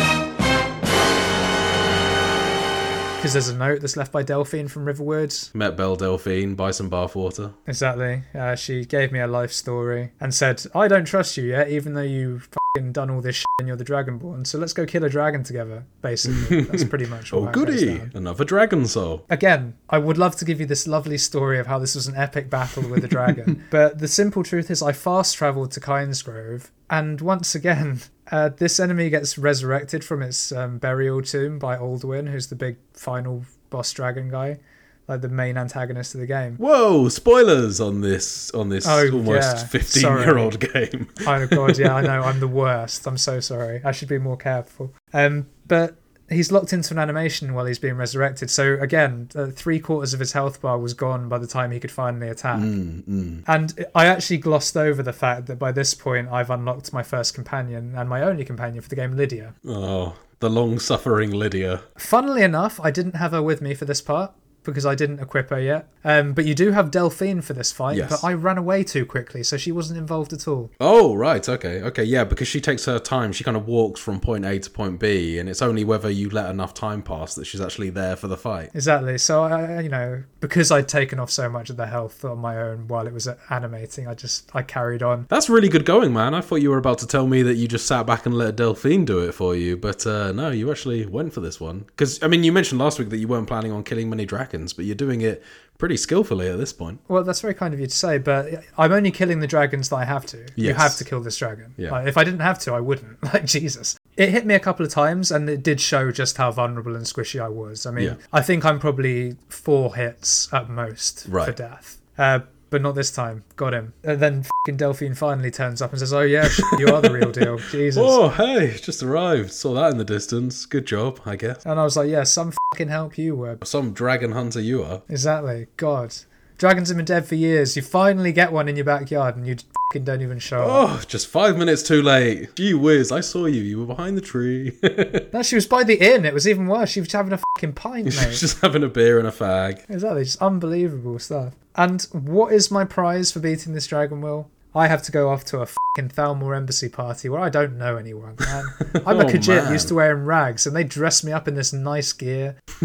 Because 3.22 3.34
there's 3.34 3.50
a 3.50 3.56
note 3.56 3.80
that's 3.80 3.96
left 3.96 4.10
by 4.10 4.24
Delphine 4.24 4.66
from 4.66 4.84
Riverwoods. 4.84 5.54
Met 5.54 5.76
Belle 5.76 5.94
Delphine, 5.94 6.56
buy 6.56 6.72
some 6.72 6.90
bathwater. 6.90 7.54
Exactly. 7.68 8.24
Uh, 8.34 8.56
she 8.56 8.84
gave 8.84 9.12
me 9.12 9.20
a 9.20 9.28
life 9.28 9.52
story 9.52 10.10
and 10.18 10.34
said, 10.34 10.64
"I 10.74 10.88
don't 10.88 11.04
trust 11.04 11.36
you 11.36 11.44
yet, 11.44 11.70
even 11.70 11.94
though 11.94 12.02
you 12.02 12.40
fing 12.74 12.90
done 12.90 13.10
all 13.10 13.20
this 13.20 13.36
shit 13.36 13.46
and 13.60 13.68
you're 13.68 13.76
the 13.76 13.84
Dragonborn. 13.84 14.44
So 14.44 14.58
let's 14.58 14.72
go 14.72 14.84
kill 14.86 15.04
a 15.04 15.08
dragon 15.08 15.44
together." 15.44 15.84
Basically, 16.00 16.62
that's 16.64 16.82
pretty 16.82 17.06
much. 17.06 17.32
Oh, 17.32 17.46
goody! 17.46 18.00
Another 18.12 18.44
dragon 18.44 18.86
soul. 18.86 19.24
Again, 19.30 19.76
I 19.88 19.98
would 19.98 20.18
love 20.18 20.34
to 20.38 20.44
give 20.44 20.58
you 20.58 20.66
this 20.66 20.88
lovely 20.88 21.16
story 21.16 21.60
of 21.60 21.68
how 21.68 21.78
this 21.78 21.94
was 21.94 22.08
an 22.08 22.16
epic 22.16 22.50
battle 22.50 22.88
with 22.88 23.04
a 23.04 23.08
dragon, 23.08 23.62
but 23.70 24.00
the 24.00 24.08
simple 24.08 24.42
truth 24.42 24.68
is, 24.68 24.82
I 24.82 24.90
fast 24.90 25.36
travelled 25.36 25.70
to 25.70 25.80
Kynesgrove, 25.80 26.70
and 26.90 27.20
once 27.20 27.54
again, 27.54 28.00
uh, 28.32 28.48
this 28.48 28.80
enemy 28.80 29.10
gets 29.10 29.36
resurrected 29.38 30.02
from 30.02 30.22
its 30.22 30.50
um, 30.50 30.78
burial 30.78 31.20
tomb 31.22 31.58
by 31.58 31.76
Alduin, 31.76 32.28
who's 32.30 32.48
the 32.48 32.56
big 32.56 32.76
final 32.94 33.44
boss 33.70 33.92
dragon 33.92 34.30
guy, 34.30 34.58
like 35.06 35.20
the 35.20 35.28
main 35.28 35.58
antagonist 35.58 36.14
of 36.14 36.20
the 36.20 36.26
game. 36.26 36.56
Whoa! 36.56 37.08
Spoilers 37.10 37.78
on 37.78 38.00
this 38.00 38.50
on 38.52 38.70
this 38.70 38.86
Oh, 38.88 39.10
almost 39.12 39.68
fifteen-year-old 39.68 40.58
game. 40.72 41.08
Oh 41.26 41.46
god, 41.46 41.78
yeah, 41.78 41.94
I 41.94 42.00
know. 42.00 42.22
I'm 42.24 42.40
the 42.40 42.48
worst. 42.48 43.06
I'm 43.06 43.18
so 43.18 43.38
sorry. 43.38 43.82
I 43.84 43.92
should 43.92 44.08
be 44.08 44.18
more 44.18 44.36
careful. 44.38 44.92
Um, 45.12 45.46
but 45.68 45.96
he's 46.32 46.50
locked 46.52 46.72
into 46.72 46.92
an 46.94 46.98
animation 46.98 47.54
while 47.54 47.64
he's 47.66 47.78
being 47.78 47.96
resurrected. 47.96 48.50
So 48.50 48.74
again, 48.80 49.28
uh, 49.34 49.46
three 49.46 49.78
quarters 49.78 50.14
of 50.14 50.20
his 50.20 50.32
health 50.32 50.60
bar 50.60 50.78
was 50.78 50.94
gone 50.94 51.28
by 51.28 51.38
the 51.38 51.46
time 51.46 51.70
he 51.70 51.80
could 51.80 51.90
finally 51.90 52.28
attack. 52.28 52.58
Mm, 52.60 53.44
And 53.46 53.86
I 53.94 54.06
actually 54.06 54.38
glossed 54.38 54.76
over 54.76 55.02
the 55.02 55.12
fact 55.12 55.46
that 55.46 55.58
by 55.58 55.72
this 55.72 55.94
point 55.94 56.28
I've 56.30 56.50
unlocked 56.50 56.92
my 56.92 57.02
first 57.02 57.34
companion 57.34 57.94
and 57.96 58.08
my 58.08 58.22
only 58.22 58.44
companion 58.44 58.82
for 58.82 58.88
the 58.88 58.96
game, 58.96 59.16
Lydia. 59.16 59.54
Oh, 59.66 60.16
the 60.40 60.50
long-suffering 60.50 61.30
Lydia. 61.30 61.82
Funnily 61.96 62.42
enough, 62.42 62.80
I 62.80 62.90
didn't 62.90 63.16
have 63.16 63.30
her 63.32 63.42
with 63.42 63.60
me 63.62 63.74
for 63.74 63.84
this 63.84 64.00
part 64.00 64.32
because 64.64 64.86
I 64.86 64.94
didn't 64.94 65.18
equip 65.20 65.50
her 65.50 65.60
yet. 65.60 65.88
Um, 66.04 66.32
but 66.32 66.44
you 66.44 66.54
do 66.54 66.72
have 66.72 66.90
Delphine 66.90 67.40
for 67.42 67.52
this 67.52 67.70
fight, 67.72 67.96
Yes. 67.96 68.10
but 68.10 68.26
I 68.26 68.32
ran 68.34 68.58
away 68.58 68.82
too 68.84 69.06
quickly, 69.06 69.42
so 69.42 69.56
she 69.56 69.70
wasn't 69.72 69.98
involved 69.98 70.32
at 70.32 70.48
all. 70.48 70.70
Oh, 70.80 71.14
right. 71.14 71.46
Okay. 71.48 71.80
Okay. 71.82 72.02
Yeah, 72.04 72.24
because 72.24 72.48
she 72.48 72.60
takes 72.60 72.84
her 72.86 72.98
time. 72.98 73.32
She 73.32 73.44
kind 73.44 73.56
of 73.56 73.66
walks 73.66 74.00
from 74.00 74.18
point 74.20 74.44
A 74.44 74.58
to 74.58 74.70
point 74.70 74.98
B, 74.98 75.38
and 75.38 75.48
it's 75.48 75.62
only 75.62 75.84
whether 75.84 76.10
you 76.10 76.28
let 76.30 76.50
enough 76.50 76.74
time 76.74 77.02
pass 77.02 77.34
that 77.36 77.44
she's 77.46 77.60
actually 77.60 77.90
there 77.90 78.16
for 78.16 78.26
the 78.28 78.36
fight. 78.36 78.70
Exactly. 78.74 79.16
So 79.18 79.42
I, 79.44 79.80
you 79.80 79.88
know, 79.88 80.24
because 80.40 80.70
I'd 80.72 80.88
taken 80.88 81.18
off 81.20 81.30
so 81.30 81.48
much 81.48 81.70
of 81.70 81.76
the 81.76 81.86
health 81.86 82.24
on 82.24 82.38
my 82.38 82.56
own 82.60 82.88
while 82.88 83.06
it 83.06 83.12
was 83.12 83.28
animating, 83.50 84.06
I 84.08 84.14
just 84.14 84.50
I 84.54 84.62
carried 84.62 85.02
on. 85.02 85.26
That's 85.28 85.48
really 85.48 85.68
good 85.68 85.84
going, 85.84 86.12
man. 86.12 86.34
I 86.34 86.40
thought 86.40 86.56
you 86.56 86.70
were 86.70 86.78
about 86.78 86.98
to 86.98 87.06
tell 87.06 87.26
me 87.26 87.42
that 87.42 87.54
you 87.54 87.68
just 87.68 87.86
sat 87.86 88.06
back 88.06 88.26
and 88.26 88.34
let 88.36 88.56
Delphine 88.56 89.04
do 89.04 89.20
it 89.20 89.32
for 89.32 89.54
you, 89.54 89.76
but 89.76 90.06
uh, 90.06 90.32
no, 90.32 90.50
you 90.50 90.70
actually 90.70 91.06
went 91.06 91.32
for 91.32 91.40
this 91.40 91.60
one. 91.60 91.80
Because 91.80 92.22
I 92.22 92.28
mean, 92.28 92.42
you 92.44 92.52
mentioned 92.52 92.80
last 92.80 92.98
week 92.98 93.10
that 93.10 93.18
you 93.18 93.28
weren't 93.28 93.46
planning 93.46 93.70
on 93.72 93.84
killing 93.84 94.10
many 94.10 94.24
dragons, 94.26 94.51
but 94.72 94.84
you're 94.84 94.94
doing 94.94 95.20
it 95.20 95.42
pretty 95.78 95.96
skillfully 95.96 96.48
at 96.48 96.58
this 96.58 96.72
point. 96.72 97.00
Well, 97.08 97.24
that's 97.24 97.40
very 97.40 97.54
kind 97.54 97.74
of 97.74 97.80
you 97.80 97.86
to 97.86 97.96
say, 97.96 98.18
but 98.18 98.62
I'm 98.78 98.92
only 98.92 99.10
killing 99.10 99.40
the 99.40 99.46
dragons 99.46 99.88
that 99.88 99.96
I 99.96 100.04
have 100.04 100.24
to. 100.26 100.46
You 100.54 100.74
have 100.74 100.96
to 100.96 101.04
kill 101.04 101.20
this 101.20 101.36
dragon. 101.36 101.74
Yeah. 101.76 101.90
Like, 101.90 102.06
if 102.06 102.16
I 102.16 102.24
didn't 102.24 102.40
have 102.40 102.58
to, 102.60 102.72
I 102.74 102.80
wouldn't. 102.80 103.18
Like 103.32 103.46
Jesus. 103.46 103.96
It 104.16 104.28
hit 104.28 104.44
me 104.44 104.54
a 104.54 104.60
couple 104.60 104.84
of 104.84 104.92
times, 104.92 105.32
and 105.32 105.48
it 105.48 105.62
did 105.62 105.80
show 105.80 106.12
just 106.12 106.36
how 106.36 106.50
vulnerable 106.52 106.94
and 106.94 107.06
squishy 107.06 107.42
I 107.42 107.48
was. 107.48 107.86
I 107.86 107.90
mean, 107.92 108.04
Yeah. 108.04 108.14
I 108.32 108.42
think 108.42 108.64
I'm 108.64 108.78
probably 108.78 109.36
four 109.48 109.94
hits 109.96 110.52
at 110.52 110.68
most 110.68 111.26
for 111.28 111.50
death. 111.52 111.98
Uh, 112.18 112.40
but 112.72 112.82
not 112.82 112.96
this 112.96 113.12
time. 113.12 113.44
Got 113.54 113.74
him. 113.74 113.92
And 114.02 114.18
then 114.18 114.44
fing 114.66 114.76
Delphine 114.76 115.14
finally 115.14 115.50
turns 115.52 115.80
up 115.80 115.90
and 115.90 116.00
says, 116.00 116.12
"Oh 116.12 116.22
yeah, 116.22 116.48
you 116.78 116.88
are 116.88 117.00
the 117.00 117.12
real 117.12 117.30
deal." 117.30 117.58
Jesus. 117.58 118.02
Oh, 118.12 118.30
hey, 118.30 118.76
just 118.82 119.02
arrived. 119.02 119.52
Saw 119.52 119.74
that 119.74 119.92
in 119.92 119.98
the 119.98 120.04
distance. 120.04 120.66
Good 120.66 120.86
job, 120.86 121.20
I 121.24 121.36
guess. 121.36 121.64
And 121.64 121.78
I 121.78 121.84
was 121.84 121.96
like, 121.96 122.08
"Yeah, 122.10 122.24
some 122.24 122.52
fucking 122.72 122.88
help 122.88 123.16
you 123.16 123.36
were." 123.36 123.58
Some 123.62 123.92
dragon 123.92 124.32
hunter 124.32 124.60
you 124.60 124.82
are. 124.82 125.02
Exactly. 125.08 125.68
God. 125.76 126.14
Dragons 126.58 126.88
have 126.88 126.96
been 126.96 127.04
dead 127.06 127.26
for 127.26 127.34
years. 127.34 127.76
You 127.76 127.82
finally 127.82 128.32
get 128.32 128.52
one 128.52 128.68
in 128.68 128.76
your 128.76 128.84
backyard 128.84 129.36
and 129.36 129.46
you 129.46 129.56
don't 130.00 130.22
even 130.22 130.38
show 130.38 130.62
up. 130.62 130.68
Oh, 130.68 131.02
just 131.06 131.26
five 131.28 131.56
minutes 131.56 131.82
too 131.82 132.02
late. 132.02 132.54
Gee 132.56 132.74
whiz, 132.74 133.10
I 133.12 133.20
saw 133.20 133.46
you. 133.46 133.60
You 133.62 133.80
were 133.80 133.86
behind 133.86 134.16
the 134.16 134.20
tree. 134.22 134.78
No, 135.32 135.42
she 135.42 135.54
was 135.54 135.66
by 135.66 135.82
the 135.82 135.94
inn. 135.94 136.26
It 136.26 136.34
was 136.34 136.46
even 136.46 136.66
worse. 136.66 136.90
She 136.90 137.00
was 137.00 137.10
having 137.10 137.32
a 137.32 137.38
fucking 137.56 137.72
pint, 137.72 138.04
mate. 138.04 138.32
just 138.34 138.60
having 138.60 138.82
a 138.84 138.88
beer 138.88 139.18
and 139.18 139.26
a 139.26 139.30
fag. 139.30 139.82
exactly. 139.88 140.24
Just 140.24 140.42
unbelievable 140.42 141.18
stuff. 141.18 141.54
And 141.74 142.02
what 142.12 142.52
is 142.52 142.70
my 142.70 142.84
prize 142.84 143.32
for 143.32 143.40
beating 143.40 143.72
this 143.72 143.86
dragon, 143.86 144.20
Will? 144.20 144.50
I 144.74 144.88
have 144.88 145.02
to 145.04 145.12
go 145.12 145.30
off 145.30 145.44
to 145.46 145.60
a 145.60 145.66
fucking 145.66 146.10
Thalmor 146.10 146.54
embassy 146.56 146.88
party 146.90 147.28
where 147.30 147.40
I 147.40 147.48
don't 147.48 147.78
know 147.78 147.96
anyone, 147.96 148.36
man. 148.40 148.64
I'm 149.06 149.20
a 149.20 149.24
Oh, 149.24 149.28
Khajiit 149.28 149.70
used 149.70 149.88
to 149.88 149.94
wearing 149.94 150.24
rags 150.24 150.66
and 150.66 150.76
they 150.76 150.84
dress 150.84 151.24
me 151.24 151.32
up 151.32 151.48
in 151.48 151.54
this 151.54 151.72
nice 151.72 152.12
gear. 152.12 152.56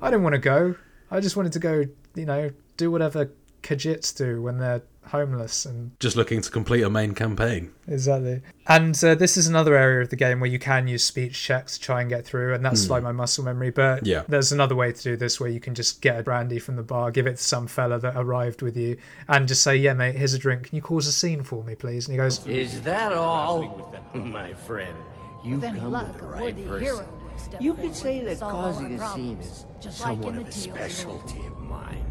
I 0.00 0.10
didn't 0.10 0.22
want 0.22 0.34
to 0.34 0.40
go. 0.40 0.76
I 1.10 1.18
just 1.20 1.36
wanted 1.36 1.52
to 1.52 1.58
go, 1.58 1.84
you 2.14 2.24
know, 2.26 2.50
do 2.76 2.90
whatever 2.90 3.30
Kajitsu 3.62 4.42
when 4.42 4.58
they're 4.58 4.82
homeless 5.06 5.64
and 5.66 5.90
Just 5.98 6.14
looking 6.14 6.40
to 6.40 6.50
complete 6.50 6.82
a 6.82 6.90
main 6.90 7.14
campaign. 7.14 7.72
exactly. 7.88 8.42
And 8.68 9.02
uh, 9.02 9.16
this 9.16 9.36
is 9.36 9.48
another 9.48 9.74
area 9.76 10.02
of 10.02 10.10
the 10.10 10.16
game 10.16 10.38
where 10.38 10.48
you 10.50 10.58
can 10.60 10.86
use 10.86 11.02
speech 11.02 11.42
checks 11.42 11.76
to 11.78 11.84
try 11.84 12.00
and 12.00 12.08
get 12.08 12.24
through, 12.24 12.54
and 12.54 12.64
that's 12.64 12.88
like 12.88 13.02
my 13.02 13.10
muscle 13.10 13.42
memory. 13.44 13.70
But 13.70 14.06
Yeah. 14.06 14.22
there's 14.28 14.52
another 14.52 14.76
way 14.76 14.92
to 14.92 15.02
do 15.02 15.16
this 15.16 15.40
where 15.40 15.50
you 15.50 15.58
can 15.58 15.74
just 15.74 16.00
get 16.00 16.20
a 16.20 16.22
brandy 16.22 16.58
from 16.60 16.76
the 16.76 16.82
bar, 16.84 17.10
give 17.10 17.26
it 17.26 17.38
to 17.38 17.42
some 17.42 17.66
fella 17.66 17.98
that 17.98 18.14
arrived 18.16 18.62
with 18.62 18.76
you, 18.76 18.98
and 19.28 19.48
just 19.48 19.62
say, 19.62 19.74
"Yeah, 19.76 19.94
mate, 19.94 20.14
here's 20.14 20.34
a 20.34 20.38
drink. 20.38 20.68
Can 20.68 20.76
you 20.76 20.82
cause 20.82 21.06
a 21.08 21.12
scene 21.12 21.42
for 21.42 21.64
me, 21.64 21.74
please?" 21.74 22.06
And 22.06 22.12
he 22.14 22.16
goes, 22.18 22.46
Is 22.46 22.80
that 22.82 23.12
all? 23.12 23.92
My 24.14 24.54
friend, 24.54 24.96
you've 25.42 25.60
Then 25.60 25.80
come 25.80 25.90
like 25.92 26.12
to 26.12 26.18
the 26.20 26.26
right 26.26 26.42
worthy 26.42 26.62
person. 26.64 26.84
hero 26.84 26.98
to 27.36 27.42
step 27.42 27.60
You 27.60 27.74
could 27.74 27.96
say 27.96 28.22
that 28.24 28.38
causing 28.38 28.94
a 29.00 29.14
scene 29.14 29.38
is 29.38 29.64
just 29.80 30.00
like 30.02 30.10
somewhat 30.22 30.36
of 30.36 30.46
a 30.46 30.52
specialty 30.52 31.46
of 31.46 31.58
mine. 31.58 32.04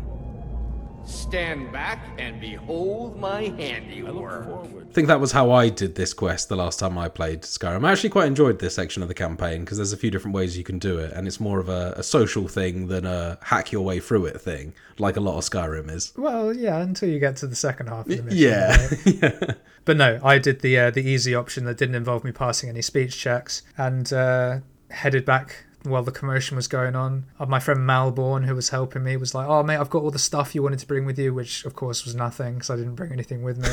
Stand 1.06 1.72
back 1.72 2.00
and 2.18 2.40
behold 2.40 3.20
my 3.20 3.44
handiwork. 3.44 4.48
I 4.48 4.94
think 4.94 5.08
that 5.08 5.20
was 5.20 5.32
how 5.32 5.52
I 5.52 5.70
did 5.70 5.96
this 5.96 6.14
quest 6.14 6.50
the 6.50 6.56
last 6.56 6.80
time 6.80 6.98
I 6.98 7.10
played 7.10 7.42
Skyrim. 7.42 7.86
I 7.86 7.92
actually 7.92 8.10
quite 8.10 8.28
enjoyed 8.28 8.60
this 8.60 8.76
section 8.76 9.02
of 9.02 9.08
the 9.08 9.14
campaign 9.14 9.62
because 9.62 9.78
there's 9.78 9.94
a 9.94 9.98
few 9.98 10.12
different 10.12 10.36
ways 10.36 10.58
you 10.58 10.64
can 10.64 10.80
do 10.80 10.98
it, 11.00 11.14
and 11.14 11.28
it's 11.28 11.40
more 11.40 11.60
of 11.60 11.70
a, 11.70 11.94
a 11.98 12.04
social 12.04 12.48
thing 12.48 12.88
than 12.88 13.06
a 13.06 13.38
hack 13.44 13.72
your 13.72 13.84
way 13.84 14.00
through 14.00 14.26
it 14.26 14.40
thing, 14.40 14.74
like 14.98 15.18
a 15.18 15.20
lot 15.20 15.38
of 15.38 15.44
Skyrim 15.44 15.90
is. 15.92 16.14
"Well, 16.18 16.54
yeah," 16.54 16.80
until 16.80 17.10
you 17.10 17.20
get 17.20 17.36
to 17.38 17.48
the 17.48 17.56
second 17.56 17.88
half 17.88 18.08
of 18.08 18.18
the 18.18 18.24
mission. 18.24 18.38
Yeah. 18.38 18.88
right? 19.22 19.56
But 19.86 19.98
no, 19.98 20.20
I 20.24 20.38
did 20.38 20.60
the 20.60 20.78
uh, 20.78 20.92
the 20.92 21.02
easy 21.02 21.34
option 21.34 21.66
that 21.66 21.78
didn't 21.78 21.96
involve 21.96 22.24
me 22.24 22.32
passing 22.32 22.70
any 22.70 22.84
speech 22.84 23.18
checks, 23.18 23.64
and 23.76 24.12
uh, 24.14 24.60
headed 24.92 25.26
back 25.26 25.66
while 25.90 26.04
the 26.04 26.12
commotion 26.12 26.56
was 26.56 26.68
going 26.68 26.96
on. 26.96 27.26
Uh, 27.40 27.46
my 27.46 27.60
friend 27.60 27.82
Malborn, 27.82 28.46
who 28.46 28.56
was 28.56 28.70
helping 28.70 29.04
me, 29.04 29.18
was 29.18 29.34
like, 29.36 29.48
"Oh 29.48 29.64
mate, 29.64 29.78
I've 29.78 29.90
got 29.90 30.04
all 30.04 30.12
the 30.12 30.20
stuff 30.20 30.54
you 30.56 30.64
wanted 30.64 30.80
to 30.80 30.88
bring 30.88 31.06
with 31.06 31.18
you," 31.20 31.34
which 31.34 31.66
of 31.66 31.76
course 31.76 32.06
was 32.06 32.16
nothing 32.16 32.56
because 32.56 32.70
I 32.70 32.76
didn't 32.76 32.96
bring 32.96 33.12
anything 33.12 33.44
with 33.44 33.58
me. 33.58 33.70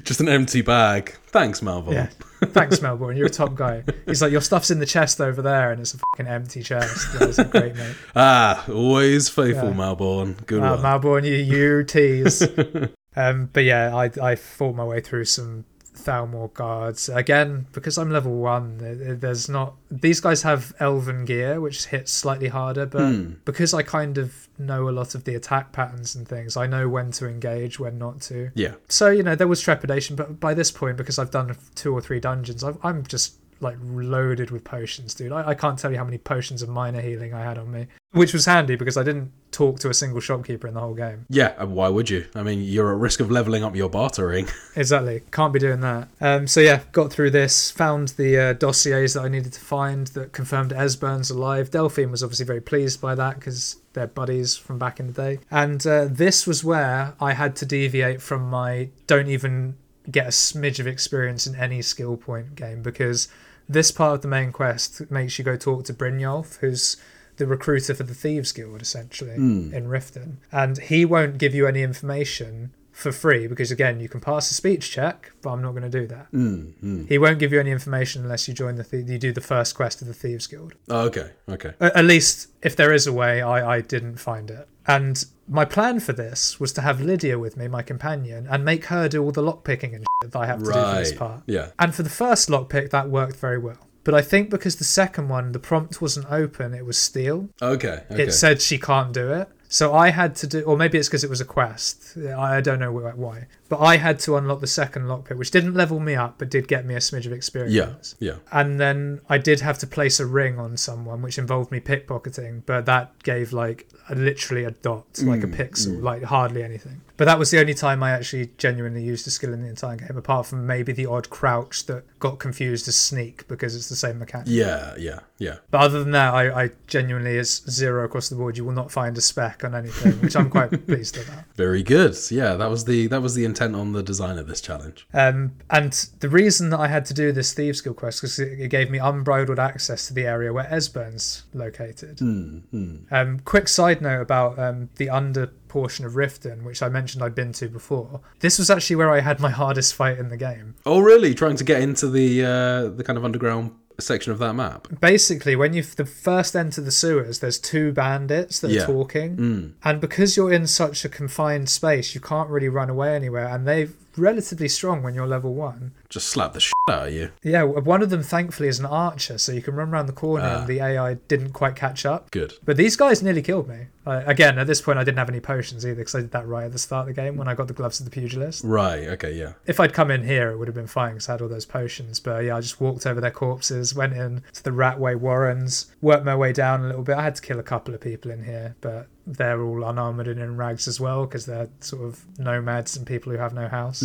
Just 0.04 0.20
an 0.20 0.28
empty 0.28 0.62
bag. 0.62 1.14
Thanks, 1.28 1.62
Malvern. 1.62 1.94
yeah, 1.94 2.08
thanks 2.48 2.82
Melbourne, 2.82 3.16
you're 3.16 3.26
a 3.26 3.30
top 3.30 3.54
guy. 3.54 3.82
He's 4.06 4.20
like, 4.22 4.32
"Your 4.32 4.40
stuff's 4.40 4.70
in 4.70 4.78
the 4.78 4.86
chest 4.86 5.20
over 5.20 5.40
there," 5.42 5.72
and 5.72 5.80
it's 5.80 5.94
a 5.94 5.98
fucking 5.98 6.26
empty 6.26 6.62
chest. 6.62 7.12
That 7.18 7.26
was 7.28 7.38
like, 7.38 7.50
great, 7.50 7.74
mate. 7.76 7.94
Ah, 8.16 8.64
always 8.68 9.28
faithful, 9.28 9.68
Yeah. 9.70 9.74
Malborn. 9.74 10.46
Good 10.46 10.62
Uh, 10.62 10.76
one. 10.76 10.82
Malborn, 10.82 11.24
you 11.26 11.34
you 11.34 11.84
tease. 11.84 12.42
um, 13.16 13.48
but 13.52 13.64
yeah, 13.64 13.94
I 13.96 14.10
I 14.22 14.34
fought 14.36 14.74
my 14.74 14.84
way 14.84 15.00
through 15.00 15.24
some 15.24 15.64
Thalmor 16.04 16.52
guards 16.54 17.08
again 17.08 17.66
because 17.72 17.98
I'm 17.98 18.10
level 18.10 18.34
one. 18.36 18.78
There's 19.20 19.48
not 19.48 19.74
these 19.90 20.20
guys 20.20 20.42
have 20.42 20.72
elven 20.80 21.24
gear 21.24 21.60
which 21.60 21.86
hits 21.86 22.12
slightly 22.12 22.48
harder, 22.48 22.86
but 22.86 23.00
Hmm. 23.10 23.32
because 23.44 23.72
I 23.74 23.82
kind 23.82 24.18
of 24.18 24.48
know 24.58 24.88
a 24.88 24.90
lot 24.90 25.14
of 25.14 25.24
the 25.24 25.34
attack 25.34 25.72
patterns 25.72 26.14
and 26.14 26.28
things, 26.28 26.56
I 26.56 26.66
know 26.66 26.88
when 26.88 27.10
to 27.12 27.26
engage, 27.28 27.78
when 27.80 27.98
not 27.98 28.20
to. 28.22 28.50
yeah. 28.54 28.74
So 28.88 29.10
you 29.10 29.22
know 29.22 29.34
there 29.34 29.48
was 29.48 29.60
trepidation, 29.60 30.16
but 30.16 30.38
by 30.40 30.54
this 30.54 30.70
point, 30.70 30.96
because 30.96 31.18
I've 31.18 31.30
done 31.30 31.56
two 31.74 31.92
or 31.94 32.00
three 32.00 32.20
dungeons, 32.20 32.62
I've, 32.62 32.78
I'm 32.82 33.04
just 33.06 33.34
like 33.60 33.76
loaded 33.82 34.50
with 34.50 34.64
potions, 34.64 35.14
dude. 35.14 35.32
I, 35.32 35.48
I 35.48 35.54
can't 35.54 35.78
tell 35.78 35.90
you 35.90 35.98
how 35.98 36.04
many 36.04 36.18
potions 36.18 36.62
of 36.62 36.68
minor 36.68 37.00
healing 37.00 37.34
I 37.34 37.42
had 37.42 37.58
on 37.58 37.70
me, 37.70 37.86
which 38.12 38.32
was 38.32 38.46
handy 38.46 38.76
because 38.76 38.96
I 38.96 39.02
didn't 39.02 39.32
talk 39.50 39.78
to 39.80 39.90
a 39.90 39.94
single 39.94 40.20
shopkeeper 40.20 40.66
in 40.66 40.74
the 40.74 40.80
whole 40.80 40.94
game. 40.94 41.26
Yeah, 41.28 41.54
and 41.58 41.74
why 41.74 41.88
would 41.88 42.08
you? 42.08 42.26
I 42.34 42.42
mean, 42.42 42.62
you're 42.62 42.92
at 42.92 42.98
risk 42.98 43.20
of 43.20 43.30
leveling 43.30 43.62
up 43.62 43.76
your 43.76 43.90
bartering. 43.90 44.48
Exactly, 44.76 45.22
can't 45.32 45.52
be 45.52 45.58
doing 45.58 45.80
that. 45.80 46.08
Um, 46.20 46.46
so 46.46 46.60
yeah, 46.60 46.80
got 46.92 47.12
through 47.12 47.30
this, 47.30 47.70
found 47.70 48.08
the 48.10 48.38
uh, 48.38 48.52
dossiers 48.54 49.14
that 49.14 49.22
I 49.22 49.28
needed 49.28 49.52
to 49.52 49.60
find 49.60 50.06
that 50.08 50.32
confirmed 50.32 50.72
Esbern's 50.72 51.28
alive. 51.28 51.70
Delphine 51.70 52.10
was 52.10 52.22
obviously 52.22 52.46
very 52.46 52.60
pleased 52.60 53.00
by 53.00 53.14
that 53.16 53.34
because 53.34 53.76
they're 53.92 54.06
buddies 54.06 54.56
from 54.56 54.78
back 54.78 55.00
in 55.00 55.08
the 55.08 55.12
day. 55.12 55.38
And 55.50 55.84
uh, 55.86 56.06
this 56.08 56.46
was 56.46 56.62
where 56.62 57.14
I 57.20 57.32
had 57.34 57.56
to 57.56 57.66
deviate 57.66 58.22
from 58.22 58.48
my 58.48 58.90
don't 59.06 59.28
even 59.28 59.76
get 60.10 60.26
a 60.26 60.30
smidge 60.30 60.78
of 60.78 60.86
experience 60.86 61.46
in 61.46 61.56
any 61.56 61.82
skill 61.82 62.16
point 62.16 62.54
game 62.54 62.82
because 62.82 63.28
this 63.70 63.92
part 63.92 64.16
of 64.16 64.22
the 64.22 64.28
main 64.28 64.50
quest 64.50 65.10
makes 65.10 65.38
you 65.38 65.44
go 65.44 65.56
talk 65.56 65.84
to 65.84 65.94
Brynjolf, 65.94 66.58
who's 66.58 66.96
the 67.36 67.46
recruiter 67.46 67.94
for 67.94 68.02
the 68.02 68.14
Thieves 68.14 68.52
Guild, 68.52 68.82
essentially, 68.82 69.36
hmm. 69.36 69.72
in 69.72 69.86
Riften. 69.86 70.36
And 70.50 70.78
he 70.78 71.04
won't 71.04 71.38
give 71.38 71.54
you 71.54 71.66
any 71.66 71.82
information 71.82 72.74
for 72.90 73.12
free 73.12 73.46
because, 73.46 73.70
again, 73.70 74.00
you 74.00 74.08
can 74.08 74.20
pass 74.20 74.50
a 74.50 74.54
speech 74.54 74.90
check, 74.90 75.30
but 75.40 75.50
I'm 75.52 75.62
not 75.62 75.70
going 75.70 75.88
to 75.90 76.00
do 76.00 76.06
that. 76.08 76.26
Hmm, 76.32 76.62
hmm. 76.80 77.04
He 77.06 77.16
won't 77.16 77.38
give 77.38 77.52
you 77.52 77.60
any 77.60 77.70
information 77.70 78.22
unless 78.24 78.48
you 78.48 78.54
join 78.54 78.74
the 78.74 78.84
thie- 78.84 79.04
you 79.06 79.18
do 79.18 79.32
the 79.32 79.40
first 79.40 79.76
quest 79.76 80.02
of 80.02 80.08
the 80.08 80.14
Thieves 80.14 80.48
Guild. 80.48 80.74
Oh, 80.88 81.06
okay, 81.06 81.30
okay. 81.48 81.72
A- 81.80 81.96
At 81.96 82.04
least, 82.04 82.48
if 82.62 82.74
there 82.74 82.92
is 82.92 83.06
a 83.06 83.12
way, 83.12 83.40
I, 83.40 83.76
I 83.76 83.80
didn't 83.80 84.16
find 84.16 84.50
it. 84.50 84.68
And 84.86 85.24
my 85.50 85.64
plan 85.64 85.98
for 86.00 86.12
this 86.12 86.58
was 86.60 86.72
to 86.74 86.80
have 86.80 87.00
Lydia 87.00 87.38
with 87.38 87.56
me, 87.56 87.66
my 87.68 87.82
companion, 87.82 88.46
and 88.48 88.64
make 88.64 88.84
her 88.86 89.08
do 89.08 89.22
all 89.22 89.32
the 89.32 89.42
lockpicking 89.42 89.94
and 89.96 90.06
shit 90.22 90.30
that 90.32 90.38
I 90.38 90.46
have 90.46 90.60
to 90.60 90.64
do 90.66 90.72
for 90.72 90.94
this 90.94 91.10
Right. 91.10 91.18
part. 91.18 91.42
Yeah. 91.46 91.70
And 91.78 91.94
for 91.94 92.02
the 92.04 92.08
first 92.10 92.48
lockpick, 92.48 92.90
that 92.90 93.10
worked 93.10 93.36
very 93.36 93.58
well. 93.58 93.76
But 94.04 94.14
I 94.14 94.22
think 94.22 94.48
because 94.48 94.76
the 94.76 94.84
second 94.84 95.28
one, 95.28 95.52
the 95.52 95.58
prompt 95.58 96.00
wasn't 96.00 96.30
open, 96.30 96.72
it 96.72 96.86
was 96.86 96.96
steel. 96.96 97.48
Okay, 97.60 98.04
okay. 98.10 98.22
It 98.22 98.32
said 98.32 98.62
she 98.62 98.78
can't 98.78 99.12
do 99.12 99.30
it. 99.32 99.48
So 99.72 99.94
I 99.94 100.10
had 100.10 100.34
to 100.36 100.48
do, 100.48 100.62
or 100.62 100.76
maybe 100.76 100.98
it's 100.98 101.08
because 101.08 101.22
it 101.22 101.30
was 101.30 101.40
a 101.40 101.44
quest. 101.44 102.18
I 102.18 102.60
don't 102.60 102.80
know 102.80 102.90
why. 102.90 103.46
But 103.68 103.78
I 103.78 103.98
had 103.98 104.18
to 104.20 104.36
unlock 104.36 104.60
the 104.60 104.66
second 104.66 105.04
lockpick, 105.04 105.36
which 105.36 105.52
didn't 105.52 105.74
level 105.74 106.00
me 106.00 106.16
up, 106.16 106.38
but 106.38 106.50
did 106.50 106.66
get 106.66 106.84
me 106.84 106.96
a 106.96 106.98
smidge 106.98 107.24
of 107.24 107.32
experience. 107.32 108.16
yeah. 108.18 108.32
yeah. 108.32 108.38
And 108.50 108.80
then 108.80 109.20
I 109.28 109.38
did 109.38 109.60
have 109.60 109.78
to 109.78 109.86
place 109.86 110.18
a 110.18 110.26
ring 110.26 110.58
on 110.58 110.76
someone, 110.76 111.22
which 111.22 111.38
involved 111.38 111.70
me 111.70 111.78
pickpocketing, 111.78 112.62
but 112.66 112.84
that 112.86 113.22
gave 113.22 113.52
like 113.52 113.88
a, 114.08 114.16
literally 114.16 114.64
a 114.64 114.72
dot, 114.72 115.06
like 115.22 115.44
a 115.44 115.46
mm, 115.46 115.54
pixel, 115.54 115.98
mm. 115.98 116.02
like 116.02 116.24
hardly 116.24 116.64
anything. 116.64 117.00
But 117.20 117.26
that 117.26 117.38
was 117.38 117.50
the 117.50 117.60
only 117.60 117.74
time 117.74 118.02
I 118.02 118.12
actually 118.12 118.48
genuinely 118.56 119.02
used 119.02 119.26
a 119.26 119.30
skill 119.30 119.52
in 119.52 119.60
the 119.60 119.68
entire 119.68 119.96
game, 119.96 120.16
apart 120.16 120.46
from 120.46 120.66
maybe 120.66 120.94
the 120.94 121.04
odd 121.04 121.28
crouch 121.28 121.84
that 121.84 122.04
got 122.18 122.38
confused 122.38 122.88
as 122.88 122.96
sneak 122.96 123.46
because 123.46 123.76
it's 123.76 123.90
the 123.90 123.94
same 123.94 124.18
mechanic. 124.18 124.46
Yeah, 124.48 124.94
yeah, 124.96 125.18
yeah. 125.36 125.56
But 125.70 125.82
other 125.82 126.02
than 126.02 126.12
that, 126.12 126.32
I, 126.32 126.62
I 126.64 126.70
genuinely 126.86 127.36
is 127.36 127.62
zero 127.68 128.06
across 128.06 128.30
the 128.30 128.36
board. 128.36 128.56
You 128.56 128.64
will 128.64 128.72
not 128.72 128.90
find 128.90 129.18
a 129.18 129.20
spec 129.20 129.64
on 129.64 129.74
anything, 129.74 130.12
which 130.22 130.34
I'm 130.34 130.48
quite 130.48 130.70
pleased 130.86 131.18
about. 131.18 131.44
Very 131.56 131.82
good. 131.82 132.16
Yeah, 132.30 132.54
that 132.54 132.70
was 132.70 132.86
the 132.86 133.06
that 133.08 133.20
was 133.20 133.34
the 133.34 133.44
intent 133.44 133.76
on 133.76 133.92
the 133.92 134.02
design 134.02 134.38
of 134.38 134.46
this 134.46 134.62
challenge. 134.62 135.06
Um, 135.12 135.52
and 135.68 135.92
the 136.20 136.30
reason 136.30 136.70
that 136.70 136.80
I 136.80 136.88
had 136.88 137.04
to 137.04 137.12
do 137.12 137.32
this 137.32 137.52
Thieves 137.52 137.82
Guild 137.82 137.96
quest 137.96 138.22
because 138.22 138.38
it, 138.38 138.58
it 138.58 138.68
gave 138.68 138.90
me 138.90 138.96
unbridled 138.96 139.58
access 139.58 140.06
to 140.06 140.14
the 140.14 140.24
area 140.24 140.54
where 140.54 140.72
Esbern's 140.72 141.42
located. 141.52 142.22
Um, 142.22 143.40
quick 143.44 143.68
side 143.68 144.00
note 144.00 144.22
about 144.22 144.58
um, 144.58 144.88
the 144.96 145.10
under 145.10 145.52
portion 145.70 146.04
of 146.04 146.12
Riften, 146.12 146.62
which 146.64 146.82
I 146.82 146.88
mentioned 146.88 147.22
I'd 147.24 147.34
been 147.34 147.52
to 147.54 147.68
before. 147.68 148.20
This 148.40 148.58
was 148.58 148.68
actually 148.70 148.96
where 148.96 149.10
I 149.10 149.20
had 149.20 149.40
my 149.40 149.50
hardest 149.62 149.94
fight 149.94 150.18
in 150.18 150.28
the 150.28 150.36
game. 150.36 150.74
Oh, 150.84 151.00
really? 151.00 151.32
Trying 151.34 151.56
to 151.56 151.64
get 151.64 151.80
into 151.80 152.08
the 152.08 152.28
uh, 152.44 152.88
the 152.98 153.04
kind 153.04 153.16
of 153.16 153.24
underground 153.24 153.72
section 153.98 154.32
of 154.32 154.38
that 154.38 154.54
map. 154.54 154.88
basically 155.00 155.54
when 155.54 155.74
you 155.74 155.82
the 155.82 156.06
first 156.06 156.56
enter 156.56 156.80
the 156.80 156.90
sewers 156.90 157.40
there's 157.40 157.58
two 157.58 157.92
bandits 157.92 158.58
that 158.60 158.70
Yeah. 158.70 158.84
are 158.84 158.86
talking 158.86 159.74
and 159.84 160.00
because 160.00 160.38
you're 160.38 160.50
in 160.60 160.66
such 160.66 161.04
a 161.04 161.08
confined 161.10 161.68
space 161.68 162.14
you 162.14 162.20
can't 162.22 162.48
really 162.48 162.70
run 162.70 162.88
away 162.88 163.14
anywhere 163.14 163.46
and 163.48 163.68
they're 163.68 163.88
relatively 164.16 164.68
strong 164.68 165.02
when 165.02 165.14
you're 165.14 165.26
level 165.26 165.54
one 165.54 165.92
Just 166.08 166.28
slap 166.28 166.52
the 166.52 166.60
shit 166.60 166.72
out 166.88 167.08
of 167.08 167.14
you. 167.14 167.30
yeah 167.42 167.62
one 167.62 168.02
of 168.02 168.10
them 168.10 168.22
thankfully 168.22 168.68
is 168.68 168.78
an 168.80 168.86
archer 168.86 169.38
so 169.38 169.52
you 169.52 169.62
can 169.62 169.74
run 169.74 169.90
around 169.90 170.06
the 170.06 170.12
corner 170.12 170.44
and 170.44 170.66
the 170.66 170.80
ai 170.80 171.14
didn't 171.28 171.52
quite 171.52 171.76
catch 171.76 172.04
up 172.04 172.30
Good. 172.30 172.54
but 172.64 172.76
these 172.76 172.96
guys 172.96 173.22
nearly 173.22 173.42
killed 173.42 173.68
me 173.68 173.86
uh, 174.06 174.22
again 174.26 174.58
at 174.58 174.66
this 174.66 174.80
point 174.80 174.98
i 174.98 175.04
didn't 175.04 175.18
have 175.18 175.28
any 175.28 175.40
potions 175.40 175.84
either 175.86 175.96
because 175.96 176.14
i 176.14 176.20
did 176.20 176.32
that 176.32 176.46
right 176.48 176.64
at 176.64 176.72
the 176.72 176.78
start 176.78 177.08
of 177.08 177.14
the 177.14 177.20
game 177.22 177.36
when 177.36 177.46
i 177.48 177.54
got 177.54 177.68
the 177.68 177.74
gloves 177.74 178.00
of 178.00 178.04
the 178.06 178.10
pugilist 178.10 178.64
Right. 178.64 179.06
Okay. 179.08 179.32
Yeah. 179.34 179.52
if 179.66 179.78
I'd 179.80 179.92
come 179.92 180.10
in 180.10 180.24
here, 180.24 180.50
it 180.50 180.56
would 180.58 180.68
have 180.68 180.74
been 180.74 180.86
fine 180.86 181.12
because 181.14 181.28
I 181.28 181.32
had 181.32 181.42
all 181.42 181.48
those 181.48 181.64
potions. 181.66 182.20
But 182.20 182.44
yeah, 182.44 182.56
I 182.56 182.60
just 182.60 182.80
walked 182.80 183.06
over 183.06 183.20
their 183.20 183.30
corpses, 183.30 183.94
went 183.94 184.12
in 184.14 184.42
to 184.54 184.62
the 184.62 184.70
Ratway 184.70 185.16
Warrens, 185.16 185.86
worked 186.02 186.24
my 186.24 186.34
way 186.34 186.52
down 186.52 186.82
a 186.82 186.86
little 186.86 187.02
bit. 187.02 187.16
I 187.16 187.22
had 187.22 187.34
to 187.36 187.42
kill 187.42 187.58
a 187.58 187.62
couple 187.62 187.94
of 187.94 188.00
people 188.00 188.30
in 188.30 188.44
here, 188.44 188.74
but 188.80 189.08
they're 189.26 189.62
all 189.62 189.84
unarmored 189.84 190.28
and 190.28 190.40
in 190.40 190.56
rags 190.56 190.88
as 190.88 190.98
well 190.98 191.26
because 191.26 191.46
they're 191.46 191.68
sort 191.80 192.02
of 192.02 192.24
nomads 192.38 192.96
and 192.96 193.06
people 193.06 193.32
who 193.32 193.38
have 193.38 193.52
no 193.52 193.68
house. 193.68 194.02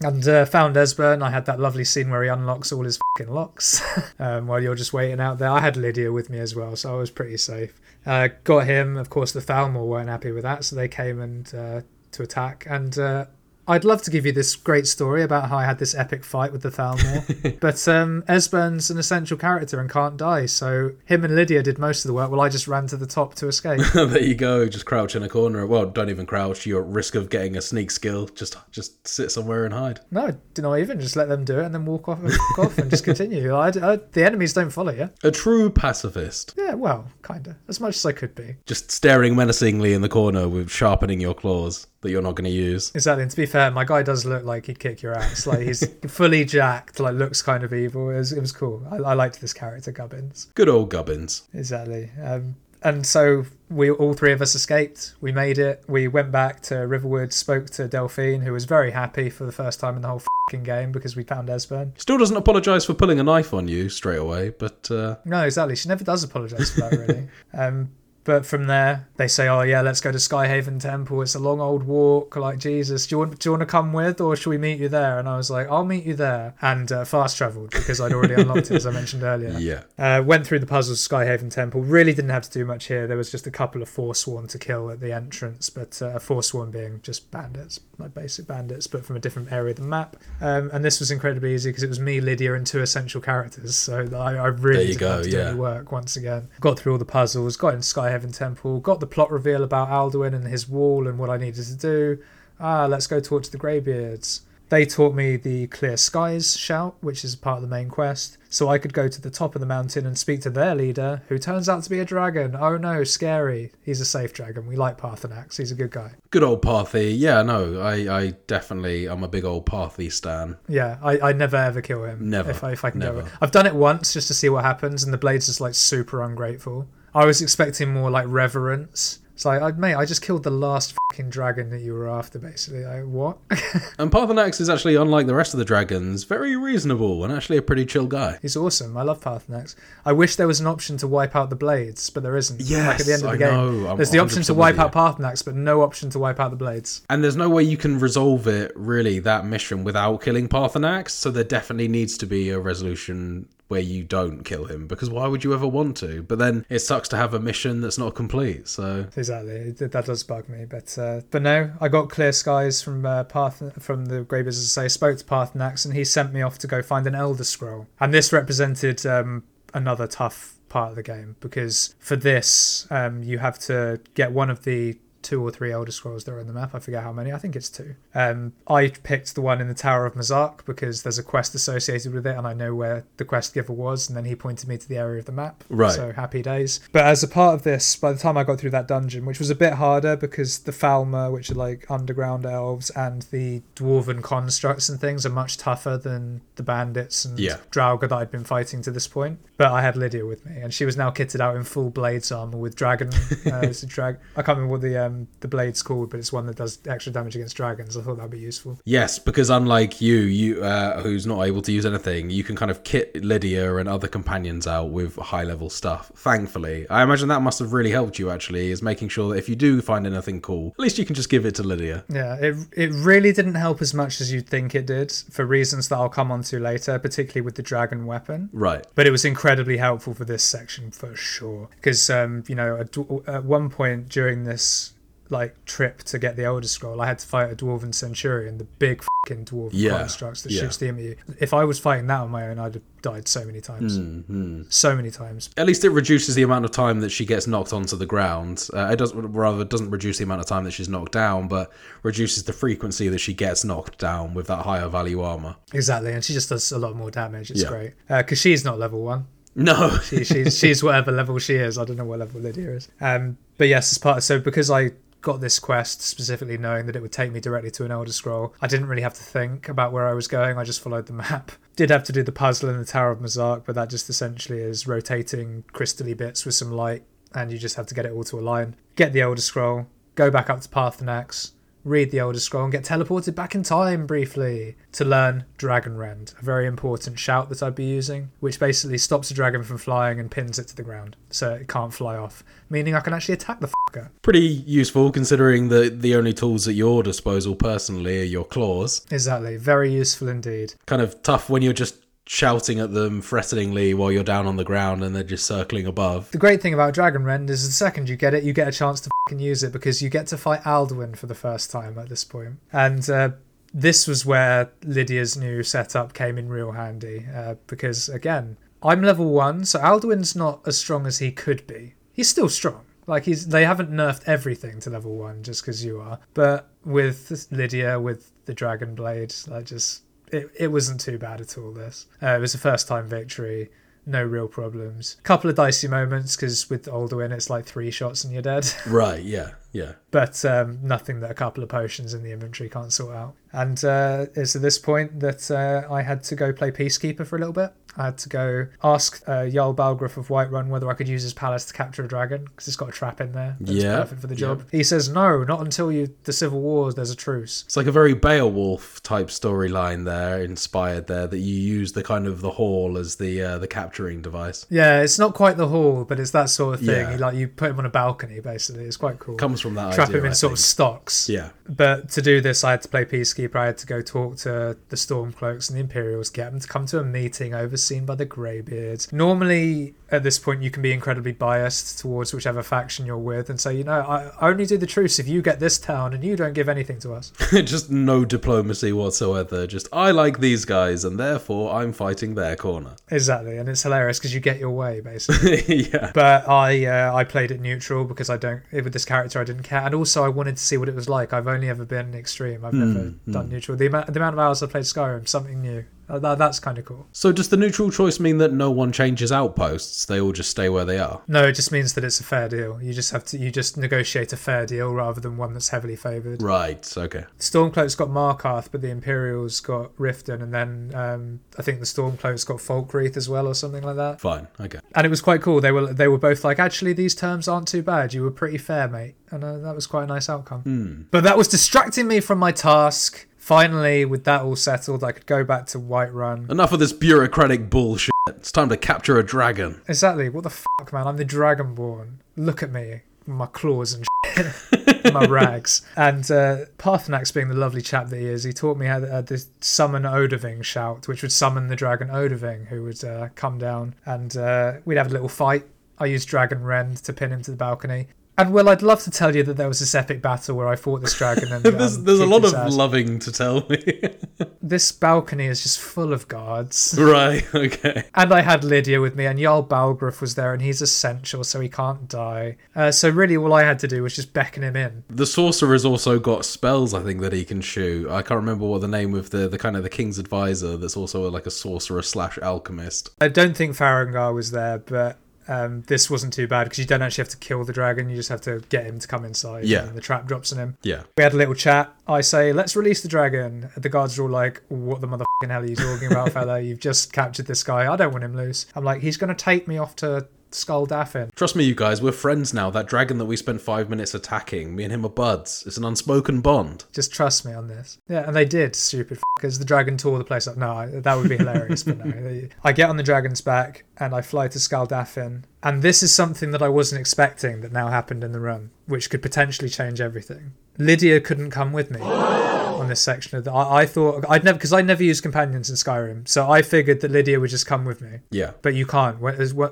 And 0.00 0.26
uh, 0.28 0.44
found 0.44 0.76
Esbern. 0.76 1.22
I 1.22 1.30
had 1.30 1.46
that 1.46 1.58
lovely 1.58 1.84
scene 1.84 2.10
where 2.10 2.22
he 2.22 2.28
unlocks 2.28 2.72
all 2.72 2.84
his 2.84 2.98
fucking 3.18 3.32
locks 3.32 3.82
um, 4.18 4.46
while 4.46 4.62
you're 4.62 4.74
just 4.74 4.92
waiting 4.92 5.20
out 5.20 5.38
there. 5.38 5.50
I 5.50 5.60
had 5.60 5.76
Lydia 5.76 6.12
with 6.12 6.30
me 6.30 6.38
as 6.38 6.54
well, 6.54 6.76
so 6.76 6.94
I 6.94 6.98
was 6.98 7.10
pretty 7.10 7.36
safe. 7.36 7.80
Uh, 8.06 8.28
got 8.44 8.66
him. 8.66 8.96
Of 8.96 9.10
course, 9.10 9.32
the 9.32 9.40
Thalmor 9.40 9.86
weren't 9.86 10.08
happy 10.08 10.32
with 10.32 10.44
that, 10.44 10.64
so 10.64 10.76
they 10.76 10.88
came 10.88 11.20
and 11.20 11.52
uh, 11.54 11.80
to 12.12 12.22
attack. 12.22 12.66
And 12.68 12.96
uh, 12.98 13.26
I'd 13.68 13.84
love 13.84 14.02
to 14.02 14.10
give 14.10 14.26
you 14.26 14.32
this 14.32 14.56
great 14.56 14.86
story 14.86 15.22
about 15.22 15.48
how 15.48 15.58
I 15.58 15.64
had 15.64 15.78
this 15.78 15.94
epic 15.94 16.24
fight 16.24 16.52
with 16.52 16.62
the 16.62 16.70
Thalmor, 16.70 17.58
but 17.60 17.86
um, 17.86 18.24
Esbern's 18.26 18.90
an 18.90 18.98
essential 18.98 19.36
character 19.36 19.78
and 19.78 19.88
can't 19.88 20.16
die, 20.16 20.46
so 20.46 20.90
him 21.04 21.24
and 21.24 21.36
Lydia 21.36 21.62
did 21.62 21.78
most 21.78 22.04
of 22.04 22.08
the 22.08 22.12
work 22.12 22.30
while 22.30 22.40
I 22.40 22.48
just 22.48 22.66
ran 22.66 22.88
to 22.88 22.96
the 22.96 23.06
top 23.06 23.34
to 23.36 23.46
escape. 23.46 23.80
there 23.94 24.22
you 24.22 24.34
go. 24.34 24.68
Just 24.68 24.84
crouch 24.84 25.14
in 25.14 25.22
a 25.22 25.28
corner. 25.28 25.64
Well, 25.66 25.86
don't 25.86 26.10
even 26.10 26.26
crouch. 26.26 26.66
You're 26.66 26.82
at 26.82 26.88
risk 26.88 27.14
of 27.14 27.30
getting 27.30 27.56
a 27.56 27.62
sneak 27.62 27.90
skill. 27.90 28.26
Just 28.26 28.56
just 28.72 29.06
sit 29.06 29.30
somewhere 29.30 29.64
and 29.64 29.72
hide. 29.72 30.00
no, 30.10 30.36
do 30.54 30.62
not 30.62 30.78
even 30.78 30.98
just 31.00 31.14
let 31.14 31.28
them 31.28 31.44
do 31.44 31.60
it 31.60 31.66
and 31.66 31.74
then 31.74 31.86
walk 31.86 32.08
off, 32.08 32.18
and, 32.18 32.30
walk 32.30 32.58
off 32.58 32.78
and 32.78 32.90
just 32.90 33.04
continue. 33.04 33.52
I, 33.54 33.68
I, 33.68 33.96
the 34.12 34.24
enemies 34.24 34.52
don't 34.52 34.70
follow 34.70 34.92
you. 34.92 35.10
A 35.22 35.30
true 35.30 35.70
pacifist. 35.70 36.54
Yeah, 36.56 36.74
well, 36.74 37.06
kinda, 37.26 37.56
as 37.68 37.80
much 37.80 37.96
as 37.96 38.06
I 38.06 38.12
could 38.12 38.34
be. 38.34 38.56
Just 38.66 38.90
staring 38.90 39.36
menacingly 39.36 39.92
in 39.92 40.02
the 40.02 40.08
corner 40.08 40.48
with 40.48 40.68
sharpening 40.68 41.20
your 41.20 41.34
claws 41.34 41.86
that 42.02 42.10
you're 42.10 42.22
not 42.22 42.34
going 42.34 42.44
to 42.44 42.50
use. 42.50 42.92
Exactly. 42.94 43.22
And 43.22 43.30
to 43.30 43.36
be 43.36 43.46
fair, 43.46 43.70
my 43.70 43.84
guy 43.84 44.02
does 44.02 44.26
look 44.26 44.44
like 44.44 44.66
he'd 44.66 44.78
kick 44.78 45.02
your 45.02 45.14
ass. 45.14 45.46
Like 45.46 45.60
he's 45.60 45.88
fully 46.08 46.44
jacked, 46.44 47.00
like 47.00 47.14
looks 47.14 47.40
kind 47.42 47.64
of 47.64 47.72
evil. 47.72 48.10
It 48.10 48.16
was, 48.18 48.32
it 48.32 48.40
was 48.40 48.52
cool. 48.52 48.86
I, 48.90 48.96
I 48.96 49.14
liked 49.14 49.40
this 49.40 49.52
character, 49.54 49.92
Gubbins. 49.92 50.48
Good 50.54 50.68
old 50.68 50.90
Gubbins. 50.90 51.44
Exactly. 51.54 52.10
Um, 52.22 52.56
and 52.84 53.06
so 53.06 53.44
we 53.70 53.90
all 53.90 54.12
three 54.12 54.32
of 54.32 54.42
us 54.42 54.54
escaped. 54.54 55.14
We 55.20 55.30
made 55.32 55.58
it. 55.58 55.84
We 55.88 56.08
went 56.08 56.32
back 56.32 56.60
to 56.62 56.78
Riverwood, 56.78 57.32
spoke 57.32 57.70
to 57.70 57.86
Delphine, 57.86 58.42
who 58.42 58.52
was 58.52 58.64
very 58.64 58.90
happy 58.90 59.30
for 59.30 59.46
the 59.46 59.52
first 59.52 59.78
time 59.78 59.94
in 59.94 60.02
the 60.02 60.08
whole 60.08 60.22
fucking 60.48 60.64
game 60.64 60.90
because 60.90 61.14
we 61.14 61.22
found 61.22 61.48
Esbern. 61.48 61.98
Still 62.00 62.18
doesn't 62.18 62.36
apologise 62.36 62.84
for 62.84 62.94
pulling 62.94 63.20
a 63.20 63.22
knife 63.22 63.54
on 63.54 63.68
you 63.68 63.88
straight 63.88 64.18
away, 64.18 64.50
but 64.50 64.90
uh, 64.90 65.16
No, 65.24 65.44
exactly. 65.44 65.76
She 65.76 65.88
never 65.88 66.02
does 66.02 66.24
apologise 66.24 66.72
for 66.72 66.80
that, 66.80 66.98
really. 66.98 67.28
um, 67.54 67.90
but 68.24 68.46
from 68.46 68.66
there, 68.66 69.08
they 69.16 69.26
say, 69.26 69.48
"Oh 69.48 69.62
yeah, 69.62 69.80
let's 69.80 70.00
go 70.00 70.12
to 70.12 70.18
Skyhaven 70.18 70.80
Temple. 70.80 71.22
It's 71.22 71.34
a 71.34 71.40
long 71.40 71.60
old 71.60 71.82
walk. 71.82 72.36
Like 72.36 72.58
Jesus, 72.58 73.06
do 73.06 73.14
you 73.14 73.18
want 73.18 73.38
do 73.38 73.48
you 73.48 73.52
want 73.52 73.62
to 73.62 73.66
come 73.66 73.92
with, 73.92 74.20
or 74.20 74.36
should 74.36 74.50
we 74.50 74.58
meet 74.58 74.78
you 74.78 74.88
there?" 74.88 75.18
And 75.18 75.28
I 75.28 75.36
was 75.36 75.50
like, 75.50 75.68
"I'll 75.68 75.84
meet 75.84 76.04
you 76.04 76.14
there." 76.14 76.54
And 76.62 76.90
uh, 76.92 77.04
fast 77.04 77.36
travelled 77.36 77.70
because 77.70 78.00
I'd 78.00 78.12
already 78.12 78.34
unlocked 78.34 78.70
it, 78.70 78.76
as 78.76 78.86
I 78.86 78.92
mentioned 78.92 79.24
earlier. 79.24 79.50
yeah. 79.58 79.82
Uh, 79.98 80.22
went 80.22 80.46
through 80.46 80.60
the 80.60 80.66
puzzles 80.66 81.04
of 81.04 81.10
Skyhaven 81.10 81.50
Temple. 81.50 81.82
Really 81.82 82.12
didn't 82.12 82.30
have 82.30 82.44
to 82.44 82.50
do 82.50 82.64
much 82.64 82.86
here. 82.86 83.06
There 83.06 83.16
was 83.16 83.30
just 83.30 83.46
a 83.46 83.50
couple 83.50 83.82
of 83.82 83.88
Forsworn 83.88 84.46
to 84.48 84.58
kill 84.58 84.90
at 84.90 85.00
the 85.00 85.12
entrance, 85.12 85.68
but 85.68 86.00
a 86.00 86.16
uh, 86.16 86.18
Forsworn 86.18 86.70
being 86.70 87.00
just 87.02 87.30
bandits, 87.32 87.80
like 87.98 88.14
basic 88.14 88.46
bandits, 88.46 88.86
but 88.86 89.04
from 89.04 89.16
a 89.16 89.20
different 89.20 89.50
area 89.50 89.70
of 89.72 89.76
the 89.76 89.82
map. 89.82 90.16
Um, 90.40 90.70
and 90.72 90.84
this 90.84 91.00
was 91.00 91.10
incredibly 91.10 91.54
easy 91.54 91.70
because 91.70 91.82
it 91.82 91.88
was 91.88 92.00
me, 92.00 92.20
Lydia, 92.20 92.54
and 92.54 92.66
two 92.66 92.80
essential 92.80 93.20
characters. 93.20 93.76
So 93.76 94.08
I, 94.14 94.34
I 94.34 94.46
really 94.46 94.86
didn't 94.86 95.00
go, 95.00 95.12
have 95.16 95.24
to 95.24 95.30
do 95.30 95.40
any 95.40 95.58
work 95.58 95.90
once 95.90 96.16
again. 96.16 96.48
Got 96.60 96.78
through 96.78 96.92
all 96.92 96.98
the 96.98 97.04
puzzles, 97.04 97.56
got 97.56 97.74
in 97.74 97.80
Skyhaven 97.80 98.11
Temple, 98.32 98.80
got 98.80 99.00
the 99.00 99.06
plot 99.06 99.30
reveal 99.30 99.62
about 99.62 99.88
Alduin 99.88 100.34
and 100.34 100.46
his 100.46 100.68
wall 100.68 101.06
and 101.08 101.18
what 101.18 101.30
I 101.30 101.36
needed 101.38 101.64
to 101.64 101.74
do. 101.76 102.18
Ah, 102.60 102.86
let's 102.86 103.06
go 103.06 103.18
talk 103.20 103.42
to 103.44 103.50
the 103.50 103.58
Greybeards. 103.58 104.42
They 104.68 104.86
taught 104.86 105.14
me 105.14 105.36
the 105.36 105.66
Clear 105.66 105.98
Skies 105.98 106.56
shout, 106.56 106.94
which 107.02 107.24
is 107.26 107.36
part 107.36 107.56
of 107.56 107.62
the 107.62 107.68
main 107.68 107.90
quest, 107.90 108.38
so 108.48 108.70
I 108.70 108.78
could 108.78 108.94
go 108.94 109.06
to 109.06 109.20
the 109.20 109.28
top 109.28 109.54
of 109.54 109.60
the 109.60 109.66
mountain 109.66 110.06
and 110.06 110.16
speak 110.16 110.40
to 110.42 110.50
their 110.50 110.74
leader, 110.74 111.20
who 111.28 111.36
turns 111.38 111.68
out 111.68 111.82
to 111.82 111.90
be 111.90 111.98
a 111.98 112.06
dragon. 112.06 112.56
Oh 112.58 112.78
no, 112.78 113.04
scary. 113.04 113.72
He's 113.82 114.00
a 114.00 114.06
safe 114.06 114.32
dragon. 114.32 114.66
We 114.66 114.76
like 114.76 114.96
Paarthurnax. 114.96 115.58
He's 115.58 115.72
a 115.72 115.74
good 115.74 115.90
guy. 115.90 116.12
Good 116.30 116.42
old 116.42 116.62
Parthy. 116.62 117.12
Yeah, 117.14 117.42
no, 117.42 117.82
I, 117.82 118.16
I 118.20 118.30
definitely, 118.46 119.04
I'm 119.10 119.22
a 119.22 119.28
big 119.28 119.44
old 119.44 119.66
Parthy 119.66 120.10
stan. 120.10 120.56
Yeah, 120.68 120.96
I, 121.02 121.18
I 121.20 121.32
never 121.34 121.56
ever 121.56 121.82
kill 121.82 122.04
him. 122.04 122.30
Never, 122.30 122.50
If 122.52 122.64
I, 122.64 122.72
if 122.72 122.82
I 122.82 122.90
can 122.92 123.00
never. 123.00 123.22
go. 123.22 123.28
I've 123.42 123.50
done 123.50 123.66
it 123.66 123.74
once 123.74 124.14
just 124.14 124.28
to 124.28 124.34
see 124.34 124.48
what 124.48 124.64
happens, 124.64 125.04
and 125.04 125.12
the 125.12 125.18
blade's 125.18 125.46
just 125.46 125.60
like 125.60 125.74
super 125.74 126.22
ungrateful. 126.22 126.88
I 127.14 127.26
was 127.26 127.42
expecting 127.42 127.92
more 127.92 128.10
like 128.10 128.26
reverence. 128.28 129.18
It's 129.34 129.46
like, 129.46 129.62
I, 129.62 129.72
mate, 129.72 129.94
I 129.94 130.04
just 130.04 130.22
killed 130.22 130.44
the 130.44 130.50
last 130.50 130.94
fucking 131.10 131.30
dragon 131.30 131.70
that 131.70 131.80
you 131.80 131.94
were 131.94 132.08
after, 132.08 132.38
basically. 132.38 132.84
Like, 132.84 133.04
what? 133.04 133.38
And 133.98 134.10
Paarthurnax 134.10 134.60
is 134.60 134.68
actually, 134.70 134.94
unlike 134.94 135.26
the 135.26 135.34
rest 135.34 135.54
of 135.54 135.58
the 135.58 135.64
dragons, 135.64 136.24
very 136.24 136.56
reasonable 136.56 137.24
and 137.24 137.32
actually 137.32 137.56
a 137.56 137.62
pretty 137.62 137.84
chill 137.86 138.06
guy. 138.06 138.38
He's 138.42 138.56
awesome. 138.56 138.96
I 138.96 139.02
love 139.02 139.20
Paarthurnax. 139.20 139.74
I 140.04 140.12
wish 140.12 140.36
there 140.36 140.46
was 140.46 140.60
an 140.60 140.66
option 140.66 140.96
to 140.98 141.08
wipe 141.08 141.34
out 141.34 141.50
the 141.50 141.56
blades, 141.56 142.10
but 142.10 142.22
there 142.22 142.36
isn't. 142.36 142.60
like 142.60 143.00
at 143.00 143.06
the 143.06 143.12
end 143.12 143.22
of 143.24 143.30
the 143.30 143.34
I 143.34 143.36
game, 143.36 143.82
know. 143.82 143.96
There's 143.96 144.10
the 144.10 144.18
option 144.18 144.42
to 144.44 144.54
wipe 144.54 144.78
out 144.78 144.92
Paarthurnax, 144.92 145.44
but 145.44 145.54
no 145.54 145.82
option 145.82 146.10
to 146.10 146.18
wipe 146.18 146.38
out 146.38 146.50
the 146.50 146.56
blades. 146.56 147.02
And 147.10 147.22
there's 147.24 147.36
no 147.36 147.48
way 147.48 147.62
you 147.62 147.76
can 147.76 147.98
resolve 147.98 148.46
it, 148.46 148.72
really, 148.76 149.18
that 149.20 149.44
mission 149.44 149.84
without 149.84 150.22
killing 150.22 150.48
Paarthurnax. 150.48 151.10
So 151.10 151.30
there 151.30 151.44
definitely 151.44 151.88
needs 151.88 152.16
to 152.18 152.26
be 152.26 152.50
a 152.50 152.58
resolution 152.60 153.48
where 153.72 153.80
you 153.80 154.04
don't 154.04 154.44
kill 154.44 154.66
him, 154.66 154.86
because 154.86 155.08
why 155.08 155.26
would 155.26 155.42
you 155.44 155.54
ever 155.54 155.66
want 155.66 155.96
to? 155.96 156.22
But 156.22 156.38
then 156.38 156.66
it 156.68 156.80
sucks 156.80 157.08
to 157.08 157.16
have 157.16 157.32
a 157.32 157.40
mission 157.40 157.80
that's 157.80 157.96
not 157.96 158.14
complete. 158.14 158.68
So 158.68 159.06
Exactly, 159.16 159.70
that 159.70 160.04
does 160.04 160.22
bug 160.22 160.46
me. 160.50 160.66
But 160.66 160.98
uh, 160.98 161.22
but 161.30 161.40
no, 161.40 161.72
I 161.80 161.88
got 161.88 162.10
clear 162.10 162.32
skies 162.32 162.82
from 162.82 163.06
uh, 163.06 163.24
Parth 163.24 163.82
from 163.82 164.04
the. 164.04 164.26
As 164.46 164.76
I 164.76 164.82
say, 164.82 164.88
spoke 164.88 165.16
to 165.16 165.24
Paarthurnax, 165.24 165.86
and 165.86 165.94
he 165.94 166.04
sent 166.04 166.34
me 166.34 166.42
off 166.42 166.58
to 166.58 166.66
go 166.66 166.82
find 166.82 167.06
an 167.06 167.14
Elder 167.14 167.44
Scroll. 167.44 167.86
And 167.98 168.12
this 168.12 168.30
represented 168.30 169.06
um, 169.06 169.44
another 169.72 170.06
tough 170.06 170.58
part 170.68 170.90
of 170.90 170.96
the 170.96 171.02
game 171.02 171.36
because 171.40 171.94
for 171.98 172.16
this, 172.16 172.86
um, 172.90 173.22
you 173.22 173.38
have 173.38 173.58
to 173.60 174.00
get 174.12 174.32
one 174.32 174.50
of 174.50 174.64
the 174.64 174.98
two 175.22 175.42
or 175.42 175.50
three 175.50 175.72
Elder 175.72 175.92
Scrolls 175.92 176.24
that 176.24 176.32
are 176.32 176.40
in 176.40 176.46
the 176.46 176.52
map. 176.52 176.74
I 176.74 176.78
forget 176.78 177.02
how 177.02 177.12
many. 177.12 177.32
I 177.32 177.38
think 177.38 177.56
it's 177.56 177.68
two. 177.70 177.94
Um, 178.14 178.52
I 178.68 178.88
picked 178.88 179.34
the 179.34 179.42
one 179.42 179.60
in 179.60 179.68
the 179.68 179.74
Tower 179.74 180.06
of 180.06 180.14
Mzark 180.14 180.64
because 180.64 181.02
there's 181.02 181.18
a 181.18 181.22
quest 181.22 181.54
associated 181.54 182.12
with 182.12 182.26
it, 182.26 182.36
and 182.36 182.46
I 182.46 182.52
know 182.52 182.74
where 182.74 183.04
the 183.16 183.24
quest 183.24 183.54
giver 183.54 183.72
was. 183.72 184.08
And 184.08 184.16
then 184.16 184.24
he 184.24 184.34
pointed 184.34 184.68
me 184.68 184.78
to 184.78 184.88
the 184.88 184.96
area 184.96 185.18
of 185.20 185.26
the 185.26 185.32
map. 185.32 185.64
Right. 185.68 185.92
So 185.92 186.12
happy 186.12 186.42
days. 186.42 186.80
But 186.92 187.04
as 187.06 187.22
a 187.22 187.28
part 187.28 187.54
of 187.54 187.62
this, 187.62 187.96
by 187.96 188.12
the 188.12 188.18
time 188.18 188.36
I 188.36 188.44
got 188.44 188.58
through 188.58 188.70
that 188.70 188.88
dungeon, 188.88 189.24
which 189.24 189.38
was 189.38 189.50
a 189.50 189.54
bit 189.54 189.74
harder 189.74 190.16
because 190.16 190.60
the 190.60 190.72
Falmer, 190.72 191.32
which 191.32 191.50
are 191.50 191.54
like 191.54 191.90
underground 191.90 192.46
elves, 192.46 192.90
and 192.90 193.22
the 193.30 193.62
dwarven 193.76 194.22
constructs 194.22 194.88
and 194.88 195.00
things 195.00 195.24
are 195.26 195.30
much 195.30 195.56
tougher 195.56 195.96
than 195.96 196.40
the 196.56 196.62
bandits 196.62 197.24
and 197.24 197.38
Yeah. 197.38 197.58
Draugr 197.70 198.00
that 198.08 198.12
I'd 198.12 198.30
been 198.30 198.44
fighting 198.44 198.82
to 198.82 198.90
this 198.90 199.06
point. 199.06 199.38
But 199.56 199.72
I 199.72 199.82
had 199.82 199.96
Lydia 199.96 200.26
with 200.26 200.44
me, 200.46 200.60
and 200.60 200.72
she 200.74 200.84
was 200.84 200.96
now 200.96 201.10
kitted 201.10 201.40
out 201.40 201.56
in 201.56 201.64
full 201.64 201.90
blades 201.90 202.32
armor 202.32 202.58
with 202.58 202.74
dragon. 202.76 203.10
Uh, 203.52 203.60
it's 203.62 203.82
a 203.82 203.86
drag. 203.86 204.18
I 204.36 204.42
can't 204.42 204.56
remember 204.56 204.72
what 204.72 204.80
the 204.82 204.96
um, 204.96 205.11
the 205.40 205.48
blade's 205.48 205.82
called, 205.82 206.10
but 206.10 206.18
it's 206.20 206.32
one 206.32 206.46
that 206.46 206.56
does 206.56 206.78
extra 206.86 207.12
damage 207.12 207.36
against 207.36 207.56
dragons. 207.56 207.96
I 207.96 208.02
thought 208.02 208.16
that'd 208.16 208.30
be 208.30 208.38
useful. 208.38 208.78
yes, 208.84 209.18
because 209.18 209.50
unlike 209.50 210.00
you, 210.00 210.16
you 210.16 210.62
uh, 210.62 211.00
who's 211.02 211.26
not 211.26 211.42
able 211.42 211.62
to 211.62 211.72
use 211.72 211.86
anything, 211.86 212.30
you 212.30 212.44
can 212.44 212.56
kind 212.56 212.70
of 212.70 212.84
kit 212.84 213.22
Lydia 213.22 213.76
and 213.76 213.88
other 213.88 214.08
companions 214.08 214.66
out 214.66 214.90
with 214.90 215.16
high 215.16 215.44
level 215.44 215.70
stuff. 215.70 216.10
Thankfully, 216.16 216.86
I 216.88 217.02
imagine 217.02 217.28
that 217.28 217.42
must 217.42 217.58
have 217.58 217.72
really 217.72 217.90
helped 217.90 218.18
you. 218.18 218.30
Actually, 218.30 218.70
is 218.70 218.82
making 218.82 219.08
sure 219.08 219.30
that 219.30 219.38
if 219.38 219.48
you 219.48 219.56
do 219.56 219.80
find 219.82 220.06
anything 220.06 220.40
cool, 220.40 220.72
at 220.78 220.80
least 220.80 220.98
you 220.98 221.04
can 221.04 221.14
just 221.14 221.28
give 221.28 221.46
it 221.46 221.54
to 221.56 221.62
Lydia. 221.62 222.04
Yeah, 222.08 222.36
it 222.36 222.56
it 222.72 222.90
really 222.92 223.32
didn't 223.32 223.54
help 223.54 223.82
as 223.82 223.94
much 223.94 224.20
as 224.20 224.32
you'd 224.32 224.48
think 224.48 224.74
it 224.74 224.86
did 224.86 225.12
for 225.12 225.44
reasons 225.44 225.88
that 225.88 225.96
I'll 225.96 226.08
come 226.08 226.30
on 226.30 226.42
to 226.44 226.58
later, 226.58 226.98
particularly 226.98 227.42
with 227.44 227.56
the 227.56 227.62
dragon 227.62 228.06
weapon. 228.06 228.50
Right. 228.52 228.84
But 228.94 229.06
it 229.06 229.10
was 229.10 229.24
incredibly 229.24 229.76
helpful 229.76 230.14
for 230.14 230.24
this 230.24 230.42
section 230.42 230.90
for 230.90 231.14
sure. 231.16 231.68
Because 231.76 232.08
um, 232.10 232.44
you 232.48 232.54
know, 232.54 232.76
at, 232.76 232.96
at 233.28 233.44
one 233.44 233.70
point 233.70 234.08
during 234.08 234.44
this 234.44 234.94
like 235.32 235.64
trip 235.64 236.02
to 236.04 236.18
get 236.18 236.36
the 236.36 236.44
Elder 236.44 236.68
Scroll, 236.68 237.00
I 237.00 237.06
had 237.06 237.18
to 237.18 237.26
fight 237.26 237.50
a 237.50 237.56
dwarven 237.56 237.92
centurion, 237.94 238.58
the 238.58 238.64
big 238.64 239.02
fucking 239.02 239.46
dwarven 239.46 239.70
Yeah, 239.72 239.98
constructs 239.98 240.42
that 240.42 240.52
yeah. 240.52 240.60
shoots 240.60 240.76
the 240.76 240.88
at 240.88 240.98
you. 240.98 241.16
If 241.40 241.52
I 241.54 241.64
was 241.64 241.78
fighting 241.80 242.06
that 242.06 242.20
on 242.20 242.30
my 242.30 242.46
own, 242.48 242.58
I'd 242.58 242.74
have 242.74 242.82
died 243.02 243.26
so 243.26 243.44
many 243.44 243.60
times. 243.60 243.98
Mm-hmm. 243.98 244.62
So 244.68 244.94
many 244.94 245.10
times. 245.10 245.50
At 245.56 245.66
least 245.66 245.84
it 245.84 245.90
reduces 245.90 246.34
the 246.36 246.42
amount 246.42 246.64
of 246.64 246.70
time 246.70 247.00
that 247.00 247.10
she 247.10 247.24
gets 247.26 247.46
knocked 247.46 247.72
onto 247.72 247.96
the 247.96 248.06
ground. 248.06 248.68
Uh, 248.72 248.86
it 248.92 248.96
doesn't, 248.96 249.32
rather, 249.32 249.64
doesn't 249.64 249.90
reduce 249.90 250.18
the 250.18 250.24
amount 250.24 250.40
of 250.40 250.46
time 250.46 250.64
that 250.64 250.70
she's 250.72 250.88
knocked 250.88 251.12
down, 251.12 251.48
but 251.48 251.72
reduces 252.04 252.44
the 252.44 252.52
frequency 252.52 253.08
that 253.08 253.18
she 253.18 253.34
gets 253.34 253.64
knocked 253.64 253.98
down 253.98 254.34
with 254.34 254.46
that 254.46 254.62
higher 254.64 254.88
value 254.88 255.20
armor. 255.22 255.56
Exactly, 255.72 256.12
and 256.12 256.22
she 256.22 256.32
just 256.32 256.48
does 256.48 256.70
a 256.70 256.78
lot 256.78 256.94
more 256.94 257.10
damage. 257.10 257.50
It's 257.50 257.62
Yeah. 257.62 257.68
great 257.68 257.92
because 258.08 258.38
she's 258.38 258.64
not 258.64 258.78
level 258.78 259.02
one. 259.02 259.26
No, 259.54 259.98
she, 259.98 260.24
she's 260.24 260.56
she's 260.58 260.82
whatever 260.86 261.12
level 261.12 261.38
she 261.38 261.56
is. 261.56 261.76
I 261.76 261.84
don't 261.84 261.96
know 261.96 262.06
what 262.06 262.20
level 262.20 262.40
Lydia 262.40 262.70
is. 262.70 262.88
Um, 263.02 263.36
but 263.58 263.68
yes, 263.68 263.92
as 263.92 263.98
part 263.98 264.16
of, 264.16 264.24
so 264.24 264.38
because 264.40 264.70
I 264.70 264.92
got 265.22 265.40
this 265.40 265.58
quest 265.58 266.02
specifically 266.02 266.58
knowing 266.58 266.86
that 266.86 266.96
it 266.96 267.00
would 267.00 267.12
take 267.12 267.32
me 267.32 267.40
directly 267.40 267.70
to 267.70 267.84
an 267.84 267.92
Elder 267.92 268.12
Scroll, 268.12 268.54
I 268.60 268.66
didn't 268.66 268.88
really 268.88 269.02
have 269.02 269.14
to 269.14 269.22
think 269.22 269.68
about 269.68 269.92
where 269.92 270.08
I 270.08 270.12
was 270.12 270.28
going. 270.28 270.58
I 270.58 270.64
just 270.64 270.80
followed 270.80 271.06
the 271.06 271.12
map. 271.12 271.52
Did 271.76 271.90
have 271.90 272.04
to 272.04 272.12
do 272.12 272.22
the 272.22 272.32
puzzle 272.32 272.68
in 272.68 272.78
the 272.78 272.84
Tower 272.84 273.12
of 273.12 273.20
Mzark, 273.20 273.62
but 273.64 273.74
that 273.76 273.88
just 273.88 274.10
essentially 274.10 274.58
is 274.58 274.86
rotating 274.86 275.64
crystally 275.72 276.16
bits 276.16 276.44
with 276.44 276.54
some 276.54 276.72
light, 276.72 277.04
and 277.34 277.50
you 277.50 277.58
just 277.58 277.76
have 277.76 277.86
to 277.86 277.94
get 277.94 278.04
it 278.04 278.12
all 278.12 278.24
to 278.24 278.38
align. 278.38 278.76
Get 278.96 279.12
the 279.12 279.22
Elder 279.22 279.40
Scroll, 279.40 279.86
go 280.16 280.30
back 280.30 280.50
up 280.50 280.60
to 280.60 280.68
Paarthurnax, 280.68 281.52
read 281.84 282.10
the 282.10 282.18
Elder 282.18 282.40
Scroll, 282.40 282.64
and 282.64 282.72
get 282.72 282.84
teleported 282.84 283.34
back 283.34 283.54
in 283.54 283.62
time 283.62 284.06
briefly 284.06 284.76
to 284.92 285.04
learn 285.04 285.44
Dragon 285.56 285.96
Rend, 285.96 286.34
a 286.40 286.44
very 286.44 286.66
important 286.66 287.18
shout 287.18 287.48
that 287.48 287.62
I'd 287.62 287.74
be 287.74 287.84
using, 287.84 288.30
which 288.40 288.60
basically 288.60 288.98
stops 288.98 289.30
a 289.30 289.34
dragon 289.34 289.62
from 289.62 289.78
flying 289.78 290.20
and 290.20 290.30
pins 290.30 290.58
it 290.58 290.68
to 290.68 290.76
the 290.76 290.82
ground, 290.82 291.16
so 291.30 291.54
it 291.54 291.68
can't 291.68 291.92
fly 291.92 292.16
off, 292.16 292.44
meaning 292.70 292.94
I 292.94 293.00
can 293.00 293.12
actually 293.12 293.34
attack 293.34 293.60
the 293.60 293.72
fucker. 293.90 294.10
pretty 294.22 294.40
useful 294.40 295.10
considering 295.10 295.68
that 295.68 296.02
the 296.02 296.14
only 296.14 296.32
tools 296.32 296.68
at 296.68 296.74
your 296.74 297.02
disposal 297.02 297.54
personally 297.54 298.20
are 298.20 298.24
your 298.24 298.44
claws. 298.44 299.06
Exactly, 299.10 299.56
very 299.56 299.92
useful 299.92 300.28
indeed. 300.28 300.74
Kind 300.86 301.02
of 301.02 301.22
tough 301.22 301.50
when 301.50 301.62
you're 301.62 301.72
just 301.72 301.96
shouting 302.32 302.80
at 302.80 302.94
them 302.94 303.20
threateningly 303.20 303.92
while 303.92 304.10
you're 304.10 304.24
down 304.24 304.46
on 304.46 304.56
the 304.56 304.64
ground 304.64 305.04
and 305.04 305.14
they're 305.14 305.22
just 305.22 305.44
circling 305.44 305.86
above. 305.86 306.30
The 306.30 306.38
great 306.38 306.62
thing 306.62 306.72
about 306.72 306.94
Dragon 306.94 307.24
Rend 307.24 307.50
is 307.50 307.66
the 307.66 307.72
second 307.72 308.08
you 308.08 308.16
get 308.16 308.32
it, 308.32 308.42
you 308.42 308.54
get 308.54 308.68
a 308.68 308.72
chance 308.72 309.02
to 309.02 309.10
use 309.36 309.62
it 309.62 309.70
because 309.70 310.00
you 310.00 310.08
get 310.08 310.28
to 310.28 310.38
fight 310.38 310.62
Alduin 310.62 311.14
for 311.14 311.26
the 311.26 311.34
first 311.34 311.70
time 311.70 311.98
at 311.98 312.08
this 312.08 312.24
point. 312.24 312.54
And 312.72 313.08
uh, 313.10 313.32
this 313.74 314.06
was 314.06 314.24
where 314.24 314.72
Lydia's 314.82 315.36
new 315.36 315.62
setup 315.62 316.14
came 316.14 316.38
in 316.38 316.48
real 316.48 316.72
handy 316.72 317.26
uh, 317.34 317.56
because 317.66 318.08
again, 318.08 318.56
I'm 318.82 319.02
level 319.02 319.28
one, 319.28 319.66
so 319.66 319.78
Alduin's 319.80 320.34
not 320.34 320.66
as 320.66 320.78
strong 320.78 321.06
as 321.06 321.18
he 321.18 321.32
could 321.32 321.66
be. 321.66 321.92
He's 322.14 322.30
still 322.30 322.48
strong. 322.48 322.86
Like 323.06 323.24
he's 323.24 323.48
they 323.48 323.66
haven't 323.66 323.90
nerfed 323.90 324.22
everything 324.26 324.80
to 324.80 324.90
level 324.90 325.16
one 325.18 325.42
just 325.42 325.60
because 325.60 325.84
you 325.84 326.00
are. 326.00 326.18
But 326.32 326.70
with 326.82 327.46
Lydia, 327.50 328.00
with 328.00 328.32
the 328.46 328.54
Dragon 328.54 328.94
Blade, 328.94 329.34
I 329.52 329.60
just 329.60 330.02
it, 330.32 330.50
it 330.58 330.68
wasn't 330.68 331.00
too 331.00 331.18
bad 331.18 331.40
at 331.40 331.56
all. 331.58 331.72
This 331.72 332.06
uh, 332.22 332.28
it 332.36 332.40
was 332.40 332.54
a 332.54 332.58
first 332.58 332.88
time 332.88 333.08
victory. 333.08 333.70
No 334.04 334.24
real 334.24 334.48
problems. 334.48 335.16
Couple 335.22 335.48
of 335.48 335.54
dicey 335.54 335.86
moments 335.86 336.34
because 336.34 336.68
with 336.68 336.88
older 336.88 337.16
Alduin 337.16 337.30
it's 337.30 337.48
like 337.48 337.64
three 337.64 337.90
shots 337.92 338.24
and 338.24 338.32
you're 338.32 338.42
dead. 338.42 338.66
Right, 338.86 339.22
yeah, 339.22 339.52
yeah. 339.72 339.92
but 340.10 340.44
um, 340.44 340.78
nothing 340.82 341.20
that 341.20 341.30
a 341.30 341.34
couple 341.34 341.62
of 341.62 341.68
potions 341.68 342.14
in 342.14 342.22
the 342.22 342.32
inventory 342.32 342.68
can't 342.68 342.92
sort 342.92 343.16
out. 343.16 343.34
And 343.52 343.82
uh, 343.84 344.26
it's 344.34 344.56
at 344.56 344.62
this 344.62 344.78
point 344.78 345.20
that 345.20 345.50
uh, 345.50 345.92
I 345.92 346.02
had 346.02 346.22
to 346.24 346.34
go 346.34 346.52
play 346.52 346.70
Peacekeeper 346.70 347.26
for 347.26 347.36
a 347.36 347.38
little 347.38 347.52
bit. 347.52 347.72
I 347.96 348.06
had 348.06 348.18
to 348.18 348.28
go 348.28 348.66
ask 348.82 349.22
uh, 349.26 349.48
Jarl 349.48 349.74
Balgruuf 349.74 350.16
of 350.16 350.28
Whiterun 350.28 350.68
whether 350.68 350.88
I 350.88 350.94
could 350.94 351.08
use 351.08 351.22
his 351.22 351.34
palace 351.34 351.66
to 351.66 351.74
capture 351.74 352.04
a 352.04 352.08
dragon 352.08 352.44
because 352.44 352.66
it's 352.66 352.76
got 352.76 352.88
a 352.88 352.92
trap 352.92 353.20
in 353.20 353.32
there. 353.32 353.56
That's 353.60 353.78
Yeah, 353.78 354.00
perfect 354.00 354.20
for 354.22 354.26
the 354.28 354.34
job. 354.34 354.64
He 354.72 354.82
says 354.82 355.10
no, 355.10 355.44
not 355.44 355.60
until 355.60 355.92
you 355.92 356.14
the 356.24 356.32
civil 356.32 356.60
wars. 356.60 356.94
There's 356.94 357.10
a 357.10 357.16
truce. 357.16 357.64
It's 357.66 357.76
like 357.76 357.86
a 357.86 357.92
very 357.92 358.14
Beowulf 358.14 359.02
type 359.02 359.28
storyline 359.28 360.06
there, 360.06 360.42
inspired 360.42 361.06
there, 361.06 361.26
that 361.26 361.38
you 361.38 361.54
use 361.54 361.92
the 361.92 362.02
kind 362.02 362.26
of 362.26 362.40
the 362.40 362.52
hall 362.52 362.96
as 362.96 363.16
the 363.16 363.42
uh, 363.42 363.58
the 363.58 363.68
capturing 363.68 364.22
device. 364.22 364.64
Yeah, 364.70 365.02
it's 365.02 365.18
not 365.18 365.34
quite 365.34 365.58
the 365.58 365.68
hall, 365.68 366.04
but 366.04 366.18
it's 366.18 366.30
that 366.30 366.48
sort 366.48 366.76
of 366.76 366.80
thing. 366.80 366.88
Yeah. 366.88 367.12
You, 367.12 367.18
like 367.18 367.34
you 367.34 367.48
put 367.48 367.72
him 367.72 367.78
on 367.78 367.84
a 367.84 367.90
balcony, 367.90 368.40
basically. 368.40 368.84
It's 368.84 368.96
quite 368.96 369.18
cool. 369.18 369.36
Comes 369.36 369.61
from 369.62 369.74
that 369.74 369.94
Trap 369.94 370.08
idea, 370.08 370.20
him 370.20 370.26
in 370.26 370.30
I 370.32 370.34
sort 370.34 370.52
of 370.52 370.58
stocks. 370.58 371.28
Yeah. 371.28 371.50
But 371.68 372.10
to 372.10 372.22
do 372.22 372.40
this, 372.40 372.64
I 372.64 372.72
had 372.72 372.82
to 372.82 372.88
play 372.88 373.04
Peacekeeper. 373.04 373.56
I 373.56 373.66
had 373.66 373.78
to 373.78 373.86
go 373.86 374.02
talk 374.02 374.36
to 374.38 374.76
the 374.88 374.96
Stormcloaks 374.96 375.70
and 375.70 375.78
the 375.78 375.80
Imperials, 375.80 376.28
get 376.28 376.50
them 376.50 376.60
to 376.60 376.68
come 376.68 376.86
to 376.86 376.98
a 376.98 377.04
meeting 377.04 377.54
overseen 377.54 378.04
by 378.04 378.16
the 378.16 378.26
Greybeards. 378.26 379.12
Normally, 379.12 379.94
at 380.12 380.22
this 380.22 380.38
point, 380.38 380.62
you 380.62 380.70
can 380.70 380.82
be 380.82 380.92
incredibly 380.92 381.32
biased 381.32 381.98
towards 381.98 382.34
whichever 382.34 382.62
faction 382.62 383.06
you're 383.06 383.16
with 383.16 383.48
and 383.48 383.58
say, 383.58 383.74
you 383.74 383.84
know, 383.84 384.00
I 384.00 384.30
I 384.40 384.50
only 384.50 384.66
do 384.66 384.76
the 384.76 384.86
truce 384.86 385.18
if 385.18 385.26
you 385.26 385.40
get 385.40 385.58
this 385.58 385.78
town 385.78 386.12
and 386.12 386.22
you 386.22 386.36
don't 386.36 386.52
give 386.52 386.68
anything 386.68 386.98
to 387.00 387.14
us. 387.14 387.32
just 387.52 387.90
no 387.90 388.24
diplomacy 388.24 388.92
whatsoever. 388.92 389.66
Just 389.66 389.88
I 389.92 390.10
like 390.10 390.38
these 390.38 390.64
guys, 390.66 391.04
and 391.04 391.18
therefore 391.18 391.74
I'm 391.74 391.92
fighting 391.92 392.34
their 392.34 392.56
corner. 392.56 392.96
exactly. 393.10 393.56
And 393.56 393.68
it's 393.68 393.82
hilarious 393.82 394.18
because 394.18 394.34
you 394.34 394.40
get 394.40 394.58
your 394.58 394.70
way, 394.70 395.00
basically. 395.00 395.84
yeah. 395.92 396.10
But 396.12 396.46
I 396.48 396.84
uh, 396.84 397.14
I 397.14 397.24
played 397.24 397.50
it 397.50 397.60
neutral 397.60 398.04
because 398.04 398.28
I 398.28 398.36
don't 398.36 398.62
with 398.70 398.92
this 398.92 399.06
character 399.06 399.40
I 399.40 399.44
didn't 399.44 399.62
care, 399.62 399.80
and 399.80 399.94
also 399.94 400.24
I 400.24 400.28
wanted 400.28 400.58
to 400.58 400.62
see 400.62 400.76
what 400.76 400.88
it 400.88 400.94
was 400.94 401.08
like. 401.08 401.32
I've 401.32 401.48
only 401.48 401.68
ever 401.70 401.86
been 401.86 402.14
extreme. 402.14 402.64
I've 402.64 402.74
never 402.74 403.14
done 403.30 403.48
neutral. 403.48 403.76
The 403.78 403.86
amount 403.86 404.12
the 404.12 404.20
amount 404.20 404.34
of 404.34 404.40
hours 404.40 404.62
I 404.62 404.66
played 404.66 404.84
Skyrim, 404.84 405.26
something 405.26 405.62
new. 405.62 405.84
Uh, 406.12 406.18
that, 406.18 406.36
that's 406.36 406.60
kind 406.60 406.76
of 406.76 406.84
cool. 406.84 407.06
So 407.12 407.32
does 407.32 407.48
the 407.48 407.56
neutral 407.56 407.90
choice 407.90 408.20
mean 408.20 408.36
that 408.38 408.52
no 408.52 408.70
one 408.70 408.92
changes 408.92 409.32
outposts? 409.32 410.04
They 410.04 410.20
all 410.20 410.32
just 410.32 410.50
stay 410.50 410.68
where 410.68 410.84
they 410.84 410.98
are. 410.98 411.22
No, 411.26 411.44
it 411.44 411.52
just 411.52 411.72
means 411.72 411.94
that 411.94 412.04
it's 412.04 412.20
a 412.20 412.24
fair 412.24 412.50
deal. 412.50 412.82
You 412.82 412.92
just 412.92 413.12
have 413.12 413.24
to 413.26 413.38
you 413.38 413.50
just 413.50 413.78
negotiate 413.78 414.30
a 414.34 414.36
fair 414.36 414.66
deal 414.66 414.92
rather 414.92 415.22
than 415.22 415.38
one 415.38 415.54
that's 415.54 415.70
heavily 415.70 415.96
favoured. 415.96 416.42
Right. 416.42 416.92
Okay. 416.94 417.24
Stormcloak's 417.38 417.94
got 417.94 418.08
Markarth, 418.08 418.68
but 418.70 418.82
the 418.82 418.90
Imperials 418.90 419.58
got 419.60 419.96
Riften, 419.96 420.42
and 420.42 420.52
then 420.52 420.92
um, 420.94 421.40
I 421.58 421.62
think 421.62 421.80
the 421.80 421.86
Stormcloak's 421.86 422.44
got 422.44 422.58
Falkreath 422.58 423.16
as 423.16 423.30
well, 423.30 423.46
or 423.46 423.54
something 423.54 423.82
like 423.82 423.96
that. 423.96 424.20
Fine. 424.20 424.48
Okay. 424.60 424.80
And 424.94 425.06
it 425.06 425.10
was 425.10 425.22
quite 425.22 425.40
cool. 425.40 425.62
They 425.62 425.72
were 425.72 425.94
they 425.94 426.08
were 426.08 426.18
both 426.18 426.44
like, 426.44 426.58
actually, 426.58 426.92
these 426.92 427.14
terms 427.14 427.48
aren't 427.48 427.68
too 427.68 427.82
bad. 427.82 428.12
You 428.12 428.22
were 428.22 428.30
pretty 428.30 428.58
fair, 428.58 428.86
mate, 428.86 429.14
and 429.30 429.42
uh, 429.42 429.56
that 429.58 429.74
was 429.74 429.86
quite 429.86 430.04
a 430.04 430.06
nice 430.06 430.28
outcome. 430.28 431.08
But 431.10 431.24
that 431.24 431.38
was 431.38 431.48
distracting 431.48 432.06
me 432.06 432.20
from 432.20 432.38
my 432.38 432.52
task. 432.52 433.26
Finally, 433.42 434.04
with 434.04 434.22
that 434.22 434.42
all 434.42 434.54
settled, 434.54 435.02
I 435.02 435.10
could 435.10 435.26
go 435.26 435.42
back 435.42 435.66
to 435.66 435.78
Whiterun. 435.80 436.48
Enough 436.48 436.74
of 436.74 436.78
this 436.78 436.92
bureaucratic 436.92 437.68
bullshit. 437.68 438.12
It's 438.28 438.52
time 438.52 438.68
to 438.68 438.76
capture 438.76 439.18
a 439.18 439.24
dragon. 439.24 439.82
Exactly. 439.88 440.28
What 440.28 440.44
the 440.44 440.50
fuck, 440.50 440.92
man? 440.92 441.08
I'm 441.08 441.16
the 441.16 441.24
Dragonborn. 441.24 442.18
Look 442.36 442.62
at 442.62 442.70
me, 442.70 443.00
my 443.26 443.46
claws 443.46 443.94
and 443.94 444.04
my 445.12 445.26
rags. 445.26 445.82
And 445.96 446.22
uh, 446.30 446.66
Paarthurnax, 446.78 447.34
being 447.34 447.48
the 447.48 447.56
lovely 447.56 447.82
chap 447.82 448.10
that 448.10 448.16
he 448.20 448.26
is, 448.26 448.44
he 448.44 448.52
taught 448.52 448.76
me 448.76 448.86
how 448.86 449.00
to, 449.00 449.12
uh, 449.12 449.22
to 449.22 449.40
summon 449.60 450.04
Odahviing 450.04 450.62
shout, 450.62 451.08
which 451.08 451.22
would 451.22 451.32
summon 451.32 451.66
the 451.66 451.74
dragon 451.74 452.10
Odahviing, 452.10 452.68
who 452.68 452.84
would 452.84 453.02
uh, 453.02 453.30
come 453.34 453.58
down, 453.58 453.96
and 454.06 454.36
uh, 454.36 454.74
we'd 454.84 454.98
have 454.98 455.08
a 455.08 455.12
little 455.12 455.28
fight. 455.28 455.64
I 455.98 456.06
used 456.06 456.28
Dragon 456.28 456.62
Rend 456.62 456.98
to 456.98 457.12
pin 457.12 457.32
him 457.32 457.42
to 457.42 457.50
the 457.50 457.56
balcony. 457.56 458.06
And 458.38 458.52
well, 458.52 458.68
I'd 458.70 458.82
love 458.82 459.02
to 459.04 459.10
tell 459.10 459.36
you 459.36 459.42
that 459.42 459.58
there 459.58 459.68
was 459.68 459.80
this 459.80 459.94
epic 459.94 460.22
battle 460.22 460.56
where 460.56 460.66
I 460.68 460.76
fought 460.76 461.02
this 461.02 461.16
dragon 461.16 461.52
and 461.52 461.62
There's 461.64 461.98
um, 461.98 462.04
there's 462.04 462.18
a 462.20 462.26
lot 462.26 462.44
of 462.44 462.54
ass. 462.54 462.72
loving 462.72 463.18
to 463.20 463.32
tell 463.32 463.66
me. 463.68 463.82
This 464.64 464.90
balcony 464.92 465.46
is 465.46 465.62
just 465.62 465.80
full 465.80 466.12
of 466.12 466.28
guards. 466.28 466.96
right. 466.98 467.44
Okay. 467.54 468.04
And 468.14 468.32
I 468.32 468.40
had 468.42 468.62
Lydia 468.64 469.00
with 469.00 469.14
me, 469.16 469.26
and 469.26 469.38
Jarl 469.38 469.64
Balgruuf 469.66 470.20
was 470.20 470.36
there, 470.36 470.52
and 470.54 470.62
he's 470.62 470.80
essential, 470.80 471.42
so 471.44 471.60
he 471.60 471.68
can't 471.68 472.08
die. 472.08 472.56
Uh, 472.74 472.90
so 472.92 473.10
really, 473.10 473.36
all 473.36 473.52
I 473.52 473.64
had 473.64 473.80
to 473.80 473.88
do 473.88 474.02
was 474.04 474.14
just 474.14 474.32
beckon 474.32 474.62
him 474.62 474.76
in. 474.76 475.04
The 475.10 475.26
sorcerer's 475.26 475.84
also 475.84 476.18
got 476.18 476.44
spells. 476.44 476.94
I 476.94 477.02
think 477.02 477.20
that 477.20 477.32
he 477.32 477.44
can 477.44 477.60
shoot. 477.60 478.08
I 478.08 478.22
can't 478.22 478.38
remember 478.38 478.64
what 478.64 478.80
the 478.80 478.88
name 478.88 479.14
of 479.14 479.30
the 479.30 479.48
the 479.48 479.58
kind 479.58 479.76
of 479.76 479.82
the 479.82 479.90
king's 479.90 480.18
advisor. 480.18 480.76
That's 480.76 480.96
also 480.96 481.28
like 481.30 481.46
a 481.46 481.50
sorcerer 481.50 482.02
slash 482.02 482.38
alchemist. 482.38 483.10
I 483.20 483.28
don't 483.28 483.56
think 483.56 483.76
Farengar 483.76 484.32
was 484.32 484.52
there, 484.52 484.78
but 484.78 485.18
um, 485.48 485.82
this 485.82 486.10
wasn't 486.10 486.32
too 486.32 486.46
bad 486.46 486.64
because 486.64 486.78
you 486.78 486.84
don't 486.84 487.02
actually 487.02 487.22
have 487.22 487.30
to 487.30 487.36
kill 487.36 487.64
the 487.64 487.72
dragon; 487.72 488.08
you 488.08 488.16
just 488.16 488.28
have 488.28 488.40
to 488.42 488.62
get 488.68 488.84
him 488.84 488.98
to 488.98 489.08
come 489.08 489.24
inside. 489.24 489.64
Yeah. 489.64 489.86
and 489.86 489.96
the 489.96 490.00
trap 490.00 490.26
drops 490.26 490.52
on 490.52 490.58
him. 490.58 490.76
Yeah. 490.82 491.02
We 491.16 491.24
had 491.24 491.32
a 491.34 491.36
little 491.36 491.54
chat. 491.54 491.94
I 492.06 492.20
say, 492.20 492.52
"Let's 492.52 492.76
release 492.76 493.02
the 493.02 493.08
dragon." 493.08 493.70
The 493.76 493.88
guards 493.88 494.18
are 494.18 494.22
all 494.22 494.28
like, 494.28 494.62
"What 494.68 495.00
the 495.00 495.08
motherfucking 495.08 495.50
hell 495.50 495.62
are 495.62 495.66
you 495.66 495.76
talking 495.76 496.10
about, 496.10 496.30
fella? 496.32 496.60
You've 496.60 496.80
just 496.80 497.12
captured 497.12 497.46
this 497.46 497.62
guy. 497.62 497.92
I 497.92 497.96
don't 497.96 498.12
want 498.12 498.24
him 498.24 498.36
loose." 498.36 498.66
I'm 498.74 498.84
like, 498.84 499.00
"He's 499.02 499.16
going 499.16 499.34
to 499.34 499.44
take 499.44 499.66
me 499.66 499.78
off 499.78 499.96
to 499.96 500.26
Skuldafn." 500.52 501.34
Trust 501.34 501.56
me, 501.56 501.64
you 501.64 501.74
guys, 501.74 502.00
we're 502.02 502.12
friends 502.12 502.52
now. 502.54 502.70
That 502.70 502.86
dragon 502.86 503.18
that 503.18 503.26
we 503.26 503.36
spent 503.36 503.60
five 503.60 503.88
minutes 503.90 504.14
attacking, 504.14 504.74
me 504.74 504.84
and 504.84 504.92
him 504.92 505.04
are 505.04 505.10
buds. 505.10 505.64
It's 505.66 505.76
an 505.76 505.84
unspoken 505.84 506.40
bond. 506.40 506.84
Just 506.92 507.12
trust 507.12 507.44
me 507.44 507.52
on 507.52 507.68
this. 507.68 507.98
Yeah, 508.08 508.26
and 508.26 508.34
they 508.34 508.44
did, 508.44 508.74
stupid 508.76 509.18
because 509.36 509.58
the 509.58 509.64
dragon 509.64 509.96
tore 509.96 510.18
the 510.18 510.24
place 510.24 510.46
up. 510.46 510.56
No, 510.56 510.72
I, 510.72 510.86
that 510.86 511.14
would 511.16 511.28
be 511.28 511.36
hilarious, 511.36 511.82
but 511.82 511.98
no. 511.98 512.10
They- 512.10 512.48
I 512.64 512.72
get 512.72 512.88
on 512.88 512.96
the 512.96 513.02
dragon's 513.02 513.40
back 513.40 513.84
and 513.98 514.14
I 514.14 514.20
fly 514.22 514.46
to 514.48 514.58
Skuldafn. 514.58 515.42
And 515.64 515.82
this 515.82 516.02
is 516.02 516.14
something 516.14 516.52
that 516.52 516.62
I 516.62 516.68
wasn't 516.68 517.00
expecting 517.00 517.60
that 517.62 517.72
now 517.72 517.88
happened 517.88 518.22
in 518.22 518.32
the 518.32 518.40
run, 518.40 518.70
which 518.86 519.10
could 519.10 519.22
potentially 519.22 519.68
change 519.68 520.00
everything. 520.00 520.52
Lydia 520.78 521.20
couldn't 521.20 521.50
come 521.50 521.72
with 521.72 521.90
me 521.90 521.98
on 522.82 522.88
this 522.88 523.00
section 523.00 523.38
of 523.38 523.44
the. 523.44 523.52
I, 523.52 523.82
I 523.82 523.86
thought 523.86 524.24
I'd 524.28 524.44
never 524.44 524.58
because 524.58 524.72
I 524.72 524.82
never 524.82 525.02
used 525.02 525.22
companions 525.22 525.70
in 525.70 525.76
Skyrim, 525.76 526.28
so 526.28 526.50
I 526.50 526.62
figured 526.62 527.00
that 527.00 527.10
Lydia 527.10 527.40
would 527.40 527.50
just 527.50 527.66
come 527.66 527.84
with 527.84 528.00
me. 528.00 528.18
Yeah. 528.30 528.52
But 528.62 528.74
you 528.74 528.86
can't. 528.86 529.18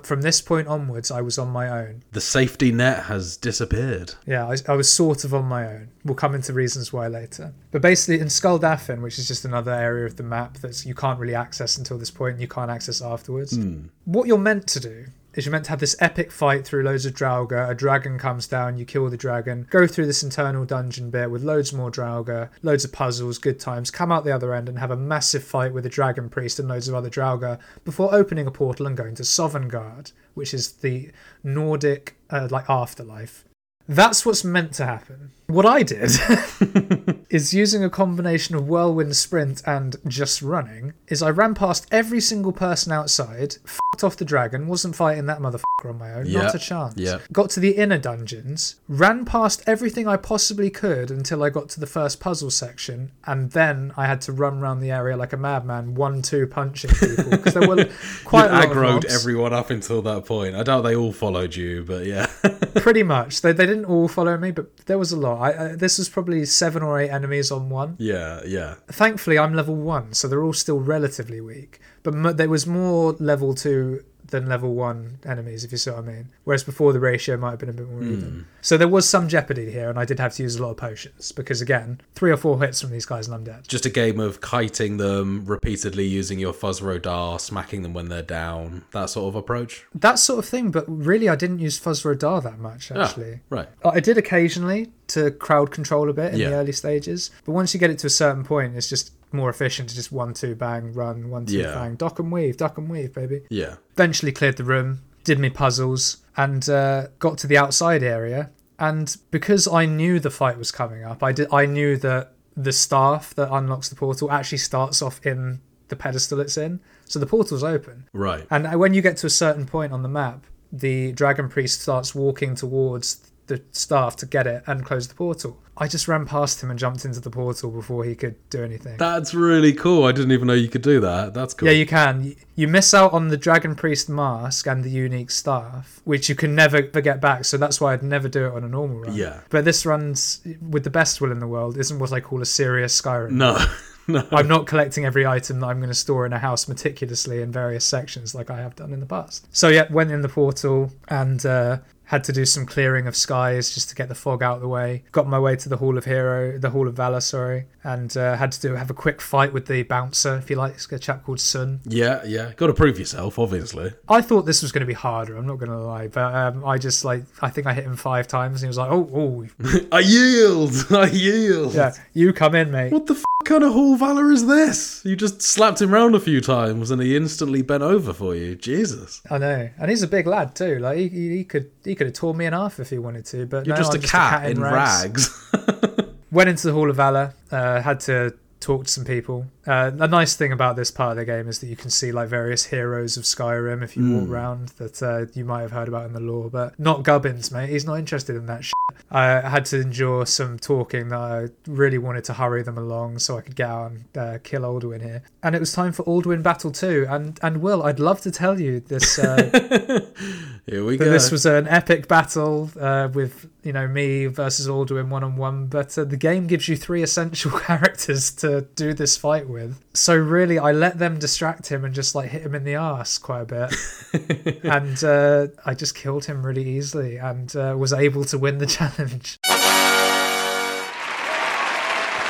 From 0.07 0.23
this 0.23 0.41
point 0.41 0.69
onwards, 0.69 1.11
I 1.11 1.21
was 1.21 1.39
on 1.39 1.49
my 1.49 1.69
own. 1.69 2.03
The 2.13 2.21
safety 2.21 2.73
net 2.73 3.05
has 3.05 3.37
disappeared. 3.37 4.15
Yeah, 4.27 4.47
I, 4.47 4.73
I 4.73 4.77
was 4.77 4.91
sort 4.91 5.25
of 5.25 5.35
on 5.35 5.45
my 5.45 5.67
own. 5.67 5.89
We'll 6.05 6.15
come 6.15 6.35
into 6.35 6.53
reasons 6.53 6.93
why 6.93 7.09
later. 7.09 7.53
But 7.71 7.83
basically, 7.83 8.21
in 8.21 8.29
Skuldafn, 8.29 9.03
which 9.03 9.19
is 9.19 9.29
just 9.29 9.45
another 9.45 9.73
area 9.73 10.07
of 10.07 10.17
the 10.17 10.23
map 10.23 10.59
that 10.59 10.85
you 10.87 10.95
can't 10.95 11.19
really 11.19 11.35
access 11.35 11.77
until 11.77 11.99
this 11.99 12.11
point, 12.11 12.35
and 12.35 12.41
you 12.41 12.49
can't 12.49 12.71
access 12.71 13.03
afterwards. 13.03 13.57
Hmm. 13.57 13.89
What 14.05 14.27
you're 14.27 14.39
meant 14.39 14.67
to 14.69 14.81
do 14.81 15.07
is 15.35 15.47
you're 15.47 15.53
meant 15.53 15.65
to 15.65 15.71
have 15.71 15.81
this 15.81 15.97
epic 16.01 16.33
fight 16.33 16.67
through 16.67 16.83
loads 16.83 17.07
of 17.07 17.15
Draugr. 17.15 17.69
A 17.69 17.75
dragon 17.75 18.19
comes 18.19 18.47
down, 18.47 18.79
you 18.79 18.85
kill 18.85 19.09
the 19.09 19.17
dragon, 19.17 19.67
go 19.71 19.87
through 19.87 20.07
this 20.07 20.23
internal 20.23 20.65
dungeon 20.65 21.11
bit 21.11 21.31
with 21.31 21.43
loads 21.43 21.73
more 21.73 21.91
Draugr, 21.91 22.51
loads 22.63 22.85
of 22.85 22.93
puzzles, 22.93 23.39
good 23.39 23.61
times, 23.61 23.91
come 23.91 24.11
out 24.11 24.25
the 24.25 24.35
other 24.35 24.55
end 24.55 24.69
and 24.69 24.79
have 24.79 24.91
a 24.91 24.97
massive 24.97 25.45
fight 25.45 25.73
with 25.73 25.87
a 25.87 25.91
dragon 25.91 26.29
priest 26.29 26.59
and 26.59 26.69
loads 26.69 26.89
of 26.89 26.95
other 26.95 27.11
Draugr 27.11 27.59
before 27.85 28.15
opening 28.15 28.47
a 28.47 28.51
portal 28.51 28.87
and 28.87 28.97
going 28.97 29.15
to 29.17 29.23
Sovngarde, 29.23 30.13
which 30.35 30.55
is 30.55 30.73
the 30.73 31.11
Nordic 31.45 32.17
uh, 32.31 32.49
like 32.51 32.69
afterlife. 32.69 33.45
That's 33.89 34.25
what's 34.25 34.45
meant 34.45 34.73
to 34.75 34.87
happen. 34.87 35.33
What 35.49 35.67
I 35.67 35.83
did 35.83 36.11
is 37.31 37.55
using 37.55 37.85
a 37.85 37.91
combination 37.91 38.57
of 38.57 38.67
whirlwind 38.69 39.17
sprint 39.17 39.63
and 39.67 39.97
just 40.07 40.43
running, 40.43 40.93
is 41.09 41.23
I 41.23 41.31
ran 41.31 41.55
past 41.55 41.87
every 41.91 42.21
single 42.21 42.53
person 42.53 42.93
outside, 42.93 43.57
fucked 43.65 44.03
off 44.03 44.17
the 44.17 44.25
dragon, 44.25 44.67
wasn't 44.67 44.97
fighting 44.97 45.27
that 45.27 45.39
motherfucker 45.39 45.91
on 45.91 45.99
my 45.99 46.13
own, 46.13 46.27
Yeah, 46.27 46.43
not 46.43 46.55
a 46.55 46.59
chance. 46.59 46.95
yeah. 46.97 47.19
Got 47.33 47.51
to 47.51 47.61
the 47.61 47.71
inner 47.77 47.99
dungeons, 47.99 48.77
ran 48.89 49.25
past 49.25 49.63
everything 49.67 50.09
I 50.09 50.17
possibly 50.17 50.71
could 50.71 51.11
until 51.11 51.43
I 51.45 51.51
got 51.51 51.69
to 51.71 51.81
the 51.81 51.87
first 51.87 52.19
puzzle 52.21 52.51
section, 52.51 53.13
and 53.27 53.53
then 53.53 53.93
I 53.97 54.07
had 54.07 54.21
to 54.23 54.33
run 54.33 54.59
around 54.59 54.81
the 54.81 54.91
area 54.91 55.17
like 55.17 55.33
a 55.33 55.37
madman, 55.37 55.95
one 55.95 56.23
two 56.23 56.47
punching 56.49 56.91
people 56.91 57.31
because 57.31 57.55
there 57.55 57.69
were 57.69 57.89
quite 58.25 58.47
you 58.51 58.51
a 58.51 58.59
lot 58.59 58.65
of 58.65 58.71
aggroed 58.71 59.05
everyone 59.05 59.53
up 59.53 59.71
until 59.71 60.03
that 60.03 60.25
point. 60.27 60.57
I 60.57 60.65
doubt 60.65 60.83
they 60.83 60.97
all 60.97 61.13
followed 61.13 61.55
you, 61.55 61.85
but 61.85 62.07
yeah. 62.07 62.27
pretty 62.77 63.03
much. 63.05 63.41
They, 63.43 63.53
they 63.53 63.67
didn't 63.67 63.85
all 63.85 64.09
follow 64.09 64.37
me, 64.37 64.51
but 64.51 64.77
there 64.87 64.99
was 64.99 65.13
a 65.13 65.17
lot. 65.17 65.41
I, 65.41 65.65
I, 65.73 65.77
this 65.77 65.99
was 65.99 66.09
probably 66.09 66.45
seven 66.45 66.83
or 66.83 66.99
eight 66.99 67.11
enemies 67.21 67.51
on 67.57 67.63
one. 67.71 67.91
yeah, 67.99 68.41
yeah. 68.57 68.73
Thankfully, 69.03 69.39
I'm 69.39 69.55
level 69.55 69.77
one, 69.77 70.07
so 70.19 70.23
they're 70.29 70.43
all 70.47 70.59
still 70.67 70.81
relatively 70.97 71.41
weak. 71.53 71.73
but 72.05 72.15
m- 72.15 72.37
there 72.41 72.49
was 72.57 72.65
more 72.67 73.05
level 73.33 73.51
two 73.55 74.03
than 74.31 74.49
level 74.49 74.75
one 74.75 75.19
enemies, 75.25 75.65
if 75.65 75.73
you 75.73 75.79
see 75.79 75.91
what 75.91 76.01
I 76.01 76.03
mean. 76.03 76.29
Whereas 76.45 76.65
before 76.65 76.93
the 76.93 77.01
ratio 77.01 77.37
might 77.37 77.51
have 77.51 77.59
been 77.59 77.69
a 77.69 77.73
bit 77.73 77.89
more 77.89 78.03
even. 78.03 78.47
So 78.63 78.77
there 78.77 78.89
was 78.89 79.09
some 79.09 79.29
jeopardy 79.29 79.71
here, 79.71 79.89
and 79.91 79.99
I 79.99 80.05
did 80.05 80.19
have 80.19 80.35
to 80.35 80.43
use 80.43 80.57
a 80.57 80.63
lot 80.63 80.71
of 80.71 80.77
potions 80.77 81.33
because 81.33 81.61
again, 81.61 82.01
three 82.15 82.31
or 82.31 82.37
four 82.37 82.61
hits 82.61 82.81
from 82.81 82.91
these 82.91 83.07
guys 83.07 83.27
and 83.27 83.35
I'm 83.35 83.45
dead. 83.45 83.67
Just 83.69 83.87
a 83.87 83.91
game 83.91 84.21
of 84.21 84.41
kiting 84.41 84.97
them, 84.99 85.45
repeatedly 85.47 86.05
using 86.07 86.39
your 86.39 86.53
Fus 86.53 86.81
Ro 86.83 86.99
Dah, 86.99 87.37
smacking 87.39 87.83
them 87.83 87.95
when 87.95 88.09
they're 88.09 88.23
down, 88.23 88.85
that 88.93 89.11
sort 89.11 89.29
of 89.29 89.35
approach. 89.35 89.85
That 89.95 90.19
sort 90.19 90.39
of 90.39 90.47
thing, 90.47 90.71
but 90.71 90.85
really 90.89 91.29
I 91.29 91.37
didn't 91.37 91.59
use 91.61 91.79
Fus 91.79 92.05
Ro 92.05 92.15
Dah 92.15 92.41
that 92.41 92.59
much 92.59 92.91
Ah, 92.93 93.05
actually. 93.05 93.41
right. 93.51 93.69
I 93.85 94.01
did 94.01 94.19
occasionally 94.19 94.93
to 95.09 95.31
crowd 95.31 95.71
control 95.71 96.09
a 96.09 96.13
bit 96.13 96.35
in 96.35 96.41
Yeah. 96.41 96.51
the 96.51 96.55
early 96.57 96.73
stages, 96.73 97.31
but 97.45 97.53
once 97.53 97.75
you 97.75 97.81
get 97.81 97.91
it 97.91 97.99
to 97.99 98.07
a 98.07 98.11
certain 98.11 98.45
point, 98.45 98.77
it's 98.77 98.89
just 98.89 99.13
more 99.33 99.51
efficient 99.51 99.89
to 99.91 99.95
just 99.95 100.11
one 100.13 100.35
two 100.35 100.55
bang 100.55 100.93
run 100.93 101.31
one 101.31 101.47
two 101.47 101.59
Yeah. 101.59 101.75
bang 101.75 101.95
duck 101.97 102.19
and 102.19 102.31
weave 102.33 102.57
duck 102.57 102.79
and 102.79 102.89
weave 102.89 103.13
baby. 103.15 103.43
Yeah. 103.51 103.77
Eventually 103.93 104.33
cleared 104.33 104.57
the 104.57 104.65
room, 104.65 105.03
did 105.25 105.39
me 105.39 105.51
puzzles, 105.51 106.19
and 106.37 106.69
uh, 106.69 107.09
got 107.19 107.39
to 107.39 107.47
the 107.47 107.59
outside 107.59 108.03
area. 108.03 108.51
And 108.79 109.15
because 109.31 109.69
I 109.69 109.85
knew 109.87 110.19
the 110.19 110.31
fight 110.31 110.57
was 110.59 110.73
coming 110.73 111.05
up, 111.05 111.23
I 111.23 111.33
did 111.33 111.49
I 111.53 111.67
knew 111.67 111.97
that 111.99 112.33
the 112.57 112.73
staff 112.73 113.35
that 113.35 113.53
unlocks 113.53 113.89
the 113.89 113.95
portal 113.97 114.31
actually 114.31 114.59
starts 114.59 115.01
off 115.03 115.25
in 115.25 115.61
the 115.89 115.97
pedestal 115.97 116.41
it's 116.41 116.57
in, 116.57 116.81
so 117.05 117.19
the 117.19 117.27
portal's 117.27 117.65
open. 117.65 118.07
Right. 118.13 118.47
And 118.51 118.79
when 118.79 118.95
you 118.95 119.03
get 119.03 119.17
to 119.19 119.27
a 119.27 119.31
certain 119.31 119.67
point 119.67 119.93
on 119.93 120.03
the 120.03 120.09
map, 120.09 120.47
the 120.73 121.13
dragon 121.13 121.49
priest 121.49 121.81
starts 121.81 122.15
walking 122.15 122.55
towards 122.55 123.31
the 123.49 123.61
staff 123.73 124.15
to 124.17 124.27
get 124.27 124.47
it 124.47 124.63
and 124.67 124.85
close 124.85 125.09
the 125.09 125.15
portal. 125.15 125.61
I 125.81 125.89
just 125.89 126.07
ran 126.07 126.27
past 126.27 126.63
him 126.63 126.69
and 126.71 126.79
jumped 126.79 127.07
into 127.07 127.21
the 127.21 127.31
portal 127.31 127.71
before 127.71 128.05
he 128.05 128.15
could 128.15 128.37
do 128.51 128.63
anything. 128.63 128.99
That's 128.99 129.33
really 129.33 129.73
cool. 129.73 130.05
I 130.05 130.13
didn't 130.13 130.33
even 130.33 130.47
know 130.47 130.53
you 130.53 130.69
could 130.69 130.83
do 130.83 131.01
that. 131.01 131.33
That's 131.33 131.55
cool. 131.55 131.69
yeah, 131.69 131.75
you 131.75 131.87
can. 131.87 132.37
You- 132.55 132.69
miss 132.69 132.93
out 132.93 133.15
on 133.15 133.29
the 133.29 133.39
dragon 133.39 133.75
priest 133.75 134.11
mask 134.11 134.67
and 134.67 134.85
the 134.85 134.91
unique 134.91 135.31
staff, 135.31 136.03
which 136.05 136.29
you 136.29 136.35
can 136.35 136.55
never 136.55 136.83
get 136.83 137.19
back. 137.19 137.47
So 137.47 137.57
that's 137.57 137.81
why 137.81 137.95
I'd 137.95 138.03
never 138.03 138.29
do 138.29 138.45
it 138.47 138.53
on 138.53 138.63
a 138.63 138.69
normal 138.69 139.01
run. 139.01 139.15
Yeah. 139.15 139.41
But 139.49 139.65
this 139.65 139.87
runs 139.87 140.43
with 140.61 140.85
the 140.85 140.91
best 140.91 141.23
will 141.23 141.33
in 141.33 141.39
the 141.39 141.47
world 141.49 141.79
isn't 141.79 141.99
what 141.99 142.13
I 142.13 142.21
call 142.21 142.43
a 142.43 142.47
serious 142.47 143.01
Skyrim. 143.01 143.31
No. 143.31 143.65
no. 144.07 144.29
I'm 144.31 144.47
not 144.47 144.67
collecting 144.67 145.07
every 145.07 145.27
item 145.27 145.61
that 145.61 145.67
I'm 145.69 145.79
going 145.79 145.89
to 145.89 145.95
store 145.95 146.27
in 146.27 146.35
a 146.35 146.39
house 146.39 146.69
meticulously 146.69 147.41
in 147.41 147.51
various 147.51 147.87
sections 147.87 148.35
like 148.35 148.51
I 148.51 148.59
have 148.59 148.77
done 148.77 148.93
in 148.93 149.01
the 149.01 149.07
past. 149.07 149.47
So 149.57 149.69
yeah, 149.69 149.91
went 149.91 150.11
in 150.11 150.21
the 150.21 150.29
portal 150.29 150.93
and 151.09 151.45
uh, 151.47 151.79
had 152.11 152.25
to 152.25 152.33
do 152.33 152.45
some 152.45 152.67
clearing 152.67 153.07
of 153.07 153.15
skies 153.15 153.73
just 153.73 153.89
to 153.89 153.95
get 153.95 154.09
the 154.09 154.17
fog 154.17 154.43
out 154.43 154.57
of 154.57 154.61
the 154.61 154.67
way. 154.69 155.05
Got 155.13 155.29
my 155.29 155.39
way 155.39 155.55
to 155.55 155.69
the 155.69 155.77
Hall 155.77 155.97
of 155.97 156.05
Hero, 156.05 156.59
the 156.59 156.71
Hall 156.71 156.89
of 156.89 156.95
Valor, 156.95 157.21
sorry, 157.21 157.67
and 157.85 158.17
uh, 158.17 158.35
had 158.37 158.51
to 158.51 158.61
do 158.61 158.75
have 158.75 158.91
a 158.91 158.95
quick 158.95 159.21
fight 159.21 159.53
with 159.53 159.67
the 159.67 159.85
bouncer, 159.85 160.37
if 160.37 160.51
you 160.51 160.57
like, 160.57 160.75
it's 160.75 160.91
a 160.91 160.99
chap 160.99 161.23
called 161.23 161.39
Tsun. 161.39 161.79
Yeah, 161.85 162.21
yeah. 162.27 162.51
Got 162.57 162.67
to 162.67 162.75
prove 162.75 162.99
yourself, 162.99 163.39
obviously. 163.39 163.93
I 164.09 164.23
thought 164.23 164.43
this 164.43 164.61
was 164.61 164.73
going 164.73 164.81
to 164.81 164.87
be 164.87 164.93
harder. 164.93 165.37
I'm 165.37 165.47
not 165.47 165.61
going 165.61 165.71
to 165.71 165.79
lie, 165.79 166.09
but 166.09 166.35
um, 166.35 166.65
I 166.65 166.79
just 166.79 167.05
like 167.05 167.23
I 167.41 167.49
think 167.49 167.69
I 167.69 167.75
hit 167.75 167.85
him 167.85 167.95
five 167.95 168.27
times, 168.27 168.61
and 168.61 168.67
he 168.67 168.69
was 168.69 168.79
like, 168.79 168.91
"Oh, 168.91 169.09
oh, 169.15 169.47
I 169.93 170.01
yield. 170.01 170.73
I 170.91 171.07
yield. 171.07 171.75
yeah, 171.75 171.93
you 172.13 172.33
come 172.33 172.57
in, 172.57 172.73
mate." 172.73 172.93
What 172.93 173.07
the 173.07 173.15
f- 173.15 173.25
kind 173.45 173.65
of 173.65 173.73
Hall 173.73 173.97
Valor 173.97 174.31
is 174.31 174.47
this? 174.47 175.03
You 175.05 175.17
just 175.17 175.43
slapped 175.43 175.81
him 175.81 175.93
round 175.93 176.15
a 176.15 176.21
few 176.21 176.41
times 176.41 176.91
and 176.91 177.01
he 177.03 177.17
instantly 177.17 177.63
bent 177.63 177.83
over 177.83 178.13
for 178.13 178.35
you. 178.35 178.55
Jesus. 178.55 179.23
I 179.31 179.39
know, 179.39 179.71
and 179.79 179.91
he's 179.91 180.03
a 180.03 180.09
big 180.09 180.27
lad 180.27 180.55
too. 180.55 180.79
Like 180.79 180.99
he, 180.99 181.09
he 181.09 181.37
he 181.39 181.45
could 181.45 181.71
he 181.85 181.95
could 181.95 182.09
have 182.09 182.15
torn 182.15 182.37
me 182.37 182.47
in 182.47 182.53
half 182.53 182.81
if 182.81 182.91
he 182.91 182.99
wanted 182.99 183.25
to, 183.27 183.47
but 183.47 183.67
You're 183.67 183.77
no, 183.77 183.83
just, 183.83 183.95
I'm 183.95 184.01
a, 184.01 184.07
cat 184.07 184.51
in 184.51 184.61
rags. 184.61 185.53
Went 186.31 186.49
into 186.49 186.69
the 186.69 186.73
Hall 186.73 186.89
of 186.89 186.97
Valor, 186.97 187.35
uh, 187.51 187.81
had 187.81 187.99
to 188.01 188.35
talk 188.61 188.85
to 188.85 188.91
some 188.91 189.05
people. 189.05 189.47
Uh, 189.67 189.91
a 189.99 190.09
nice 190.09 190.37
thing 190.37 190.53
about 190.53 190.77
this 190.77 190.91
part 190.91 191.13
of 191.13 191.17
the 191.19 191.25
game 191.25 191.49
is 191.49 191.59
that 191.59 191.67
you 191.67 191.77
can 191.77 191.91
see 191.91 192.13
like 192.13 192.29
various 192.29 192.67
heroes 192.67 193.17
of 193.17 193.25
Skyrim 193.25 193.83
if 193.83 193.97
you 193.97 194.19
walk 194.19 194.29
around 194.29 194.69
that 194.79 195.03
uh, 195.03 195.27
you 195.35 195.45
might 195.45 195.61
have 195.61 195.73
heard 195.73 195.89
about 195.89 196.07
in 196.07 196.13
the 196.13 196.21
lore, 196.21 196.49
but 196.49 196.79
not 196.79 197.03
Gubbins, 197.03 197.53
mate. 197.53 197.69
He's 197.69 197.85
not 197.85 197.99
interested 197.99 198.37
in 198.37 198.47
that 198.47 198.65
shit. 198.65 198.75
I 199.11 199.49
had 199.49 199.65
to 199.67 199.81
endure 199.81 200.25
some 200.27 200.59
talking 200.59 201.09
that 201.09 201.19
I 201.19 201.49
really 201.67 201.99
wanted 201.99 202.25
to 202.25 202.35
hurry 202.35 202.63
them 202.63 202.79
along 202.79 203.19
so 203.19 203.37
I 203.37 203.41
could 203.41 203.57
get 203.57 203.69
out 203.69 203.91
and 203.91 204.05
uh, 204.17 204.39
kill 204.43 204.63
Alduin 204.63 205.03
here. 205.03 205.23
And 205.43 205.55
it 205.55 205.59
was 205.59 205.73
time 205.73 205.93
for 205.93 206.05
Alduin 206.05 206.43
Battle 206.43 206.71
2. 206.71 207.07
And, 207.09 207.39
and 207.43 207.61
Will, 207.61 207.83
I'd 207.83 208.01
love 208.01 208.21
to 208.23 208.31
tell 208.31 208.61
you 208.61 208.81
this. 208.81 209.19
Uh, 209.19 210.01
Here 210.67 210.85
we 210.85 210.97
go. 210.97 211.11
this 211.11 211.33
was 211.33 211.47
an 211.47 211.67
epic 211.67 212.07
battle 212.07 212.71
uh, 212.79 213.09
with 213.13 213.49
you 213.65 213.73
know 213.73 213.89
me 213.89 214.27
versus 214.27 214.69
Alduin 214.69 215.09
one 215.09 215.25
on 215.25 215.37
one, 215.37 215.67
but 215.67 215.97
uh, 215.99 216.05
the 216.05 216.17
game 216.17 216.47
gives 216.47 216.69
you 216.69 216.77
three 216.77 217.03
essential 217.03 217.51
characters 217.59 218.31
to 218.37 218.63
do 218.77 218.95
this 218.95 219.17
fight 219.17 219.49
with. 219.51 219.81
So 219.95 220.17
really, 220.17 220.59
I 220.59 220.73
let 220.73 220.99
them 220.99 221.19
distract 221.19 221.69
him 221.69 221.85
and 221.85 221.95
just 221.95 222.15
like 222.15 222.31
hit 222.31 222.43
him 222.43 222.55
in 222.55 222.65
the 222.65 222.75
ass 222.75 223.19
quite 223.19 223.43
a 223.43 223.69
bit, 223.69 224.65
and 224.65 225.05
uh, 225.05 225.49
I 225.65 225.75
just 225.75 225.95
killed 225.95 226.25
him 226.25 226.45
really 226.45 226.69
easily 226.69 227.17
and 227.17 227.55
uh, 227.57 227.75
was 227.79 227.93
able 227.93 228.25
to 228.25 228.39
win 228.39 228.59
the 228.59 228.67
challenge. 228.79 229.39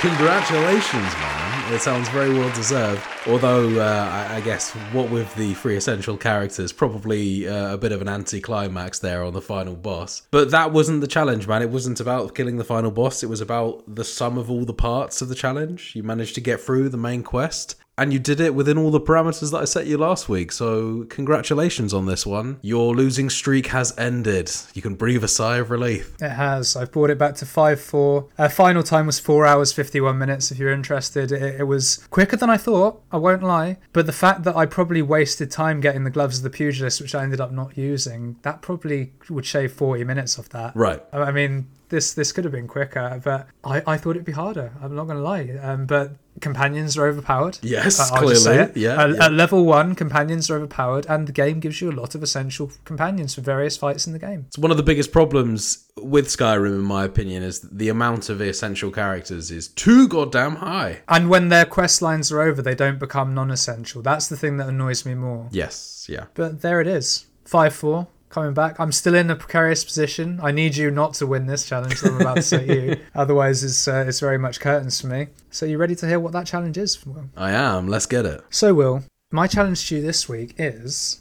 Congratulations, 0.01 1.12
man. 1.14 1.74
It 1.74 1.82
sounds 1.82 2.09
very 2.09 2.32
well 2.32 2.48
deserved. 2.55 3.06
Although, 3.27 3.78
uh, 3.78 4.09
I, 4.10 4.36
I 4.36 4.40
guess, 4.40 4.70
what 4.93 5.10
with 5.10 5.35
the 5.35 5.52
three 5.52 5.77
essential 5.77 6.16
characters, 6.16 6.72
probably 6.72 7.47
uh, 7.47 7.74
a 7.74 7.77
bit 7.77 7.93
of 7.93 8.01
an 8.01 8.09
anticlimax 8.09 8.98
there 8.98 9.22
on 9.22 9.35
the 9.35 9.43
final 9.43 9.77
boss. 9.77 10.22
But 10.31 10.51
that 10.52 10.72
wasn't 10.72 11.02
the 11.02 11.06
challenge, 11.06 11.47
man. 11.47 11.60
It 11.60 11.68
wasn't 11.68 12.01
about 12.01 12.35
killing 12.35 12.56
the 12.56 12.64
final 12.64 12.90
boss, 12.90 13.22
it 13.22 13.28
was 13.28 13.43
about 13.43 13.82
the 13.86 14.02
sum 14.02 14.39
of 14.39 14.51
all 14.51 14.64
the 14.64 14.72
parts 14.72 15.20
of 15.20 15.28
the 15.28 15.35
challenge. 15.35 15.94
You 15.94 16.02
managed 16.02 16.35
to 16.36 16.40
get 16.40 16.60
through 16.60 16.89
the 16.89 16.97
main 16.97 17.22
quest. 17.22 17.77
And 17.98 18.12
you 18.12 18.18
did 18.18 18.40
it 18.40 18.54
within 18.54 18.78
all 18.78 18.90
the 18.90 19.00
parameters 19.00 19.50
that 19.52 19.58
I 19.58 19.64
set 19.66 19.86
you 19.86 19.98
last 19.98 20.28
week, 20.28 20.52
so 20.52 21.04
congratulations 21.10 21.92
on 21.92 22.06
this 22.06 22.24
one. 22.24 22.58
Your 22.62 22.94
losing 22.94 23.28
streak 23.28 23.66
has 23.68 23.96
ended. 23.98 24.50
You 24.72 24.80
can 24.80 24.94
breathe 24.94 25.22
a 25.22 25.28
sigh 25.28 25.58
of 25.58 25.70
relief. 25.70 26.16
It 26.20 26.30
has. 26.30 26.76
I've 26.76 26.92
brought 26.92 27.10
it 27.10 27.18
back 27.18 27.34
to 27.36 27.46
5 27.46 27.80
4. 27.80 28.28
Uh, 28.38 28.48
final 28.48 28.82
time 28.82 29.06
was 29.06 29.20
4 29.20 29.44
hours 29.46 29.72
51 29.72 30.16
minutes, 30.16 30.50
if 30.50 30.58
you're 30.58 30.72
interested. 30.72 31.30
It, 31.30 31.60
it 31.60 31.64
was 31.64 31.98
quicker 32.10 32.36
than 32.36 32.48
I 32.48 32.56
thought, 32.56 33.02
I 33.12 33.18
won't 33.18 33.42
lie. 33.42 33.76
But 33.92 34.06
the 34.06 34.12
fact 34.12 34.44
that 34.44 34.56
I 34.56 34.64
probably 34.64 35.02
wasted 35.02 35.50
time 35.50 35.80
getting 35.80 36.04
the 36.04 36.10
gloves 36.10 36.38
of 36.38 36.42
the 36.42 36.50
pugilist, 36.50 37.02
which 37.02 37.14
I 37.14 37.22
ended 37.22 37.40
up 37.40 37.52
not 37.52 37.76
using, 37.76 38.36
that 38.42 38.62
probably 38.62 39.12
would 39.28 39.44
shave 39.44 39.72
40 39.72 40.04
minutes 40.04 40.38
off 40.38 40.48
that. 40.50 40.74
Right. 40.74 41.02
I 41.12 41.30
I 41.30 41.32
mean, 41.32 41.68
this 41.90 42.14
this 42.14 42.32
could 42.32 42.44
have 42.44 42.52
been 42.52 42.66
quicker, 42.66 43.20
but 43.22 43.46
I, 43.62 43.82
I 43.86 43.96
thought 43.98 44.12
it'd 44.12 44.24
be 44.24 44.32
harder. 44.32 44.72
I'm 44.82 44.96
not 44.96 45.04
going 45.04 45.18
to 45.18 45.22
lie. 45.22 45.58
Um, 45.62 45.86
but 45.86 46.16
companions 46.40 46.96
are 46.96 47.06
overpowered. 47.06 47.58
Yes, 47.62 47.98
I'll 48.10 48.28
just 48.28 48.44
say 48.44 48.50
clearly. 48.56 48.70
it. 48.70 48.76
Yeah, 48.76 49.02
At, 49.02 49.10
yeah. 49.10 49.24
at 49.26 49.32
level 49.32 49.64
one, 49.64 49.94
companions 49.94 50.50
are 50.50 50.56
overpowered, 50.56 51.06
and 51.08 51.26
the 51.26 51.32
game 51.32 51.60
gives 51.60 51.80
you 51.80 51.90
a 51.90 51.92
lot 51.92 52.14
of 52.14 52.22
essential 52.22 52.70
companions 52.84 53.34
for 53.34 53.40
various 53.40 53.76
fights 53.76 54.06
in 54.06 54.12
the 54.12 54.18
game. 54.18 54.44
It's 54.48 54.58
one 54.58 54.70
of 54.70 54.76
the 54.76 54.82
biggest 54.82 55.12
problems 55.12 55.86
with 55.96 56.26
Skyrim, 56.26 56.74
in 56.74 56.80
my 56.80 57.04
opinion, 57.04 57.42
is 57.42 57.60
the 57.60 57.88
amount 57.88 58.28
of 58.28 58.40
essential 58.40 58.90
characters 58.90 59.50
is 59.50 59.68
too 59.68 60.08
goddamn 60.08 60.56
high. 60.56 61.00
And 61.08 61.28
when 61.28 61.48
their 61.48 61.64
quest 61.66 62.02
lines 62.02 62.32
are 62.32 62.40
over, 62.40 62.62
they 62.62 62.74
don't 62.74 62.98
become 62.98 63.34
non-essential. 63.34 64.02
That's 64.02 64.28
the 64.28 64.36
thing 64.36 64.56
that 64.56 64.68
annoys 64.68 65.04
me 65.04 65.14
more. 65.14 65.48
Yes, 65.50 66.06
yeah. 66.08 66.26
But 66.34 66.62
there 66.62 66.80
it 66.80 66.86
is, 66.86 67.26
five 67.44 67.74
four 67.74 68.08
coming 68.31 68.55
back. 68.55 68.81
I'm 68.81 68.93
still 68.93 69.15
in 69.15 69.28
a 69.28 69.36
precarious 69.36 69.85
position. 69.85 70.40
I 70.43 70.52
need 70.52 70.77
you 70.77 70.90
not 70.90 71.15
to 71.15 71.27
win 71.27 71.47
this 71.47 71.69
challenge 71.69 72.01
that 72.01 72.12
I'm 72.12 72.20
about 72.20 72.36
to 72.36 72.43
set 72.43 72.66
you. 72.66 72.97
Otherwise, 73.15 73.62
it's 73.62 73.86
uh, 73.86 74.05
it's 74.09 74.20
very 74.20 74.39
much 74.39 74.61
curtains 74.61 75.01
for 75.01 75.09
me. 75.09 75.28
So 75.51 75.66
you 75.66 75.77
ready 75.77 75.97
to 75.97 76.07
hear 76.07 76.19
what 76.19 76.32
that 76.32 76.47
challenge 76.47 76.78
is? 76.78 77.05
I 77.36 77.51
am. 77.51 77.89
Let's 77.89 78.07
get 78.07 78.24
it. 78.24 78.40
So 78.48 78.73
Will, 78.73 79.05
my 79.31 79.47
challenge 79.47 79.89
to 79.89 79.97
you 79.97 80.02
this 80.02 80.28
week 80.28 80.55
is 80.57 81.19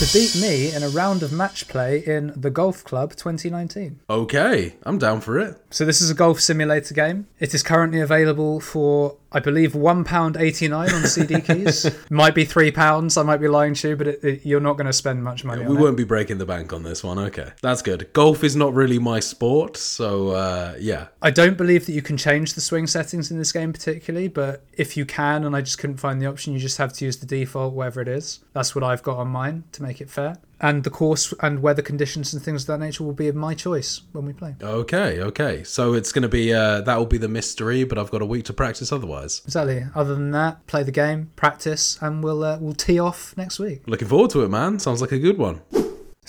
to 0.00 0.12
beat 0.14 0.34
me 0.40 0.74
in 0.74 0.82
a 0.82 0.88
round 0.88 1.22
of 1.22 1.30
match 1.30 1.68
play 1.68 1.98
in 1.98 2.32
the 2.34 2.48
Golf 2.48 2.82
Club 2.84 3.10
2019. 3.16 4.00
Okay, 4.08 4.76
I'm 4.84 4.96
down 4.96 5.20
for 5.20 5.38
it. 5.38 5.60
So 5.68 5.84
this 5.84 6.00
is 6.00 6.10
a 6.10 6.14
golf 6.14 6.40
simulator 6.40 6.94
game. 6.94 7.26
It 7.38 7.52
is 7.52 7.62
currently 7.62 8.00
available 8.00 8.60
for, 8.60 9.18
I 9.30 9.40
believe, 9.40 9.74
one 9.74 10.02
pound 10.02 10.38
eighty 10.38 10.66
nine 10.68 10.90
on 10.90 11.04
CD 11.06 11.40
keys. 11.42 11.86
might 12.10 12.34
be 12.34 12.44
three 12.46 12.70
pounds. 12.72 13.16
I 13.18 13.22
might 13.22 13.36
be 13.36 13.46
lying 13.46 13.74
to 13.74 13.90
you, 13.90 13.96
but 13.96 14.08
it, 14.08 14.24
it, 14.24 14.46
you're 14.46 14.58
not 14.58 14.78
going 14.78 14.86
to 14.86 14.92
spend 14.92 15.22
much 15.22 15.44
money 15.44 15.62
We 15.62 15.76
on 15.76 15.80
won't 15.80 15.96
be 15.98 16.04
breaking 16.04 16.38
the 16.38 16.46
bank 16.46 16.72
on 16.72 16.82
this 16.82 17.04
one. 17.04 17.18
Okay, 17.18 17.52
that's 17.60 17.82
good. 17.82 18.10
Golf 18.14 18.42
is 18.42 18.56
not 18.56 18.72
really 18.72 18.98
my 18.98 19.20
sport, 19.20 19.76
so 19.76 20.30
uh, 20.30 20.74
yeah. 20.80 21.08
I 21.20 21.30
don't 21.30 21.58
believe 21.58 21.84
that 21.86 21.92
you 21.92 22.02
can 22.02 22.16
change 22.16 22.54
the 22.54 22.60
swing 22.62 22.86
settings 22.86 23.30
in 23.30 23.38
this 23.38 23.52
game 23.52 23.72
particularly, 23.72 24.28
but 24.28 24.64
if 24.72 24.96
you 24.96 25.04
can, 25.04 25.44
and 25.44 25.54
I 25.54 25.60
just 25.60 25.78
couldn't 25.78 25.98
find 25.98 26.22
the 26.22 26.26
option, 26.26 26.52
you 26.54 26.58
just 26.58 26.78
have 26.78 26.92
to 26.94 27.04
use 27.04 27.18
the 27.18 27.26
default, 27.26 27.74
whatever 27.74 28.00
it 28.00 28.08
is. 28.08 28.40
That's 28.54 28.74
what 28.74 28.82
I've 28.82 29.02
got 29.02 29.18
on 29.18 29.28
mine 29.28 29.64
to 29.72 29.82
make 29.82 29.89
it 29.98 30.10
fair. 30.10 30.36
And 30.60 30.84
the 30.84 30.90
course 30.90 31.32
and 31.40 31.62
weather 31.62 31.80
conditions 31.80 32.34
and 32.34 32.42
things 32.42 32.64
of 32.64 32.66
that 32.66 32.78
nature 32.78 33.02
will 33.02 33.14
be 33.14 33.28
of 33.28 33.34
my 33.34 33.54
choice 33.54 34.02
when 34.12 34.26
we 34.26 34.34
play. 34.34 34.56
Okay, 34.62 35.20
okay. 35.20 35.64
So 35.64 35.94
it's 35.94 36.12
going 36.12 36.22
to 36.22 36.28
be 36.28 36.52
uh, 36.52 36.82
that 36.82 36.98
will 36.98 37.06
be 37.06 37.16
the 37.16 37.28
mystery, 37.28 37.84
but 37.84 37.98
I've 37.98 38.10
got 38.10 38.20
a 38.20 38.26
week 38.26 38.44
to 38.44 38.52
practice 38.52 38.92
otherwise. 38.92 39.40
Exactly. 39.46 39.86
Other 39.94 40.14
than 40.14 40.32
that, 40.32 40.66
play 40.66 40.82
the 40.82 40.92
game, 40.92 41.30
practice, 41.34 41.98
and 42.02 42.22
we'll 42.22 42.44
uh, 42.44 42.58
we'll 42.60 42.74
tee 42.74 43.00
off 43.00 43.34
next 43.38 43.58
week. 43.58 43.82
Looking 43.86 44.08
forward 44.08 44.30
to 44.32 44.44
it, 44.44 44.50
man. 44.50 44.78
Sounds 44.78 45.00
like 45.00 45.12
a 45.12 45.18
good 45.18 45.38
one. 45.38 45.62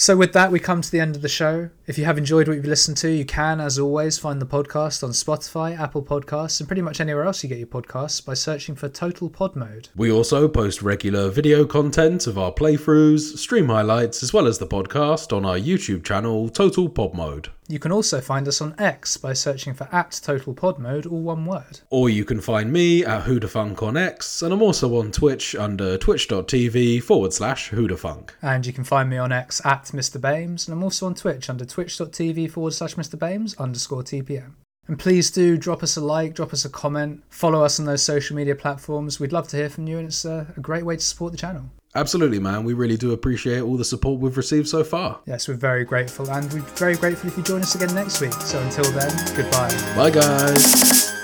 So, 0.01 0.17
with 0.17 0.33
that, 0.33 0.51
we 0.51 0.59
come 0.59 0.81
to 0.81 0.89
the 0.89 0.99
end 0.99 1.15
of 1.15 1.21
the 1.21 1.29
show. 1.29 1.69
If 1.85 1.99
you 1.99 2.05
have 2.05 2.17
enjoyed 2.17 2.47
what 2.47 2.55
you've 2.55 2.65
listened 2.65 2.97
to, 2.97 3.11
you 3.11 3.23
can, 3.23 3.61
as 3.61 3.77
always, 3.77 4.17
find 4.17 4.41
the 4.41 4.47
podcast 4.47 5.03
on 5.03 5.11
Spotify, 5.11 5.79
Apple 5.79 6.01
Podcasts, 6.01 6.59
and 6.59 6.67
pretty 6.67 6.81
much 6.81 6.99
anywhere 6.99 7.25
else 7.25 7.43
you 7.43 7.49
get 7.49 7.59
your 7.59 7.67
podcasts 7.67 8.25
by 8.25 8.33
searching 8.33 8.73
for 8.73 8.89
Total 8.89 9.29
Pod 9.29 9.55
Mode. 9.55 9.89
We 9.95 10.11
also 10.11 10.47
post 10.47 10.81
regular 10.81 11.29
video 11.29 11.65
content 11.65 12.25
of 12.25 12.39
our 12.39 12.51
playthroughs, 12.51 13.37
stream 13.37 13.67
highlights, 13.67 14.23
as 14.23 14.33
well 14.33 14.47
as 14.47 14.57
the 14.57 14.65
podcast 14.65 15.37
on 15.37 15.45
our 15.45 15.59
YouTube 15.59 16.03
channel, 16.03 16.49
Total 16.49 16.89
Pod 16.89 17.13
Mode. 17.13 17.49
You 17.71 17.79
can 17.79 17.93
also 17.93 18.19
find 18.19 18.49
us 18.49 18.59
on 18.59 18.75
X 18.77 19.15
by 19.15 19.31
searching 19.31 19.73
for 19.73 19.87
at 19.93 20.19
Total 20.21 20.53
Pod 20.53 20.77
Mode, 20.77 21.05
all 21.05 21.21
one 21.21 21.45
word. 21.45 21.79
Or 21.89 22.09
you 22.09 22.25
can 22.25 22.41
find 22.41 22.73
me 22.73 23.05
at 23.05 23.23
Hoodafunk 23.23 23.81
on 23.81 23.95
X, 23.95 24.41
and 24.41 24.51
I'm 24.53 24.61
also 24.61 24.99
on 24.99 25.13
Twitch 25.13 25.55
under 25.55 25.97
twitch.tv 25.97 27.01
forward 27.01 27.31
slash 27.31 27.71
Hoodafunk. 27.71 28.31
And 28.41 28.65
you 28.65 28.73
can 28.73 28.83
find 28.83 29.09
me 29.09 29.15
on 29.15 29.31
X 29.31 29.61
at 29.63 29.85
Mr. 29.85 30.19
Bames, 30.19 30.67
and 30.67 30.75
I'm 30.75 30.83
also 30.83 31.05
on 31.05 31.15
Twitch 31.15 31.49
under 31.49 31.63
twitch.tv 31.63 32.51
forward 32.51 32.73
slash 32.73 32.95
Mr. 32.95 33.17
Bames 33.17 33.55
underscore 33.55 34.03
TPM. 34.03 34.55
And 34.89 34.99
please 34.99 35.31
do 35.31 35.55
drop 35.57 35.81
us 35.81 35.95
a 35.95 36.01
like, 36.01 36.33
drop 36.33 36.51
us 36.51 36.65
a 36.65 36.69
comment, 36.69 37.23
follow 37.29 37.63
us 37.63 37.79
on 37.79 37.85
those 37.85 38.03
social 38.03 38.35
media 38.35 38.55
platforms. 38.55 39.17
We'd 39.17 39.31
love 39.31 39.47
to 39.47 39.55
hear 39.55 39.69
from 39.69 39.87
you, 39.87 39.97
and 39.97 40.09
it's 40.09 40.25
a, 40.25 40.53
a 40.57 40.59
great 40.59 40.83
way 40.85 40.97
to 40.97 41.01
support 41.01 41.31
the 41.31 41.37
channel. 41.37 41.69
Absolutely, 41.93 42.39
man. 42.39 42.63
We 42.63 42.73
really 42.73 42.97
do 42.97 43.11
appreciate 43.11 43.61
all 43.61 43.75
the 43.75 43.85
support 43.85 44.19
we've 44.21 44.37
received 44.37 44.69
so 44.69 44.83
far. 44.83 45.19
Yes, 45.25 45.47
we're 45.47 45.55
very 45.55 45.83
grateful, 45.83 46.29
and 46.31 46.51
we're 46.53 46.61
very 46.61 46.95
grateful 46.95 47.29
if 47.29 47.37
you 47.37 47.43
join 47.43 47.61
us 47.61 47.75
again 47.75 47.93
next 47.93 48.21
week. 48.21 48.33
So 48.33 48.61
until 48.61 48.89
then, 48.91 49.11
goodbye. 49.35 49.95
Bye, 49.95 50.11
guys. 50.11 51.20